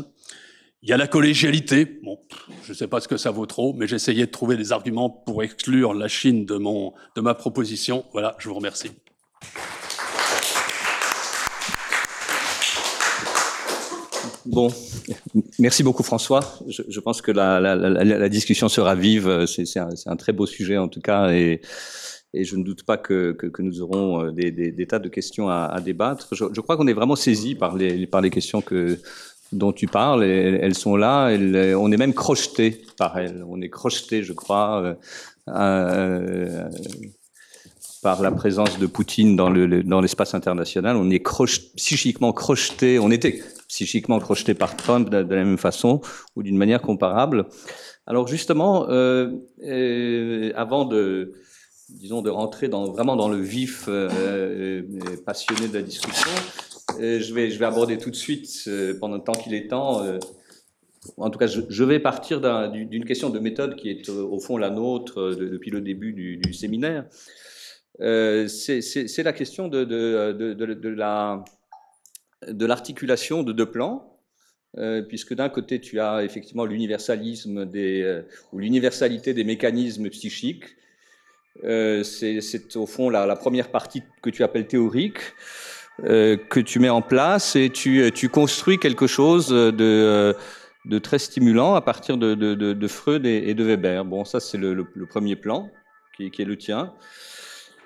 Il 0.81 0.89
y 0.89 0.91
a 0.91 0.97
la 0.97 1.07
collégialité. 1.07 1.85
Bon, 2.03 2.19
je 2.65 2.73
ne 2.73 2.75
sais 2.75 2.87
pas 2.87 2.99
ce 2.99 3.07
que 3.07 3.15
ça 3.15 3.31
vaut 3.31 3.45
trop, 3.45 3.73
mais 3.73 3.87
j'essayais 3.87 4.25
de 4.25 4.31
trouver 4.31 4.57
des 4.57 4.73
arguments 4.73 5.09
pour 5.09 5.43
exclure 5.43 5.93
la 5.93 6.09
Chine 6.09 6.45
de, 6.45 6.57
mon, 6.57 6.93
de 7.15 7.21
ma 7.21 7.35
proposition. 7.35 8.03
Voilà, 8.11 8.35
je 8.37 8.49
vous 8.49 8.55
remercie. 8.55 8.91
Bon, 14.45 14.71
merci 15.59 15.83
beaucoup 15.83 16.03
François. 16.03 16.41
Je, 16.67 16.99
pense 16.99 17.21
que 17.21 17.31
la, 17.31 18.29
discussion 18.29 18.69
sera 18.69 18.95
vive. 18.95 19.45
C'est 19.45 19.79
un, 19.79 20.15
très 20.15 20.33
beau 20.33 20.45
sujet 20.45 20.77
en 20.77 20.87
tout 20.87 21.01
cas. 21.01 21.31
Et 21.31 21.61
je 22.33 22.55
ne 22.55 22.63
doute 22.63 22.83
pas 22.83 22.97
que, 22.97 23.37
nous 23.59 23.81
aurons 23.81 24.25
euh, 24.25 24.31
des, 24.31 24.87
tas 24.87 24.99
de 24.99 25.09
questions 25.09 25.49
à, 25.49 25.79
débattre. 25.81 26.29
Je, 26.31 26.61
crois 26.61 26.77
qu'on 26.77 26.87
est 26.87 26.93
vraiment 26.93 27.15
saisi 27.15 27.55
par 27.55 27.75
les, 27.75 28.07
par 28.07 28.21
les 28.21 28.31
questions 28.31 28.61
que, 28.61 28.97
dont 29.51 29.71
tu 29.71 29.87
parles. 29.87 30.23
Elles 30.23 30.75
sont 30.75 30.95
là. 30.95 31.29
On 31.77 31.91
est 31.91 31.97
même 31.97 32.13
crocheté 32.13 32.81
par 32.97 33.17
elles. 33.17 33.43
On 33.47 33.61
est 33.61 33.69
crocheté, 33.69 34.23
je 34.23 34.33
crois, 34.33 34.81
euh, 34.81 34.93
euh, 35.49 36.69
par 38.03 38.21
la 38.21 38.31
présence 38.31 38.77
de 38.77 38.85
Poutine 38.85 39.35
dans 39.35 39.49
le 39.49 39.81
dans 39.81 40.01
l'espace 40.01 40.35
international. 40.35 40.97
On 40.97 41.09
est 41.09 41.23
psychiquement 41.77 42.33
crocheté. 42.33 42.99
On 42.99 43.09
était 43.09 43.41
psychiquement 43.69 44.19
crocheté 44.19 44.53
par 44.53 44.75
Trump 44.75 45.09
de, 45.09 45.17
la 45.17 45.43
même 45.43 45.57
façon 45.57 46.01
ou 46.35 46.43
d'une 46.43 46.57
manière 46.57 46.81
comparable. 46.81 47.47
Alors 48.05 48.27
justement, 48.27 48.89
euh, 48.89 49.31
euh 49.65 50.51
avant 50.55 50.85
de 50.85 51.33
disons, 51.89 52.21
de 52.21 52.29
rentrer 52.29 52.67
vraiment 52.67 53.15
dans 53.15 53.29
le 53.29 53.37
vif 53.37 53.85
euh, 53.87 54.81
passionné 55.25 55.67
de 55.67 55.73
la 55.73 55.81
discussion. 55.81 56.31
Je, 56.99 57.33
vais, 57.33 57.63
aborder 57.63 57.97
tout 57.97 58.09
de 58.09 58.15
suite, 58.15 58.69
pendant 58.99 59.15
le 59.15 59.23
temps 59.23 59.33
qu'il 59.33 59.53
est 59.53 59.67
temps, 59.67 60.01
en 61.17 61.29
tout 61.29 61.39
cas, 61.39 61.47
je, 61.47 61.83
vais 61.83 61.99
partir 61.99 62.41
d'une 62.71 63.05
question 63.05 63.29
de 63.29 63.39
méthode 63.39 63.75
qui 63.75 63.89
est 63.89 64.09
au 64.09 64.39
fond 64.39 64.57
la 64.57 64.69
nôtre 64.69 65.35
de, 65.35 65.45
depuis 65.45 65.71
le 65.71 65.81
début 65.81 66.13
du 66.13 66.53
séminaire. 66.53 67.05
C'est 67.99 69.23
la 69.23 69.33
question 69.33 69.67
de, 69.67 69.83
de, 69.83 70.53
de, 70.53 70.73
de 70.73 70.89
la 70.89 71.43
de 72.47 72.65
l'articulation 72.65 73.43
de 73.43 73.51
deux 73.51 73.69
plans, 73.69 74.19
euh, 74.77 75.01
puisque 75.01 75.33
d'un 75.33 75.49
côté 75.49 75.79
tu 75.79 75.99
as 75.99 76.23
effectivement 76.23 76.65
l'universalisme 76.65 77.65
des 77.65 78.01
euh, 78.01 78.23
ou 78.51 78.59
l'universalité 78.59 79.33
des 79.33 79.43
mécanismes 79.43 80.09
psychiques, 80.09 80.65
euh, 81.63 82.03
c'est 82.03 82.75
au 82.75 82.87
fond 82.87 83.09
la, 83.09 83.35
première 83.35 83.69
partie 83.69 84.01
que 84.21 84.29
tu 84.29 84.43
appelles 84.43 84.67
théorique, 84.67 85.19
euh, 86.05 86.37
que 86.37 86.59
tu 86.59 86.79
mets 86.79 86.89
en 86.89 87.03
place 87.03 87.55
et 87.55 87.69
tu, 87.69 88.11
tu 88.13 88.29
construis 88.29 88.79
quelque 88.79 89.05
chose 89.05 89.49
de, 89.49 90.35
de 90.85 90.99
très 90.99 91.19
stimulant 91.19 91.75
à 91.75 91.81
partir 91.81 92.17
de, 92.17 92.33
de, 92.33 92.87
Freud 92.87 93.27
et, 93.27 93.53
de 93.53 93.63
Weber. 93.63 94.03
Bon, 94.03 94.25
ça 94.25 94.39
c'est 94.39 94.57
le, 94.57 94.83
premier 95.07 95.35
plan 95.35 95.69
qui, 96.17 96.25
est 96.25 96.45
le 96.45 96.57
tien. 96.57 96.91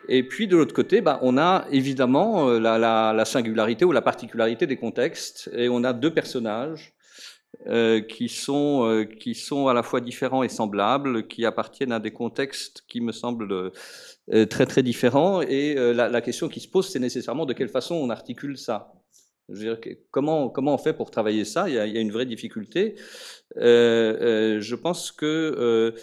Et 0.10 0.24
puis 0.24 0.47
de 0.47 0.55
l'autre 0.55 0.74
côté, 0.74 1.01
bah, 1.01 1.20
on 1.22 1.38
a 1.38 1.66
évidemment 1.72 2.49
euh, 2.49 2.60
la, 2.60 2.78
la, 2.78 3.14
la, 3.14 3.26
singularité 3.26 3.86
ou 3.86 3.91
la 3.91 4.01
particularité 4.01 4.66
des 4.68 4.78
contextes, 4.78 5.49
et 5.53 5.70
on 5.70 5.84
a 5.84 5.93
deux 5.93 6.14
personnages 6.14 6.93
euh, 7.68 8.01
qui, 8.01 8.30
sont, 8.30 8.86
euh, 8.86 9.03
qui 9.03 9.36
sont 9.36 9.68
à 9.68 9.74
la 9.74 9.84
fois 9.84 9.99
différents 9.99 10.43
et 10.43 10.49
semblables, 10.49 11.28
qui 11.28 11.45
appartiennent 11.45 11.91
à 11.91 11.99
des 11.99 12.12
contextes 12.12 12.84
qui 12.88 13.01
me 13.01 13.12
semblent 13.12 13.72
très 14.49 14.66
très 14.66 14.84
différents. 14.84 15.41
Et 15.41 15.76
la, 15.76 16.22
question 16.22 16.49
qui 16.49 16.60
se 16.60 16.68
pose, 16.68 16.89
c'est 16.89 16.99
nécessairement 16.99 17.45
de 17.45 17.53
quelle 17.53 17.70
façon 17.70 17.95
on 17.95 18.10
articule 18.10 18.58
ça. 18.58 18.93
Comment, 20.12 20.49
comment 20.49 20.74
on 20.74 20.78
fait 20.78 20.91
pour 20.91 21.10
travailler 21.10 21.45
ça? 21.45 21.70
Il 21.70 21.76
y, 21.76 21.80
a, 21.80 21.86
une 21.86 22.12
vraie 22.12 22.26
difficulté. 22.26 22.95
Je 23.55 24.76
pense 24.76 25.14
que 25.14 25.93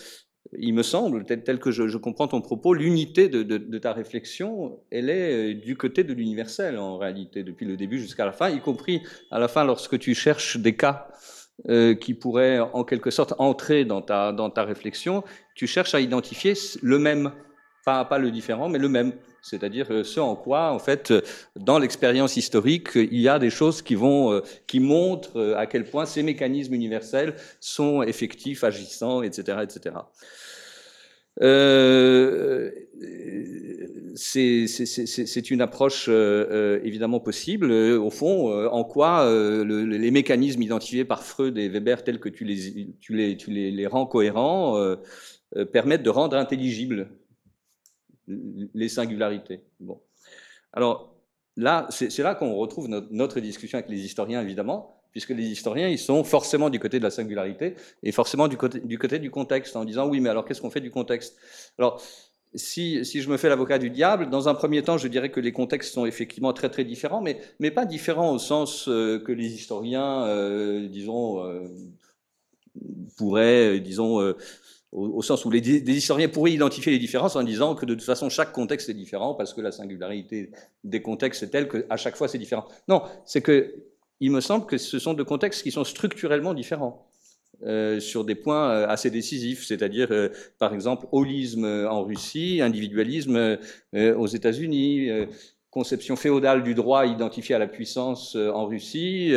il 0.58 0.74
me 0.74 0.82
semble, 0.82 1.24
tel, 1.24 1.58
que 1.58 1.70
je, 1.70 1.96
comprends 1.96 2.28
ton 2.28 2.40
propos, 2.40 2.74
l'unité 2.74 3.28
de, 3.28 3.78
ta 3.78 3.92
réflexion, 3.92 4.78
elle 4.90 5.10
est 5.10 5.54
du 5.54 5.76
côté 5.76 6.04
de 6.04 6.12
l'universel 6.12 6.78
en 6.78 6.98
réalité, 6.98 7.42
depuis 7.42 7.66
le 7.66 7.76
début 7.76 7.98
jusqu'à 7.98 8.24
la 8.24 8.32
fin, 8.32 8.50
y 8.50 8.60
compris 8.60 9.02
à 9.30 9.38
la 9.38 9.48
fin 9.48 9.64
lorsque 9.64 9.98
tu 9.98 10.14
cherches 10.14 10.58
des 10.58 10.76
cas 10.76 11.08
euh, 11.68 11.94
qui 11.94 12.14
pourraient 12.14 12.60
en 12.60 12.84
quelque 12.84 13.10
sorte 13.10 13.34
entrer 13.38 13.84
dans 13.84 14.02
ta, 14.02 14.64
réflexion, 14.64 15.24
tu 15.54 15.66
cherches 15.66 15.94
à 15.94 16.00
identifier 16.00 16.54
le 16.82 16.98
même, 16.98 17.32
pas 17.84 18.18
le 18.18 18.30
différent, 18.30 18.68
mais 18.68 18.78
le 18.78 18.88
même. 18.88 19.12
C'est-à-dire 19.44 19.86
euh, 19.90 20.04
ce 20.04 20.20
en 20.20 20.36
quoi, 20.36 20.72
en 20.72 20.78
fait, 20.78 21.12
dans 21.54 21.78
l'expérience 21.78 22.38
historique, 22.38 22.88
il 22.94 23.20
y 23.20 23.28
a 23.28 23.38
des 23.38 23.50
choses 23.50 23.82
qui 23.82 23.94
euh, 23.94 24.40
montrent 24.80 25.54
à 25.56 25.66
quel 25.66 25.84
point 25.84 26.06
ces 26.06 26.22
mécanismes 26.22 26.72
universels 26.72 27.34
sont 27.60 28.02
effectifs, 28.02 28.64
agissants, 28.64 29.22
etc., 29.22 29.58
etc. 29.62 29.96
Euh, 31.42 32.70
c'est 34.14 35.50
une 35.50 35.60
approche 35.60 36.06
euh, 36.08 36.80
évidemment 36.82 37.20
possible. 37.20 37.70
Au 37.70 38.10
fond, 38.10 38.50
en 38.68 38.84
quoi 38.84 39.30
les 39.30 40.10
mécanismes 40.10 40.62
identifiés 40.62 41.04
par 41.04 41.22
Freud 41.22 41.58
et 41.58 41.68
Weber 41.68 42.02
tels 42.02 42.18
que 42.18 42.30
tu 42.30 42.44
les, 42.44 43.70
les 43.70 43.86
rends 43.86 44.06
cohérents 44.06 44.96
permettent 45.72 46.02
de 46.02 46.10
rendre 46.10 46.36
intelligibles 46.36 47.10
les 48.26 48.88
singularités. 48.88 49.62
Bon. 49.80 50.00
Alors 50.72 51.14
là, 51.56 51.86
c'est 51.90 52.18
là 52.18 52.34
qu'on 52.34 52.54
retrouve 52.54 52.88
notre, 52.88 53.40
discussion 53.40 53.78
avec 53.78 53.90
les 53.90 54.04
historiens, 54.04 54.42
évidemment, 54.42 55.00
puisque 55.12 55.30
les 55.30 55.44
historiens, 55.44 55.88
ils 55.88 55.98
sont 55.98 56.24
forcément 56.24 56.70
du 56.70 56.80
côté 56.80 56.98
de 56.98 57.04
la 57.04 57.10
singularité 57.10 57.76
et 58.02 58.12
forcément 58.12 58.48
du 58.48 58.56
côté 58.56 58.80
du, 59.18 59.30
contexte, 59.30 59.76
en 59.76 59.84
disant 59.84 60.08
oui, 60.08 60.20
mais 60.20 60.28
alors 60.28 60.44
qu'est-ce 60.44 60.60
qu'on 60.60 60.70
fait 60.70 60.80
du 60.80 60.90
contexte? 60.90 61.36
Alors, 61.78 62.02
si, 62.56 63.04
si, 63.04 63.20
je 63.20 63.28
me 63.30 63.36
fais 63.36 63.48
l'avocat 63.48 63.78
du 63.78 63.90
diable, 63.90 64.30
dans 64.30 64.48
un 64.48 64.54
premier 64.54 64.82
temps, 64.82 64.96
je 64.96 65.08
dirais 65.08 65.30
que 65.30 65.40
les 65.40 65.52
contextes 65.52 65.92
sont 65.92 66.06
effectivement 66.06 66.52
très 66.52 66.70
très 66.70 66.84
différents, 66.84 67.20
mais, 67.20 67.40
mais 67.58 67.70
pas 67.70 67.84
différents 67.84 68.32
au 68.32 68.38
sens 68.38 68.88
euh, 68.88 69.18
que 69.18 69.32
les 69.32 69.52
historiens, 69.54 70.24
euh, 70.26 70.88
disons, 70.88 71.44
euh, 71.44 71.66
pourraient, 73.16 73.80
disons, 73.80 74.34
au, 74.94 75.22
sens 75.22 75.44
où 75.44 75.50
les, 75.50 75.60
historiens 75.90 76.28
pourraient 76.28 76.52
identifier 76.52 76.92
les 76.92 77.00
différences 77.00 77.34
en 77.34 77.42
disant 77.42 77.74
que 77.74 77.84
de 77.84 77.94
toute 77.94 78.04
façon 78.04 78.28
chaque 78.28 78.52
contexte 78.52 78.88
est 78.88 78.94
différent 78.94 79.34
parce 79.34 79.52
que 79.52 79.60
la 79.60 79.72
singularité 79.72 80.52
des 80.84 81.02
contextes 81.02 81.42
est 81.42 81.48
telle 81.48 81.68
qu'à 81.68 81.96
chaque 81.96 82.16
fois 82.16 82.28
c'est 82.28 82.38
différent. 82.38 82.64
Non, 82.88 83.02
c'est 83.26 83.42
que 83.42 83.74
il 84.20 84.30
me 84.30 84.40
semble 84.40 84.66
que 84.66 84.78
ce 84.78 84.98
sont 85.00 85.12
deux 85.12 85.24
contextes 85.24 85.62
qui 85.64 85.72
sont 85.72 85.84
structurellement 85.84 86.54
différents. 86.54 87.10
Euh, 87.62 88.00
sur 88.00 88.24
des 88.24 88.34
points 88.34 88.68
euh, 88.70 88.88
assez 88.88 89.10
décisifs, 89.10 89.64
c'est-à-dire 89.64 90.08
euh, 90.10 90.28
par 90.58 90.74
exemple 90.74 91.06
holisme 91.12 91.64
en 91.64 92.02
Russie, 92.02 92.60
individualisme 92.60 93.58
aux 93.94 94.26
États-Unis, 94.26 95.08
conception 95.70 96.16
féodale 96.16 96.62
du 96.62 96.74
droit 96.74 97.06
identifié 97.06 97.54
à 97.54 97.58
la 97.58 97.66
puissance 97.66 98.36
en 98.36 98.66
Russie, 98.66 99.32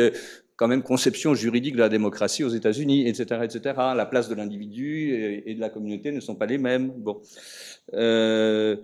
quand 0.58 0.66
même 0.66 0.82
conception 0.82 1.34
juridique 1.34 1.74
de 1.76 1.80
la 1.80 1.88
démocratie 1.88 2.42
aux 2.42 2.48
États-Unis, 2.48 3.08
etc., 3.08 3.40
etc. 3.44 3.60
La 3.94 4.06
place 4.06 4.28
de 4.28 4.34
l'individu 4.34 5.42
et, 5.46 5.54
de 5.54 5.60
la 5.60 5.70
communauté 5.70 6.10
ne 6.10 6.20
sont 6.20 6.34
pas 6.34 6.46
les 6.46 6.58
mêmes. 6.58 6.92
Bon, 6.96 7.22
euh, 7.94 8.76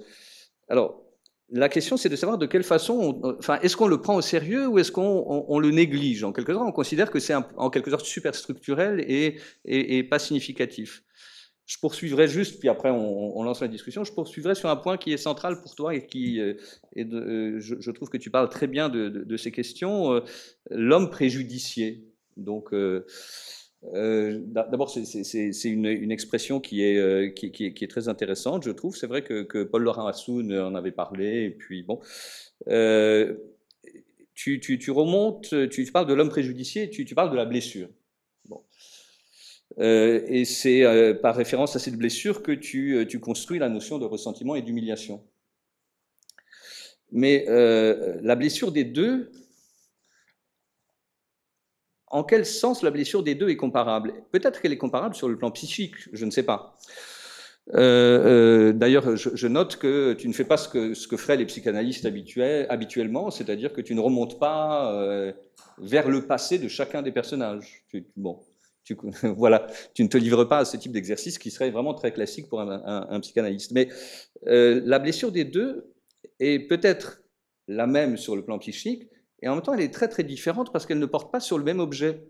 alors 0.68 1.02
la 1.50 1.68
question, 1.68 1.96
c'est 1.96 2.08
de 2.08 2.16
savoir 2.16 2.38
de 2.38 2.46
quelle 2.46 2.62
façon, 2.62 3.20
enfin, 3.38 3.58
est-ce 3.60 3.76
qu'on 3.76 3.88
le 3.88 4.00
prend 4.00 4.14
au 4.14 4.22
sérieux 4.22 4.68
ou 4.68 4.78
est-ce 4.78 4.92
qu'on 4.92 5.58
le 5.58 5.70
néglige? 5.70 6.22
En 6.22 6.32
quelque 6.32 6.52
sorte, 6.52 6.66
on 6.66 6.72
considère 6.72 7.10
que 7.10 7.18
c'est 7.18 7.34
en 7.34 7.70
quelque 7.70 7.90
sorte 7.90 8.06
superstructurel 8.06 9.04
et, 9.06 9.40
et, 9.64 9.98
et 9.98 10.04
pas 10.04 10.20
significatif. 10.20 11.02
Je 11.66 11.78
poursuivrai 11.78 12.28
juste, 12.28 12.58
puis 12.58 12.68
après 12.68 12.90
on, 12.90 13.42
lance 13.42 13.62
la 13.62 13.68
discussion, 13.68 14.04
je 14.04 14.12
poursuivrai 14.12 14.54
sur 14.54 14.68
un 14.68 14.76
point 14.76 14.98
qui 14.98 15.14
est 15.14 15.16
central 15.16 15.62
pour 15.62 15.74
toi 15.74 15.94
et 15.94 16.06
qui, 16.06 16.38
euh, 16.38 16.54
est 16.94 17.06
de, 17.06 17.16
euh, 17.18 17.58
je, 17.60 17.90
trouve 17.90 18.10
que 18.10 18.18
tu 18.18 18.30
parles 18.30 18.50
très 18.50 18.66
bien 18.66 18.90
de, 18.90 19.36
ces 19.38 19.50
questions, 19.50 20.12
euh, 20.12 20.20
l'homme 20.70 21.08
préjudicié. 21.08 22.04
Donc, 22.36 22.74
d'abord, 23.92 24.90
c'est 24.90 25.70
une, 25.70 26.12
expression 26.12 26.60
qui 26.60 26.82
est, 26.82 27.34
qui, 27.34 27.64
est 27.64 27.90
très 27.90 28.08
intéressante, 28.08 28.64
je 28.64 28.70
trouve. 28.70 28.94
C'est 28.94 29.06
vrai 29.06 29.22
que, 29.22 29.62
Paul-Laurent 29.62 30.06
Assoun 30.06 30.52
en 30.52 30.74
avait 30.74 30.92
parlé, 30.92 31.44
et 31.44 31.50
puis 31.50 31.82
bon. 31.82 31.98
Tu, 34.34 34.90
remontes, 34.90 35.54
tu, 35.70 35.90
parles 35.92 36.06
de 36.06 36.14
l'homme 36.14 36.28
préjudicié, 36.28 36.90
tu 36.90 37.06
parles 37.14 37.30
de 37.30 37.36
la 37.36 37.46
blessure. 37.46 37.88
Euh, 39.78 40.22
et 40.26 40.44
c'est 40.44 40.84
euh, 40.84 41.14
par 41.14 41.34
référence 41.34 41.74
à 41.74 41.78
cette 41.78 41.96
blessure 41.96 42.42
que 42.42 42.52
tu, 42.52 42.96
euh, 42.96 43.06
tu, 43.06 43.18
construis 43.18 43.58
la 43.58 43.68
notion 43.68 43.98
de 43.98 44.04
ressentiment 44.04 44.54
et 44.54 44.62
d'humiliation. 44.62 45.22
Mais 47.10 47.44
la 47.46 48.34
blessure 48.34 48.72
des 48.72 48.82
deux, 48.82 49.30
en 52.08 52.24
quel 52.24 52.44
sens 52.44 52.82
la 52.82 52.90
blessure 52.90 53.22
des 53.22 53.36
deux 53.36 53.50
est 53.50 53.56
comparable? 53.56 54.14
Peut-être 54.32 54.60
qu'elle 54.60 54.72
est 54.72 54.78
comparable 54.78 55.14
sur 55.14 55.28
le 55.28 55.38
plan 55.38 55.52
psychique, 55.52 55.94
je 56.12 56.24
ne 56.24 56.32
sais 56.32 56.42
pas. 56.42 56.76
D'ailleurs, 57.72 59.14
je, 59.14 59.46
note 59.46 59.76
que 59.76 60.14
tu 60.14 60.26
ne 60.26 60.32
fais 60.32 60.44
pas 60.44 60.56
ce 60.56 60.68
que, 60.68 60.94
ce 60.94 61.14
feraient 61.14 61.36
les 61.36 61.46
psychanalystes 61.46 62.04
habituels, 62.04 62.66
habituellement, 62.68 63.30
c'est-à-dire 63.30 63.72
que 63.72 63.80
tu 63.80 63.94
ne 63.94 64.00
remontes 64.00 64.40
pas 64.40 65.32
vers 65.78 66.08
le 66.08 66.26
passé 66.26 66.58
de 66.58 66.66
chacun 66.66 67.00
des 67.00 67.12
personnages. 67.12 67.84
bon, 68.16 68.40
tu, 68.84 68.96
voilà, 69.36 69.66
tu 69.94 70.02
ne 70.02 70.08
te 70.08 70.16
livres 70.16 70.44
pas 70.44 70.58
à 70.58 70.64
ce 70.64 70.76
type 70.76 70.92
d'exercice 70.92 71.38
qui 71.38 71.50
serait 71.50 71.70
vraiment 71.70 71.94
très 71.94 72.12
classique 72.12 72.48
pour 72.48 72.60
un, 72.60 73.20
psychanalyste. 73.20 73.72
Mais 73.72 73.88
euh, 74.46 74.80
la 74.84 74.98
blessure 74.98 75.32
des 75.32 75.44
deux 75.44 75.92
est 76.38 76.60
peut-être 76.68 77.22
la 77.66 77.86
même 77.86 78.16
sur 78.16 78.36
le 78.36 78.44
plan 78.44 78.58
psychique, 78.58 79.08
et 79.42 79.48
en 79.48 79.54
même 79.54 79.62
temps 79.62 79.74
elle 79.74 79.80
est 79.80 79.92
très 79.92 80.08
très 80.08 80.22
différente 80.22 80.72
parce 80.72 80.86
qu'elle 80.86 80.98
ne 80.98 81.06
porte 81.06 81.32
pas 81.32 81.40
sur 81.40 81.58
le 81.58 81.64
même 81.64 81.80
objet. 81.80 82.28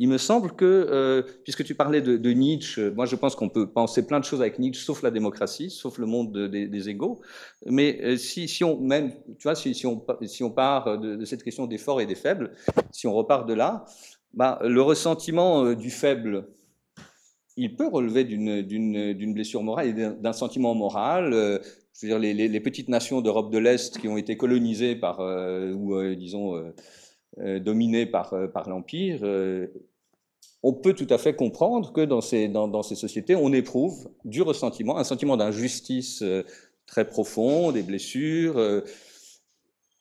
Il 0.00 0.08
me 0.08 0.18
semble 0.18 0.54
que, 0.54 0.64
euh, 0.64 1.22
puisque 1.42 1.64
tu 1.64 1.74
parlais 1.74 2.00
de, 2.00 2.30
Nietzsche, 2.30 2.90
moi 2.90 3.04
je 3.04 3.16
pense 3.16 3.34
qu'on 3.34 3.48
peut 3.48 3.68
penser 3.68 4.06
plein 4.06 4.20
de 4.20 4.24
choses 4.24 4.40
avec 4.40 4.60
Nietzsche, 4.60 4.84
sauf 4.84 5.02
la 5.02 5.10
démocratie, 5.10 5.70
sauf 5.70 5.98
le 5.98 6.06
monde 6.06 6.36
des, 6.36 6.88
égaux. 6.88 7.20
Mais 7.66 7.98
euh, 8.04 8.16
si, 8.16 8.62
on 8.62 8.78
même, 8.78 9.12
tu 9.38 9.44
vois, 9.44 9.56
si, 9.56 9.86
on, 9.86 10.06
si 10.22 10.44
on 10.44 10.50
part 10.50 11.00
de 11.00 11.24
cette 11.24 11.42
question 11.42 11.66
des 11.66 11.78
forts 11.78 12.00
et 12.00 12.06
des 12.06 12.14
faibles, 12.14 12.52
si 12.92 13.08
on 13.08 13.12
repart 13.12 13.48
de 13.48 13.54
là, 13.54 13.86
bah, 14.34 14.58
le 14.62 14.82
ressentiment 14.82 15.64
euh, 15.64 15.74
du 15.74 15.90
faible, 15.90 16.48
il 17.56 17.76
peut 17.76 17.88
relever 17.88 18.24
d'une 18.24 19.32
blessure 19.34 19.62
morale 19.62 19.88
et 19.88 19.92
d'un 19.92 20.32
sentiment 20.32 20.74
moral. 20.74 21.32
Euh, 21.32 21.58
je 21.94 22.06
veux 22.06 22.18
dire, 22.20 22.34
les, 22.34 22.60
petites 22.60 22.88
nations 22.88 23.20
d'Europe 23.20 23.50
de 23.50 23.58
l'Est 23.58 23.98
qui 23.98 24.06
ont 24.06 24.16
été 24.16 24.36
colonisées 24.36 24.94
par, 24.94 25.18
euh, 25.18 25.72
ou 25.72 26.14
disons, 26.14 26.72
dominées 27.36 28.06
par, 28.06 28.32
l'Empire, 28.68 29.24
on 30.62 30.72
peut 30.72 30.92
tout 30.92 31.08
à 31.10 31.18
fait 31.18 31.34
comprendre 31.34 31.92
que 31.92 32.04
dans, 32.04 32.20
ces 32.20 32.94
sociétés, 32.94 33.34
on 33.34 33.52
éprouve 33.52 34.08
du 34.24 34.42
ressentiment, 34.42 34.96
un 34.96 35.02
sentiment 35.02 35.36
d'injustice 35.36 36.22
très 36.86 37.04
profond, 37.04 37.72
des 37.72 37.82
blessures 37.82 38.84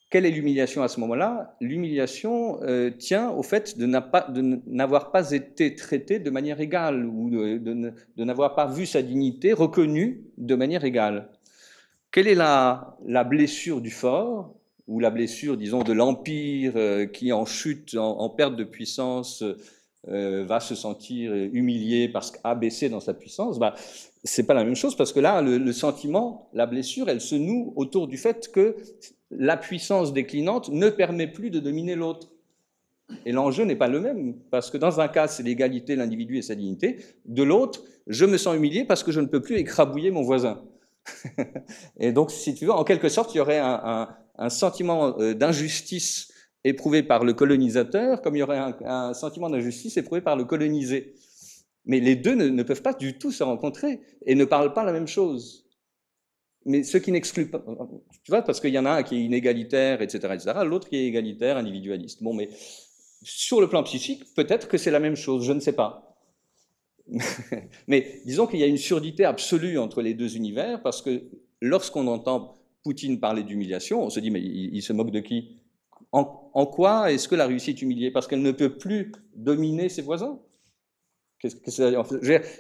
quelle 0.10 0.26
est 0.26 0.32
l'humiliation 0.32 0.84
à 0.84 0.88
ce 0.88 1.00
moment-là? 1.02 1.56
L'humiliation 1.60 2.64
euh, 2.64 2.92
tient 2.92 3.30
au 3.32 3.44
fait 3.44 3.78
de 3.78 3.86
n'avoir 3.86 5.12
pas, 5.12 5.32
été 5.32 5.76
traité 5.76 6.20
de 6.20 6.30
manière 6.30 6.62
égale 6.62 7.06
ou 7.06 7.30
de, 7.30 8.24
n'avoir 8.24 8.56
pas 8.56 8.68
vu 8.68 8.86
sa 8.86 9.02
dignité 9.02 9.52
reconnue 9.52 10.24
de 10.38 10.56
manière 10.56 10.86
égale. 10.86 11.30
Quelle 12.12 12.28
est 12.28 12.36
la, 12.36 12.96
blessure 13.30 13.82
du 13.82 13.92
fort 13.92 14.56
ou 14.88 15.02
la 15.02 15.10
blessure, 15.10 15.58
disons, 15.58 15.84
de 15.84 15.92
l'empire 15.92 16.74
euh, 16.78 17.06
qui 17.06 17.34
en 17.34 17.46
chute, 17.46 17.96
en, 17.98 18.30
perte 18.30 18.56
de 18.56 18.64
puissance, 18.64 19.44
euh, 20.08 20.46
va 20.46 20.62
se 20.62 20.74
sentir 20.74 21.34
humilié 21.34 22.08
parce 22.08 22.32
qu'abaissé 22.32 22.88
dans 22.88 23.02
sa 23.02 23.14
puissance? 23.14 23.60
Bah, 23.60 23.76
c'est 24.28 24.44
pas 24.44 24.54
la 24.54 24.64
même 24.64 24.76
chose 24.76 24.96
parce 24.96 25.14
que 25.14 25.20
là, 25.20 25.42
le, 25.42 25.72
sentiment, 25.72 26.50
la 26.54 26.66
blessure, 26.66 27.10
elle 27.10 27.22
se 27.22 27.36
noue 27.36 27.74
autour 27.76 28.08
du 28.08 28.18
fait 28.18 28.52
que 28.52 28.76
la 29.32 29.58
puissance 29.58 30.14
déclinante 30.14 30.70
ne 30.70 30.90
permet 30.90 31.28
plus 31.28 31.50
de 31.50 31.60
dominer 31.60 31.96
l'autre. 31.96 32.30
Et 33.26 33.32
l'enjeu 33.32 33.64
n'est 33.64 33.76
pas 33.76 33.88
le 33.88 34.02
même, 34.02 34.36
parce 34.52 34.70
que 34.70 34.78
dans 34.78 35.00
un 35.00 35.08
cas, 35.08 35.28
c'est 35.28 35.44
l'égalité, 35.44 35.96
l'individu 35.96 36.38
et 36.38 36.42
sa 36.42 36.56
dignité. 36.56 36.98
De 37.26 37.42
l'autre, 37.42 37.84
je 38.06 38.26
me 38.26 38.38
sens 38.38 38.56
humilié 38.56 38.84
parce 38.84 39.02
que 39.02 39.12
je 39.12 39.22
ne 39.22 39.28
peux 39.28 39.42
plus 39.42 39.56
écrabouiller 39.56 40.12
mon 40.12 40.24
voisin. 40.24 40.62
et 42.00 42.12
donc, 42.12 42.32
si 42.32 42.54
tu 42.54 42.66
veux, 42.66 42.74
en 42.74 42.84
quelque 42.84 43.08
sorte, 43.08 43.34
il 43.34 43.38
y 43.38 43.42
aurait 43.42 43.60
un, 43.60 44.10
sentiment 44.50 45.18
euh, 45.20 45.34
d'injustice 45.34 46.32
éprouvé 46.64 47.02
par 47.02 47.24
le 47.24 47.34
colonisateur, 47.34 48.22
comme 48.22 48.36
il 48.36 48.40
y 48.40 48.44
aurait 48.44 48.60
un, 48.86 49.14
sentiment 49.14 49.50
d'injustice 49.50 49.96
éprouvé 49.98 50.22
par 50.22 50.36
le 50.36 50.44
colonisé. 50.44 51.16
Mais 51.88 52.00
les 52.00 52.16
deux 52.16 52.36
ne, 52.36 52.64
peuvent 52.64 52.82
pas 52.82 52.94
du 52.94 53.18
tout 53.18 53.32
se 53.32 53.44
rencontrer 53.44 54.02
et 54.26 54.36
ne 54.36 54.46
parlent 54.46 54.74
pas 54.74 54.84
la 54.84 54.94
même 54.94 55.08
chose 55.08 55.68
mais 56.68 56.84
ce 56.84 56.98
qui 56.98 57.14
n'exclut 57.14 57.50
pas, 57.50 57.64
tu 58.24 58.30
vois, 58.30 58.42
parce 58.42 58.60
qu'il 58.60 58.72
y 58.72 58.78
en 58.78 58.86
a 58.86 58.92
un 58.92 59.04
qui 59.04 59.16
est 59.16 59.24
inégalitaire, 59.24 60.02
etc., 60.02 60.34
etc., 60.34 60.60
l'autre 60.66 60.90
qui 60.90 60.98
est 60.98 61.06
égalitaire, 61.06 61.56
individualiste. 61.56 62.22
Bon, 62.22 62.34
mais 62.34 62.50
sur 63.24 63.62
le 63.62 63.70
plan 63.70 63.84
psychique, 63.84 64.34
peut-être 64.36 64.68
que 64.68 64.78
c'est 64.78 64.92
la 64.92 65.00
même 65.00 65.16
chose, 65.16 65.46
je 65.46 65.54
ne 65.54 65.62
sais 65.62 65.72
pas. 65.72 66.18
mais 67.88 68.22
disons 68.26 68.48
qu'il 68.48 68.60
y 68.60 68.64
a 68.64 68.68
une 68.68 68.78
surdité 68.78 69.24
absolue 69.24 69.80
entre 69.80 70.02
les 70.02 70.14
deux 70.14 70.36
univers, 70.36 70.82
parce 70.82 71.02
que 71.02 71.24
lorsqu'on 71.62 72.06
entend 72.08 72.56
Poutine 72.84 73.20
parler 73.20 73.44
d'humiliation, 73.44 74.04
on 74.04 74.10
se 74.10 74.20
dit, 74.20 74.30
mais 74.30 74.42
il, 74.42 74.82
se 74.82 74.94
moque 74.94 75.12
de 75.12 75.20
qui? 75.20 75.58
En, 76.12 76.52
en, 76.54 76.66
quoi 76.66 77.12
est-ce 77.12 77.28
que 77.28 77.36
la 77.36 77.48
Russie 77.48 77.72
est 77.72 77.82
humiliée? 77.82 78.12
Parce 78.12 78.28
qu'elle 78.28 78.42
ne 78.42 78.52
peut 78.52 78.78
plus 78.78 79.12
dominer 79.36 79.90
ses 79.90 80.02
voisins? 80.02 80.40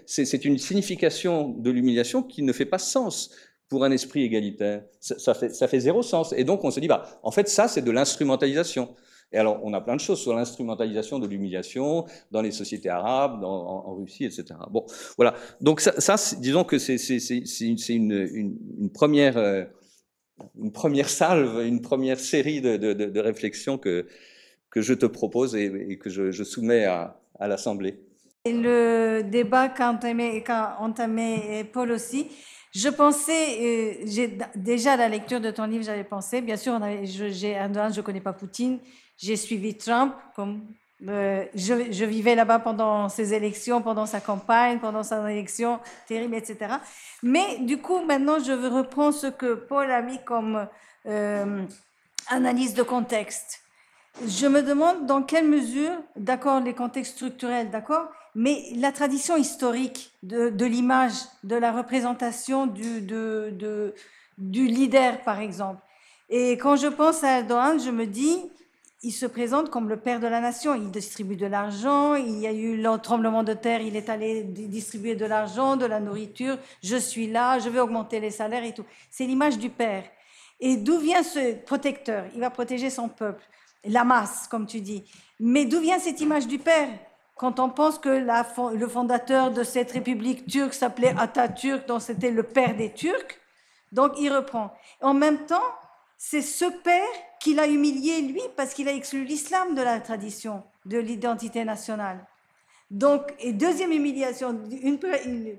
C'est 0.05 0.45
une 0.45 0.57
signification 0.57 1.49
de 1.49 1.71
l'humiliation 1.71 2.23
qui 2.23 2.43
ne 2.43 2.53
fait 2.53 2.65
pas 2.65 2.77
sens 2.77 3.31
pour 3.69 3.83
un 3.83 3.91
esprit 3.91 4.23
égalitaire. 4.23 4.83
Ça, 4.99 5.33
fait, 5.33 5.49
ça 5.49 5.67
fait 5.67 5.79
zéro 5.79 6.01
sens. 6.01 6.33
Et 6.37 6.43
donc 6.43 6.63
on 6.63 6.71
se 6.71 6.79
dit, 6.79 6.87
bah, 6.87 7.19
en 7.23 7.31
fait, 7.31 7.49
ça, 7.49 7.67
c'est 7.67 7.81
de 7.81 7.91
l'instrumentalisation. 7.91 8.95
Et 9.33 9.37
alors, 9.37 9.59
on 9.63 9.73
a 9.73 9.81
plein 9.81 9.95
de 9.95 9.99
choses 9.99 10.21
sur 10.21 10.33
l'instrumentalisation 10.33 11.19
de 11.19 11.27
l'humiliation 11.27 12.05
dans 12.31 12.41
les 12.41 12.51
sociétés 12.51 12.89
arabes, 12.89 13.43
en, 13.43 13.95
Russie, 13.95 14.23
etc. 14.23 14.45
Bon, 14.71 14.85
voilà. 15.17 15.35
Donc 15.59 15.81
ça, 15.81 15.99
ça 15.99 16.15
disons 16.37 16.63
que 16.63 16.77
c'est 16.77 16.95
une, 17.59 17.77
une, 17.89 18.57
une, 18.79 18.89
première, 18.89 19.37
euh, 19.37 19.65
une 20.57 20.71
première 20.71 21.09
salve, 21.09 21.65
une 21.65 21.81
première 21.81 22.19
série 22.19 22.61
de, 22.61 22.77
de, 22.77 22.93
de, 22.93 23.19
réflexions 23.19 23.77
que, 23.77 24.07
que 24.69 24.81
je 24.81 24.93
te 24.93 25.05
propose 25.05 25.55
et, 25.57 25.97
que 25.97 26.09
je, 26.09 26.31
je, 26.31 26.43
soumets 26.45 26.85
à, 26.85 27.19
à 27.37 27.49
l'Assemblée. 27.49 27.99
Le 28.53 29.21
débat 29.23 29.69
qu'a 29.69 29.89
entamé, 29.89 30.43
Paul 31.71 31.91
aussi, 31.91 32.29
je 32.73 32.89
pensais, 32.89 33.57
euh, 33.59 34.27
déjà 34.55 34.93
à 34.93 34.97
la 34.97 35.09
lecture 35.09 35.41
de 35.41 35.51
ton 35.51 35.65
livre, 35.65 35.83
j'avais 35.83 36.03
pensé, 36.03 36.41
bien 36.41 36.57
sûr, 36.57 36.79
j'ai 37.03 37.57
un 37.57 37.71
je 37.91 37.97
ne 37.97 38.01
connais 38.01 38.21
pas 38.21 38.33
Poutine, 38.33 38.79
j'ai 39.17 39.35
suivi 39.35 39.75
Trump, 39.75 40.13
comme 40.35 40.61
euh, 41.07 41.45
je, 41.55 41.91
je, 41.91 42.05
vivais 42.05 42.35
là-bas 42.35 42.59
pendant 42.59 43.07
ses 43.07 43.33
élections, 43.33 43.81
pendant 43.81 44.05
sa 44.05 44.19
campagne, 44.19 44.79
pendant 44.79 45.03
sa 45.03 45.31
élection 45.31 45.79
terrible, 46.07 46.35
etc. 46.35 46.75
Mais 47.23 47.59
du 47.59 47.77
coup, 47.77 48.03
maintenant, 48.03 48.39
je 48.39 48.51
reprends 48.51 49.11
ce 49.11 49.27
que 49.27 49.53
Paul 49.53 49.89
a 49.91 50.01
mis 50.01 50.23
comme 50.23 50.67
euh, 51.05 51.63
analyse 52.29 52.73
de 52.73 52.83
contexte. 52.83 53.61
Je 54.25 54.47
me 54.47 54.63
demande 54.63 55.05
dans 55.05 55.21
quelle 55.21 55.47
mesure, 55.47 55.91
d'accord, 56.15 56.59
les 56.59 56.73
contextes 56.73 57.13
structurels, 57.13 57.69
d'accord, 57.69 58.09
mais 58.37 58.65
la 58.75 58.91
tradition 58.91 59.35
historique 59.35 60.11
de, 60.21 60.63
l'image, 60.63 61.15
de 61.43 61.55
la 61.55 61.71
représentation 61.71 62.67
du, 62.67 63.01
du 63.01 64.67
leader, 64.67 65.21
par 65.23 65.39
exemple. 65.39 65.81
Et 66.29 66.51
quand 66.51 66.75
je 66.75 66.85
pense 66.85 67.23
à 67.23 67.39
Erdogan, 67.39 67.79
je 67.79 67.89
me 67.89 68.05
dis, 68.05 68.37
il 69.01 69.09
se 69.11 69.25
présente 69.25 69.71
comme 69.71 69.89
le 69.89 69.97
père 69.97 70.19
de 70.19 70.27
la 70.27 70.39
nation. 70.39 70.75
Il 70.75 70.91
distribue 70.91 71.35
de 71.35 71.47
l'argent. 71.47 72.13
Il 72.13 72.37
y 72.37 72.45
a 72.45 72.51
eu 72.51 72.77
le 72.77 72.97
tremblement 72.99 73.41
de 73.41 73.53
terre. 73.53 73.81
Il 73.81 73.95
est 73.95 74.07
allé 74.07 74.43
distribuer 74.43 75.15
de 75.15 75.25
l'argent, 75.25 75.75
de 75.75 75.87
la 75.87 75.99
nourriture. 75.99 76.59
Je 76.83 76.97
suis 76.97 77.25
là. 77.25 77.57
Je 77.57 77.69
vais 77.69 77.79
augmenter 77.79 78.19
les 78.19 78.29
salaires 78.29 78.63
et 78.63 78.73
tout. 78.73 78.85
C'est 79.09 79.25
l'image 79.25 79.57
du 79.57 79.71
père. 79.71 80.03
Et 80.59 80.77
d'où 80.77 80.99
vient 80.99 81.23
ce 81.23 81.55
protecteur? 81.55 82.25
Il 82.35 82.41
va 82.41 82.51
protéger 82.51 82.91
son 82.91 83.09
peuple, 83.09 83.43
la 83.83 84.03
masse, 84.03 84.47
comme 84.47 84.67
tu 84.67 84.79
dis. 84.79 85.03
Mais 85.39 85.65
d'où 85.65 85.79
vient 85.79 85.97
cette 85.97 86.21
image 86.21 86.45
du 86.45 86.59
père? 86.59 86.89
Quand 87.37 87.59
on 87.59 87.69
pense 87.69 87.99
que 87.99 88.09
la, 88.09 88.45
le 88.73 88.87
fondateur 88.87 89.51
de 89.51 89.63
cette 89.63 89.91
république 89.91 90.47
turque 90.47 90.73
s'appelait 90.73 91.13
Atatürk, 91.17 91.87
donc 91.87 92.01
c'était 92.01 92.31
le 92.31 92.43
père 92.43 92.75
des 92.75 92.91
Turcs, 92.91 93.39
donc 93.91 94.13
il 94.19 94.33
reprend. 94.33 94.73
En 95.01 95.13
même 95.13 95.45
temps, 95.45 95.75
c'est 96.17 96.41
ce 96.41 96.65
père 96.65 97.07
qu'il 97.39 97.59
a 97.59 97.67
humilié, 97.67 98.21
lui, 98.21 98.41
parce 98.55 98.73
qu'il 98.73 98.89
a 98.89 98.93
exclu 98.93 99.23
l'islam 99.23 99.75
de 99.75 99.81
la 99.81 99.99
tradition, 99.99 100.63
de 100.85 100.97
l'identité 100.97 101.63
nationale. 101.63 102.25
Donc, 102.89 103.33
et 103.39 103.51
deuxième 103.51 103.91
humiliation, 103.91 104.59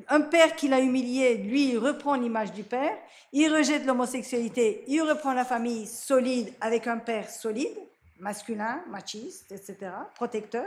un 0.09 0.21
père 0.23 0.57
qui 0.57 0.67
l'a 0.67 0.81
humilié, 0.81 1.37
lui, 1.37 1.71
il 1.71 1.79
reprend 1.79 2.15
l'image 2.15 2.53
du 2.53 2.65
père, 2.65 2.97
il 3.33 3.55
rejette 3.55 3.85
l'homosexualité, 3.85 4.83
il 4.89 5.03
reprend 5.03 5.35
la 5.35 5.45
famille 5.45 5.87
solide 5.87 6.53
avec 6.61 6.87
un 6.87 6.99
père 6.99 7.29
solide, 7.29 7.77
masculin, 8.19 8.83
machiste, 8.89 9.53
etc., 9.53 9.93
protecteur. 10.15 10.67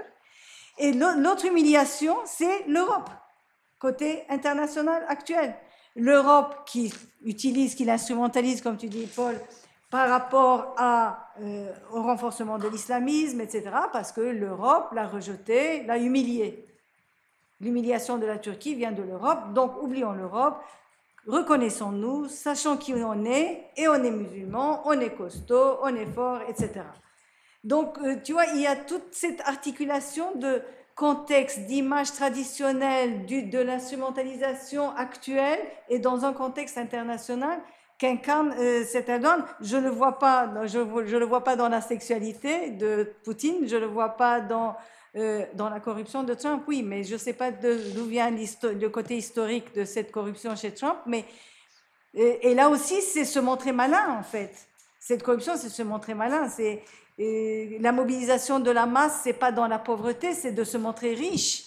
Et 0.77 0.93
l'autre 0.93 1.45
humiliation, 1.45 2.15
c'est 2.25 2.65
l'Europe, 2.67 3.09
côté 3.79 4.23
international 4.29 5.05
actuel. 5.07 5.55
L'Europe 5.95 6.65
qui 6.65 6.93
utilise, 7.23 7.75
qui 7.75 7.85
l'instrumentalise, 7.85 8.61
comme 8.61 8.77
tu 8.77 8.87
dis, 8.87 9.07
Paul, 9.07 9.35
par 9.89 10.09
rapport 10.09 10.75
euh, 10.79 11.71
au 11.91 12.01
renforcement 12.01 12.57
de 12.57 12.67
l'islamisme, 12.67 13.41
etc., 13.41 13.69
parce 13.91 14.13
que 14.13 14.21
l'Europe 14.21 14.93
l'a 14.93 15.05
rejeté, 15.07 15.83
l'a 15.83 15.97
humilié. 15.97 16.65
L'humiliation 17.59 18.17
de 18.17 18.25
la 18.25 18.37
Turquie 18.37 18.73
vient 18.73 18.93
de 18.93 19.03
l'Europe, 19.03 19.53
donc 19.53 19.81
oublions 19.83 20.13
l'Europe, 20.13 20.63
reconnaissons-nous, 21.27 22.29
sachant 22.29 22.77
qui 22.77 22.93
on 22.93 23.25
est, 23.25 23.69
et 23.75 23.87
on 23.87 23.95
est 23.95 24.11
musulman, 24.11 24.81
on 24.85 24.99
est 24.99 25.13
costaud, 25.13 25.77
on 25.83 25.93
est 25.93 26.07
fort, 26.07 26.39
etc. 26.47 26.81
Donc, 27.63 27.97
euh, 27.99 28.15
tu 28.23 28.33
vois, 28.33 28.45
il 28.47 28.61
y 28.61 28.67
a 28.67 28.75
toute 28.75 29.13
cette 29.13 29.41
articulation 29.41 30.35
de 30.35 30.61
contexte, 30.95 31.61
d'image 31.65 32.11
traditionnelle, 32.13 33.25
de 33.25 33.59
l'instrumentalisation 33.59 34.95
actuelle 34.95 35.59
et 35.89 35.99
dans 35.99 36.25
un 36.25 36.33
contexte 36.33 36.77
international 36.77 37.59
qu'incarne 37.97 38.53
euh, 38.59 38.83
cet 38.83 39.09
Erdogan. 39.09 39.43
Je 39.61 39.77
ne 39.77 39.83
le 39.83 39.89
vois 39.89 40.19
pas, 40.19 40.51
je, 40.65 40.79
le 41.17 41.25
vois 41.25 41.43
pas 41.43 41.55
dans 41.55 41.69
la 41.69 41.81
sexualité 41.81 42.71
de 42.71 43.13
Poutine, 43.23 43.67
je 43.67 43.77
le 43.77 43.85
vois 43.85 44.09
pas 44.09 44.41
dans 44.41 44.75
euh, 45.17 45.45
dans 45.55 45.69
la 45.69 45.81
corruption 45.81 46.23
de 46.23 46.33
Trump, 46.33 46.63
oui, 46.67 46.83
mais 46.83 47.03
je 47.03 47.13
ne 47.13 47.17
sais 47.17 47.33
pas 47.33 47.51
d'où 47.51 48.05
vient 48.05 48.31
le 48.31 48.87
côté 48.87 49.17
historique 49.17 49.75
de 49.75 49.83
cette 49.83 50.09
corruption 50.09 50.55
chez 50.55 50.73
Trump, 50.73 50.99
mais 51.05 51.25
et, 52.13 52.53
là 52.53 52.69
aussi, 52.69 53.01
c'est 53.01 53.25
se 53.25 53.39
montrer 53.39 53.71
malin 53.71 54.17
en 54.19 54.23
fait. 54.23 54.67
Cette 54.99 55.23
corruption, 55.23 55.53
c'est 55.55 55.69
se 55.69 55.81
montrer 55.81 56.13
malin. 56.13 56.49
C'est 56.49 56.83
la 57.79 57.91
mobilisation 57.91 58.59
de 58.59 58.71
la 58.71 58.85
masse, 58.85 59.21
c'est 59.23 59.33
pas 59.33 59.51
dans 59.51 59.67
la 59.67 59.79
pauvreté, 59.79 60.33
c'est 60.33 60.51
de 60.51 60.63
se 60.63 60.77
montrer 60.77 61.13
riche 61.13 61.65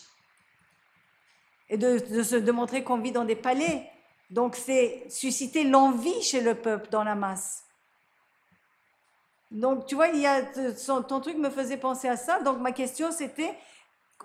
et 1.68 1.76
de, 1.76 1.98
de 1.98 2.22
se 2.22 2.36
montrer 2.50 2.82
qu'on 2.82 2.98
vit 2.98 3.12
dans 3.12 3.24
des 3.24 3.36
palais. 3.36 3.88
Donc 4.30 4.56
c'est 4.56 5.04
susciter 5.10 5.64
l'envie 5.64 6.22
chez 6.22 6.40
le 6.40 6.54
peuple 6.54 6.88
dans 6.90 7.04
la 7.04 7.14
masse. 7.14 7.64
Donc 9.50 9.86
tu 9.86 9.94
vois, 9.94 10.08
il 10.08 10.20
y 10.20 10.26
a, 10.26 10.42
ton 11.02 11.20
truc 11.20 11.36
me 11.36 11.50
faisait 11.50 11.76
penser 11.76 12.08
à 12.08 12.16
ça. 12.16 12.40
Donc 12.40 12.58
ma 12.58 12.72
question 12.72 13.12
c'était 13.12 13.54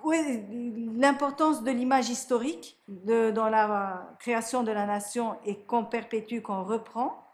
l'importance 0.04 1.64
de 1.64 1.72
l'image 1.72 2.10
historique 2.10 2.78
dans 2.88 3.50
la 3.50 4.16
création 4.20 4.64
de 4.64 4.72
la 4.72 4.86
nation 4.86 5.38
et 5.46 5.60
qu'on 5.66 5.84
perpétue, 5.86 6.40
qu'on 6.42 6.64
reprend? 6.64 7.29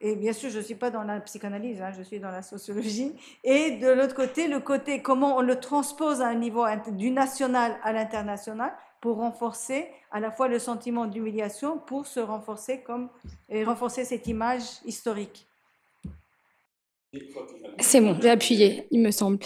Et 0.00 0.14
bien 0.14 0.32
sûr, 0.32 0.50
je 0.50 0.58
ne 0.58 0.62
suis 0.62 0.74
pas 0.74 0.90
dans 0.90 1.02
la 1.02 1.20
psychanalyse, 1.20 1.80
hein, 1.80 1.90
je 1.96 2.02
suis 2.02 2.20
dans 2.20 2.30
la 2.30 2.42
sociologie. 2.42 3.14
Et 3.44 3.72
de 3.78 3.88
l'autre 3.88 4.14
côté, 4.14 4.46
le 4.46 4.60
côté 4.60 5.00
comment 5.00 5.36
on 5.36 5.40
le 5.40 5.58
transpose 5.58 6.20
à 6.20 6.28
un 6.28 6.34
niveau 6.34 6.64
du 6.92 7.10
national 7.10 7.76
à 7.82 7.92
l'international 7.92 8.72
pour 9.00 9.16
renforcer 9.16 9.86
à 10.10 10.20
la 10.20 10.30
fois 10.30 10.48
le 10.48 10.58
sentiment 10.58 11.06
d'humiliation, 11.06 11.78
pour 11.78 12.06
se 12.06 12.20
renforcer 12.20 12.82
comme 12.82 13.08
et 13.48 13.64
renforcer 13.64 14.04
cette 14.04 14.26
image 14.26 14.62
historique. 14.84 15.46
C'est 17.78 18.00
bon, 18.00 18.16
j'ai 18.20 18.30
appuyé, 18.30 18.86
il 18.90 19.00
me 19.00 19.10
semble. 19.10 19.38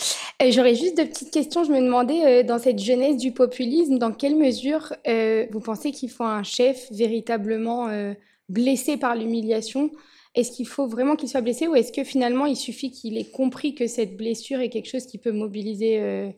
J'aurais 0.48 0.74
juste 0.74 0.96
deux 0.96 1.06
petites 1.06 1.32
questions. 1.32 1.64
Je 1.64 1.72
me 1.72 1.80
demandais, 1.80 2.24
euh, 2.24 2.42
dans 2.42 2.58
cette 2.58 2.78
jeunesse 2.78 3.16
du 3.16 3.32
populisme, 3.32 3.98
dans 3.98 4.12
quelle 4.12 4.36
mesure 4.36 4.94
euh, 5.06 5.46
vous 5.50 5.60
pensez 5.60 5.92
qu'il 5.92 6.10
faut 6.10 6.24
un 6.24 6.42
chef 6.42 6.90
véritablement 6.90 7.88
euh, 7.88 8.14
blessé 8.48 8.96
par 8.96 9.14
l'humiliation 9.14 9.90
Est-ce 10.34 10.52
qu'il 10.52 10.66
faut 10.66 10.86
vraiment 10.86 11.16
qu'il 11.16 11.28
soit 11.28 11.40
blessé 11.40 11.66
ou 11.66 11.74
est-ce 11.74 11.92
que 11.92 12.04
finalement 12.04 12.46
il 12.46 12.56
suffit 12.56 12.90
qu'il 12.90 13.18
ait 13.18 13.30
compris 13.30 13.74
que 13.74 13.86
cette 13.86 14.16
blessure 14.16 14.60
est 14.60 14.70
quelque 14.70 14.88
chose 14.88 15.06
qui 15.06 15.18
peut 15.18 15.32
mobiliser 15.32 16.32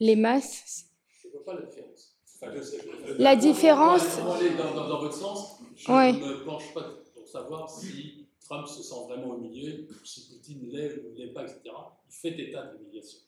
les 0.00 0.16
masses? 0.16 0.86
Je 1.22 1.28
ne 1.28 1.32
vois 1.32 1.44
pas 1.44 1.54
la 1.54 1.68
la 3.18 3.36
différence. 3.36 4.18
Dans, 4.18 4.74
dans, 4.74 5.00
votre 5.00 5.14
sens, 5.14 5.60
je 5.76 5.90
ne 5.90 6.38
me 6.38 6.44
penche 6.44 6.72
pas 6.72 6.84
pour 7.14 7.26
savoir 7.26 7.68
si 7.68 8.26
Trump 8.40 8.66
se 8.66 8.82
sent 8.82 8.94
vraiment 9.08 9.36
humilié, 9.36 9.88
si 10.04 10.28
Poutine 10.28 10.68
l'est 10.70 10.98
ou 10.98 11.12
ne 11.12 11.16
l'est 11.16 11.32
pas, 11.32 11.42
etc. 11.42 11.60
Il 12.08 12.14
fait 12.14 12.40
état 12.40 12.66
d'humiliation. 12.66 13.18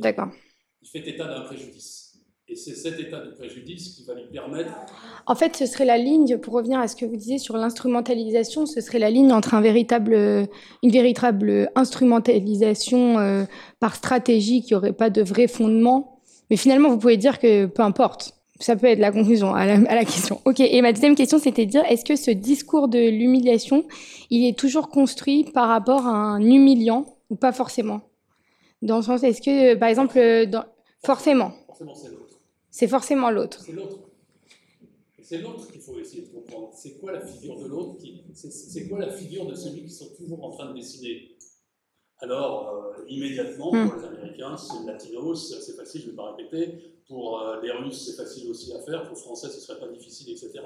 D'accord. 0.00 0.30
Il 0.82 0.88
fait 0.88 1.06
état 1.08 1.26
d'un 1.26 1.42
préjudice. 1.42 2.15
Et 2.48 2.54
c'est 2.54 2.76
cet 2.76 3.00
état 3.00 3.18
de 3.18 3.32
préjudice 3.32 3.88
qui 3.88 4.04
va 4.04 4.14
lui 4.14 4.26
permettre. 4.32 4.70
En 5.26 5.34
fait, 5.34 5.56
ce 5.56 5.66
serait 5.66 5.84
la 5.84 5.98
ligne, 5.98 6.38
pour 6.38 6.54
revenir 6.54 6.78
à 6.78 6.86
ce 6.86 6.94
que 6.94 7.04
vous 7.04 7.16
disiez 7.16 7.38
sur 7.38 7.56
l'instrumentalisation, 7.56 8.66
ce 8.66 8.80
serait 8.80 9.00
la 9.00 9.10
ligne 9.10 9.32
entre 9.32 9.54
un 9.54 9.60
véritable, 9.60 10.14
une 10.84 10.90
véritable 10.90 11.72
instrumentalisation 11.74 13.18
euh, 13.18 13.44
par 13.80 13.96
stratégie 13.96 14.62
qui 14.62 14.74
n'aurait 14.74 14.92
pas 14.92 15.10
de 15.10 15.22
vrai 15.22 15.48
fondement. 15.48 16.20
Mais 16.48 16.56
finalement, 16.56 16.88
vous 16.88 16.98
pouvez 16.98 17.16
dire 17.16 17.40
que 17.40 17.66
peu 17.66 17.82
importe. 17.82 18.32
Ça 18.60 18.74
peut 18.74 18.86
être 18.86 19.00
la 19.00 19.12
conclusion 19.12 19.52
à 19.52 19.66
la, 19.66 20.04
question. 20.06 20.40
Ok, 20.46 20.60
et 20.60 20.80
ma 20.80 20.92
deuxième 20.92 21.14
question, 21.14 21.38
c'était 21.38 21.66
de 21.66 21.70
dire, 21.70 21.84
est-ce 21.90 22.06
que 22.06 22.16
ce 22.16 22.30
discours 22.30 22.88
de 22.88 23.10
l'humiliation, 23.10 23.84
il 24.30 24.48
est 24.48 24.56
toujours 24.56 24.88
construit 24.88 25.44
par 25.44 25.68
rapport 25.68 26.06
à 26.06 26.14
un 26.14 26.40
humiliant 26.40 27.04
ou 27.28 27.36
pas 27.36 27.52
forcément? 27.52 28.00
Dans 28.80 28.96
le 28.96 29.02
sens, 29.02 29.24
est-ce 29.24 29.42
que, 29.42 29.74
par 29.74 29.90
exemple, 29.90 30.46
dans... 30.46 30.64
forcément 31.04 31.52
Forcément, 31.66 31.94
c'est. 31.94 32.25
C'est 32.78 32.88
forcément 32.88 33.30
l'autre. 33.30 33.62
C'est 33.64 33.72
l'autre. 33.72 34.00
C'est 35.22 35.38
l'autre 35.38 35.66
qu'il 35.72 35.80
faut 35.80 35.98
essayer 35.98 36.24
de 36.24 36.28
comprendre. 36.28 36.72
C'est 36.76 36.98
quoi 36.98 37.10
la 37.10 37.22
figure 37.26 37.58
de 37.58 37.68
l'autre 37.68 37.96
C'est 38.34 38.86
quoi 38.86 38.98
la 38.98 39.10
figure 39.10 39.46
de 39.46 39.54
celui 39.54 39.84
qui 39.84 39.90
sont 39.90 40.10
toujours 40.14 40.44
en 40.44 40.50
train 40.50 40.68
de 40.70 40.74
dessiner? 40.76 41.38
Alors 42.18 42.68
euh, 42.68 43.04
immédiatement, 43.08 43.72
Mm. 43.72 43.88
pour 43.88 43.98
les 43.98 44.04
Américains, 44.04 44.56
c'est 44.58 44.84
latinos, 44.84 45.58
c'est 45.64 45.72
facile, 45.74 46.02
je 46.02 46.06
ne 46.08 46.10
vais 46.10 46.16
pas 46.16 46.34
répéter. 46.34 46.92
Pour 47.08 47.40
euh, 47.40 47.62
les 47.62 47.70
Russes, 47.70 48.04
c'est 48.04 48.22
facile 48.22 48.50
aussi 48.50 48.74
à 48.74 48.80
faire. 48.82 49.04
Pour 49.04 49.16
les 49.16 49.22
Français, 49.22 49.48
ce 49.48 49.56
ne 49.56 49.60
serait 49.60 49.80
pas 49.80 49.88
difficile, 49.88 50.32
etc. 50.32 50.60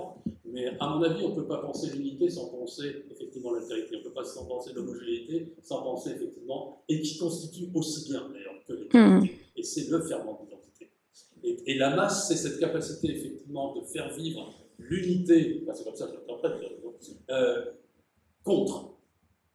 Mais 0.47 0.67
à 0.81 0.89
mon 0.89 1.03
avis, 1.05 1.23
on 1.25 1.29
ne 1.29 1.35
peut 1.37 1.47
pas 1.47 1.59
penser 1.59 1.91
l'unité 1.95 2.29
sans 2.29 2.49
penser 2.49 3.05
effectivement 3.09 3.53
l'altérité. 3.53 3.95
On 3.95 3.99
ne 4.01 4.05
peut 4.05 4.13
pas 4.15 4.25
sans 4.25 4.47
penser 4.47 4.73
l'homogénéité 4.73 5.55
sans 5.63 5.83
penser 5.83 6.11
effectivement, 6.17 6.83
et 6.89 7.01
qui 7.03 7.19
constitue 7.19 7.71
aussi 7.73 8.09
bien 8.11 8.29
d'ailleurs 8.33 8.65
que 8.67 8.73
l'identité. 8.73 9.39
Et 9.55 9.63
c'est 9.63 9.89
le 9.89 10.03
ferment 10.03 10.41
de. 10.43 10.51
Et, 11.67 11.73
et 11.73 11.75
la 11.79 11.95
masse, 11.97 12.29
c'est 12.29 12.37
cette 12.37 12.59
capacité 12.61 13.11
effectivement 13.17 13.75
de 13.75 13.83
faire 13.85 14.13
vivre 14.15 14.53
l'unité, 14.79 15.61
enfin, 15.63 15.75
c'est 15.75 15.85
comme 15.85 15.95
ça 15.95 16.07
que 16.07 16.13
je 16.13 16.17
l'interprète, 16.17 16.71
euh, 17.31 17.65
contre, 18.45 18.95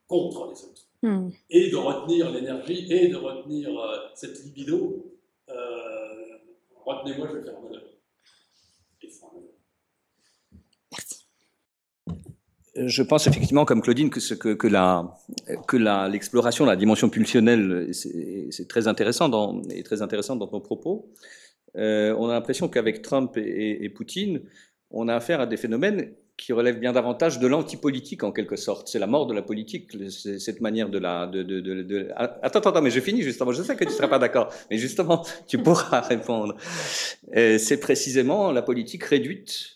contre 0.07 0.47
les 0.51 0.63
autres 0.63 0.81
Hmm. 1.03 1.29
et 1.51 1.69
de 1.69 1.75
retenir 1.75 2.31
l'énergie 2.31 2.91
et 2.91 3.09
de 3.09 3.15
retenir 3.15 3.69
euh, 3.79 3.97
cette 4.15 4.43
libido. 4.43 5.05
Euh, 5.49 5.53
Retenez-moi, 6.83 7.27
je 7.31 7.37
vais 7.37 7.43
faire 7.43 7.57
un 7.59 7.61
manœuvre. 7.61 7.85
Et 9.03 9.07
un 9.21 9.27
manœuvre. 9.35 9.51
Je 12.75 13.03
pense 13.03 13.27
effectivement, 13.27 13.65
comme 13.65 13.81
Claudine, 13.81 14.09
que, 14.09 14.19
ce- 14.19 14.33
que, 14.33 14.53
que 14.53 14.67
la, 14.67 15.15
que 15.67 15.77
la, 15.77 16.09
l'exploration, 16.09 16.65
la 16.65 16.75
dimension 16.75 17.09
pulsionnelle, 17.09 17.93
c'est, 17.93 18.67
très 18.67 18.87
intéressant 18.87 19.29
dans, 19.29 19.61
est 19.69 19.83
très 19.83 20.01
intéressante 20.01 20.39
dans 20.39 20.47
ton 20.47 20.59
propos. 20.59 21.09
Euh, 21.77 22.15
on 22.17 22.29
a 22.29 22.33
l'impression 22.33 22.67
qu'avec 22.67 23.01
Trump 23.01 23.37
et, 23.37 23.89
Poutine, 23.89 24.41
on 24.91 25.07
a 25.07 25.15
affaire 25.15 25.41
à 25.41 25.45
des 25.45 25.57
phénomènes 25.57 26.11
qui 26.37 26.51
relèvent 26.51 26.79
bien 26.79 26.91
davantage 26.91 27.39
de 27.39 27.47
l'antipolitique 27.47 28.23
en 28.23 28.31
quelque 28.31 28.57
sorte. 28.57 28.89
C'est 28.89 28.99
la 28.99 29.07
mort 29.07 29.25
de 29.25 29.33
la 29.33 29.41
politique, 29.41 29.91
cette 30.09 30.59
manière 30.59 30.89
de 30.89 30.99
la. 30.99 31.27
De, 31.27 32.09
Ah, 32.15 32.37
Attends, 32.41 32.59
attends, 32.59 32.69
attends, 32.71 32.81
mais 32.81 32.89
je 32.89 32.99
finis 32.99 33.21
justement. 33.21 33.51
Je 33.51 33.63
sais 33.63 33.75
que 33.75 33.85
tu 33.85 33.91
ne 33.91 33.95
seras 33.95 34.09
pas 34.09 34.19
d'accord, 34.19 34.53
mais 34.69 34.77
justement, 34.77 35.25
tu 35.47 35.57
pourras 35.57 36.01
répondre. 36.01 36.55
Euh, 37.35 37.57
c'est 37.57 37.79
précisément 37.79 38.51
la 38.51 38.61
politique 38.61 39.03
réduite 39.03 39.74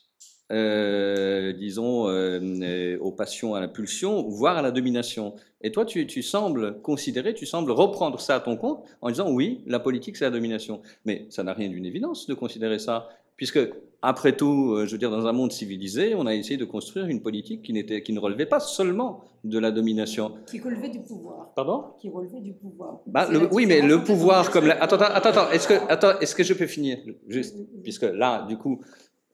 euh, 0.52 1.54
disons, 1.54 2.08
euh, 2.10 2.98
aux 3.02 3.12
passions, 3.12 3.56
à 3.56 3.60
la 3.60 3.68
pulsion, 3.68 4.24
voire 4.28 4.58
à 4.58 4.62
la 4.62 4.72
domination. 4.72 5.34
Et 5.62 5.72
toi, 5.72 5.86
tu, 5.86 6.08
tu 6.08 6.22
sembles 6.24 6.80
considérer, 6.82 7.34
tu 7.34 7.46
sembles 7.46 7.72
reprendre 7.72 8.20
ça 8.20 8.36
à 8.36 8.40
ton 8.40 8.58
compte 8.58 8.84
en 9.02 9.10
disant 9.10 9.32
oui, 9.32 9.62
la 9.68 9.80
politique, 9.80 10.18
c'est 10.18 10.26
la 10.26 10.32
domination. 10.32 10.82
Mais 11.06 11.26
ça 11.30 11.44
n'a 11.44 11.54
rien 11.54 11.70
d'une 11.70 11.86
évidence 11.86 12.28
de 12.28 12.34
considérer 12.34 12.80
ça, 12.80 13.10
puisque, 13.36 13.60
après 14.02 14.36
tout, 14.36 14.74
euh, 14.76 14.86
je 14.86 14.94
veux 14.94 14.98
dire, 14.98 15.12
dans 15.12 15.28
un 15.28 15.34
monde 15.34 15.52
civilisé, 15.52 16.16
on 16.16 16.26
a 16.26 16.34
essayé 16.34 16.56
de 16.58 16.64
construire 16.66 17.08
une 17.08 17.22
politique 17.22 17.62
qui, 17.62 17.74
n'était, 17.74 18.02
qui 18.02 18.14
ne 18.14 18.20
relevait 18.20 18.46
pas 18.46 18.62
seulement 18.62 19.26
de 19.44 19.60
la 19.60 19.72
domination. 19.72 20.32
Qui 20.48 20.60
relevait 20.62 20.90
du 20.90 21.00
pouvoir. 21.02 21.52
Pardon? 21.56 21.84
Qui 22.00 22.10
relevait 22.10 22.40
du 22.40 22.54
pouvoir. 22.54 23.02
bah, 23.06 23.28
le- 23.30 23.50
oui, 23.54 23.66
mais 23.66 23.82
le 23.82 24.02
pouvoir 24.04 24.52
comme 24.52 24.68
la... 24.68 24.82
Attends, 24.82 24.96
attends, 24.98 25.30
attends, 25.30 25.52
est-ce 25.52 25.68
que, 25.68 25.74
attends, 25.90 26.18
est-ce 26.20 26.34
que 26.34 26.44
je 26.44 26.54
peux 26.54 26.66
finir 26.68 26.98
Juste, 27.28 27.58
puisque 27.84 28.04
là, 28.04 28.46
du 28.48 28.58
coup, 28.58 28.80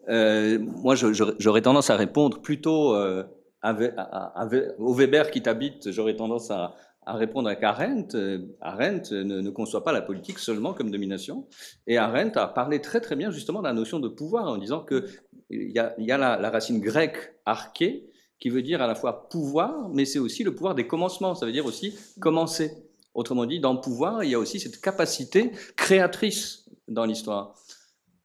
euh, 0.10 0.60
moi, 0.60 0.96
j'aurais 0.96 1.62
tendance 1.62 1.90
à 1.90 1.96
répondre 1.96 2.42
plutôt 2.42 2.94
euh, 2.96 3.24
à- 3.62 3.72
à- 3.72 4.50
au 4.80 4.94
Weber 4.94 5.32
qui 5.32 5.42
t'habite, 5.42 5.92
j'aurais 5.92 6.16
tendance 6.16 6.52
à, 6.52 6.76
à 7.06 7.14
répondre 7.14 7.48
avec 7.48 7.64
Arendt. 7.64 8.16
Euh, 8.18 8.40
Arendt 8.62 9.12
ne, 9.14 9.50
conçoit 9.50 9.84
pas 9.84 9.92
la 9.92 10.02
politique 10.02 10.40
seulement 10.40 10.74
comme 10.74 10.92
domination. 10.92 11.48
Et 11.88 11.98
Arendt 11.98 12.38
a 12.40 12.48
parlé 12.48 12.82
très 12.82 13.02
très 13.02 13.16
bien 13.16 13.32
justement 13.32 13.60
de 13.60 13.68
la 13.68 13.74
notion 13.74 14.00
de 14.00 14.08
pouvoir 14.08 14.48
en 14.48 14.58
disant 14.58 14.82
que 14.82 15.06
il 15.50 15.72
y 15.72 15.80
a, 15.80 15.94
y 16.00 16.12
a 16.12 16.18
la, 16.18 16.38
la 16.38 16.50
racine 16.50 16.80
grecque 16.80 17.36
arché 17.46 18.10
qui 18.40 18.50
veut 18.50 18.62
dire 18.64 18.82
à 18.82 18.88
la 18.88 18.96
fois 18.96 19.30
pouvoir, 19.30 19.90
mais 19.90 20.06
c'est 20.06 20.20
aussi 20.20 20.44
le 20.44 20.54
pouvoir 20.54 20.76
des 20.76 20.88
commencements. 20.88 21.36
Ça 21.36 21.46
veut 21.46 21.52
dire 21.52 21.66
aussi 21.66 21.96
commencer. 22.20 22.72
Autrement 23.14 23.46
dit, 23.46 23.62
dans 23.62 23.74
le 23.74 23.80
pouvoir, 23.80 24.24
il 24.26 24.32
y 24.32 24.36
a 24.36 24.40
aussi 24.40 24.60
cette 24.60 24.82
capacité 24.82 25.52
créatrice 25.78 26.66
dans 26.90 27.06
l'histoire. 27.06 27.56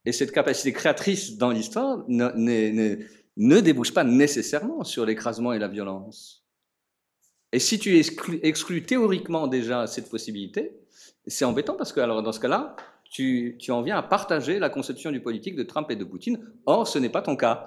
Et 0.05 0.13
cette 0.13 0.33
capacité 0.33 0.73
créatrice 0.73 1.37
dans 1.37 1.51
l'histoire 1.51 2.05
ne, 2.09 3.61
débouche 3.61 3.93
pas 3.93 4.05
nécessairement 4.05 4.85
sur 4.85 5.05
l'écrasement 5.05 5.53
et 5.53 5.59
la 5.59 5.69
violence. 5.69 6.45
Et 7.53 7.59
si 7.59 7.79
tu 7.79 7.99
exclus, 7.99 8.83
théoriquement 8.85 9.47
déjà 9.47 9.87
cette 9.87 10.09
possibilité, 10.09 10.73
c'est 11.27 11.45
embêtant 11.45 11.75
parce 11.75 11.93
que 11.93 12.01
alors 12.01 12.23
dans 12.23 12.33
ce 12.33 12.41
cas-là, 12.41 12.77
tu, 13.11 13.59
en 13.69 13.83
viens 13.83 13.99
à 13.99 14.03
partager 14.03 14.59
la 14.59 14.71
conception 14.71 15.11
du 15.11 15.21
politique 15.21 15.57
de 15.57 15.65
Trump 15.65 15.91
et 15.91 15.97
de 15.97 16.05
Poutine. 16.05 16.39
Or, 16.65 16.87
ce 16.87 16.99
n'est 16.99 17.09
pas 17.09 17.23
ton 17.23 17.37
cas. 17.37 17.67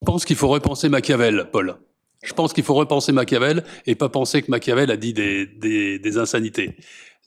Je 0.00 0.06
pense 0.06 0.24
qu'il 0.24 0.36
faut 0.36 0.48
repenser 0.48 0.88
Machiavel, 0.88 1.48
Paul. 1.50 1.76
Je 2.22 2.32
pense 2.32 2.52
qu'il 2.52 2.62
faut 2.62 2.74
repenser 2.74 3.10
Machiavel 3.10 3.64
et 3.86 3.96
pas 3.96 4.08
penser 4.08 4.42
que 4.42 4.50
Machiavel 4.50 4.90
a 4.92 4.96
dit 4.96 5.12
des 5.12 6.18
insanités. 6.18 6.76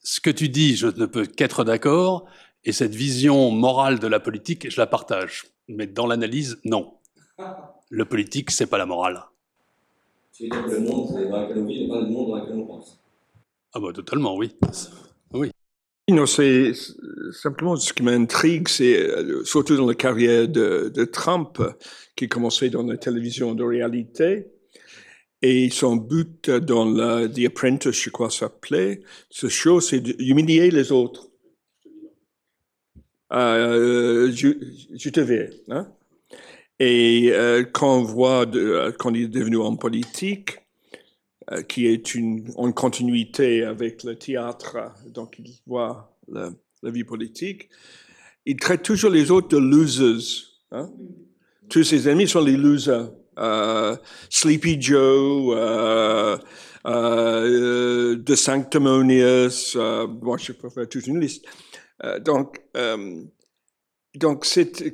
Ce 0.07 0.21
que 0.21 0.29
tu 0.29 0.49
dis, 0.49 0.75
je 0.75 0.85
ne 0.85 1.07
peux 1.07 1.25
qu'être 1.25 1.63
d'accord, 1.63 2.27
et 2.63 2.71
cette 2.71 2.93
vision 2.93 3.49
morale 3.49 3.97
de 3.97 4.05
la 4.05 4.19
politique, 4.19 4.69
je 4.69 4.79
la 4.79 4.85
partage. 4.85 5.45
Mais 5.67 5.87
dans 5.87 6.05
l'analyse, 6.05 6.59
non. 6.63 6.93
Le 7.89 8.05
politique, 8.05 8.51
c'est 8.51 8.67
pas 8.67 8.77
la 8.77 8.85
morale. 8.85 9.23
Tu 10.31 10.43
veux 10.43 10.49
dire 10.49 10.63
que 10.63 10.69
le 10.69 10.79
monde 10.81 11.11
dans 11.11 11.41
lequel 11.41 11.57
on 11.57 11.65
vit 11.65 11.81
n'est 11.81 11.89
pas 11.89 12.01
le 12.01 12.07
monde 12.07 12.29
dans 12.29 12.35
lequel 12.35 12.55
on 12.55 12.67
pense. 12.67 13.01
Ah 13.73 13.79
bah 13.79 13.91
totalement, 13.93 14.37
oui. 14.37 14.55
Non, 16.07 16.27
c'est 16.27 16.73
simplement 17.31 17.75
ce 17.75 17.91
qui 17.91 18.03
m'intrigue, 18.03 18.67
c'est 18.67 19.09
euh, 19.09 19.43
surtout 19.43 19.75
dans 19.75 19.87
la 19.87 19.95
carrière 19.95 20.47
de, 20.47 20.91
de 20.93 21.05
Trump, 21.05 21.59
qui 22.15 22.29
commençait 22.29 22.69
dans 22.69 22.83
la 22.83 22.97
télévision 22.97 23.55
de 23.55 23.63
réalité, 23.63 24.51
et 25.45 25.69
son 25.69 25.95
but 25.95 26.49
dans 26.49 26.91
The 27.29 27.45
Apprentice, 27.45 28.01
je 28.01 28.09
crois, 28.09 28.31
s'appelait, 28.31 29.01
ce 29.29 29.47
show, 29.47 29.79
c'est 29.79 29.99
d'humilier 29.99 30.71
les 30.71 30.91
autres. 30.91 31.29
Euh, 33.31 34.31
je, 34.31 34.49
je 34.95 35.09
te 35.09 35.19
vais. 35.19 35.51
Hein? 35.69 35.87
Et 36.79 37.29
euh, 37.31 37.63
quand 37.63 37.99
on 37.99 38.03
voit, 38.03 38.45
euh, 38.55 38.91
quand 38.97 39.13
il 39.13 39.23
est 39.23 39.27
devenu 39.27 39.57
en 39.57 39.75
politique, 39.75 40.57
euh, 41.51 41.61
qui 41.61 41.85
est 41.85 42.15
une, 42.15 42.51
en 42.55 42.71
continuité 42.71 43.63
avec 43.63 44.03
le 44.03 44.15
théâtre, 44.15 44.77
donc 45.13 45.35
il 45.39 45.53
voit 45.67 46.17
la, 46.27 46.51
vie 46.83 47.03
politique, 47.03 47.69
il 48.45 48.57
traite 48.57 48.83
toujours 48.83 49.11
les 49.11 49.29
autres 49.29 49.49
de 49.49 49.57
losers. 49.57 50.23
Hein? 50.71 50.91
Tous 51.69 51.83
ses 51.83 52.09
ennemis 52.09 52.27
sont 52.27 52.43
les 52.43 52.57
losers. 52.57 53.11
Euh, 53.37 53.95
Sleepy 54.29 54.81
Joe, 54.81 55.53
euh, 55.57 56.37
euh, 56.85 58.15
The 58.23 58.35
Sanctimonious, 58.35 59.75
moi 60.21 60.37
je 60.37 60.51
préfère 60.53 60.87
toute 60.87 61.07
une 61.07 61.19
liste. 61.19 61.45
Euh, 62.03 62.19
donc, 62.19 62.61
euh, 62.77 63.21
donc 64.15 64.45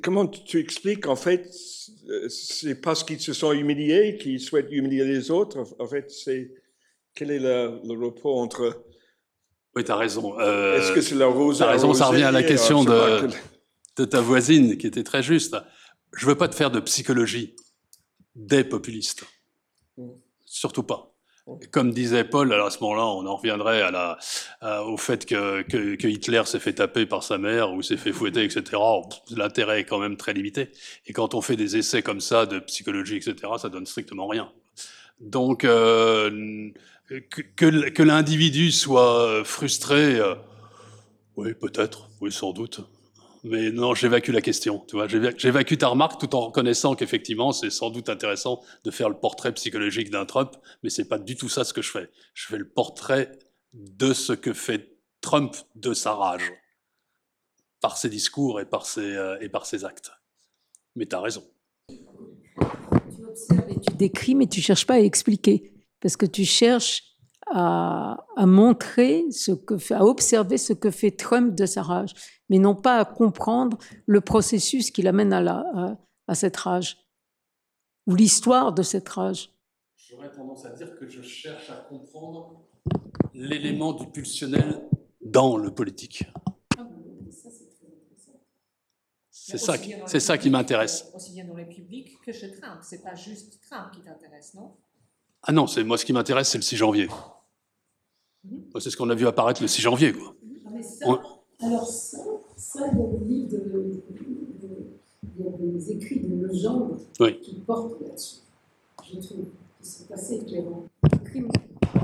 comment 0.02 0.28
tu 0.28 0.60
expliques 0.60 1.08
en 1.08 1.16
fait, 1.16 1.48
c'est 2.30 2.76
parce 2.82 3.04
qu'ils 3.04 3.20
se 3.20 3.34
sont 3.34 3.52
humiliés 3.54 4.18
qu'ils 4.20 4.40
souhaitent 4.40 4.72
humilier 4.72 5.06
les 5.06 5.32
autres? 5.32 5.64
En 5.80 5.88
fait, 5.88 6.10
c'est 6.12 6.52
quel 7.16 7.32
est 7.32 7.40
le, 7.40 7.80
le 7.84 8.06
rapport 8.06 8.38
entre 8.38 8.86
Oui, 9.76 9.84
tu 9.84 9.92
as 9.92 9.96
raison. 9.98 10.40
Euh, 10.40 10.80
Est-ce 10.80 10.92
que 10.94 11.02
c'est 11.02 11.16
la 11.16 11.28
rose 11.28 11.60
T'as 11.60 11.72
raison, 11.72 11.94
ça 11.94 12.06
revient 12.08 12.24
à 12.24 12.32
la 12.32 12.44
question 12.44 12.84
de, 12.84 13.28
de 13.98 14.06
ta 14.06 14.22
voisine 14.22 14.78
qui 14.78 14.88
était 14.88 15.04
très 15.04 15.22
juste. 15.24 15.56
Je 16.14 16.26
veux 16.26 16.36
pas 16.36 16.48
te 16.48 16.56
faire 16.56 16.72
de 16.72 16.80
psychologie 16.80 17.56
des 18.36 18.64
populistes. 18.64 19.26
Surtout 20.46 20.84
pas. 20.84 21.14
Mm. 21.48 21.54
Comme 21.72 21.92
disait 21.92 22.24
Paul, 22.24 22.54
à 22.54 22.70
ce 22.70 22.80
moment-là, 22.82 23.06
on 23.06 23.26
en 23.26 23.36
reviendrait 23.36 23.82
à 23.82 23.92
la, 23.92 24.84
au 24.86 24.98
fait 24.98 25.26
que, 25.26 26.08
Hitler 26.08 26.44
s'est 26.46 26.60
fait 26.60 26.74
taper 26.74 27.06
par 27.06 27.24
sa 27.24 27.38
mère 27.38 27.74
ou 27.74 27.82
s'est 27.82 27.98
fait 27.98 28.12
fouetter, 28.12 28.44
etc. 28.44 28.82
L'intérêt 29.32 29.82
est 29.82 29.86
quand 29.86 30.00
même 30.00 30.18
très 30.18 30.34
limité. 30.34 30.72
Et 31.08 31.14
quand 31.14 31.34
on 31.34 31.42
fait 31.42 31.56
des 31.56 31.78
essais 31.78 32.02
comme 32.02 32.22
ça 32.22 32.46
de 32.46 32.60
psychologie, 32.60 33.18
etc., 33.18 33.36
ça 33.58 33.70
donne 33.70 33.86
strictement 33.86 34.28
rien. 34.28 34.52
Donc, 35.20 35.66
euh, 35.66 36.72
que 37.56 38.04
l'individu 38.04 38.72
soit 38.72 39.44
frustré, 39.44 40.20
euh, 40.20 40.36
oui, 41.36 41.54
peut-être, 41.54 42.10
oui, 42.22 42.32
sans 42.32 42.54
doute. 42.54 42.82
Mais 43.44 43.72
non, 43.72 43.96
j'évacue 43.96 44.30
la 44.32 44.42
question. 44.42 44.86
Tu 44.88 44.96
vois, 44.96 45.08
J'éva- 45.08 45.34
j'évacue 45.36 45.76
ta 45.76 45.88
remarque 45.88 46.20
tout 46.20 46.36
en 46.36 46.42
reconnaissant 46.42 46.94
qu'effectivement, 46.96 47.52
c'est 47.52 47.72
sans 47.72 47.90
doute 47.90 48.08
intéressant 48.10 48.62
de 48.84 48.92
faire 48.92 49.10
le 49.10 49.16
portrait 49.18 49.52
psychologique 49.54 50.12
d'un 50.12 50.26
Trump, 50.26 50.52
mais 50.84 50.90
c'est 50.92 51.08
pas 51.08 51.18
du 51.18 51.36
tout 51.36 51.50
ça 51.50 51.64
ce 51.64 51.74
que 51.74 51.82
je 51.82 51.90
fais. 51.90 52.10
Je 52.36 52.46
fais 52.48 52.58
le 52.58 52.68
portrait 52.70 53.32
de 53.74 54.14
ce 54.14 54.34
que 54.34 54.54
fait 54.54 54.96
Trump 55.22 55.56
de 55.76 55.94
sa 55.94 56.14
rage, 56.14 56.52
par 57.80 57.98
ses 57.98 58.10
discours 58.10 58.60
et 58.62 58.66
par 58.66 58.86
ses, 58.86 59.02
euh, 59.16 59.38
et 59.42 59.50
par 59.50 59.66
ses 59.66 59.86
actes. 59.86 60.12
Mais 60.96 61.08
tu 61.08 61.16
as 61.16 61.22
raison. 61.22 61.44
Tu 61.88 61.96
observes 63.28 63.70
et 63.72 63.80
tu 63.80 63.94
décris, 63.96 64.36
mais 64.36 64.46
tu 64.48 64.62
cherches 64.62 64.86
pas 64.86 64.96
à 64.96 65.00
expliquer. 65.00 65.74
Parce 66.00 66.16
que 66.18 66.26
tu 66.28 66.46
cherches 66.46 67.11
à, 67.54 68.26
à 68.36 68.46
montrer, 68.46 69.26
ce 69.32 69.52
que 69.52 69.78
fait, 69.78 69.94
à 69.96 70.04
observer 70.06 70.58
ce 70.58 70.74
que 70.74 70.92
fait 70.92 71.12
Trump 71.12 71.56
de 71.56 71.66
sa 71.66 71.82
rage, 71.84 72.14
mais 72.50 72.60
non 72.60 72.76
pas 72.76 72.98
à 73.00 73.06
comprendre 73.06 73.78
le 74.06 74.22
processus 74.22 74.92
qui 74.92 75.02
l'amène 75.02 75.34
à, 75.34 75.42
la, 75.42 75.58
à, 75.76 75.98
à 76.28 76.36
cette 76.36 76.58
rage, 76.58 76.98
ou 78.08 78.16
l'histoire 78.16 78.74
de 78.74 78.82
cette 78.84 79.08
rage. 79.10 79.52
J'aurais 80.10 80.32
tendance 80.32 80.66
à 80.66 80.72
dire 80.72 80.96
que 81.00 81.08
je 81.08 81.22
cherche 81.22 81.70
à 81.70 81.76
comprendre 81.90 82.62
l'élément 83.34 83.94
du 83.94 84.08
pulsionnel 84.08 84.82
dans 85.24 85.58
le 85.58 85.72
politique. 85.74 86.26
C'est 89.30 89.58
ça, 89.58 89.78
qui- 89.78 89.94
c'est 90.06 90.20
ça 90.20 90.38
qui 90.38 90.50
m'intéresse. 90.50 91.06
Aussi 91.16 91.32
bien 91.34 91.46
dans 91.46 91.56
le 91.56 91.68
public 91.68 92.10
que 92.26 92.32
chez 92.32 92.52
Trump. 92.52 92.80
C'est 92.82 93.02
pas 93.04 93.16
juste 93.16 93.60
Trump 93.70 93.92
qui 93.94 94.02
t'intéresse, 94.02 94.54
non? 94.54 94.76
Ah 95.44 95.52
non, 95.52 95.68
c'est 95.68 95.84
moi 95.84 95.98
ce 95.98 96.06
qui 96.06 96.14
m'intéresse, 96.14 96.50
c'est 96.50 96.58
le 96.58 96.64
6 96.64 96.76
janvier. 96.78 97.08
Moi, 98.44 98.82
C'est 98.82 98.90
ce 98.90 98.98
qu'on 98.98 99.10
a 99.10 99.16
vu 99.16 99.28
apparaître 99.28 99.62
le 99.62 99.68
6 99.68 99.82
janvier. 99.82 100.14
Quoi. 100.14 100.36
Mais 100.74 100.82
ça, 100.82 101.06
On- 101.08 101.20
alors 101.66 101.86
ça, 101.88 102.18
ça, 102.58 102.88
il 102.92 102.98
y 102.98 103.02
a 103.02 103.06
des 103.08 103.26
livres, 103.26 103.50
de, 103.52 103.58
de- 103.58 104.04
il 105.40 105.46
y 105.46 105.48
a 105.48 105.52
des 105.52 105.92
écrits 105.92 106.20
de 106.22 106.36
Legendre 106.48 106.98
Oui. 107.20 107.40
qui 107.42 107.56
portent 107.56 108.02
là-dessus, 108.02 108.38
je 109.04 109.20
trouve, 109.20 109.46
qui 109.82 109.88
sont 109.90 110.12
assez 110.12 110.36
éclairants. 110.36 110.86
Le 111.12 111.18
crime, 111.20 111.48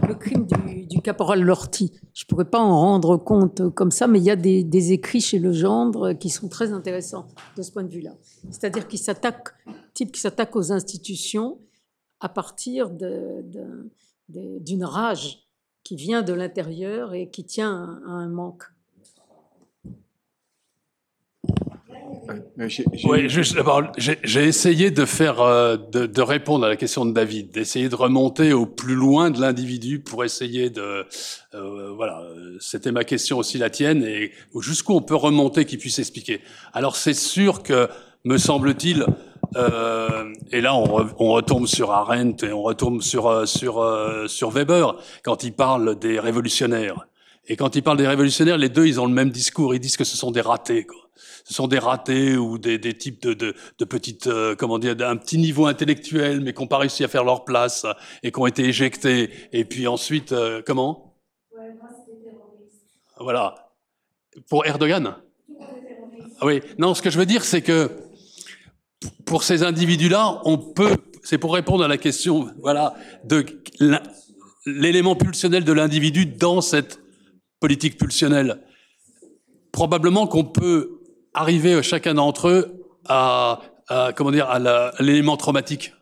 le 0.07 0.13
crime 0.15 0.45
du, 0.45 0.85
du 0.85 1.01
caporal 1.01 1.41
Lorty. 1.41 1.91
Je 2.13 2.23
ne 2.23 2.27
pourrais 2.27 2.45
pas 2.49 2.59
en 2.59 2.79
rendre 2.79 3.17
compte 3.17 3.69
comme 3.73 3.91
ça, 3.91 4.05
mais 4.07 4.19
il 4.19 4.25
y 4.25 4.29
a 4.31 4.35
des, 4.35 4.63
des 4.63 4.91
écrits 4.91 5.21
chez 5.21 5.39
Legendre 5.39 6.13
qui 6.13 6.29
sont 6.29 6.47
très 6.49 6.71
intéressants 6.71 7.27
de 7.57 7.61
ce 7.63 7.71
point 7.71 7.83
de 7.83 7.89
vue-là. 7.91 8.13
C'est-à-dire 8.51 8.87
qu'il 8.87 8.99
s'attaque, 8.99 9.49
type 9.95 10.11
qui 10.11 10.21
s'attaque 10.21 10.55
aux 10.55 10.71
institutions 10.71 11.57
à 12.19 12.29
partir 12.29 12.89
de- 12.91 13.41
de- 13.43 13.89
de- 14.29 14.59
d'une 14.59 14.83
rage 14.83 15.46
qui 15.87 15.95
vient 15.95 16.21
de 16.21 16.33
l'intérieur 16.33 17.13
et 17.13 17.29
qui 17.29 17.45
tient 17.45 18.01
à, 18.05 18.11
un 18.11 18.27
manque. 18.27 18.63
Euh, 22.29 22.67
Oui, 23.05 23.29
juste 23.29 23.55
d'abord, 23.55 23.83
j'ai 23.97 24.43
essayé 24.43 24.91
de 24.91 25.05
faire, 25.05 25.39
euh, 25.39 25.77
de, 25.77 26.05
de 26.05 26.21
répondre 26.21 26.65
à 26.65 26.67
la 26.67 26.75
question 26.75 27.05
de 27.05 27.13
David, 27.13 27.51
d'essayer 27.51 27.87
de 27.87 27.95
remonter 27.95 28.51
au 28.51 28.65
plus 28.65 28.95
loin 28.95 29.31
de 29.31 29.39
l'individu 29.39 29.99
pour 29.99 30.25
essayer 30.25 30.69
de, 30.69 31.05
euh, 31.53 31.93
voilà, 31.95 32.21
c'était 32.59 32.91
ma 32.91 33.05
question 33.05 33.37
aussi 33.37 33.57
la 33.57 33.69
tienne, 33.69 34.03
et 34.03 34.33
jusqu'où 34.59 34.93
on 34.93 35.01
peut 35.01 35.15
remonter 35.15 35.63
qui 35.63 35.77
puisse 35.77 35.99
expliquer. 35.99 36.41
Alors 36.73 36.97
c'est 36.97 37.13
sûr 37.13 37.63
que, 37.63 37.87
me 38.25 38.37
semble-t-il, 38.37 39.05
euh, 39.55 40.33
et 40.51 40.61
là 40.61 40.75
on, 40.75 40.85
re- 40.85 41.13
on 41.19 41.31
retombe 41.31 41.67
sur 41.67 41.91
Arendt 41.91 42.45
et 42.45 42.51
on 42.51 42.61
retombe 42.61 43.01
sur 43.01 43.27
euh, 43.27 43.45
sur 43.45 43.79
euh, 43.79 44.27
sur 44.27 44.49
Weber 44.51 44.95
quand 45.23 45.43
il 45.43 45.53
parle 45.53 45.97
des 45.97 46.19
révolutionnaires. 46.19 47.07
Et 47.49 47.55
quand 47.55 47.75
il 47.75 47.81
parle 47.83 47.97
des 47.97 48.07
révolutionnaires, 48.07 48.57
les 48.57 48.69
deux 48.69 48.85
ils 48.85 48.99
ont 48.99 49.05
le 49.07 49.13
même 49.13 49.29
discours, 49.29 49.73
ils 49.73 49.79
disent 49.79 49.97
que 49.97 50.03
ce 50.03 50.17
sont 50.17 50.31
des 50.31 50.41
ratés. 50.41 50.85
Quoi 50.85 51.07
ce 51.47 51.53
sont 51.53 51.67
des 51.69 51.79
ratés 51.79 52.35
ou 52.35 52.57
des, 52.57 52.77
des 52.77 52.93
types 52.93 53.21
de, 53.21 53.33
de, 53.33 53.55
de 53.79 53.85
petites, 53.85 54.27
euh, 54.27 54.53
comment 54.55 54.79
dire, 54.79 54.97
d'un 54.97 55.15
petit 55.15 55.37
niveau 55.37 55.65
intellectuel, 55.65 56.41
mais 56.41 56.53
qui 56.53 56.59
n'ont 56.61 56.67
pas 56.67 56.77
réussi 56.77 57.05
à 57.05 57.07
faire 57.07 57.23
leur 57.23 57.45
place 57.45 57.85
et 58.21 58.33
qui 58.33 58.39
ont 58.39 58.47
été 58.47 58.65
éjectés. 58.65 59.31
Et 59.53 59.63
puis 59.63 59.87
ensuite, 59.87 60.33
euh, 60.33 60.61
comment? 60.65 61.15
Voilà. 63.19 63.71
Pour 64.49 64.65
Erdogan? 64.65 65.15
Ah 66.39 66.45
Oui. 66.45 66.61
Non, 66.77 66.93
ce 66.93 67.01
que 67.01 67.09
je 67.09 67.17
veux 67.17 67.25
dire, 67.25 67.45
c'est 67.45 67.61
que 67.61 67.91
pour 69.25 69.43
ces 69.43 69.63
individus-là, 69.63 70.41
on 70.45 70.57
peut, 70.57 70.97
c'est 71.23 71.37
pour 71.37 71.53
répondre 71.53 71.83
à 71.83 71.87
la 71.87 71.97
question, 71.97 72.49
voilà, 72.61 72.95
de 73.23 73.45
l'élément 74.65 75.15
pulsionnel 75.15 75.63
de 75.63 75.73
l'individu 75.73 76.25
dans 76.25 76.61
cette 76.61 76.99
politique 77.59 77.97
pulsionnelle. 77.97 78.61
Probablement 79.71 80.27
qu'on 80.27 80.45
peut 80.45 81.01
arriver 81.33 81.81
chacun 81.83 82.15
d'entre 82.15 82.47
eux 82.47 82.83
à, 83.07 83.61
comment 84.15 84.31
dire 84.31 84.49
à 84.49 84.91
l'élément 84.99 85.37
traumatique. 85.37 85.93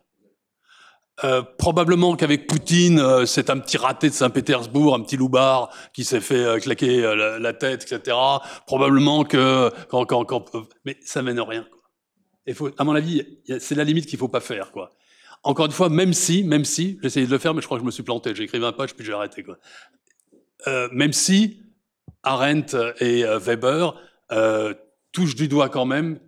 Euh, 1.24 1.42
probablement 1.56 2.14
qu'avec 2.14 2.46
Poutine, 2.46 2.98
euh, 2.98 3.24
c'est 3.24 3.48
un 3.48 3.58
petit 3.58 3.78
raté 3.78 4.10
de 4.10 4.14
Saint-Pétersbourg, 4.14 4.94
un 4.94 5.00
petit 5.00 5.16
loupard 5.16 5.70
qui 5.94 6.04
s'est 6.04 6.20
fait 6.20 6.44
euh, 6.44 6.58
claquer 6.58 7.00
la, 7.40 7.52
tête, 7.54 7.90
etc. 7.90 8.14
Probablement 8.66 9.24
que 9.24 9.70
mais 10.84 10.98
ça 11.02 11.22
mène 11.22 11.40
rien. 11.40 11.66
À 12.78 12.84
mon 12.84 12.94
avis, 12.94 13.24
c'est 13.58 13.74
la 13.74 13.84
limite 13.84 14.06
qu'il 14.06 14.18
faut 14.18 14.28
pas 14.28 14.40
faire. 14.40 14.70
Quoi. 14.70 14.92
Encore 15.42 15.66
une 15.66 15.72
fois, 15.72 15.88
même 15.88 16.12
si, 16.12 16.44
même 16.44 16.64
si, 16.64 16.98
j'ai 17.00 17.06
essayé 17.06 17.26
de 17.26 17.30
le 17.30 17.38
faire, 17.38 17.54
mais 17.54 17.60
je 17.60 17.66
crois 17.66 17.78
que 17.78 17.82
je 17.82 17.86
me 17.86 17.90
suis 17.90 18.02
planté. 18.02 18.34
J'ai 18.34 18.44
écrit 18.44 18.58
20 18.58 18.72
pages, 18.72 18.94
puis 18.94 19.04
j'ai 19.04 19.12
arrêté. 19.12 19.42
Quoi. 19.42 19.58
Euh, 20.66 20.88
même 20.92 21.12
si 21.12 21.62
Arendt 22.22 22.76
et 23.00 23.24
euh, 23.24 23.38
Weber 23.38 24.00
euh, 24.32 24.74
touchent 25.12 25.36
du 25.36 25.48
doigt 25.48 25.68
quand 25.68 25.86
même 25.86 26.18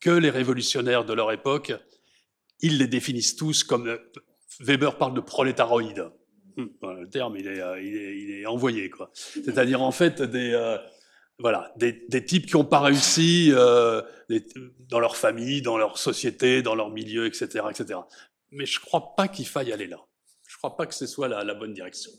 que 0.00 0.10
les 0.10 0.30
révolutionnaires 0.30 1.04
de 1.04 1.12
leur 1.12 1.32
époque, 1.32 1.72
ils 2.60 2.78
les 2.78 2.86
définissent 2.86 3.36
tous 3.36 3.64
comme... 3.64 3.98
Weber 4.60 4.96
parle 4.96 5.14
de 5.14 5.20
prolétaroïdes. 5.20 6.10
Hum, 6.56 6.70
le 6.82 7.08
terme, 7.08 7.36
il 7.36 7.46
est, 7.46 7.62
il 7.82 7.96
est, 7.96 8.18
il 8.18 8.30
est 8.40 8.46
envoyé, 8.46 8.90
quoi. 8.90 9.10
C'est-à-dire, 9.14 9.80
en 9.80 9.92
fait, 9.92 10.20
des, 10.22 10.76
voilà, 11.38 11.72
des, 11.76 12.24
types 12.24 12.46
qui 12.46 12.56
n'ont 12.56 12.64
pas 12.64 12.80
réussi 12.80 13.50
euh, 13.52 14.02
dans 14.88 14.98
leur 14.98 15.16
famille, 15.16 15.62
dans 15.62 15.78
leur 15.78 15.98
société, 15.98 16.62
dans 16.62 16.74
leur 16.74 16.90
milieu, 16.90 17.26
etc., 17.26 17.64
etc. 17.70 18.00
Mais 18.50 18.66
je 18.66 18.80
ne 18.80 18.84
crois 18.84 19.14
pas 19.14 19.28
qu'il 19.28 19.46
faille 19.46 19.72
aller 19.72 19.86
là. 19.86 20.04
Je 20.46 20.54
ne 20.54 20.58
crois 20.58 20.76
pas 20.76 20.86
que 20.86 20.94
ce 20.94 21.06
soit 21.06 21.28
la, 21.28 21.54
bonne 21.54 21.72
direction. 21.72 22.10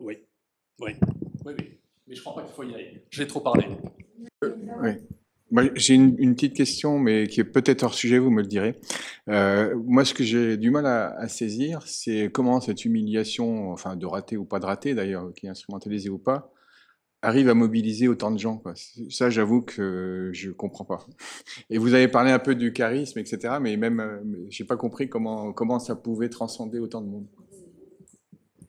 Oui, 0.00 0.18
oui, 0.78 0.92
oui, 1.44 1.52
oui. 1.58 1.78
Mais 2.06 2.14
je 2.14 2.20
ne 2.20 2.24
crois 2.24 2.34
pas 2.36 2.42
qu'il 2.42 2.54
faut 2.54 2.62
y 2.62 2.74
aller. 2.74 3.02
J'ai 3.10 3.26
trop 3.26 3.40
parlé. 3.40 3.66
Oui. 4.42 4.90
Moi, 5.52 5.64
J'ai 5.74 5.94
une, 5.94 6.34
petite 6.34 6.54
question, 6.54 6.98
mais 6.98 7.28
qui 7.28 7.40
est 7.40 7.44
peut-être 7.44 7.84
hors 7.84 7.94
sujet, 7.94 8.18
vous 8.18 8.30
me 8.30 8.42
le 8.42 8.48
direz. 8.48 8.74
Euh, 9.28 9.76
moi, 9.86 10.04
ce 10.04 10.12
que 10.12 10.24
j'ai 10.24 10.56
du 10.56 10.70
mal 10.70 10.86
à, 10.86 11.28
saisir, 11.28 11.82
c'est 11.86 12.30
comment 12.32 12.60
cette 12.60 12.84
humiliation, 12.84 13.70
enfin 13.70 13.94
de 13.94 14.06
rater 14.06 14.36
ou 14.36 14.44
pas 14.44 14.58
de 14.58 14.66
rater 14.66 14.94
d'ailleurs, 14.94 15.32
qui 15.34 15.46
est 15.46 15.48
instrumentalisée 15.48 16.10
ou 16.10 16.18
pas, 16.18 16.52
arrive 17.22 17.48
à 17.48 17.54
mobiliser 17.54 18.08
autant 18.08 18.32
de 18.32 18.38
gens. 18.38 18.60
Ça, 19.08 19.30
j'avoue 19.30 19.62
que 19.62 20.30
je 20.32 20.50
comprends 20.50 20.84
pas. 20.84 21.06
Et 21.70 21.78
vous 21.78 21.94
avez 21.94 22.08
parlé 22.08 22.32
un 22.32 22.40
peu 22.40 22.56
du 22.56 22.72
charisme, 22.72 23.20
etc., 23.20 23.54
mais 23.60 23.76
même, 23.76 24.00
euh, 24.00 24.18
j'ai 24.48 24.64
pas 24.64 24.76
compris 24.76 25.08
comment 25.08 25.52
comment 25.52 25.78
ça 25.78 25.94
pouvait 25.94 26.28
transcender 26.28 26.80
autant 26.80 27.00
de 27.00 27.08
monde. 27.08 27.26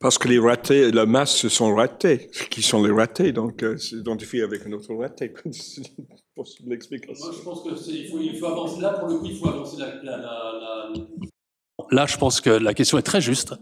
Parce 0.00 0.16
que 0.16 0.28
les 0.28 0.38
ratés, 0.38 0.92
la 0.92 1.06
masse, 1.06 1.34
ce 1.34 1.48
sont 1.48 1.74
ratés, 1.74 2.30
qui 2.50 2.62
sont 2.62 2.84
les 2.84 2.92
ratés, 2.92 3.32
donc 3.32 3.64
euh, 3.64 3.76
s'identifier 3.76 4.42
avec 4.42 4.64
un 4.64 4.72
autre 4.72 4.94
raté. 4.94 5.34
C'est 6.44 6.58
une 6.60 6.68
possible 6.68 6.72
explication. 6.74 7.26
Moi, 7.26 7.34
je 7.36 7.42
pense 7.42 7.62
qu'il 7.62 8.08
faut, 8.08 8.18
il 8.20 8.36
faut 8.38 8.46
avancer. 8.46 8.80
Là, 8.80 8.90
pour 8.90 9.08
le 9.08 9.18
coup, 9.18 9.26
il 9.26 9.36
faut 9.36 9.48
avancer 9.48 9.76
la, 9.78 9.86
la- 10.02 10.16
la- 10.16 10.18
la- 10.18 10.92
Là, 11.90 12.06
je 12.06 12.16
pense 12.18 12.40
que 12.40 12.50
la 12.50 12.74
question 12.74 12.98
est 12.98 13.02
très 13.02 13.20
juste. 13.20 13.54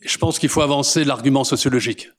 Je 0.00 0.18
pense 0.18 0.38
qu'il 0.38 0.48
faut 0.48 0.60
avancer 0.62 1.04
l'argument 1.04 1.44
sociologique. 1.44 2.10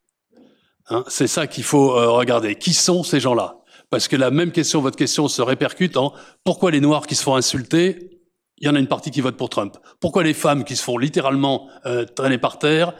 Hein, 0.90 1.04
c'est 1.08 1.28
ça 1.28 1.48
qu'il 1.48 1.64
faut 1.64 1.92
euh, 1.98 2.10
regarder. 2.10 2.56
Qui 2.56 2.74
sont 2.74 3.04
ces 3.04 3.20
gens-là? 3.20 3.58
Parce 3.90 4.08
que 4.08 4.16
la 4.16 4.32
même 4.32 4.52
question, 4.52 4.82
votre 4.82 4.98
question, 4.98 5.28
se 5.28 5.42
répercute 5.42 5.98
en 5.98 6.14
pourquoi 6.44 6.72
les 6.72 6.80
Noirs 6.80 7.06
qui 7.06 7.16
se 7.16 7.24
font 7.24 7.36
insulter, 7.36 8.22
il 8.60 8.68
y 8.68 8.70
en 8.70 8.76
a 8.76 8.80
une 8.80 8.88
partie 8.88 9.12
qui 9.12 9.20
vote 9.22 9.36
pour 9.36 9.50
Trump. 9.50 9.78
Pourquoi 10.00 10.24
les 10.24 10.34
femmes 10.34 10.64
qui 10.64 10.76
se 10.76 10.84
font 10.84 10.98
littéralement 10.98 11.68
euh, 11.86 12.06
traîner 12.06 12.38
par 12.38 12.58
terre, 12.60 12.94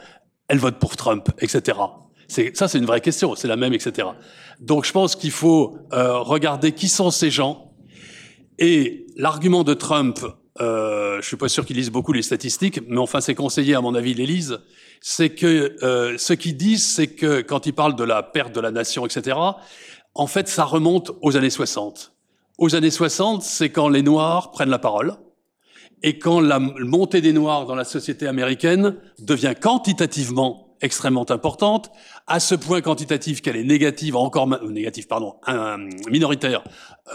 elles 0.50 0.58
votent 0.60 0.80
pour 0.80 0.98
Trump, 0.98 1.30
etc. 1.40 1.78
Ça, 2.32 2.68
c'est 2.70 2.78
une 2.78 2.86
vraie 2.86 3.02
question. 3.02 3.36
C'est 3.36 3.48
la 3.50 3.58
même, 3.58 3.74
etc. 3.74 4.08
Donc, 4.60 4.86
je 4.86 4.92
pense 4.94 5.16
qu'il 5.16 5.32
faut 5.32 5.78
euh, 5.92 6.20
regarder 6.20 6.72
qui 6.72 6.88
sont 6.88 7.12
ces 7.12 7.30
gens. 7.30 7.74
Et 8.58 9.06
l'argument 9.18 9.64
de 9.64 9.74
Trump, 9.74 10.20
euh, 10.62 11.20
je 11.22 11.28
suis 11.28 11.36
pas 11.36 11.50
sûr 11.50 11.66
qu'ils 11.66 11.76
lisent 11.76 11.92
beaucoup 11.92 12.14
les 12.14 12.22
statistiques, 12.22 12.80
mais 12.88 13.00
enfin, 13.00 13.20
ses 13.20 13.36
conseillers, 13.36 13.76
à 13.76 13.82
mon 13.82 13.96
avis, 13.96 14.14
les 14.14 14.26
lisent. 14.26 14.60
C'est 15.02 15.32
que 15.32 15.76
euh, 15.84 16.18
ce 16.18 16.34
qu'ils 16.34 16.56
disent, 16.56 16.88
c'est 16.88 17.08
que 17.08 17.42
quand 17.42 17.66
ils 17.66 17.74
parlent 17.74 17.96
de 17.96 18.04
la 18.04 18.24
perte 18.24 18.56
de 18.56 18.62
la 18.62 18.72
nation, 18.72 19.06
etc. 19.06 19.38
En 20.14 20.28
fait, 20.28 20.48
ça 20.48 20.64
remonte 20.64 21.12
aux 21.22 21.36
années 21.36 21.50
60. 21.50 22.14
Aux 22.60 22.76
années 22.76 22.92
60, 22.92 23.42
c'est 23.42 23.72
quand 23.72 23.90
les 23.90 24.04
Noirs 24.04 24.52
prennent 24.52 24.70
la 24.70 24.80
parole 24.80 25.18
et 26.04 26.18
quand 26.18 26.40
la 26.40 26.60
montée 26.60 27.20
des 27.20 27.34
Noirs 27.34 27.66
dans 27.66 27.76
la 27.76 27.84
société 27.84 28.28
américaine 28.28 28.96
devient 29.20 29.54
quantitativement 29.60 30.71
extrêmement 30.82 31.30
importante, 31.32 31.92
à 32.28 32.40
ce 32.40 32.56
point 32.56 32.82
quantitatif 32.82 33.42
qu'elle 33.42 33.56
est 33.58 33.64
négative 33.64 34.16
encore 34.16 34.52
euh, 34.52 34.70
négative 34.70 35.08
pardon 35.08 35.36
un- 35.46 35.78
minoritaire 36.10 36.64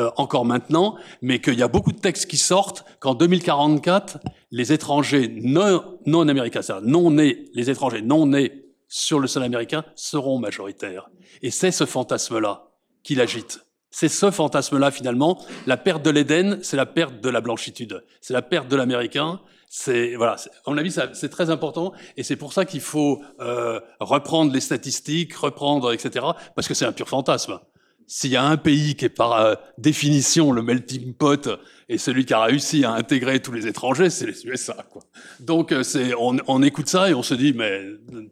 euh, 0.01 0.11
encore 0.17 0.45
maintenant, 0.45 0.97
mais 1.23 1.41
qu'il 1.41 1.55
y 1.59 1.63
a 1.63 1.69
beaucoup 1.69 1.93
de 1.93 1.99
textes 1.99 2.27
qui 2.27 2.37
sortent 2.37 2.85
qu'en 3.01 3.15
2044 3.15 4.19
les 4.51 4.73
étrangers 4.73 5.29
non 5.43 5.99
non 6.07 6.29
américains, 6.29 6.63
c'est-à-dire 6.63 6.89
non 6.89 7.11
nés, 7.11 7.47
les 7.55 7.71
étrangers 7.71 8.03
non 8.03 8.27
nés 8.27 8.65
sur 8.89 9.19
le 9.19 9.27
sol 9.27 9.43
américain 9.43 9.85
seront 9.97 10.39
majoritaires. 10.39 11.09
Et 11.43 11.51
c'est 11.51 11.73
ce 11.73 11.85
fantasme-là 11.87 12.69
qui 13.03 13.15
l'agite. 13.17 13.61
C'est 13.91 14.09
ce 14.09 14.31
fantasme-là, 14.31 14.91
finalement. 14.91 15.43
La 15.67 15.77
perte 15.77 16.03
de 16.05 16.11
l'Éden, 16.11 16.59
c'est 16.63 16.77
la 16.77 16.85
perte 16.87 17.21
de 17.21 17.29
la 17.31 17.41
blanchitude. 17.41 18.05
C'est 18.21 18.35
la 18.35 18.43
perte 18.43 18.69
de 18.69 18.77
l'Américain. 18.77 19.41
C'est, 19.79 20.15
voilà. 20.15 20.37
À 20.65 20.71
mon 20.71 20.79
avis, 20.79 20.91
c'est 21.13 21.29
très 21.29 21.51
important. 21.51 21.93
Et 22.17 22.23
c'est 22.23 22.37
pour 22.37 22.55
ça 22.55 22.65
qu'il 22.65 22.81
faut 22.81 23.23
euh, 23.41 23.79
reprendre 24.01 24.51
les 24.51 24.61
statistiques, 24.61 25.35
reprendre, 25.35 25.93
etc. 25.93 26.25
Parce 26.55 26.67
que 26.67 26.73
c'est 26.73 26.87
un 26.87 26.93
pur 26.93 27.11
fantasme. 27.11 27.61
s'il 28.07 28.31
y 28.31 28.37
a 28.37 28.43
un 28.43 28.57
pays 28.57 28.95
qui 28.95 29.05
est 29.05 29.11
par 29.11 29.35
euh, 29.35 29.55
définition 29.77 30.51
le 30.51 30.63
melting 30.63 31.13
pot 31.13 31.51
et 31.91 31.99
celui 31.99 32.25
qui 32.25 32.33
a 32.33 32.43
réussi 32.43 32.87
à 32.87 32.93
intégrer 32.93 33.43
tous 33.43 33.53
les 33.53 33.67
étrangers, 33.67 34.09
c'est 34.09 34.25
les 34.25 34.47
USA. 34.47 34.79
Quoi. 34.91 35.03
Donc 35.41 35.73
euh, 35.73 35.83
c'est, 35.83 36.15
on, 36.15 36.39
on, 36.47 36.63
écoute 36.63 36.89
ça 36.89 37.11
et 37.11 37.15
on 37.15 37.23
se 37.23 37.35
dit, 37.35 37.53
mais 37.53 37.83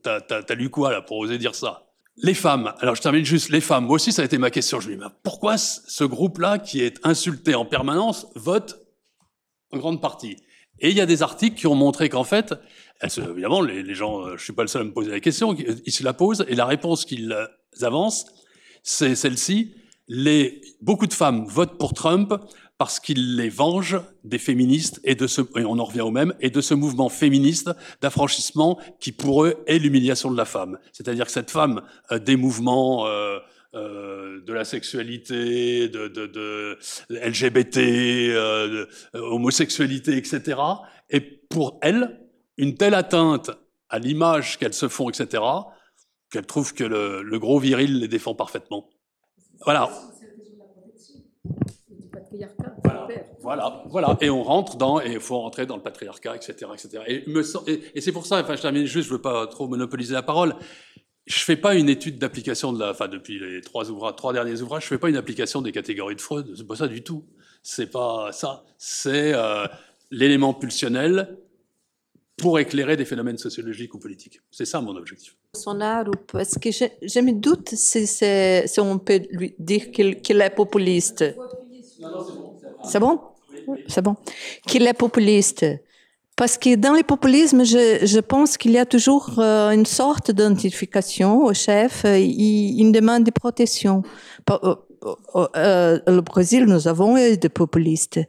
t'as 0.03 0.55
lu 0.55 0.71
quoi 0.71 0.93
là 0.93 1.03
pour 1.03 1.19
oser 1.19 1.37
dire 1.37 1.55
ça? 1.55 1.91
Les 2.17 2.35
femmes, 2.35 2.73
alors 2.81 2.95
je 2.95 3.03
termine 3.03 3.25
juste, 3.25 3.51
les 3.51 3.61
femmes, 3.61 3.85
moi 3.85 3.97
aussi 3.97 4.13
ça 4.13 4.23
a 4.23 4.25
été 4.25 4.39
ma 4.39 4.51
question, 4.51 4.81
je 4.81 4.89
me 4.89 4.95
dis, 4.95 5.01
mais 5.01 5.11
pourquoi 5.23 5.59
ce 5.59 6.05
groupe-là 6.05 6.59
qui 6.59 6.81
est 6.81 6.99
insulté 7.03 7.55
en 7.55 7.67
permanence 7.67 8.29
vote 8.35 8.81
en 9.73 9.77
grande 9.77 10.01
partie? 10.01 10.39
Et 10.81 10.91
il 10.91 10.97
y 10.97 11.01
a 11.01 11.07
des 11.07 11.23
articles 11.23 11.57
qui 11.57 11.67
ont 11.67 11.75
montré 11.75 12.09
qu'en 12.09 12.25
fait, 12.25 12.55
évidemment, 13.03 13.61
les, 13.61 13.95
gens, 13.95 14.27
euh, 14.27 14.37
je 14.37 14.45
suis 14.45 14.53
pas 14.53 14.63
le 14.63 14.69
seul 14.69 14.83
à 14.83 14.85
me 14.85 14.93
poser 14.93 15.11
la 15.11 15.21
question, 15.21 15.55
ils 15.57 15.93
se 15.93 16.05
la 16.05 16.13
posent 16.13 16.45
et 16.49 16.55
la 16.55 16.67
réponse 16.67 17.05
qu'ils 17.05 17.35
avancent, 17.83 18.27
c'est 18.83 19.15
celle-ci. 19.15 19.75
Les, 20.09 20.61
beaucoup 20.83 21.07
de 21.07 21.15
femmes 21.15 21.47
votent 21.47 21.79
pour 21.79 21.95
Trump 21.95 22.35
parce 22.77 22.99
qu'il 22.99 23.37
les 23.37 23.49
venge 23.49 24.01
des 24.25 24.39
féministes 24.39 25.01
et 25.05 25.15
de 25.15 25.27
ce, 25.27 25.41
et 25.57 25.65
on 25.65 25.79
en 25.79 25.85
revient 25.85 26.01
au 26.01 26.11
même, 26.11 26.35
et 26.41 26.51
de 26.51 26.61
ce 26.61 26.75
mouvement 26.75 27.09
féministe 27.09 27.71
d'affranchissement 28.03 28.79
qui 28.99 29.13
pour 29.13 29.45
eux 29.45 29.55
est 29.67 29.79
l'humiliation 29.79 30.31
de 30.31 30.37
la 30.37 30.45
femme. 30.45 30.79
C'est-à-dire 30.93 31.27
que 31.27 31.33
cette 31.33 31.51
femme 31.51 31.83
euh, 32.11 32.19
des 32.19 32.37
mouvements 32.37 33.07
euh, 33.07 33.39
euh, 33.75 34.41
de 34.41 34.53
la 34.53 34.65
sexualité, 34.65 35.89
de, 35.89 36.09
de, 36.09 36.27
de 36.27 36.79
LGBT, 37.11 37.79
euh, 37.79 38.87
homosexualité, 39.15 40.17
etc. 40.17 40.61
Et 41.11 41.21
pour 41.21 41.79
elle, 41.83 42.21
une 42.57 42.77
telle 42.77 42.95
atteinte 42.95 43.51
à 43.89 43.99
l'image 43.99 44.59
qu'elles 44.59 44.75
se 44.75 44.89
font, 44.89 45.09
etc., 45.09 45.43
qu'elles 46.31 46.47
trouvent 46.47 46.75
que 46.75 46.85
le, 46.85 47.39
gros 47.39 47.59
viril 47.59 48.01
les 48.01 48.09
défend 48.09 48.35
parfaitement. 48.35 48.89
Voilà. 49.65 49.91
Voilà, 53.41 53.83
voilà, 53.89 54.17
Et 54.21 54.31
on 54.31 54.43
rentre 54.43 54.77
dans, 54.77 55.01
et 55.01 55.13
il 55.13 55.21
faut 55.21 55.39
rentrer 55.39 55.67
dans 55.67 55.77
le 55.77 55.83
patriarcat, 55.83 56.35
etc., 56.35 56.71
etc. 56.73 57.03
Et, 57.07 58.01
c'est 58.01 58.13
pour 58.13 58.25
ça, 58.25 58.41
enfin, 58.41 58.57
je 58.57 58.63
termine 58.63 58.87
juste, 58.87 59.09
je 59.09 59.13
veux 59.13 59.21
pas 59.21 59.47
trop 59.47 59.69
monopoliser 59.69 60.15
la 60.15 60.23
parole. 60.23 60.55
Je 61.27 61.39
fais 61.39 61.57
pas 61.57 61.75
une 61.75 61.89
étude 61.89 62.19
d'application 62.19 62.73
de 62.73 62.81
la, 62.81 62.91
enfin, 62.91 63.09
depuis 63.09 63.39
les 63.39 63.63
trois 63.63 63.91
ouvrages, 63.91 64.17
trois 64.17 64.33
derniers 64.33 64.61
ouvrages, 64.61 64.83
je 64.83 64.89
fais 64.89 64.99
pas 64.99 65.09
une 65.09 65.17
application 65.17 65.63
des 65.63 65.73
catégories 65.73 66.17
de 66.17 66.21
Freud. 66.21 66.53
C'est 66.57 66.67
pas 66.67 66.77
ça 66.77 66.89
du 66.89 67.03
tout. 67.03 67.25
C'est 67.63 67.91
pas 67.91 68.31
ça. 68.33 68.65
C'est 68.77 69.33
euh, 69.35 69.67
l'élément 70.11 70.53
pulsionnel 70.53 71.39
pour 72.37 72.59
éclairer 72.59 72.97
des 72.97 73.05
phénomènes 73.05 73.39
sociologiques 73.39 73.95
ou 73.95 73.99
politiques. 73.99 74.41
C'est 74.51 74.65
ça 74.67 74.81
mon 74.81 74.97
objectif. 74.97 75.37
Bolsonaro, 75.55 76.13
parce 76.31 76.59
que 76.59 76.71
je, 76.71 76.85
je 77.01 77.21
me 77.21 77.33
doute 77.33 77.71
si, 77.71 78.07
si, 78.07 78.81
on 78.81 78.99
peut 78.99 79.23
lui 79.31 79.55
dire 79.59 79.93
qu'il 79.93 80.21
qu 80.21 80.33
est 80.33 80.51
populiste? 80.51 81.25
C'est 82.85 83.01
bon 83.01 83.21
C'est 83.87 84.03
bon. 84.03 84.17
Qu'il 84.67 84.87
est 84.87 84.95
populiste. 84.95 85.65
Parce 86.37 86.59
que 86.59 86.75
dans 86.75 86.93
le 86.93 87.03
populisme, 87.03 87.65
je, 87.65 88.05
je 88.05 88.21
pense 88.21 88.57
qu'il 88.57 88.73
y 88.73 88.79
a 88.79 88.87
toujours 88.87 89.35
euh, 89.39 89.71
une 89.71 89.87
sorte 89.87 90.31
d'identification 90.31 91.45
au 91.45 91.55
chef, 91.55 92.05
et 92.05 92.25
une 92.25 92.93
demande 92.93 93.25
de 93.25 93.31
protection. 93.31 94.03
Euh, 95.57 95.99
le 96.07 96.21
Brésil, 96.21 96.65
nous 96.65 96.89
avons 96.89 97.17
eu 97.19 97.37
des 97.37 97.49
populistes. 97.49 98.21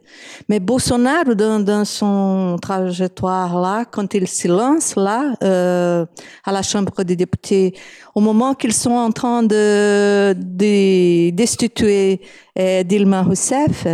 Mais 0.48 0.60
Bolsonaro, 0.60 1.34
dans, 1.34 1.60
dans 1.60 1.84
son 1.84 2.58
trajectoire 2.60 3.58
là, 3.60 3.84
quand 3.84 4.12
il 4.14 4.28
se 4.28 4.48
lance 4.48 4.94
là, 4.96 5.34
euh, 5.42 6.04
à 6.44 6.52
la 6.52 6.62
Chambre 6.62 7.02
des 7.02 7.16
députés, 7.16 7.74
au 8.14 8.20
moment 8.20 8.54
qu'ils 8.54 8.74
sont 8.74 8.90
en 8.90 9.10
train 9.10 9.42
de, 9.42 10.34
de 10.34 11.30
destituer 11.30 12.20
euh, 12.58 12.82
Dilma 12.82 13.22
Rousseff, 13.22 13.86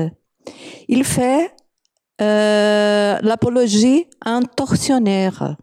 il 0.89 1.05
fait 1.05 1.53
euh, 2.23 3.19
l'apologie 3.23 4.07
à 4.21 4.31
un 4.31 4.43
tortionnaire, 4.43 5.57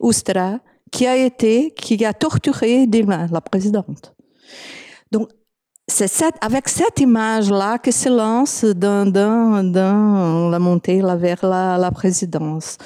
Oustra, 0.00 0.58
qui 0.90 1.06
a 1.06 1.16
été, 1.16 1.72
qui 1.72 2.04
a 2.04 2.12
torturé 2.12 2.86
Dilma, 2.86 3.26
la 3.30 3.40
présidente. 3.40 4.14
Donc, 5.12 5.28
c'est 5.88 6.10
avec 6.40 6.68
cette 6.68 6.98
image-là 6.98 7.78
que 7.78 7.92
se 7.92 8.08
lance 8.08 8.64
dans, 8.64 9.10
dans, 9.10 9.62
dans 9.62 10.48
la 10.50 10.58
montée 10.58 11.00
là, 11.00 11.14
vers 11.14 11.44
la, 11.46 11.78
la, 11.78 11.90
présidence. 11.90 12.76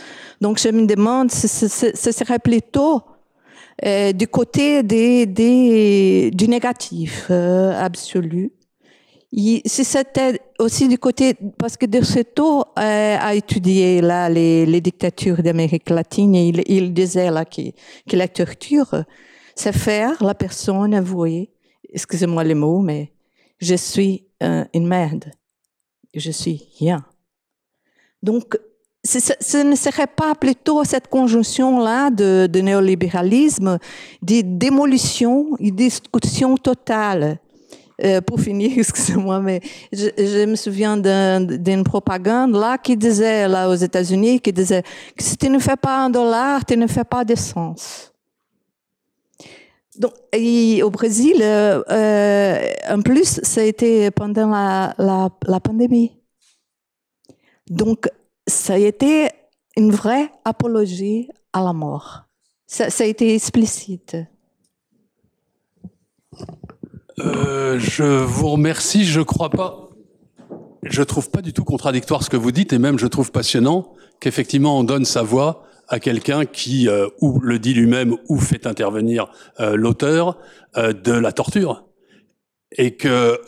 Donc, 0.41 0.59
je 0.59 0.68
me 0.68 0.84
demande 0.84 1.30
si 1.30 1.49
ce, 1.49 1.68
ce 1.95 2.12
serait 2.12 2.38
plutôt 2.38 3.03
euh, 3.84 4.12
du 4.12 4.28
côté 4.28 4.82
des, 4.82 5.24
des, 5.24 6.30
du 6.32 6.49
négatif 6.49 7.28
euh, 7.30 7.72
absolu. 7.82 8.53
Si 9.33 9.85
c'était 9.85 10.41
aussi 10.59 10.89
du 10.89 10.99
côté, 10.99 11.35
parce 11.57 11.76
que 11.76 11.87
De 11.87 12.03
Soto 12.03 12.61
euh, 12.61 13.16
a 13.18 13.35
étudié 13.35 14.01
là 14.01 14.28
les, 14.28 14.81
dictatures 14.81 15.43
d'Amérique 15.43 15.89
latine 15.91 16.35
et 16.35 16.49
il, 16.66 16.93
disait 16.93 17.31
là 17.31 17.45
que, 17.45 17.62
que 18.09 18.16
la 18.16 18.26
torture, 18.26 19.05
c'est 19.55 19.72
faire 19.72 20.22
la 20.22 20.35
personne 20.35 20.95
avouer 20.95 21.51
excusez-moi 21.93 22.45
les 22.45 22.55
mots, 22.55 22.81
mais 22.81 23.12
je 23.59 23.74
suis 23.74 24.26
euh, 24.43 24.64
une 24.74 24.87
merde. 24.87 25.33
Je 26.14 26.31
suis 26.31 26.68
rien. 26.78 27.05
Donc, 28.22 28.59
ce 29.03 29.62
ne 29.62 29.76
serait 29.76 30.07
pas 30.07 30.35
plutôt 30.35 30.85
cette 30.85 31.09
conjonction-là 31.09 32.11
de, 32.11 32.61
néolibéralisme, 32.61 33.78
de 34.20 34.43
démolition 34.43 35.57
et 35.59 35.70
destruction 35.70 36.57
totale. 36.57 37.39
Euh, 38.03 38.21
pour 38.21 38.41
finir, 38.41 38.73
excusez-moi, 38.79 39.41
mais 39.41 39.61
je, 39.93 40.47
me 40.47 40.57
souviens 40.57 40.97
d'une 40.97 41.85
propagande 41.85 42.53
là 42.53 42.79
qui 42.79 42.97
disait, 42.97 43.47
là 43.47 43.69
aux 43.69 43.75
États-Unis, 43.75 44.41
qui 44.41 44.53
disait 44.53 44.83
que 45.17 45.23
si 45.23 45.37
tu 45.37 45.51
ne 45.51 45.59
fais 45.59 45.77
pas 45.77 46.05
un 46.05 46.11
dollar, 46.11 46.65
tu 46.65 46.77
ne 46.77 46.87
fais 46.87 47.05
pas 47.05 47.25
d'essence. 47.25 48.13
Donc, 49.99 50.15
et 50.33 50.83
au 50.83 50.91
Brésil, 50.91 51.37
euh, 51.43 51.83
euh, 51.91 52.73
en 52.89 53.03
plus, 53.03 53.41
ça 53.43 53.61
a 53.61 53.65
été 53.65 54.11
pendant 54.11 54.49
la, 54.49 55.61
pandémie. 55.61 56.17
Donc, 57.69 58.09
ça 58.47 58.75
a 58.75 58.79
été 58.79 59.29
une 59.77 59.91
vraie 59.91 60.33
apologie 60.45 61.29
à 61.53 61.63
la 61.63 61.75
mort. 61.75 62.23
Ça 62.67 62.87
a 62.87 63.05
été 63.05 63.35
explicite. 63.35 64.17
Euh, 67.21 67.79
je 67.79 68.05
vous 68.05 68.49
remercie. 68.49 69.05
Je 69.05 69.21
crois 69.21 69.51
pas. 69.51 69.91
Je 70.83 71.03
trouve 71.03 71.31
pas 71.31 71.43
du 71.43 71.53
tout 71.53 71.64
contradictoire 71.64 72.23
ce 72.23 72.31
que 72.31 72.37
vous 72.37 72.53
dites, 72.53 72.73
et 72.73 72.79
même 72.79 72.99
je 72.99 73.07
trouve 73.07 73.31
passionnant 73.33 73.93
qu'effectivement 74.18 74.79
on 74.79 74.85
donne 74.85 75.05
sa 75.05 75.23
voix 75.23 75.64
à 75.89 75.99
quelqu'un 75.99 76.47
qui 76.47 76.89
euh, 76.89 77.09
ou 77.21 77.41
le 77.41 77.59
dit 77.59 77.75
lui-même 77.75 78.16
ou 78.29 78.39
fait 78.39 78.66
intervenir 78.66 79.27
euh, 79.59 79.77
l'auteur 79.77 80.39
euh, 80.77 80.93
de 80.93 81.12
la 81.12 81.33
torture. 81.33 81.85
Et 82.79 82.97
que 82.97 83.41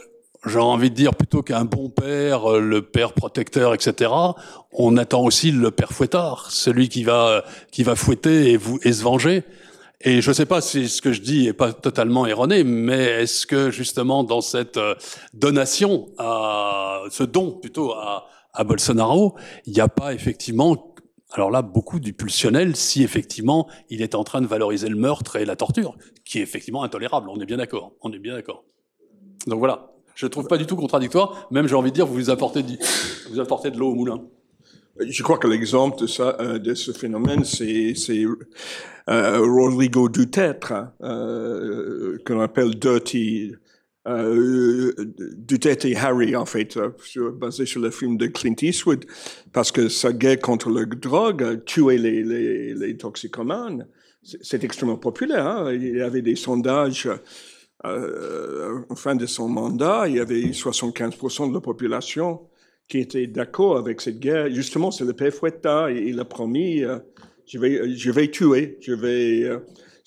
j'aurais 0.45 0.73
envie 0.73 0.91
de 0.91 0.97
dire 0.97 1.15
plutôt 1.15 1.43
qu'un 1.43 1.65
bon 1.65 1.89
père, 1.89 2.51
euh, 2.51 2.61
le 2.61 2.83
père 2.83 3.13
protecteur, 3.13 3.73
etc. 3.75 4.11
On 4.73 4.97
attend 4.97 5.23
aussi 5.23 5.53
le 5.53 5.71
père 5.71 5.93
fouettard, 5.93 6.51
celui 6.51 6.89
qui 6.89 7.05
va 7.05 7.45
qui 7.71 7.85
va 7.85 7.95
fouetter 7.95 8.51
et 8.51 8.57
vous 8.57 8.79
et 8.83 8.93
se 8.93 9.03
venger. 9.03 9.45
Et 10.05 10.21
je 10.21 10.31
ne 10.31 10.35
sais 10.35 10.47
pas 10.47 10.61
si 10.61 10.89
ce 10.89 11.01
que 11.01 11.13
je 11.13 11.21
dis 11.21 11.47
est 11.47 11.53
pas 11.53 11.73
totalement 11.73 12.27
erroné, 12.27 12.65
mais 12.65 13.23
est-ce 13.23 13.47
que 13.47 13.71
justement 13.71 14.25
dans 14.25 14.41
cette 14.41 14.79
donation, 15.33 16.09
à 16.19 17.03
ce 17.11 17.23
don 17.23 17.53
plutôt 17.53 17.93
à, 17.93 18.27
à 18.53 18.65
Bolsonaro, 18.65 19.37
il 19.67 19.75
n'y 19.75 19.81
a 19.81 19.89
pas 19.89 20.13
effectivement 20.13 20.93
alors 21.35 21.51
là, 21.51 21.63
beaucoup 21.63 21.99
du 21.99 22.13
pulsionnel, 22.13 22.77
si 22.77 23.03
effectivement 23.03 23.67
il 23.89 24.03
est 24.03 24.15
en 24.15 24.23
train 24.23 24.43
de 24.43 24.47
valoriser 24.47 24.89
le 24.89 24.97
meurtre 24.97 25.37
et 25.37 25.47
la 25.47 25.57
torture, 25.57 25.97
qui 26.27 26.39
est 26.39 26.43
effectivement 26.43 26.83
intolérable. 26.83 27.31
On 27.31 27.41
est 27.41 27.47
bien 27.47 27.57
d'accord. 27.57 27.93
On 28.03 28.13
est 28.13 28.19
bien 28.19 28.35
d'accord. 28.35 28.65
Donc 29.47 29.59
voilà. 29.59 29.93
Je 30.15 30.27
ne 30.27 30.31
trouve 30.31 30.47
pas 30.47 30.59
du 30.59 30.67
tout 30.67 30.77
contradictoire. 30.77 31.49
Même, 31.51 31.67
j'ai 31.67 31.75
envie 31.75 31.91
de 31.91 31.95
dire, 31.95 32.07
vous 32.07 32.29
apportez, 32.29 32.63
vous 33.31 33.41
apportez 33.41 33.71
de 33.71 33.79
l'eau 33.79 33.93
au 33.93 33.95
moulin. 33.95 34.23
Je 35.01 35.23
crois 35.23 35.39
que 35.39 35.47
l'exemple 35.47 35.99
de 35.99 36.21
euh, 36.21 36.75
ce 36.75 36.93
phénomène, 36.93 37.45
c'est, 37.45 37.95
euh, 39.09 39.39
Rodrigo 39.41 40.09
Duterte, 40.09 40.71
hein, 40.71 40.93
euh, 41.03 42.19
qu'on 42.27 42.41
appelle 42.41 42.75
Dirty, 42.75 43.53
euh, 44.07 44.93
Duterte 45.37 45.85
et 45.87 45.97
Harry, 45.97 46.37
en 46.37 46.45
fait, 46.45 46.79
basé 47.35 47.67
sur 47.67 47.81
le 47.81 47.91
film 47.91 48.17
de 48.17 48.27
Clint 48.27 48.55
Eastwood, 48.61 49.07
parce 49.53 49.73
que 49.73 49.89
sa 49.89 50.13
guerre 50.13 50.41
contre 50.41 50.71
la 50.71 50.85
drogue, 50.85 51.65
tuer 51.65 51.99
les, 51.99 52.23
les, 52.23 52.75
les 52.75 52.97
toxicomanes, 52.97 53.87
c'est 54.23 54.63
extrêmement 54.63 54.99
populaire. 54.99 55.47
Hein? 55.47 55.73
Il 55.73 55.97
y 55.97 56.01
avait 56.01 56.23
des 56.23 56.37
sondages 56.37 57.09
euh, 57.85 58.81
en 58.89 58.95
fin 58.95 59.17
de 59.17 59.27
son 59.27 59.49
mandat, 59.49 60.05
il 60.07 60.17
y 60.17 60.21
avait 60.21 60.41
75% 60.41 61.49
de 61.49 61.55
la 61.55 61.61
population 61.61 62.41
qui 62.89 62.99
était 62.99 63.27
d'accord 63.27 63.77
avec 63.77 64.01
cette 64.01 64.19
guerre. 64.19 64.51
Justement, 64.51 64.91
c'est 64.91 65.05
le 65.05 65.13
père 65.13 65.33
Fouetta, 65.33 65.91
il 65.91 66.19
a 66.21 66.25
promis, 66.25 66.85
euh, 66.85 66.99
je, 67.47 67.59
vais, 67.59 67.95
je 67.95 68.11
vais 68.11 68.31
tuer, 68.31 68.79
je 68.81 68.93
vais... 68.93 69.45
Euh, 69.45 69.59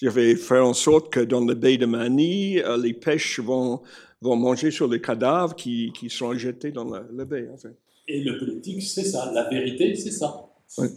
je 0.01 0.09
vais 0.09 0.35
faire 0.35 0.65
en 0.65 0.73
sorte 0.73 1.09
que 1.09 1.21
dans 1.21 1.39
le 1.39 1.53
baie 1.53 1.77
de 1.77 1.85
Mani, 1.85 2.59
euh, 2.59 2.75
les 2.75 2.93
pêches 2.93 3.39
vont, 3.39 3.81
vont 4.19 4.35
manger 4.35 4.69
sur 4.69 4.89
les 4.89 4.99
cadavres 4.99 5.55
qui, 5.55 5.93
qui 5.97 6.09
sont 6.09 6.37
jetés 6.37 6.73
dans 6.73 6.83
la, 6.83 7.05
la 7.13 7.23
baie. 7.23 7.47
En 7.49 7.55
fait. 7.55 7.73
Et 8.05 8.21
le 8.21 8.37
politique, 8.37 8.83
c'est 8.83 9.05
ça. 9.05 9.31
La 9.33 9.47
vérité, 9.49 9.95
c'est 9.95 10.11
ça. 10.11 10.49
Oui. 10.79 10.87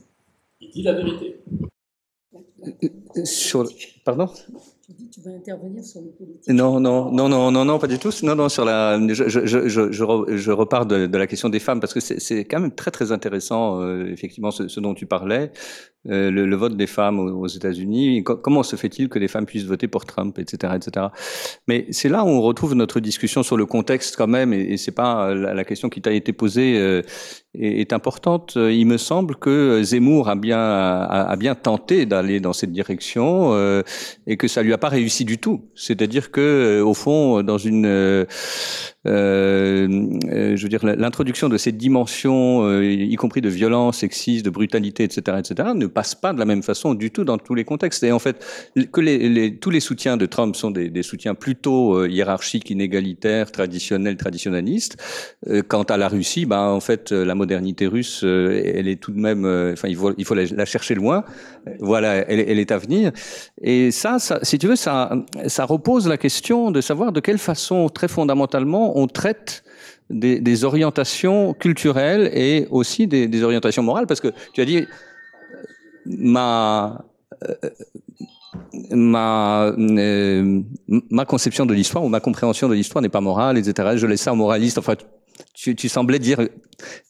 Il 0.61 0.71
dit 0.71 0.83
la 0.83 0.95
vérité. 0.95 1.37
Sur, 3.23 3.71
pardon? 4.05 4.29
Tu 5.19 5.29
vas 5.29 5.35
intervenir 5.35 5.85
sur 5.85 6.01
les 6.01 6.11
politiques. 6.11 6.49
Non, 6.53 6.79
non, 6.79 7.11
non, 7.11 7.29
non, 7.29 7.51
non, 7.51 7.65
non, 7.65 7.79
pas 7.81 7.89
du 7.89 7.99
tout. 7.99 8.11
Non, 8.23 8.37
non, 8.37 8.49
sur 8.49 8.65
la, 8.65 8.99
je, 9.09 9.29
je, 9.29 9.47
je, 9.47 9.69
je, 9.69 9.91
je 9.91 10.05
re- 10.05 10.37
je 10.37 10.53
repars 10.53 10.87
de, 10.87 11.09
la 11.17 11.27
question 11.27 11.49
des 11.49 11.59
femmes 11.59 11.81
parce 11.81 11.93
que 11.93 12.01
c'est 12.01 12.45
quand 12.45 12.61
même 12.61 12.75
très, 12.75 12.93
très 12.93 13.11
intéressant, 13.11 13.81
euh, 13.81 14.07
effectivement, 14.13 14.53
ce 14.53 14.79
dont 14.81 14.95
tu 14.95 15.07
parlais, 15.07 15.51
euh, 16.07 16.31
le, 16.31 16.47
le 16.47 16.57
vote 16.57 16.77
des 16.77 16.87
femmes 16.87 17.19
aux, 17.19 17.41
aux 17.41 17.47
États-Unis. 17.49 18.23
Co- 18.23 18.37
Comment 18.37 18.63
se 18.63 18.77
fait-il 18.77 19.09
que 19.09 19.19
les 19.19 19.27
femmes 19.27 19.47
puissent 19.47 19.65
voter 19.65 19.89
pour 19.89 20.05
Trump, 20.07 20.39
etc., 20.39 20.75
etc. 20.77 21.07
Mais 21.67 21.87
c'est 21.91 22.09
là 22.09 22.25
où 22.25 22.29
on 22.29 22.41
retrouve 22.41 22.75
notre 22.75 23.01
discussion 23.01 23.43
sur 23.43 23.57
le 23.57 23.67
contexte 23.67 24.17
quand 24.17 24.29
même, 24.29 24.53
et, 24.53 24.77
c'est 24.77 24.93
pas 24.93 25.31
euh, 25.31 25.55
la, 25.55 25.65
question 25.65 25.89
qui 25.89 26.01
t'a 26.01 26.13
été 26.13 26.33
posée 26.33 26.79
euh, 26.79 27.03
est, 27.55 27.93
importante. 27.93 28.57
Il 28.57 28.87
me 28.87 28.97
semble 28.97 29.37
que 29.37 29.83
Zemmour 29.83 30.29
a 30.29 30.37
bien, 30.37 30.59
a, 30.61 31.37
bien 31.37 31.55
tenté 31.55 32.07
d'aller 32.07 32.39
dans 32.39 32.53
cette 32.53 32.73
direction 32.73 33.55
euh, 33.55 33.83
et 34.27 34.37
que 34.37 34.47
ça 34.47 34.63
lui 34.63 34.73
a 34.73 34.79
pas 34.79 34.89
réussi 34.89 35.25
du 35.25 35.39
tout. 35.39 35.69
C'est-à-dire 35.75 36.31
que, 36.31 36.81
au 36.81 36.95
fond, 36.95 37.43
dans 37.43 37.59
une, 37.59 38.27
je 39.09 40.63
veux 40.63 40.69
dire, 40.69 40.85
l'introduction 40.85 41.49
de 41.49 41.57
cette 41.57 41.77
dimension, 41.77 42.65
euh, 42.65 42.85
y 42.85 43.15
compris 43.17 43.41
de 43.41 43.49
violence, 43.49 43.99
sexiste, 43.99 44.45
de 44.45 44.51
brutalité, 44.51 45.05
etc., 45.05 45.39
etc., 45.39 45.71
ne 45.75 45.87
passe 45.87 46.15
pas 46.15 46.33
de 46.33 46.39
la 46.39 46.45
même 46.45 46.63
façon 46.63 46.95
du 46.95 47.11
tout 47.11 47.25
dans 47.25 47.39
tous 47.39 47.55
les 47.55 47.65
contextes. 47.65 48.03
Et 48.03 48.13
en 48.13 48.19
fait, 48.19 48.45
que 48.93 49.49
tous 49.49 49.71
les 49.71 49.81
soutiens 49.81 50.17
de 50.17 50.27
Trump 50.27 50.57
sont 50.57 50.71
des, 50.71 51.03
soutiens 51.03 51.35
plutôt 51.35 51.95
euh, 51.95 52.09
hiérarchiques, 52.09 52.71
inégalitaires, 52.71 53.53
traditionnels, 53.53 54.17
traditionnalistes. 54.17 54.97
Euh, 55.49 55.63
quant 55.67 55.85
à 55.85 55.97
la 55.97 56.09
Russie, 56.09 56.47
ben, 56.47 56.69
en 56.69 56.81
fait, 56.81 57.13
euh, 57.13 57.25
la 57.25 57.35
modernité 57.35 57.87
russe, 57.87 58.23
euh, 58.25 58.61
elle 58.65 58.89
est 58.89 59.01
tout 59.01 59.13
de 59.13 59.19
même, 59.19 59.45
euh, 59.45 59.73
enfin, 59.73 59.89
il 59.89 60.25
faut, 60.25 60.35
la, 60.35 60.65
chercher 60.65 60.95
loin. 60.95 61.25
Euh, 61.67 61.73
Voilà, 61.81 62.17
elle, 62.29 62.59
est 62.59 62.73
à 62.73 62.79
venir. 62.79 63.13
Et 63.63 63.91
ça, 63.91 64.19
si 64.43 64.59
tu 64.59 64.67
veux, 64.67 64.77
ça 64.77 65.65
repose 65.65 66.09
la 66.09 66.17
question 66.17 66.71
de 66.71 66.81
savoir 66.81 67.13
de 67.13 67.21
quelle 67.21 67.39
façon, 67.39 67.89
très 67.89 68.09
fondamentalement, 68.09 68.98
on 68.99 69.07
traite 69.07 69.65
des, 70.11 70.65
orientations 70.65 71.55
culturelles 71.55 72.31
et 72.35 72.67
aussi 72.71 73.07
des, 73.07 73.29
des 73.29 73.43
orientations 73.43 73.83
morales, 73.83 74.07
parce 74.07 74.21
que 74.21 74.33
tu 74.53 74.61
as 74.61 74.65
dit, 74.65 74.79
euh, 74.79 74.85
ma, 76.07 77.05
euh, 77.45 77.55
ma, 78.91 79.67
euh, 79.67 80.63
ma 81.11 81.25
conception 81.25 81.67
de 81.67 81.75
l'histoire 81.75 82.05
ou 82.05 82.09
ma 82.09 82.21
compréhension 82.21 82.69
de 82.69 82.75
l'histoire 82.75 83.03
n'est 83.03 83.09
pas 83.09 83.21
morale, 83.21 83.59
etc. 83.59 83.97
Je 83.97 84.07
laisse 84.07 84.23
ça 84.23 84.33
aux 84.33 84.37
moralistes. 84.37 84.79
Enfin, 84.79 84.95
tu, 85.55 85.77
tu 85.77 85.89
semblais 85.89 86.19
dire 86.19 86.41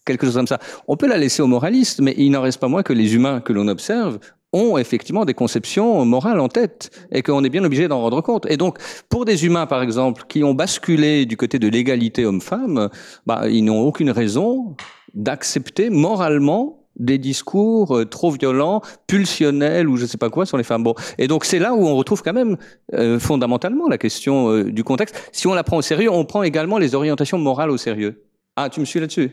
quelque 0.04 0.26
chose 0.26 0.34
comme 0.34 0.46
ça. 0.46 0.58
On 0.88 0.96
peut 0.96 1.06
la 1.06 1.16
laisser 1.16 1.42
aux 1.42 1.46
moralistes, 1.46 2.00
mais 2.00 2.14
il 2.18 2.30
n'en 2.30 2.42
reste 2.42 2.60
pas 2.60 2.68
moins 2.68 2.82
que 2.82 2.92
les 2.92 3.14
humains 3.14 3.40
que 3.40 3.52
l'on 3.52 3.68
observe 3.68 4.18
ont 4.52 4.78
effectivement 4.78 5.24
des 5.24 5.34
conceptions 5.34 6.04
morales 6.04 6.40
en 6.40 6.48
tête 6.48 6.90
et 7.12 7.22
qu'on 7.22 7.44
est 7.44 7.50
bien 7.50 7.64
obligé 7.64 7.88
d'en 7.88 8.00
rendre 8.00 8.20
compte. 8.20 8.46
Et 8.50 8.56
donc, 8.56 8.78
pour 9.08 9.24
des 9.24 9.44
humains, 9.44 9.66
par 9.66 9.82
exemple, 9.82 10.24
qui 10.28 10.42
ont 10.44 10.54
basculé 10.54 11.26
du 11.26 11.36
côté 11.36 11.58
de 11.58 11.68
l'égalité 11.68 12.24
homme-femme, 12.24 12.88
bah, 13.26 13.48
ils 13.48 13.64
n'ont 13.64 13.80
aucune 13.80 14.10
raison 14.10 14.76
d'accepter 15.14 15.90
moralement 15.90 16.86
des 16.96 17.18
discours 17.18 17.96
euh, 17.96 18.04
trop 18.04 18.30
violents, 18.30 18.82
pulsionnels 19.06 19.88
ou 19.88 19.96
je 19.96 20.04
sais 20.04 20.18
pas 20.18 20.30
quoi 20.30 20.46
sur 20.46 20.56
les 20.56 20.64
femmes. 20.64 20.82
Bon, 20.82 20.94
et 21.16 21.28
donc 21.28 21.44
c'est 21.44 21.60
là 21.60 21.72
où 21.72 21.86
on 21.86 21.94
retrouve 21.94 22.22
quand 22.22 22.32
même 22.32 22.56
euh, 22.94 23.20
fondamentalement 23.20 23.86
la 23.88 23.98
question 23.98 24.50
euh, 24.50 24.64
du 24.64 24.82
contexte. 24.82 25.30
Si 25.30 25.46
on 25.46 25.54
la 25.54 25.62
prend 25.62 25.76
au 25.76 25.82
sérieux, 25.82 26.10
on 26.10 26.24
prend 26.24 26.42
également 26.42 26.76
les 26.76 26.96
orientations 26.96 27.38
morales 27.38 27.70
au 27.70 27.76
sérieux. 27.76 28.24
Ah, 28.56 28.68
tu 28.68 28.80
me 28.80 28.84
suis 28.84 28.98
là-dessus? 28.98 29.30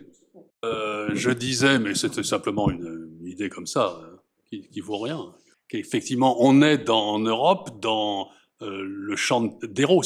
Euh, 0.66 1.10
je 1.14 1.32
disais, 1.32 1.80
mais 1.80 1.96
c'était 1.96 2.24
simplement 2.24 2.70
une, 2.70 3.10
idée 3.26 3.50
comme 3.50 3.66
ça, 3.66 3.98
euh, 4.02 4.15
qui, 4.50 4.68
qui 4.70 4.80
vaut 4.80 5.00
rien, 5.00 5.34
qu'effectivement, 5.68 6.38
on 6.40 6.62
est 6.62 6.78
dans, 6.78 7.14
en 7.14 7.20
Europe 7.20 7.80
dans 7.82 8.30
euh, 8.62 8.84
le 8.84 9.16
champ 9.16 9.58
d'Eros, 9.64 10.04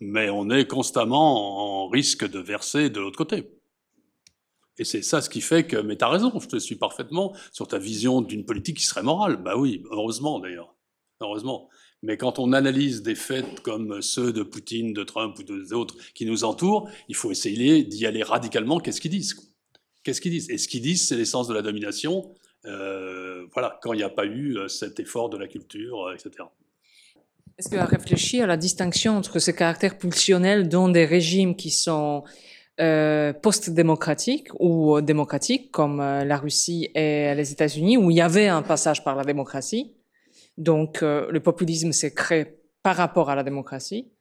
mais 0.00 0.30
on 0.30 0.50
est 0.50 0.66
constamment 0.66 1.84
en 1.84 1.88
risque 1.88 2.28
de 2.28 2.38
verser 2.38 2.90
de 2.90 3.00
l'autre 3.00 3.18
côté. 3.18 3.50
Et 4.78 4.84
c'est 4.84 5.02
ça 5.02 5.22
ce 5.22 5.30
qui 5.30 5.40
fait 5.40 5.66
que, 5.66 5.76
mais 5.76 5.96
t'as 5.96 6.08
raison, 6.08 6.38
je 6.38 6.48
te 6.48 6.58
suis 6.58 6.76
parfaitement 6.76 7.34
sur 7.52 7.66
ta 7.66 7.78
vision 7.78 8.20
d'une 8.20 8.44
politique 8.44 8.76
qui 8.76 8.84
serait 8.84 9.02
morale. 9.02 9.36
Bah 9.42 9.56
oui, 9.56 9.82
heureusement 9.90 10.38
d'ailleurs, 10.38 10.74
heureusement. 11.20 11.68
Mais 12.02 12.18
quand 12.18 12.38
on 12.38 12.52
analyse 12.52 13.02
des 13.02 13.14
faits 13.14 13.60
comme 13.60 14.02
ceux 14.02 14.32
de 14.32 14.42
Poutine, 14.42 14.92
de 14.92 15.02
Trump 15.02 15.38
ou 15.38 15.42
des 15.42 15.72
autres 15.72 15.96
qui 16.14 16.26
nous 16.26 16.44
entourent, 16.44 16.90
il 17.08 17.16
faut 17.16 17.30
essayer 17.30 17.84
d'y 17.84 18.04
aller 18.04 18.22
radicalement. 18.22 18.80
Qu'est-ce 18.80 19.00
qu'ils 19.00 19.10
disent? 19.10 19.54
Qu'est-ce 20.04 20.20
qu'ils 20.20 20.32
disent? 20.32 20.50
Et 20.50 20.58
ce 20.58 20.68
qu'ils 20.68 20.82
disent, 20.82 21.08
c'est 21.08 21.16
l'essence 21.16 21.48
de 21.48 21.54
la 21.54 21.62
domination. 21.62 22.34
Euh, 22.66 23.46
voilà, 23.52 23.78
quand 23.82 23.92
il 23.92 23.98
n'y 23.98 24.02
a 24.02 24.08
pas 24.10 24.24
eu 24.24 24.56
euh, 24.56 24.68
cet 24.68 24.98
effort 25.00 25.28
de 25.28 25.36
la 25.36 25.46
culture, 25.46 26.06
euh, 26.06 26.14
etc. 26.14 26.30
Est-ce 27.58 27.68
que 27.68 27.76
à 27.76 27.84
réfléchir 27.84 28.44
à 28.44 28.46
la 28.46 28.56
distinction 28.56 29.16
entre 29.16 29.38
ce 29.38 29.50
caractère 29.50 29.96
pulsionnel 29.96 30.68
dans 30.68 30.88
des 30.88 31.04
régimes 31.04 31.56
qui 31.56 31.70
sont 31.70 32.24
post-démocratiques 33.40 34.48
ou 34.60 35.00
démocratiques, 35.00 35.70
comme 35.70 35.96
la 35.96 36.36
Russie 36.36 36.90
et 36.94 37.34
les 37.34 37.52
États-Unis, 37.52 37.96
où 37.96 38.10
il 38.10 38.18
y 38.18 38.20
avait 38.20 38.48
un 38.48 38.60
passage 38.60 39.02
par 39.02 39.16
la 39.16 39.24
démocratie, 39.24 39.94
donc 40.58 41.00
le 41.00 41.38
populisme 41.38 41.92
s'est 41.92 42.12
créé 42.12 42.58
par 42.82 42.96
rapport 42.96 43.30
à 43.30 43.34
la 43.34 43.42
démocratie, 43.42 44.12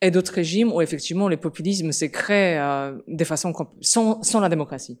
et 0.00 0.10
d'autres 0.10 0.32
régimes 0.32 0.72
où 0.72 0.82
effectivement 0.82 1.28
le 1.28 1.36
populisme 1.36 1.92
s'est 1.92 2.10
créé 2.10 2.58
de 3.06 3.24
façon 3.24 3.52
sans 3.80 4.40
la 4.40 4.48
démocratie? 4.48 4.98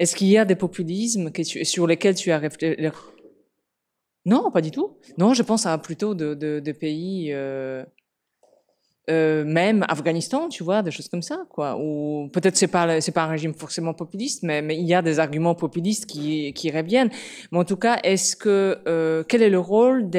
Est-ce 0.00 0.16
qu'il 0.16 0.28
y 0.28 0.38
a 0.38 0.44
des 0.44 0.56
populismes 0.56 1.30
sur 1.62 1.86
lesquels 1.86 2.16
tu 2.16 2.32
as 2.32 2.38
réfléchi 2.38 2.76
non, 4.26 4.50
pas 4.50 4.60
du 4.60 4.70
tout. 4.70 4.98
Non, 5.16 5.32
je 5.34 5.42
pense 5.42 5.66
à 5.66 5.78
plutôt 5.78 6.14
de, 6.14 6.72
pays, 6.72 7.32
euh, 7.32 7.84
euh, 9.08 9.44
même 9.44 9.84
Afghanistan, 9.88 10.48
tu 10.48 10.62
vois, 10.62 10.82
des 10.82 10.90
choses 10.90 11.08
comme 11.08 11.22
ça, 11.22 11.44
quoi. 11.48 11.78
Ou 11.80 12.28
peut-être 12.32 12.56
c'est 12.56 12.68
pas 12.68 13.00
c'est 13.00 13.12
pas 13.12 13.24
un 13.24 13.28
régime 13.28 13.54
forcément 13.54 13.94
populiste, 13.94 14.42
mais 14.42 14.62
il 14.76 14.86
y 14.86 14.94
a 14.94 15.00
des 15.00 15.18
arguments 15.18 15.54
populistes 15.54 16.06
qui 16.06 16.70
reviennent. 16.70 17.10
Mais 17.50 17.58
en 17.58 17.64
tout 17.64 17.78
cas, 17.78 18.00
euh, 18.04 19.24
quel 19.26 19.42
est 19.42 19.50
le 19.50 19.58
rôle 19.58 20.10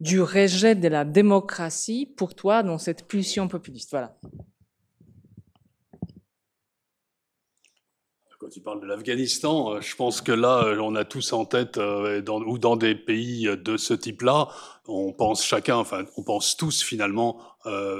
du 0.00 0.20
rejet 0.20 0.74
de 0.74 0.88
la 0.88 1.04
démocratie 1.06 2.12
pour 2.16 2.34
toi 2.34 2.62
dans 2.62 2.78
cette 2.78 3.06
pulsion 3.08 3.48
populiste? 3.48 3.90
Voilà. 3.92 4.14
Quand 8.44 8.50
tu 8.50 8.60
parles 8.60 8.82
de 8.82 8.86
l'Afghanistan, 8.86 9.72
euh, 9.72 9.80
je 9.80 9.96
pense 9.96 10.20
que 10.20 10.30
là, 10.30 10.64
euh, 10.64 10.78
on 10.78 10.94
a 10.96 11.06
tous 11.06 11.32
en 11.32 11.46
tête, 11.46 11.78
euh, 11.78 12.20
ou 12.28 12.58
dans 12.58 12.76
des 12.76 12.94
pays 12.94 13.48
de 13.56 13.78
ce 13.78 13.94
type-là, 13.94 14.48
on 14.86 15.14
pense 15.14 15.42
chacun, 15.42 15.76
enfin, 15.76 16.04
on 16.18 16.22
pense 16.22 16.54
tous 16.58 16.82
finalement, 16.82 17.40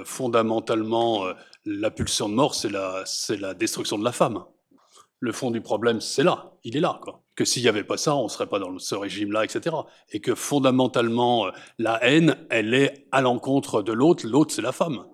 fondamentalement, 0.05 1.25
la 1.65 1.91
pulsion 1.91 2.29
de 2.29 2.35
mort, 2.35 2.55
c'est 2.55 2.69
la, 2.69 3.05
la 3.41 3.55
destruction 3.55 3.99
de 3.99 4.05
la 4.05 4.13
femme. 4.13 4.45
Le 5.19 5.33
fond 5.33 5.51
du 5.51 5.63
problème, 5.63 6.03
c'est 6.03 6.25
là, 6.25 6.53
il 6.63 6.77
est 6.77 6.81
là, 6.81 7.01
quoi. 7.03 7.23
Que 7.37 7.47
s'il 7.47 7.63
n'y 7.63 7.69
avait 7.71 7.83
pas 7.83 7.97
ça, 7.97 8.15
on 8.15 8.29
serait 8.29 8.47
pas 8.47 8.59
dans 8.59 8.79
ce 8.79 8.95
régime-là, 8.95 9.45
etc. 9.45 9.75
Et 10.11 10.21
que 10.21 10.35
fondamentalement, 10.35 11.47
la 11.79 12.05
haine, 12.05 12.37
elle 12.51 12.75
est 12.75 13.07
à 13.13 13.23
l'encontre 13.23 13.81
de 13.81 13.95
l'autre. 13.95 14.27
L'autre, 14.27 14.53
c'est 14.53 14.61
la 14.61 14.73
femme. 14.73 15.07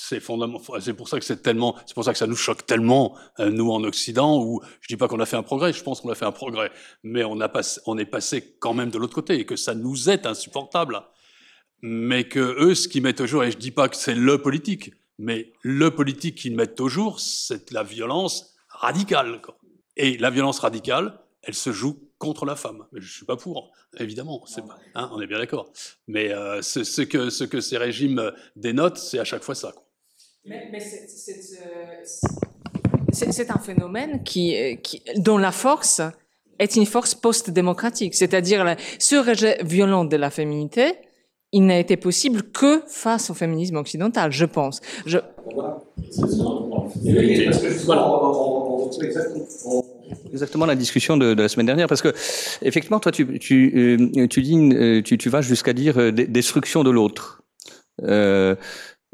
C'est 0.00 0.20
pour 0.20 1.08
ça 1.08 1.18
que 1.18 1.24
c'est 1.24 1.42
tellement, 1.42 1.74
c'est 1.84 1.94
pour 1.94 2.04
ça 2.04 2.12
que 2.12 2.18
ça 2.18 2.28
nous 2.28 2.36
choque 2.36 2.64
tellement 2.66 3.16
euh, 3.40 3.50
nous 3.50 3.68
en 3.72 3.82
Occident. 3.82 4.40
Où 4.40 4.60
je 4.80 4.86
dis 4.86 4.96
pas 4.96 5.08
qu'on 5.08 5.18
a 5.18 5.26
fait 5.26 5.36
un 5.36 5.42
progrès, 5.42 5.72
je 5.72 5.82
pense 5.82 6.00
qu'on 6.00 6.10
a 6.10 6.14
fait 6.14 6.24
un 6.24 6.32
progrès, 6.32 6.70
mais 7.02 7.24
on 7.24 7.40
a 7.40 7.48
passé, 7.48 7.80
on 7.84 7.98
est 7.98 8.06
passé 8.06 8.56
quand 8.60 8.74
même 8.74 8.90
de 8.90 8.98
l'autre 8.98 9.14
côté 9.14 9.40
et 9.40 9.44
que 9.44 9.56
ça 9.56 9.74
nous 9.74 10.08
est 10.08 10.24
insupportable. 10.24 11.02
Mais 11.82 12.28
que 12.28 12.38
eux, 12.38 12.76
ce 12.76 12.86
qu'ils 12.86 13.02
mettent 13.02 13.20
au 13.20 13.26
jour, 13.26 13.42
et 13.42 13.50
je 13.50 13.58
dis 13.58 13.72
pas 13.72 13.88
que 13.88 13.96
c'est 13.96 14.14
le 14.14 14.40
politique, 14.40 14.92
mais 15.18 15.52
le 15.62 15.90
politique 15.90 16.36
qu'ils 16.36 16.54
mettent 16.54 16.80
au 16.80 16.88
jour, 16.88 17.18
c'est 17.18 17.72
la 17.72 17.82
violence 17.82 18.54
radicale. 18.68 19.40
Et 19.96 20.16
la 20.16 20.30
violence 20.30 20.60
radicale, 20.60 21.18
elle 21.42 21.54
se 21.54 21.72
joue 21.72 22.08
contre 22.18 22.44
la 22.44 22.54
femme. 22.54 22.86
Je 22.92 23.12
suis 23.12 23.26
pas 23.26 23.36
pour, 23.36 23.72
évidemment. 23.98 24.44
Pas, 24.54 24.78
hein, 24.94 25.10
on 25.12 25.20
est 25.20 25.26
bien 25.26 25.38
d'accord. 25.38 25.72
Mais 26.06 26.32
euh, 26.32 26.62
ce, 26.62 27.02
que 27.02 27.30
ce 27.30 27.42
que 27.42 27.60
ces 27.60 27.78
régimes 27.78 28.32
dénotent, 28.54 28.98
c'est 28.98 29.18
à 29.18 29.24
chaque 29.24 29.42
fois 29.42 29.56
ça. 29.56 29.72
Mais, 30.48 30.68
mais 30.72 30.80
c'est- 30.80 31.06
euh, 33.46 33.54
un 33.54 33.58
phénomène 33.58 34.22
qui, 34.24 34.78
qui, 34.82 35.02
dont 35.16 35.38
la 35.38 35.52
force 35.52 36.00
est 36.58 36.76
une 36.76 36.86
force 36.86 37.14
post-démocratique. 37.14 38.14
C'est-à-dire, 38.14 38.76
ce 38.98 39.16
rejet 39.16 39.58
violent 39.62 40.04
de 40.04 40.16
la 40.16 40.30
féminité, 40.30 40.94
il 41.52 41.66
n'a 41.66 41.78
été 41.78 41.96
possible 41.96 42.42
que 42.42 42.82
face 42.86 43.30
au 43.30 43.34
féminisme 43.34 43.76
occidental, 43.76 44.32
je 44.32 44.44
pense. 44.44 44.80
Je, 45.06 45.18
Exactement 50.32 50.66
la 50.66 50.74
discussion 50.74 51.16
de, 51.16 51.34
de 51.34 51.42
la 51.42 51.48
semaine 51.48 51.66
dernière, 51.66 51.86
parce 51.86 52.02
que 52.02 52.08
effectivement, 52.62 53.00
toi, 53.00 53.12
tu, 53.12 53.38
tu, 53.38 53.72
euh, 53.76 54.26
tu, 54.28 54.42
dis, 54.42 54.56
euh, 54.56 55.02
tu, 55.02 55.18
tu 55.18 55.28
vas 55.28 55.42
jusqu'à 55.42 55.72
dire 55.72 55.98
euh, 55.98 56.10
destruction 56.10 56.84
de 56.84 56.90
l'autre. 56.90 57.42
Euh, 58.02 58.54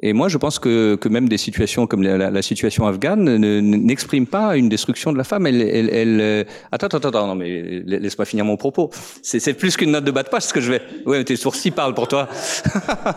Et 0.03 0.13
moi, 0.13 0.29
je 0.29 0.39
pense 0.39 0.59
que, 0.59 0.97
que 0.97 1.09
même 1.09 1.29
des 1.29 1.39
situations 1.39 1.87
comme 1.87 2.03
la, 2.03 2.19
la- 2.19 2.31
la 2.31 2.43
situation 2.43 2.85
afghane 2.87 3.23
ne- 3.23 3.39
ne- 3.39 3.61
n'expriment 3.77 4.27
pas 4.27 4.57
une 4.57 4.69
destruction 4.69 5.13
de 5.13 5.19
la 5.19 5.23
femme. 5.25 5.47
Elle, 5.47 5.63
elle, 5.63 5.89
elle, 5.93 6.21
euh, 6.21 6.45
Attends, 6.73 6.89
attends, 6.89 7.09
attends, 7.09 7.27
non, 7.29 7.37
mais 7.37 7.83
la- 7.87 7.99
laisse-moi 8.01 8.25
finir 8.25 8.45
mon 8.45 8.57
propos. 8.57 8.91
C'est 9.23 9.39
c'est 9.39 9.55
plus 9.55 9.77
qu'une 9.77 9.93
note 9.93 10.05
de 10.05 10.11
bas 10.11 10.25
de 10.25 10.29
page, 10.29 10.43
ce 10.43 10.53
que 10.53 10.61
je 10.61 10.73
vais. 10.73 10.83
Ouais, 11.07 11.19
mais 11.19 11.25
tes 11.25 11.37
sourcils 11.37 11.71
parlent 11.71 11.95
pour 11.95 12.09
toi. 12.09 12.29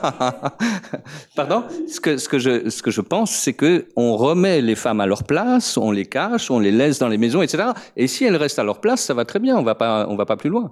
Pardon? 1.36 1.64
Ce 1.88 2.00
que, 2.00 2.18
ce, 2.18 2.30
que 2.30 2.40
je, 2.40 2.70
ce 2.70 2.82
que 2.84 2.92
je 2.92 3.02
pense, 3.02 3.32
c'est 3.32 3.54
que 3.54 3.86
on 3.96 4.16
remet 4.16 4.62
les 4.62 4.76
femmes 4.76 5.02
à 5.02 5.06
leur 5.08 5.24
place, 5.24 5.78
on 5.78 5.92
les 5.92 6.06
cache, 6.06 6.52
on 6.52 6.60
les 6.60 6.72
laisse 6.72 7.00
dans 7.00 7.08
les 7.10 7.18
maisons, 7.18 7.42
etc. 7.42 7.70
Et 7.96 8.08
si 8.08 8.26
elles 8.26 8.36
restent 8.36 8.60
à 8.60 8.64
leur 8.64 8.82
place, 8.82 9.02
ça 9.02 9.14
va 9.14 9.26
très 9.26 9.40
bien, 9.40 9.58
on 9.58 9.64
va 9.64 9.76
pas, 9.76 10.06
on 10.10 10.16
va 10.16 10.26
pas 10.26 10.38
plus 10.38 10.50
loin. 10.50 10.72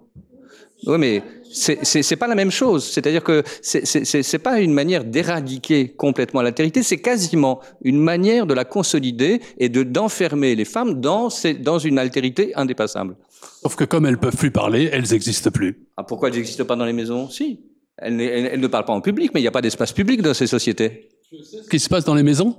Oui, 0.88 0.98
mais 0.99 1.23
c'est 1.56 2.15
pas 2.15 2.27
la 2.27 2.36
même 2.36 2.52
chose. 2.52 2.84
C'est-à-dire 2.91 3.23
que 3.23 3.44
c'est 3.61 4.40
pas 4.40 4.60
une 4.60 4.73
manière 4.73 5.03
d'éradiquer 5.03 5.90
complètement 5.90 6.41
l'altérité. 6.41 6.84
C'est 6.84 6.98
quasiment 6.99 7.61
une 7.84 7.99
manière 7.99 8.45
de 8.45 8.53
la 8.53 8.65
consolider 8.65 9.41
et 9.57 9.69
de 9.69 9.84
d'enfermer 9.84 10.56
les 10.56 10.65
femmes 10.65 10.99
dans 11.02 11.30
ces, 11.30 11.53
dans 11.53 11.80
une 11.80 11.98
altérité 11.99 12.53
indépassable. 12.56 13.15
Sauf 13.61 13.76
que 13.76 13.84
comme 13.86 14.06
elles 14.06 14.18
peuvent 14.18 14.36
plus 14.36 14.52
parler, 14.52 14.90
elles 14.91 15.10
n'existent 15.11 15.52
plus. 15.52 15.86
Ah, 15.98 16.03
pourquoi 16.03 16.30
elles 16.30 16.36
n'existent 16.36 16.65
pas 16.65 16.76
dans 16.76 16.86
les 16.86 16.94
maisons? 16.94 17.30
Si. 17.30 17.60
Elles, 17.98 18.19
elles- 18.19 18.49
elles 18.53 18.60
ne 18.60 18.68
parlent 18.68 18.86
pas 18.86 18.94
en 18.94 19.02
public, 19.02 19.32
mais 19.34 19.40
il 19.40 19.44
n'y 19.44 19.48
a 19.48 19.52
pas 19.52 19.61
d'espace 19.61 19.94
public 19.94 20.22
dans 20.22 20.34
ces 20.34 20.48
sociétés. 20.48 21.10
Ce 21.64 21.69
qui 21.69 21.80
se 21.80 21.90
passe 21.90 22.03
dans 22.06 22.14
les 22.15 22.23
maisons? 22.23 22.57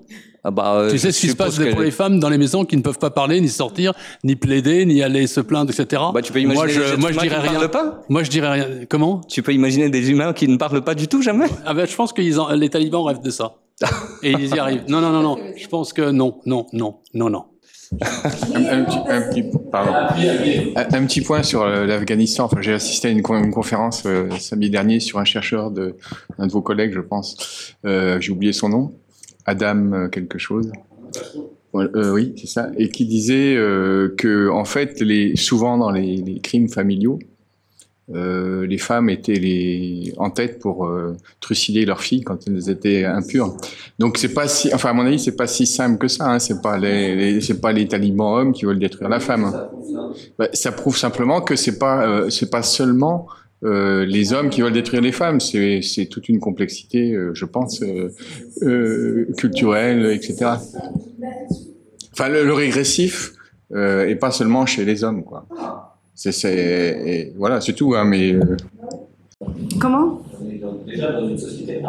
Ah 0.48 0.52
bah, 0.52 0.74
euh, 0.76 0.90
Tu 0.92 0.98
sais 0.98 1.10
ce 1.10 1.20
qui 1.20 1.26
se 1.28 1.34
passe 1.34 1.58
pour 1.58 1.80
les 1.80 1.90
femmes 1.90 2.20
dans 2.20 2.28
les 2.28 2.38
maisons 2.38 2.64
qui 2.64 2.76
ne 2.76 2.82
peuvent 2.82 3.00
pas 3.00 3.10
parler, 3.10 3.40
ni 3.40 3.48
sortir, 3.48 3.92
ni 4.22 4.36
plaider, 4.36 4.86
ni 4.86 5.02
aller 5.02 5.26
se 5.26 5.40
plaindre, 5.40 5.72
etc. 5.72 6.00
Bah, 6.14 6.22
tu 6.22 6.32
peux 6.32 6.38
imaginer 6.40 6.54
moi, 6.54 6.66
des 6.68 6.72
je, 6.74 6.80
êtres 6.82 6.98
moi, 7.00 7.08
je 7.10 7.14
humains 7.14 7.22
dirais 7.24 7.36
qui 7.48 7.54
ne 7.54 7.58
rien. 7.58 7.68
parlent 7.68 7.90
pas 7.90 8.02
Moi, 8.08 8.22
je 8.22 8.30
dirais 8.30 8.50
rien. 8.52 8.66
Comment? 8.88 9.20
Tu 9.28 9.42
peux 9.42 9.52
imaginer 9.52 9.88
des 9.88 10.08
humains 10.08 10.32
qui 10.32 10.46
ne 10.46 10.56
parlent 10.56 10.82
pas 10.84 10.94
du 10.94 11.08
tout, 11.08 11.20
jamais? 11.20 11.46
Ah 11.64 11.74
ben, 11.74 11.84
Je 11.84 11.96
pense 11.96 12.12
que 12.12 12.22
ils 12.22 12.38
en- 12.38 12.50
les 12.52 12.68
talibans 12.68 13.02
rêvent 13.04 13.22
de 13.22 13.30
ça. 13.30 13.54
Et 14.22 14.30
ils 14.30 14.54
y 14.54 14.58
arrivent. 14.60 14.84
Non, 14.88 15.00
non, 15.00 15.10
non, 15.10 15.22
non. 15.22 15.36
Je 15.56 15.66
pense 15.66 15.92
que 15.92 16.10
non, 16.12 16.38
non, 16.46 16.66
non, 16.72 16.98
non, 17.12 17.28
non. 17.28 17.44
Un, 18.54 18.64
un 18.64 18.84
petit, 18.84 18.98
un 19.08 19.22
petit- 19.22 19.44
pardon. 19.70 19.92
Un, 20.76 20.80
un 20.94 21.06
petit 21.06 21.20
point 21.22 21.42
sur 21.42 21.62
euh, 21.62 21.86
l'Afghanistan. 21.86 22.44
Enfin, 22.44 22.58
j'ai 22.60 22.72
assisté 22.72 23.08
à 23.08 23.10
une, 23.10 23.22
con- 23.22 23.42
une 23.42 23.52
conférence 23.52 24.04
euh, 24.06 24.28
samedi 24.38 24.70
dernier 24.70 25.00
sur 25.00 25.18
un 25.18 25.24
chercheur 25.24 25.70
de 25.70 25.96
un 26.38 26.46
de 26.46 26.52
vos 26.52 26.62
collègues, 26.62 26.92
je 26.94 27.00
pense. 27.00 27.74
Euh, 27.84 28.18
j'ai 28.20 28.30
oublié 28.32 28.52
son 28.52 28.68
nom. 28.68 28.94
Adam 29.46 29.92
euh, 29.92 30.08
quelque 30.08 30.38
chose. 30.38 30.70
Euh, 31.74 32.12
oui, 32.12 32.34
c'est 32.36 32.46
ça. 32.46 32.70
Et 32.78 32.88
qui 32.88 33.06
disait 33.06 33.54
euh, 33.56 34.14
que 34.16 34.48
en 34.48 34.64
fait, 34.64 35.02
souvent 35.36 35.78
dans 35.78 35.90
les, 35.90 36.40
crimes 36.42 36.68
familiaux, 36.68 37.18
les 38.08 38.78
femmes 38.78 39.10
étaient 39.10 39.34
les, 39.34 40.14
en 40.16 40.30
tête 40.30 40.60
pour 40.60 40.88
trucider 41.40 41.84
leurs 41.84 42.00
filles 42.00 42.22
quand 42.22 42.46
elles 42.46 42.70
étaient 42.70 43.04
impures. 43.04 43.56
Donc 43.98 44.16
c'est 44.16 44.32
pas 44.32 44.46
si, 44.46 44.72
enfin 44.72 44.90
à 44.90 44.92
mon 44.92 45.04
avis 45.04 45.18
c'est 45.18 45.36
pas 45.36 45.48
si 45.48 45.66
simple 45.66 45.98
que 45.98 46.08
ça. 46.08 46.30
Hein. 46.30 46.38
C'est 46.38 46.62
pas 46.62 46.78
les, 46.78 47.40
c'est 47.40 47.60
pas 47.60 47.72
les 47.72 47.88
talibans 47.88 48.38
hommes 48.38 48.52
qui 48.52 48.64
veulent 48.64 48.78
détruire 48.78 49.08
la 49.10 49.20
femme. 49.20 49.44
hein. 49.44 49.68
Bah, 50.38 50.48
ça 50.52 50.70
prouve 50.70 50.96
simplement 50.96 51.40
que 51.40 51.56
c'est 51.56 51.78
pas 51.78 52.30
c'est 52.30 52.48
pas 52.48 52.62
seulement 52.62 53.26
euh, 53.66 54.06
les 54.06 54.32
hommes 54.32 54.48
qui 54.48 54.62
veulent 54.62 54.72
détruire 54.72 55.02
les 55.02 55.12
femmes. 55.12 55.40
C'est 55.40 56.06
toute 56.10 56.28
une 56.28 56.40
complexité, 56.40 57.12
euh, 57.12 57.34
je 57.34 57.44
pense, 57.44 57.82
euh, 57.82 58.12
euh, 58.62 59.32
culturelle, 59.36 60.06
etc. 60.06 60.52
Enfin 62.12 62.28
le, 62.28 62.44
le 62.44 62.52
régressif 62.54 63.32
euh, 63.74 64.08
et 64.08 64.14
pas 64.14 64.30
seulement 64.30 64.64
chez 64.64 64.84
les 64.84 65.04
hommes 65.04 65.24
quoi. 65.24 65.46
C'est 66.14 67.32
voilà 67.36 67.60
c'est 67.60 67.74
tout 67.74 67.94
hein, 67.94 68.04
mais 68.04 68.32
euh, 68.32 68.56
Comment? 69.78 70.22
Déjà 70.86 71.12
dans 71.12 71.28
une 71.28 71.38
société 71.38 71.82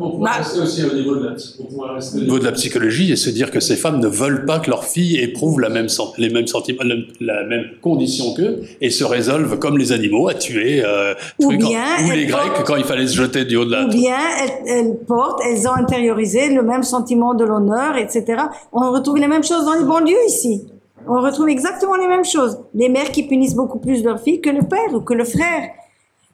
On 0.00 0.10
pourrait 0.10 0.30
rester 0.38 0.60
aussi 0.60 0.84
au 0.84 0.94
niveau 0.94 1.16
de 1.16 1.24
la, 1.26 1.32
au 1.32 2.18
niveau 2.20 2.38
de 2.38 2.44
la 2.44 2.52
psychologie 2.52 3.10
et 3.12 3.16
se 3.16 3.30
dire 3.30 3.50
que 3.50 3.60
ces 3.60 3.76
femmes 3.76 4.00
ne 4.00 4.06
veulent 4.08 4.44
pas 4.44 4.58
que 4.58 4.70
leurs 4.70 4.84
filles 4.84 5.18
éprouvent 5.18 5.60
la 5.60 5.68
même, 5.68 5.86
les 6.18 6.30
mêmes 6.30 6.46
sentiments, 6.46 6.82
la, 6.84 6.94
la 7.20 7.44
même 7.44 7.64
condition 7.80 8.34
qu'eux 8.34 8.60
et 8.80 8.90
se 8.90 9.04
résolvent 9.04 9.58
comme 9.58 9.78
les 9.78 9.92
animaux 9.92 10.28
à 10.28 10.34
tuer. 10.34 10.82
euh, 10.84 11.14
Ou 11.40 11.48
trucs, 11.48 11.60
bien 11.60 11.84
ou 12.06 12.10
les 12.10 12.26
Grecs 12.26 12.40
portent- 12.52 12.66
quand 12.66 12.76
il 12.76 12.84
fallait 12.84 13.06
se 13.06 13.16
jeter 13.16 13.44
du 13.44 13.56
haut 13.56 13.64
de 13.64 13.70
la. 13.72 13.84
Ou 13.86 13.88
bien 13.88 14.16
elles, 14.42 14.68
elles 14.78 14.96
portent, 15.06 15.40
elles 15.48 15.66
ont 15.66 15.74
intériorisé 15.74 16.52
le 16.52 16.62
même 16.62 16.82
sentiment 16.82 17.34
de 17.34 17.44
l'honneur, 17.44 17.96
etc. 17.96 18.24
On 18.72 18.90
retrouve 18.92 19.16
les 19.18 19.28
mêmes 19.28 19.44
choses 19.44 19.64
dans 19.64 19.74
les 19.74 19.84
banlieues 19.84 20.16
ici. 20.26 20.66
On 21.10 21.22
retrouve 21.22 21.48
exactement 21.48 21.96
les 21.96 22.06
mêmes 22.08 22.24
choses. 22.24 22.58
Les 22.74 22.88
mères 22.90 23.10
qui 23.10 23.22
punissent 23.26 23.54
beaucoup 23.54 23.78
plus 23.78 24.04
leurs 24.04 24.20
filles 24.20 24.40
que 24.42 24.50
le 24.50 24.62
père 24.68 24.92
ou 24.92 25.00
que 25.00 25.14
le 25.14 25.24
frère. 25.24 25.70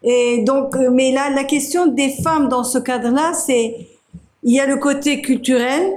Et 0.04 0.44
donc, 0.44 0.76
euh, 0.76 0.90
mais 0.90 1.12
là, 1.12 1.30
la 1.30 1.44
question 1.44 1.86
des 1.86 2.10
femmes 2.10 2.48
dans 2.48 2.62
ce 2.62 2.78
cadre-là, 2.78 3.32
c'est, 3.32 3.74
il 4.42 4.54
y 4.54 4.60
a 4.60 4.66
le 4.66 4.76
côté 4.76 5.22
culturel, 5.22 5.92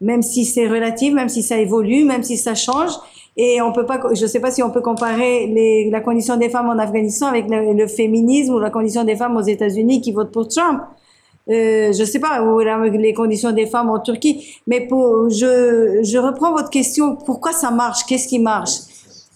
même 0.00 0.22
si 0.22 0.46
c'est 0.46 0.66
relatif, 0.66 1.12
même 1.12 1.28
si 1.28 1.42
ça 1.42 1.58
évolue, 1.58 2.04
même 2.04 2.22
si 2.22 2.38
ça 2.38 2.54
change. 2.54 2.92
Et 3.36 3.60
on 3.60 3.72
peut 3.72 3.84
pas, 3.84 4.00
je 4.12 4.26
sais 4.26 4.40
pas 4.40 4.50
si 4.50 4.62
on 4.62 4.70
peut 4.70 4.80
comparer 4.80 5.46
les, 5.46 5.90
la 5.90 6.00
condition 6.00 6.36
des 6.36 6.48
femmes 6.48 6.68
en 6.68 6.78
Afghanistan 6.78 7.26
avec 7.26 7.46
le, 7.48 7.86
féminisme 7.86 8.54
ou 8.54 8.58
la 8.58 8.70
condition 8.70 9.04
des 9.04 9.14
femmes 9.14 9.36
aux 9.36 9.42
États-Unis 9.42 10.00
qui 10.00 10.12
votent 10.12 10.32
pour 10.32 10.48
Trump. 10.48 10.80
Euh, 11.48 11.92
je 11.92 12.04
sais 12.04 12.18
pas, 12.18 12.42
ou 12.42 12.60
les 12.60 13.12
conditions 13.12 13.52
des 13.52 13.66
femmes 13.66 13.90
en 13.90 13.98
Turquie. 13.98 14.58
Mais 14.66 14.86
pour, 14.86 15.28
je, 15.30 16.00
je 16.02 16.18
reprends 16.18 16.52
votre 16.52 16.70
question. 16.70 17.16
Pourquoi 17.16 17.52
ça 17.52 17.70
marche? 17.70 18.04
Qu'est-ce 18.06 18.28
qui 18.28 18.38
marche? 18.38 18.72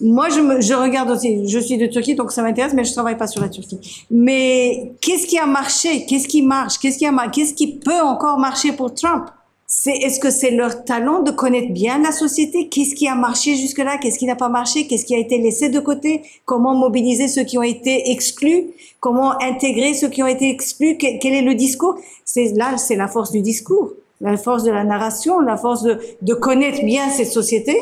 Moi, 0.00 0.28
je, 0.28 0.40
me, 0.40 0.60
je 0.60 0.74
regarde 0.74 1.10
aussi. 1.10 1.46
Je 1.48 1.58
suis 1.58 1.76
de 1.78 1.86
Turquie, 1.86 2.14
donc 2.14 2.32
ça 2.32 2.42
m'intéresse, 2.42 2.72
mais 2.74 2.84
je 2.84 2.92
travaille 2.92 3.16
pas 3.16 3.26
sur 3.28 3.40
la 3.40 3.48
Turquie. 3.48 3.78
Mais 4.10 4.92
qu'est-ce 5.00 5.26
qui 5.26 5.38
a 5.38 5.46
marché? 5.46 6.04
Qu'est-ce 6.06 6.26
qui 6.28 6.42
marche? 6.42 6.78
Qu'est-ce 6.78 6.98
qui 6.98 7.06
a 7.06 7.28
Qu'est-ce 7.28 7.54
qui 7.54 7.76
peut 7.78 8.00
encore 8.00 8.38
marcher 8.38 8.72
pour 8.72 8.92
Trump? 8.92 9.26
C'est 9.66 9.92
est-ce 9.92 10.20
que 10.20 10.30
c'est 10.30 10.50
leur 10.50 10.84
talent 10.84 11.22
de 11.22 11.30
connaître 11.30 11.72
bien 11.72 11.98
la 11.98 12.12
société? 12.12 12.68
Qu'est-ce 12.68 12.94
qui 12.94 13.08
a 13.08 13.14
marché 13.14 13.56
jusque-là? 13.56 13.98
Qu'est-ce 13.98 14.18
qui 14.18 14.26
n'a 14.26 14.36
pas 14.36 14.48
marché? 14.48 14.86
Qu'est-ce 14.86 15.04
qui 15.04 15.14
a 15.14 15.18
été 15.18 15.38
laissé 15.38 15.68
de 15.68 15.80
côté? 15.80 16.22
Comment 16.44 16.74
mobiliser 16.74 17.28
ceux 17.28 17.44
qui 17.44 17.56
ont 17.58 17.62
été 17.62 18.10
exclus? 18.10 18.66
Comment 19.00 19.32
intégrer 19.42 19.94
ceux 19.94 20.08
qui 20.08 20.22
ont 20.22 20.26
été 20.28 20.50
exclus? 20.50 20.96
Que- 20.98 21.18
Quel 21.20 21.34
est 21.34 21.42
le 21.42 21.54
discours? 21.54 21.96
C'est 22.24 22.52
là, 22.56 22.76
c'est 22.78 22.94
la 22.96 23.08
force 23.08 23.30
du 23.32 23.40
discours, 23.42 23.90
la 24.20 24.36
force 24.36 24.64
de 24.64 24.70
la 24.70 24.84
narration, 24.84 25.40
la 25.40 25.56
force 25.56 25.82
de, 25.82 25.98
de 26.22 26.34
connaître 26.34 26.84
bien 26.84 27.08
cette 27.10 27.32
société. 27.32 27.76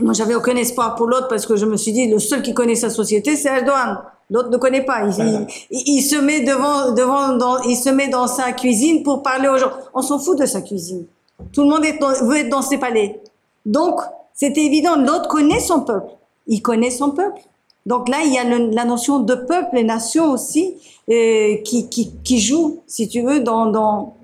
Moi, 0.00 0.12
j'avais 0.14 0.34
aucun 0.34 0.56
espoir 0.56 0.94
pour 0.94 1.06
l'autre 1.06 1.28
parce 1.28 1.46
que 1.46 1.56
je 1.56 1.66
me 1.66 1.76
suis 1.76 1.92
dit, 1.92 2.08
le 2.08 2.18
seul 2.18 2.42
qui 2.42 2.54
connaît 2.54 2.74
sa 2.74 2.90
société, 2.90 3.36
c'est 3.36 3.48
Erdogan. 3.48 3.98
L'autre 4.30 4.48
ne 4.50 4.56
connaît 4.56 4.84
pas. 4.84 5.04
Il, 5.06 5.46
il- 5.70 5.82
il 5.98 6.02
se 6.02 6.16
met 6.16 6.40
devant, 6.40 6.92
devant, 6.92 7.36
dans, 7.36 7.60
il 7.62 7.76
se 7.76 7.90
met 7.90 8.08
dans 8.08 8.26
sa 8.26 8.52
cuisine 8.52 9.02
pour 9.02 9.22
parler 9.22 9.48
aux 9.48 9.58
gens. 9.58 9.70
On 9.92 10.00
s'en 10.00 10.18
fout 10.18 10.38
de 10.38 10.46
sa 10.46 10.62
cuisine. 10.62 11.04
Tout 11.52 11.62
le 11.62 11.68
monde 11.68 11.84
est 11.84 11.98
dans- 11.98 12.24
veut 12.26 12.36
être 12.38 12.48
dans 12.48 12.62
ses 12.62 12.78
palais. 12.78 13.20
Donc, 13.66 14.00
c'est 14.34 14.56
évident. 14.56 14.96
L'autre 14.96 15.28
connaît 15.28 15.60
son 15.60 15.80
peuple. 15.80 16.12
Il 16.46 16.62
connaît 16.62 16.90
son 16.90 17.10
peuple. 17.10 17.40
Donc 17.84 18.08
là, 18.08 18.18
il 18.24 18.32
y 18.32 18.38
a 18.38 18.44
le- 18.44 18.70
la 18.70 18.84
notion 18.84 19.18
de 19.18 19.34
peuple 19.34 19.76
et 19.76 19.84
nation 19.84 20.30
aussi 20.30 20.76
euh, 21.10 21.56
qui, 21.64 21.88
qui, 21.88 22.12
qui 22.24 22.38
joue, 22.40 22.80
si 22.86 23.08
tu 23.08 23.22
veux, 23.22 23.40
dans, 23.40 23.66
dans, 23.66 24.14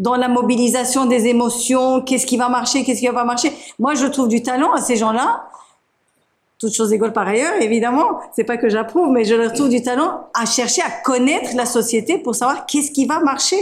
dans 0.00 0.16
la 0.16 0.28
mobilisation 0.28 1.04
des 1.04 1.26
émotions, 1.26 2.00
qu'est-ce 2.00 2.24
qui 2.24 2.38
va 2.38 2.48
marcher, 2.48 2.84
qu'est-ce 2.84 3.00
qui 3.00 3.06
va 3.06 3.12
pas 3.12 3.24
marcher. 3.24 3.52
Moi, 3.78 3.94
je 3.94 4.06
trouve 4.06 4.28
du 4.28 4.42
talent 4.42 4.72
à 4.72 4.80
ces 4.80 4.96
gens-là. 4.96 5.44
Toutes 6.58 6.74
choses 6.74 6.90
égales 6.92 7.12
par 7.12 7.28
ailleurs, 7.28 7.60
évidemment. 7.60 8.18
C'est 8.34 8.44
pas 8.44 8.56
que 8.56 8.70
j'approuve, 8.70 9.10
mais 9.10 9.26
je 9.26 9.34
leur 9.34 9.52
trouve 9.52 9.68
du 9.68 9.82
talent 9.82 10.26
à 10.32 10.46
chercher 10.46 10.80
à 10.80 10.90
connaître 11.04 11.50
la 11.54 11.66
société 11.66 12.16
pour 12.16 12.34
savoir 12.34 12.64
qu'est-ce 12.64 12.90
qui 12.90 13.04
va 13.04 13.20
marcher. 13.20 13.58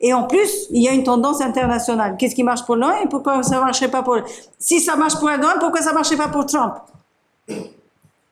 Et 0.00 0.14
en 0.14 0.24
plus, 0.24 0.68
il 0.70 0.82
y 0.82 0.88
a 0.88 0.92
une 0.92 1.02
tendance 1.02 1.40
internationale. 1.40 2.16
Qu'est-ce 2.16 2.36
qui 2.36 2.44
marche 2.44 2.64
pour 2.64 2.76
l'un 2.76 3.00
et 3.02 3.08
pourquoi 3.08 3.42
ça 3.42 3.60
marcherait 3.60 3.90
pas 3.90 4.04
pour 4.04 4.18
Si 4.60 4.80
ça 4.80 4.94
marche 4.94 5.16
pour 5.16 5.28
Erdogan, 5.30 5.56
pourquoi 5.58 5.82
ça 5.82 5.92
marcherait 5.92 6.16
pas 6.16 6.28
pour 6.28 6.46
Trump? 6.46 6.74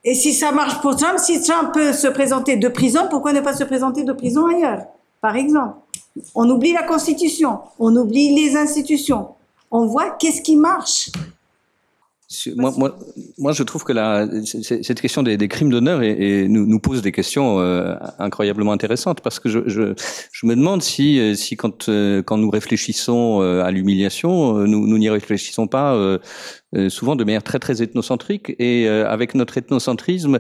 Et 0.05 0.15
si 0.15 0.33
ça 0.35 0.53
marche 0.53 0.81
pour 0.81 0.95
Trump, 0.95 1.19
si 1.19 1.43
Trump 1.43 1.73
peut 1.75 1.93
se 1.93 2.07
présenter 2.07 2.57
de 2.57 2.69
prison, 2.69 3.09
pourquoi 3.11 3.33
ne 3.33 3.41
pas 3.41 3.55
se 3.55 3.65
présenter 3.65 4.05
de 4.05 4.13
prison 4.13 4.47
ailleurs 4.47 4.85
Par 5.21 5.35
exemple? 5.35 5.75
On 6.35 6.49
oublie 6.51 6.73
la 6.73 6.83
Constitution, 6.83 7.59
on 7.79 7.95
oublie 7.97 8.35
les 8.35 8.57
institutions. 8.57 9.29
On 9.71 9.87
voit 9.87 10.11
qu'est-ce 10.11 10.43
qui 10.43 10.57
marche. 10.57 11.11
Moi, 12.55 12.73
moi, 12.77 12.97
moi, 13.39 13.53
je 13.53 13.65
trouve 13.65 13.83
que 13.83 13.93
cette 14.45 15.01
question 15.01 15.25
des, 15.25 15.49
crimes 15.49 15.69
d'honneur 15.69 16.01
nous, 16.49 16.79
pose 16.79 17.03
des 17.03 17.11
questions 17.11 17.59
euh, 17.59 17.97
incroyablement 18.21 18.71
intéressantes 18.71 19.21
parce 19.21 19.41
que 19.41 19.49
je, 19.49 19.95
me 20.45 20.55
demande 20.55 20.81
si, 20.81 21.19
euh, 21.19 21.35
si 21.35 21.57
quand, 21.57 21.89
euh, 21.89 22.23
quand 22.23 22.37
nous 22.37 22.49
réfléchissons 22.49 23.41
à 23.41 23.69
l'humiliation, 23.73 24.55
nous 24.59 24.99
n'y 24.99 25.11
réfléchissons 25.11 25.67
pas 25.67 26.19
souvent 26.89 27.17
de 27.17 27.25
manière 27.25 27.43
très 27.43 27.59
très 27.59 27.83
ethnocentrique 27.83 28.55
et 28.61 28.89
avec 28.89 29.35
notre 29.35 29.59
ethnocentrisme, 29.59 30.39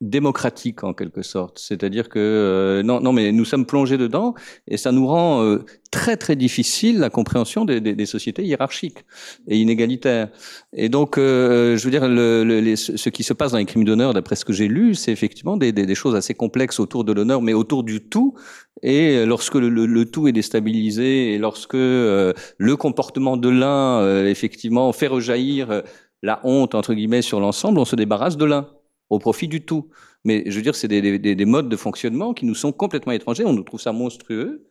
démocratique 0.00 0.82
en 0.82 0.94
quelque 0.94 1.22
sorte. 1.22 1.58
C'est-à-dire 1.58 2.08
que 2.08 2.18
euh, 2.18 2.82
non, 2.82 3.00
non, 3.00 3.12
mais 3.12 3.32
nous 3.32 3.44
sommes 3.44 3.66
plongés 3.66 3.98
dedans 3.98 4.34
et 4.66 4.78
ça 4.78 4.92
nous 4.92 5.06
rend 5.06 5.42
euh, 5.42 5.64
très 5.90 6.16
très 6.16 6.36
difficile 6.36 6.98
la 6.98 7.10
compréhension 7.10 7.66
des, 7.66 7.80
des, 7.82 7.94
des, 7.94 8.06
sociétés 8.06 8.42
hiérarchiques 8.44 9.04
et 9.46 9.58
inégalitaires. 9.58 10.28
Et 10.72 10.88
donc, 10.88 11.18
euh, 11.18 11.76
je 11.76 11.84
veux 11.84 11.90
dire, 11.90 12.08
le, 12.08 12.44
le, 12.44 12.76
ce 12.76 13.08
qui 13.10 13.22
se 13.22 13.34
passe 13.34 13.52
dans 13.52 13.58
les 13.58 13.66
crimes 13.66 13.84
d'honneur, 13.84 14.14
d'après 14.14 14.36
ce 14.36 14.44
que 14.46 14.54
j'ai 14.54 14.68
lu, 14.68 14.94
c'est 14.94 15.12
effectivement 15.12 15.58
des, 15.58 15.72
des, 15.72 15.94
choses 15.94 16.14
assez 16.14 16.32
complexes 16.32 16.80
autour 16.80 17.04
de 17.04 17.12
l'honneur, 17.12 17.42
mais 17.42 17.52
autour 17.52 17.84
du 17.84 18.00
tout. 18.00 18.34
Et 18.82 19.26
lorsque 19.26 19.56
le, 19.56 19.68
le 19.68 20.04
tout 20.06 20.28
est 20.28 20.32
déstabilisé 20.32 21.34
et 21.34 21.38
lorsque 21.38 21.74
le 21.74 22.34
comportement 22.78 23.36
de 23.36 23.50
l'un, 23.50 24.24
effectivement, 24.24 24.90
fait 24.92 25.08
rejaillir 25.08 25.82
la 26.22 26.40
honte 26.44 26.74
entre 26.74 26.94
guillemets 26.94 27.20
sur 27.20 27.40
l'ensemble, 27.40 27.78
on 27.78 27.84
se 27.84 27.96
débarrasse 27.96 28.38
de 28.38 28.46
l'un 28.46 28.66
au 29.10 29.18
profit 29.18 29.48
du 29.48 29.60
tout. 29.64 29.90
Mais 30.24 30.44
je 30.46 30.56
veux 30.56 30.62
dire, 30.62 30.74
c'est 30.74 30.88
des, 30.88 31.18
des, 31.18 31.34
des, 31.34 31.44
modes 31.44 31.68
de 31.68 31.76
fonctionnement 31.76 32.34
qui 32.34 32.46
nous 32.46 32.54
sont 32.54 32.72
complètement 32.72 33.12
étrangers. 33.12 33.44
On 33.44 33.52
nous 33.52 33.62
trouve 33.62 33.80
ça 33.80 33.92
monstrueux, 33.92 34.66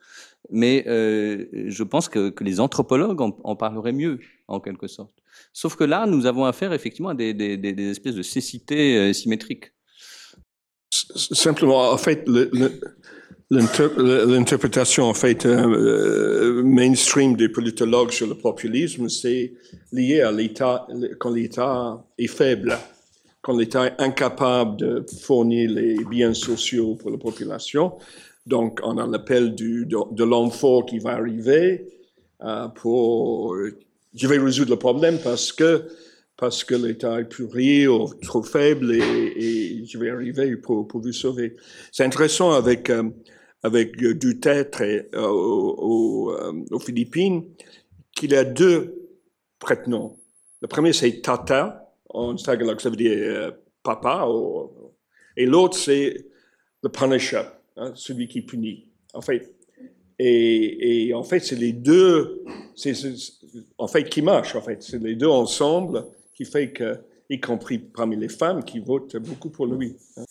mais 0.52 0.86
euh, 0.88 1.46
je 1.68 1.84
pense 1.84 2.08
que, 2.08 2.34
les 2.42 2.60
anthropologues 2.60 3.22
en, 3.22 3.38
en, 3.44 3.56
parleraient 3.56 3.94
mieux, 3.94 4.20
en 4.48 4.60
quelque 4.60 4.88
sorte. 4.88 5.14
Sauf 5.54 5.76
que 5.76 5.84
là, 5.84 6.06
nous 6.06 6.26
avons 6.26 6.46
affaire 6.46 6.72
effectivement 6.74 7.10
à 7.10 7.16
des, 7.16 7.90
espèces 7.90 8.16
de 8.16 8.22
cécité 8.22 8.98
euh, 8.98 9.14
symétriques. 9.14 9.72
Simplement, 10.92 11.92
en 11.92 11.98
fait, 11.98 12.28
l'interprétation 13.50 15.06
en 15.06 15.14
fait 15.14 15.46
euh, 15.46 16.64
mainstream 16.64 17.36
des 17.36 17.50
politologues 17.50 18.12
sur 18.12 18.28
le 18.28 18.36
populisme, 18.36 19.10
c'est 19.10 19.54
lié 19.92 20.22
à 20.22 20.32
l'État 20.32 20.88
quand 21.20 21.32
l'État 21.32 22.06
est 22.18 22.28
faible 22.28 22.78
quand 23.42 23.56
l'État 23.58 23.88
est 23.88 23.96
incapable 24.00 24.78
de 24.78 25.06
fournir 25.22 25.70
les 25.70 26.04
biens 26.06 26.34
sociaux 26.34 26.96
pour 26.96 27.10
la 27.10 27.18
population. 27.18 27.98
Donc, 28.46 28.80
on 28.84 28.98
a 28.98 29.08
l'appel 29.08 29.56
de, 29.56 29.86
de 29.86 30.24
l'homme 30.24 30.52
fort 30.52 30.86
qui 30.86 31.00
va 31.00 31.12
arriver 31.12 31.86
euh, 32.42 32.68
pour... 32.70 33.56
Je 34.14 34.28
vais 34.28 34.40
résoudre 34.40 34.72
le 34.72 34.80
problème 34.80 35.20
parce 35.24 35.54
que, 35.54 35.88
parce 36.36 36.64
que 36.64 36.74
l'État 36.74 37.20
est 37.20 37.26
plus 37.26 37.88
ou 37.88 38.08
trop 38.22 38.42
faible 38.42 38.92
et, 38.94 39.86
je 39.86 39.98
vais 39.98 40.10
arriver 40.10 40.56
pour, 40.58 40.88
vous 40.92 41.12
sauver. 41.12 41.56
C'est 41.92 42.06
intéressant 42.06 42.52
avec, 42.52 42.90
euh, 42.90 43.10
avec 43.62 43.98
Duterte 43.98 44.82
euh, 44.82 45.06
aux, 45.14 46.80
Philippines 46.80 47.44
qu'il 48.16 48.34
a 48.36 48.44
deux 48.44 48.96
prénoms. 49.60 50.18
Le 50.62 50.68
premier, 50.68 50.94
c'est 50.94 51.22
Tata, 51.22 51.89
en 52.10 52.36
tagalog, 52.36 52.80
ça 52.80 52.90
veut 52.90 52.96
dire 52.96 53.12
euh, 53.14 53.52
papa, 53.84 54.28
et 55.38 55.46
l'autre, 55.46 55.78
c'est 55.78 56.26
le 56.84 56.90
punisher, 56.90 57.44
hein, 57.78 57.92
celui 57.96 58.28
qui 58.28 58.42
punit, 58.42 58.88
en 59.14 59.22
fait. 59.22 59.56
Et, 60.18 61.08
et 61.08 61.14
en 61.14 61.24
fait, 61.24 61.40
c'est 61.40 61.56
les 61.56 61.72
deux, 61.72 62.44
c'est 62.76 62.94
en 63.78 63.88
fait 63.88 64.10
qui 64.10 64.22
marchent, 64.22 64.56
en 64.56 64.62
fait. 64.62 64.84
C'est 64.84 65.02
les 65.02 65.16
deux 65.16 65.28
ensemble 65.28 66.06
qui 66.34 66.44
fait 66.44 66.72
que, 66.72 66.98
y 67.30 67.40
compris 67.40 67.80
parmi 67.80 68.18
les 68.18 68.28
femmes, 68.28 68.64
qui 68.64 68.80
votent 68.80 69.16
beaucoup 69.18 69.50
pour 69.50 69.66
lui. 69.68 69.96
Hein. 70.18 70.26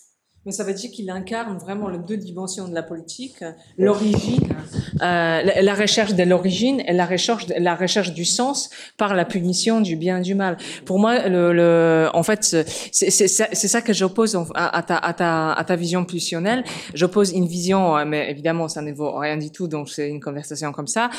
Mais 0.45 0.51
ça 0.51 0.63
veut 0.63 0.73
dire 0.73 0.91
qu'il 0.91 1.09
incarne 1.09 1.57
vraiment 1.57 1.89
les 1.89 1.99
deux 1.99 2.17
dimensions 2.17 2.67
de 2.67 2.73
la 2.73 2.83
politique, 2.83 3.43
l'origine, 3.77 4.55
euh, 5.01 5.41
la 5.61 5.73
recherche 5.73 6.13
de 6.13 6.23
l'origine 6.23 6.81
et 6.87 6.93
la 6.93 7.05
recherche, 7.05 7.47
la 7.57 7.75
recherche 7.75 8.13
du 8.13 8.25
sens 8.25 8.69
par 8.97 9.15
la 9.15 9.25
punition 9.25 9.81
du 9.81 9.95
bien 9.95 10.19
et 10.19 10.21
du 10.21 10.35
mal. 10.35 10.57
Pour 10.85 10.99
moi, 10.99 11.27
le, 11.27 11.53
le 11.53 12.09
en 12.13 12.23
fait, 12.23 12.43
c'est 12.91 13.09
ça 13.19 13.81
que 13.81 13.93
j'oppose 13.93 14.35
à, 14.55 14.77
à, 14.77 14.81
ta, 14.83 14.97
à, 14.97 15.13
ta, 15.13 15.53
à 15.53 15.63
ta 15.63 15.75
vision 15.75 16.05
pulsionnelle. 16.05 16.63
J'oppose 16.93 17.31
une 17.31 17.47
vision, 17.47 17.97
euh, 17.97 18.05
mais 18.05 18.29
évidemment, 18.29 18.67
ça 18.67 18.81
ne 18.81 18.91
vaut 18.91 19.17
rien 19.17 19.37
du 19.37 19.51
tout, 19.51 19.67
donc 19.67 19.89
c'est 19.89 20.09
une 20.09 20.21
conversation 20.21 20.71
comme 20.71 20.87
ça. 20.87 21.09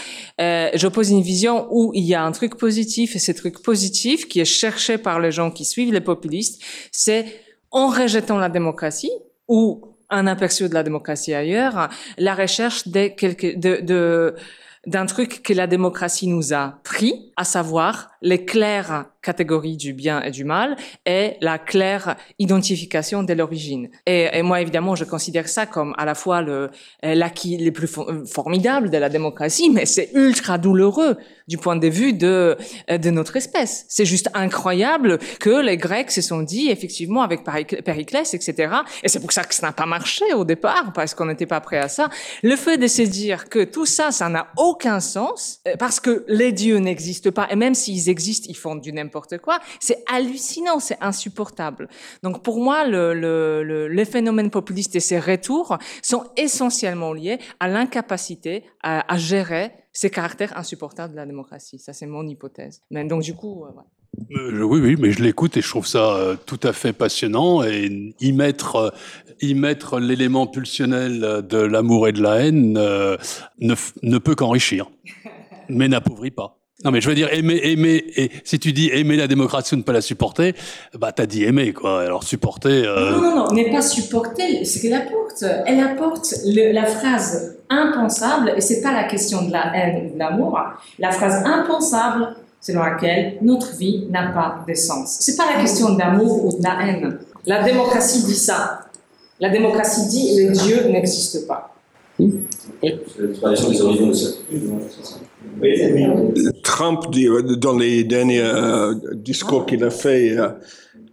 Euh, 0.40 0.70
j'oppose 0.74 1.10
une 1.10 1.22
vision 1.22 1.66
où 1.70 1.92
il 1.94 2.04
y 2.04 2.14
a 2.14 2.22
un 2.22 2.32
truc 2.32 2.56
positif 2.56 3.16
et 3.16 3.18
ce 3.18 3.32
truc 3.32 3.62
positif 3.62 4.28
qui 4.28 4.40
est 4.40 4.44
cherché 4.44 4.98
par 4.98 5.20
les 5.20 5.32
gens 5.32 5.50
qui 5.50 5.64
suivent 5.64 5.92
les 5.92 6.00
populistes, 6.00 6.62
c'est 6.92 7.26
en 7.70 7.88
rejetant 7.88 8.38
la 8.38 8.48
démocratie 8.48 9.12
ou 9.48 9.89
un 10.10 10.26
aperçu 10.26 10.68
de 10.68 10.74
la 10.74 10.82
démocratie 10.82 11.34
ailleurs, 11.34 11.88
la 12.18 12.34
recherche 12.34 12.88
d'un 12.88 13.10
truc 15.06 15.42
que 15.42 15.52
la 15.52 15.66
démocratie 15.66 16.28
nous 16.28 16.52
a 16.52 16.80
pris, 16.84 17.32
à 17.36 17.44
savoir 17.44 18.09
les 18.22 18.44
claires 18.44 19.06
catégories 19.22 19.76
du 19.76 19.92
bien 19.92 20.22
et 20.22 20.30
du 20.30 20.44
mal 20.44 20.76
et 21.04 21.36
la 21.40 21.58
claire 21.58 22.16
identification 22.38 23.22
de 23.22 23.32
l'origine. 23.34 23.90
Et, 24.06 24.28
et, 24.32 24.42
moi, 24.42 24.60
évidemment, 24.60 24.94
je 24.94 25.04
considère 25.04 25.48
ça 25.48 25.66
comme 25.66 25.94
à 25.98 26.04
la 26.04 26.14
fois 26.14 26.40
le 26.40 26.70
l'acquis 27.02 27.58
le 27.58 27.70
plus 27.70 27.88
formidable 28.26 28.90
de 28.90 28.96
la 28.96 29.08
démocratie, 29.08 29.70
mais 29.70 29.86
c'est 29.86 30.10
ultra 30.14 30.58
douloureux 30.58 31.16
du 31.48 31.58
point 31.58 31.76
de 31.76 31.88
vue 31.88 32.12
de 32.12 32.56
de 32.88 33.10
notre 33.10 33.36
espèce. 33.36 33.84
C'est 33.88 34.04
juste 34.04 34.28
incroyable 34.34 35.18
que 35.38 35.60
les 35.60 35.76
Grecs 35.76 36.10
se 36.10 36.22
sont 36.22 36.42
dit 36.42 36.70
effectivement 36.70 37.22
avec 37.22 37.44
Périclès, 37.84 38.32
etc. 38.34 38.74
Et 39.02 39.08
c'est 39.08 39.20
pour 39.20 39.32
ça 39.32 39.44
que 39.44 39.54
ça 39.54 39.66
n'a 39.66 39.72
pas 39.72 39.86
marché 39.86 40.32
au 40.34 40.44
départ 40.44 40.92
parce 40.94 41.14
qu'on 41.14 41.26
n'était 41.26 41.46
pas 41.46 41.60
prêt 41.60 41.78
à 41.78 41.88
ça. 41.88 42.08
Le 42.42 42.56
fait 42.56 42.78
de 42.78 42.86
se 42.86 43.02
dire 43.02 43.48
que 43.48 43.64
tout 43.64 43.86
ça, 43.86 44.12
ça 44.12 44.28
n'a 44.28 44.48
aucun 44.56 45.00
sens 45.00 45.60
parce 45.78 46.00
que 46.00 46.24
les 46.28 46.52
dieux 46.52 46.78
n'existent 46.78 47.30
pas 47.30 47.48
et 47.50 47.56
même 47.56 47.74
s'ils 47.74 48.09
existent, 48.10 48.46
ils 48.48 48.56
font 48.56 48.76
du 48.76 48.92
n'importe 48.92 49.38
quoi. 49.38 49.58
C'est 49.80 50.04
hallucinant, 50.12 50.78
c'est 50.80 50.98
insupportable. 51.00 51.88
Donc 52.22 52.42
pour 52.42 52.60
moi, 52.60 52.86
le, 52.86 53.14
le, 53.14 53.88
les 53.88 54.04
phénomènes 54.04 54.50
populistes 54.50 54.96
et 54.96 55.00
ces 55.00 55.18
retours 55.18 55.78
sont 56.02 56.24
essentiellement 56.36 57.12
liés 57.12 57.38
à 57.60 57.68
l'incapacité 57.68 58.64
à, 58.82 59.12
à, 59.12 59.16
gérer 59.16 59.72
ces 59.92 60.10
caractères 60.10 60.56
insupportables 60.56 61.12
de 61.12 61.16
la 61.16 61.26
démocratie. 61.26 61.78
Ça, 61.78 61.92
c'est 61.92 62.06
mon 62.06 62.26
hypothèse. 62.26 62.82
Mais 62.90 63.04
donc 63.04 63.22
du 63.22 63.34
coup, 63.34 63.64
euh, 63.64 63.68
ouais. 63.68 63.84
Euh, 64.32 64.62
oui, 64.62 64.80
oui, 64.80 64.96
mais 64.98 65.12
je 65.12 65.22
l'écoute 65.22 65.56
et 65.56 65.62
je 65.62 65.68
trouve 65.68 65.86
ça 65.86 66.14
euh, 66.16 66.36
tout 66.46 66.60
à 66.62 66.72
fait 66.72 66.92
passionnant. 66.92 67.62
Et 67.62 68.14
y 68.20 68.32
mettre, 68.32 68.76
euh, 68.76 68.90
y 69.40 69.54
mettre 69.54 69.98
l'élément 69.98 70.46
pulsionnel 70.46 71.44
de 71.46 71.58
l'amour 71.58 72.08
et 72.08 72.12
de 72.12 72.22
la 72.22 72.44
haine 72.44 72.72
ne, 72.72 73.74
ne 74.02 74.18
peut 74.18 74.34
qu'enrichir, 74.34 74.90
mais 75.68 75.88
n'appauvrit 75.88 76.30
pas. 76.30 76.59
Non, 76.84 76.90
mais 76.90 77.00
je 77.00 77.08
veux 77.08 77.14
dire, 77.14 77.28
aimer, 77.32 77.60
aimer, 77.62 78.04
et 78.16 78.30
si 78.42 78.58
tu 78.58 78.72
dis 78.72 78.88
aimer 78.92 79.16
la 79.16 79.26
démocratie 79.26 79.74
ou 79.74 79.76
ne 79.76 79.82
pas 79.82 79.92
la 79.92 80.00
supporter, 80.00 80.54
bah, 80.98 81.12
t'as 81.12 81.26
dit 81.26 81.44
aimer, 81.44 81.72
quoi. 81.72 82.00
Alors, 82.02 82.24
supporter. 82.24 82.86
Euh... 82.86 83.12
Non, 83.12 83.20
non, 83.20 83.36
non, 83.36 83.52
n'est 83.52 83.70
pas 83.70 83.82
supporter 83.82 84.64
ce 84.64 84.80
qu'elle 84.80 84.94
apporte. 84.94 85.44
Elle 85.66 85.80
apporte 85.80 86.34
la 86.46 86.86
phrase 86.86 87.56
impensable, 87.68 88.54
et 88.56 88.60
c'est 88.60 88.80
pas 88.80 88.92
la 88.92 89.04
question 89.04 89.42
de 89.42 89.52
la 89.52 89.76
haine 89.76 90.06
ou 90.06 90.14
de 90.14 90.18
l'amour, 90.18 90.58
la 90.98 91.12
phrase 91.12 91.44
impensable 91.44 92.34
selon 92.60 92.82
laquelle 92.82 93.38
notre 93.42 93.76
vie 93.76 94.06
n'a 94.10 94.32
pas 94.32 94.64
de 94.66 94.74
sens. 94.74 95.18
C'est 95.20 95.36
pas 95.36 95.46
la 95.54 95.60
question 95.60 95.94
d'amour 95.94 96.44
ou 96.44 96.58
de 96.58 96.62
la 96.62 96.78
haine. 96.82 97.18
La 97.46 97.62
démocratie 97.62 98.22
dit 98.24 98.34
ça. 98.34 98.80
La 99.38 99.48
démocratie 99.48 100.06
dit 100.08 100.44
le 100.44 100.52
Dieu 100.52 100.88
n'existe 100.88 101.46
pas. 101.46 101.74
Oui. 102.20 102.32
Trump, 106.62 107.04
dans 107.58 107.76
les 107.76 108.04
derniers 108.04 108.40
euh, 108.40 108.94
discours 109.14 109.66
qu'il 109.66 109.84
a 109.84 109.90
fait 109.90 110.38
euh, 110.38 110.48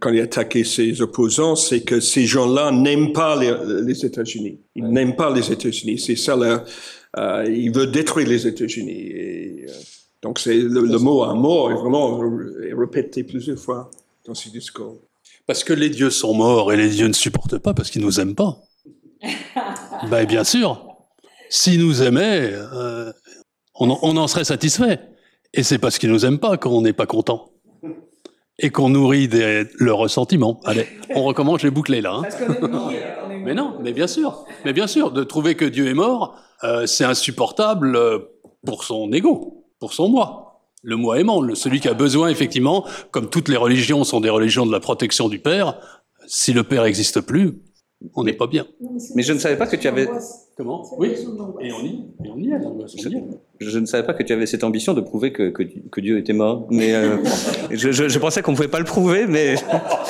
quand 0.00 0.10
il 0.10 0.20
a 0.20 0.24
attaqué 0.24 0.64
ses 0.64 1.02
opposants, 1.02 1.56
c'est 1.56 1.80
que 1.80 2.00
ces 2.00 2.26
gens-là 2.26 2.70
n'aiment 2.70 3.12
pas 3.12 3.36
les, 3.36 4.04
États-Unis. 4.04 4.60
Ils 4.74 4.84
ouais. 4.84 4.90
n'aiment 4.90 5.16
pas 5.16 5.32
les 5.34 5.50
États-Unis. 5.52 5.98
C'est 5.98 6.16
ça, 6.16 6.36
là, 6.36 6.64
euh, 7.18 7.44
il 7.48 7.72
veut 7.72 7.86
détruire 7.86 8.28
les 8.28 8.46
États-Unis. 8.46 9.12
Euh, 9.12 9.66
donc, 10.22 10.38
c'est 10.38 10.56
le, 10.56 10.80
le, 10.80 10.98
mot 10.98 11.22
à 11.22 11.34
mort 11.34 11.70
est 11.70 11.74
vraiment 11.74 12.20
répété 12.76 13.24
plusieurs 13.24 13.58
fois 13.58 13.90
dans 14.24 14.34
ses 14.34 14.50
discours. 14.50 14.98
Parce 15.46 15.64
que 15.64 15.72
les 15.72 15.90
dieux 15.90 16.10
sont 16.10 16.34
morts 16.34 16.72
et 16.72 16.76
les 16.76 16.90
dieux 16.90 17.08
ne 17.08 17.12
supportent 17.12 17.58
pas 17.58 17.74
parce 17.74 17.90
qu'ils 17.90 18.02
nous 18.02 18.20
aiment 18.20 18.34
pas. 18.34 18.58
ben, 20.10 20.24
bien 20.26 20.44
sûr. 20.44 20.87
S'ils 21.50 21.80
nous 21.80 22.02
aimaient, 22.02 22.52
euh, 22.52 23.12
on, 23.74 23.96
on, 24.02 24.16
en 24.16 24.26
serait 24.26 24.44
satisfait. 24.44 25.00
Et 25.54 25.62
c'est 25.62 25.78
parce 25.78 25.98
qu'ils 25.98 26.10
nous 26.10 26.26
aiment 26.26 26.38
pas 26.38 26.56
qu'on 26.56 26.82
n'est 26.82 26.92
pas 26.92 27.06
content. 27.06 27.50
Et 28.58 28.70
qu'on 28.70 28.88
nourrit 28.88 29.28
des, 29.28 29.64
le 29.78 29.92
ressentiment. 29.92 30.60
Allez, 30.64 30.86
on 31.14 31.22
recommence, 31.22 31.60
j'ai 31.60 31.70
bouclé 31.70 32.00
là. 32.00 32.22
Hein. 32.22 33.28
mais 33.44 33.54
non, 33.54 33.78
mais 33.80 33.92
bien 33.92 34.08
sûr. 34.08 34.44
Mais 34.64 34.72
bien 34.72 34.88
sûr, 34.88 35.12
de 35.12 35.22
trouver 35.22 35.54
que 35.54 35.64
Dieu 35.64 35.86
est 35.88 35.94
mort, 35.94 36.36
euh, 36.64 36.86
c'est 36.86 37.04
insupportable 37.04 37.94
euh, 37.96 38.18
pour 38.66 38.82
son 38.82 39.12
ego, 39.12 39.64
pour 39.78 39.92
son 39.92 40.08
moi. 40.08 40.44
Le 40.82 40.96
moi 40.96 41.20
aimant, 41.20 41.42
celui 41.54 41.80
qui 41.80 41.88
a 41.88 41.94
besoin, 41.94 42.28
effectivement, 42.28 42.84
comme 43.10 43.30
toutes 43.30 43.48
les 43.48 43.56
religions 43.56 44.04
sont 44.04 44.20
des 44.20 44.30
religions 44.30 44.66
de 44.66 44.72
la 44.72 44.80
protection 44.80 45.28
du 45.28 45.38
Père, 45.38 45.78
si 46.26 46.52
le 46.52 46.62
Père 46.62 46.84
n'existe 46.84 47.20
plus, 47.20 47.62
on 48.14 48.24
n'est 48.24 48.32
pas 48.32 48.46
bien. 48.46 48.66
Mais 49.14 49.22
je 49.22 49.32
ne 49.32 49.38
savais 49.38 49.56
pas 49.56 49.66
que 49.66 49.76
tu 49.76 49.88
avais. 49.88 50.08
Comment 50.56 50.84
Oui. 50.98 51.14
Et 51.60 51.72
on 51.72 51.82
y, 51.82 52.04
et 52.24 52.30
on 52.30 52.38
y 52.38 52.50
est. 52.50 52.58
Je, 52.96 53.68
je, 53.68 53.78
ne 53.78 53.86
savais 53.86 54.04
pas 54.04 54.14
que 54.14 54.22
tu 54.22 54.32
avais 54.32 54.46
cette 54.46 54.64
ambition 54.64 54.92
de 54.94 55.00
prouver 55.00 55.32
que, 55.32 55.50
que, 55.50 55.62
que 55.62 56.00
Dieu 56.00 56.18
était 56.18 56.32
mort. 56.32 56.66
Mais 56.70 56.94
euh... 56.94 57.16
je, 57.70 57.90
je, 57.92 58.08
je 58.08 58.18
pensais 58.18 58.42
qu'on 58.42 58.54
pouvait 58.54 58.68
pas 58.68 58.78
le 58.78 58.84
prouver, 58.84 59.26
mais 59.26 59.56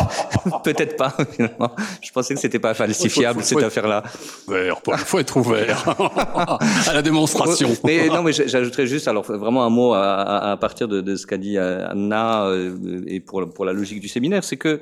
peut-être 0.64 0.96
pas. 0.96 1.14
Finalement. 1.32 1.70
Je 2.02 2.10
pensais 2.12 2.34
que 2.34 2.40
c'était 2.40 2.58
pas 2.58 2.74
falsifiable 2.74 3.42
cette 3.42 3.62
affaire-là. 3.62 4.02
Une 4.48 4.74
fois 5.04 5.20
être 5.20 5.36
ouvert 5.36 5.88
à 6.88 6.92
la 6.92 7.02
démonstration. 7.02 7.70
mais 7.84 8.08
non, 8.08 8.22
mais 8.22 8.32
j'ajouterais 8.32 8.86
juste 8.86 9.08
alors 9.08 9.24
vraiment 9.24 9.64
un 9.64 9.70
mot 9.70 9.94
à, 9.94 10.50
à 10.50 10.56
partir 10.58 10.88
de, 10.88 11.00
de 11.00 11.16
ce 11.16 11.26
qu'a 11.26 11.38
dit 11.38 11.58
Anna 11.58 12.46
euh, 12.46 13.02
et 13.06 13.20
pour 13.20 13.48
pour 13.50 13.64
la 13.64 13.72
logique 13.72 14.00
du 14.00 14.08
séminaire, 14.08 14.44
c'est 14.44 14.56
que 14.56 14.80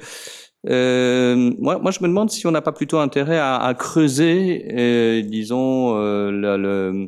euh, 0.68 1.52
moi, 1.58 1.78
moi, 1.78 1.90
je 1.90 2.00
me 2.02 2.08
demande 2.08 2.30
si 2.30 2.46
on 2.46 2.50
n'a 2.50 2.62
pas 2.62 2.72
plutôt 2.72 2.98
intérêt 2.98 3.38
à, 3.38 3.56
à 3.56 3.74
creuser, 3.74 4.66
euh, 4.72 5.22
disons, 5.22 5.96
euh, 5.96 7.06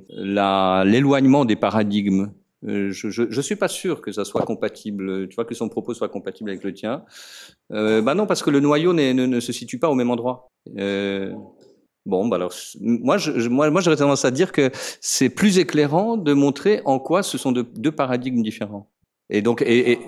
l'éloignement 0.85 1.45
des 1.45 1.57
paradigmes. 1.57 2.31
Euh, 2.67 2.91
je, 2.91 3.09
je, 3.09 3.41
suis 3.41 3.55
pas 3.55 3.69
sûr 3.69 4.01
que 4.01 4.11
ça 4.11 4.25
soit 4.25 4.43
compatible. 4.43 5.29
Tu 5.29 5.35
vois 5.37 5.45
que 5.45 5.55
son 5.55 5.69
propos 5.69 5.95
soit 5.95 6.09
compatible 6.09 6.51
avec 6.51 6.65
le 6.65 6.73
tien. 6.73 7.05
Euh, 7.73 8.03
bah 8.03 8.15
non, 8.15 8.27
parce 8.27 8.43
que 8.43 8.51
le 8.51 8.61
noyau 8.61 8.93
ne, 8.93 9.13
ne, 9.13 9.41
se 9.41 9.53
situe 9.53 9.79
pas 9.79 9.89
au 9.89 9.95
même 9.95 10.11
endroit. 10.11 10.49
Euh, 10.77 11.33
bon, 12.05 12.27
bah 12.27 12.37
alors, 12.37 12.53
moi, 12.81 13.17
je, 13.17 13.49
moi, 13.49 13.71
moi, 13.71 13.81
j'aurais 13.81 13.97
tendance 13.97 14.25
à 14.25 14.33
dire 14.33 14.51
que 14.51 14.71
c'est 15.01 15.29
plus 15.31 15.59
éclairant 15.59 16.17
de 16.17 16.33
montrer 16.33 16.81
en 16.85 16.99
quoi 16.99 17.23
ce 17.23 17.39
sont 17.39 17.53
deux 17.53 17.93
paradigmes 17.93 18.43
différents. 18.43 18.91
Et 19.31 19.43
donc, 19.43 19.63
et, 19.63 19.93
et 19.93 19.99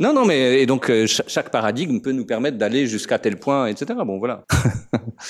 non, 0.00 0.12
non, 0.12 0.24
mais 0.24 0.60
et 0.60 0.66
donc 0.66 0.90
euh, 0.90 1.06
chaque 1.06 1.50
paradigme 1.50 2.00
peut 2.00 2.12
nous 2.12 2.24
permettre 2.24 2.58
d'aller 2.58 2.86
jusqu'à 2.86 3.18
tel 3.18 3.36
point, 3.36 3.66
etc. 3.66 3.86
Bon, 4.04 4.18
voilà. 4.18 4.44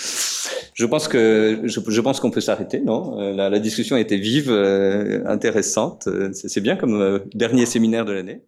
je 0.75 0.87
pense 0.87 1.09
que 1.09 1.63
je, 1.65 2.01
pense 2.01 2.21
qu'on 2.21 2.31
peut 2.31 2.41
s'arrêter, 2.41 2.81
non? 2.81 3.21
Euh, 3.21 3.33
la, 3.33 3.59
discussion 3.59 3.97
était 3.97 4.17
vive, 4.17 4.51
euh, 4.51 5.23
intéressante. 5.27 6.09
C'est 6.33 6.61
bien 6.61 6.77
comme 6.77 7.21
dernier 7.35 7.67
séminaire 7.67 8.05
de 8.05 8.13
l'année. 8.13 8.43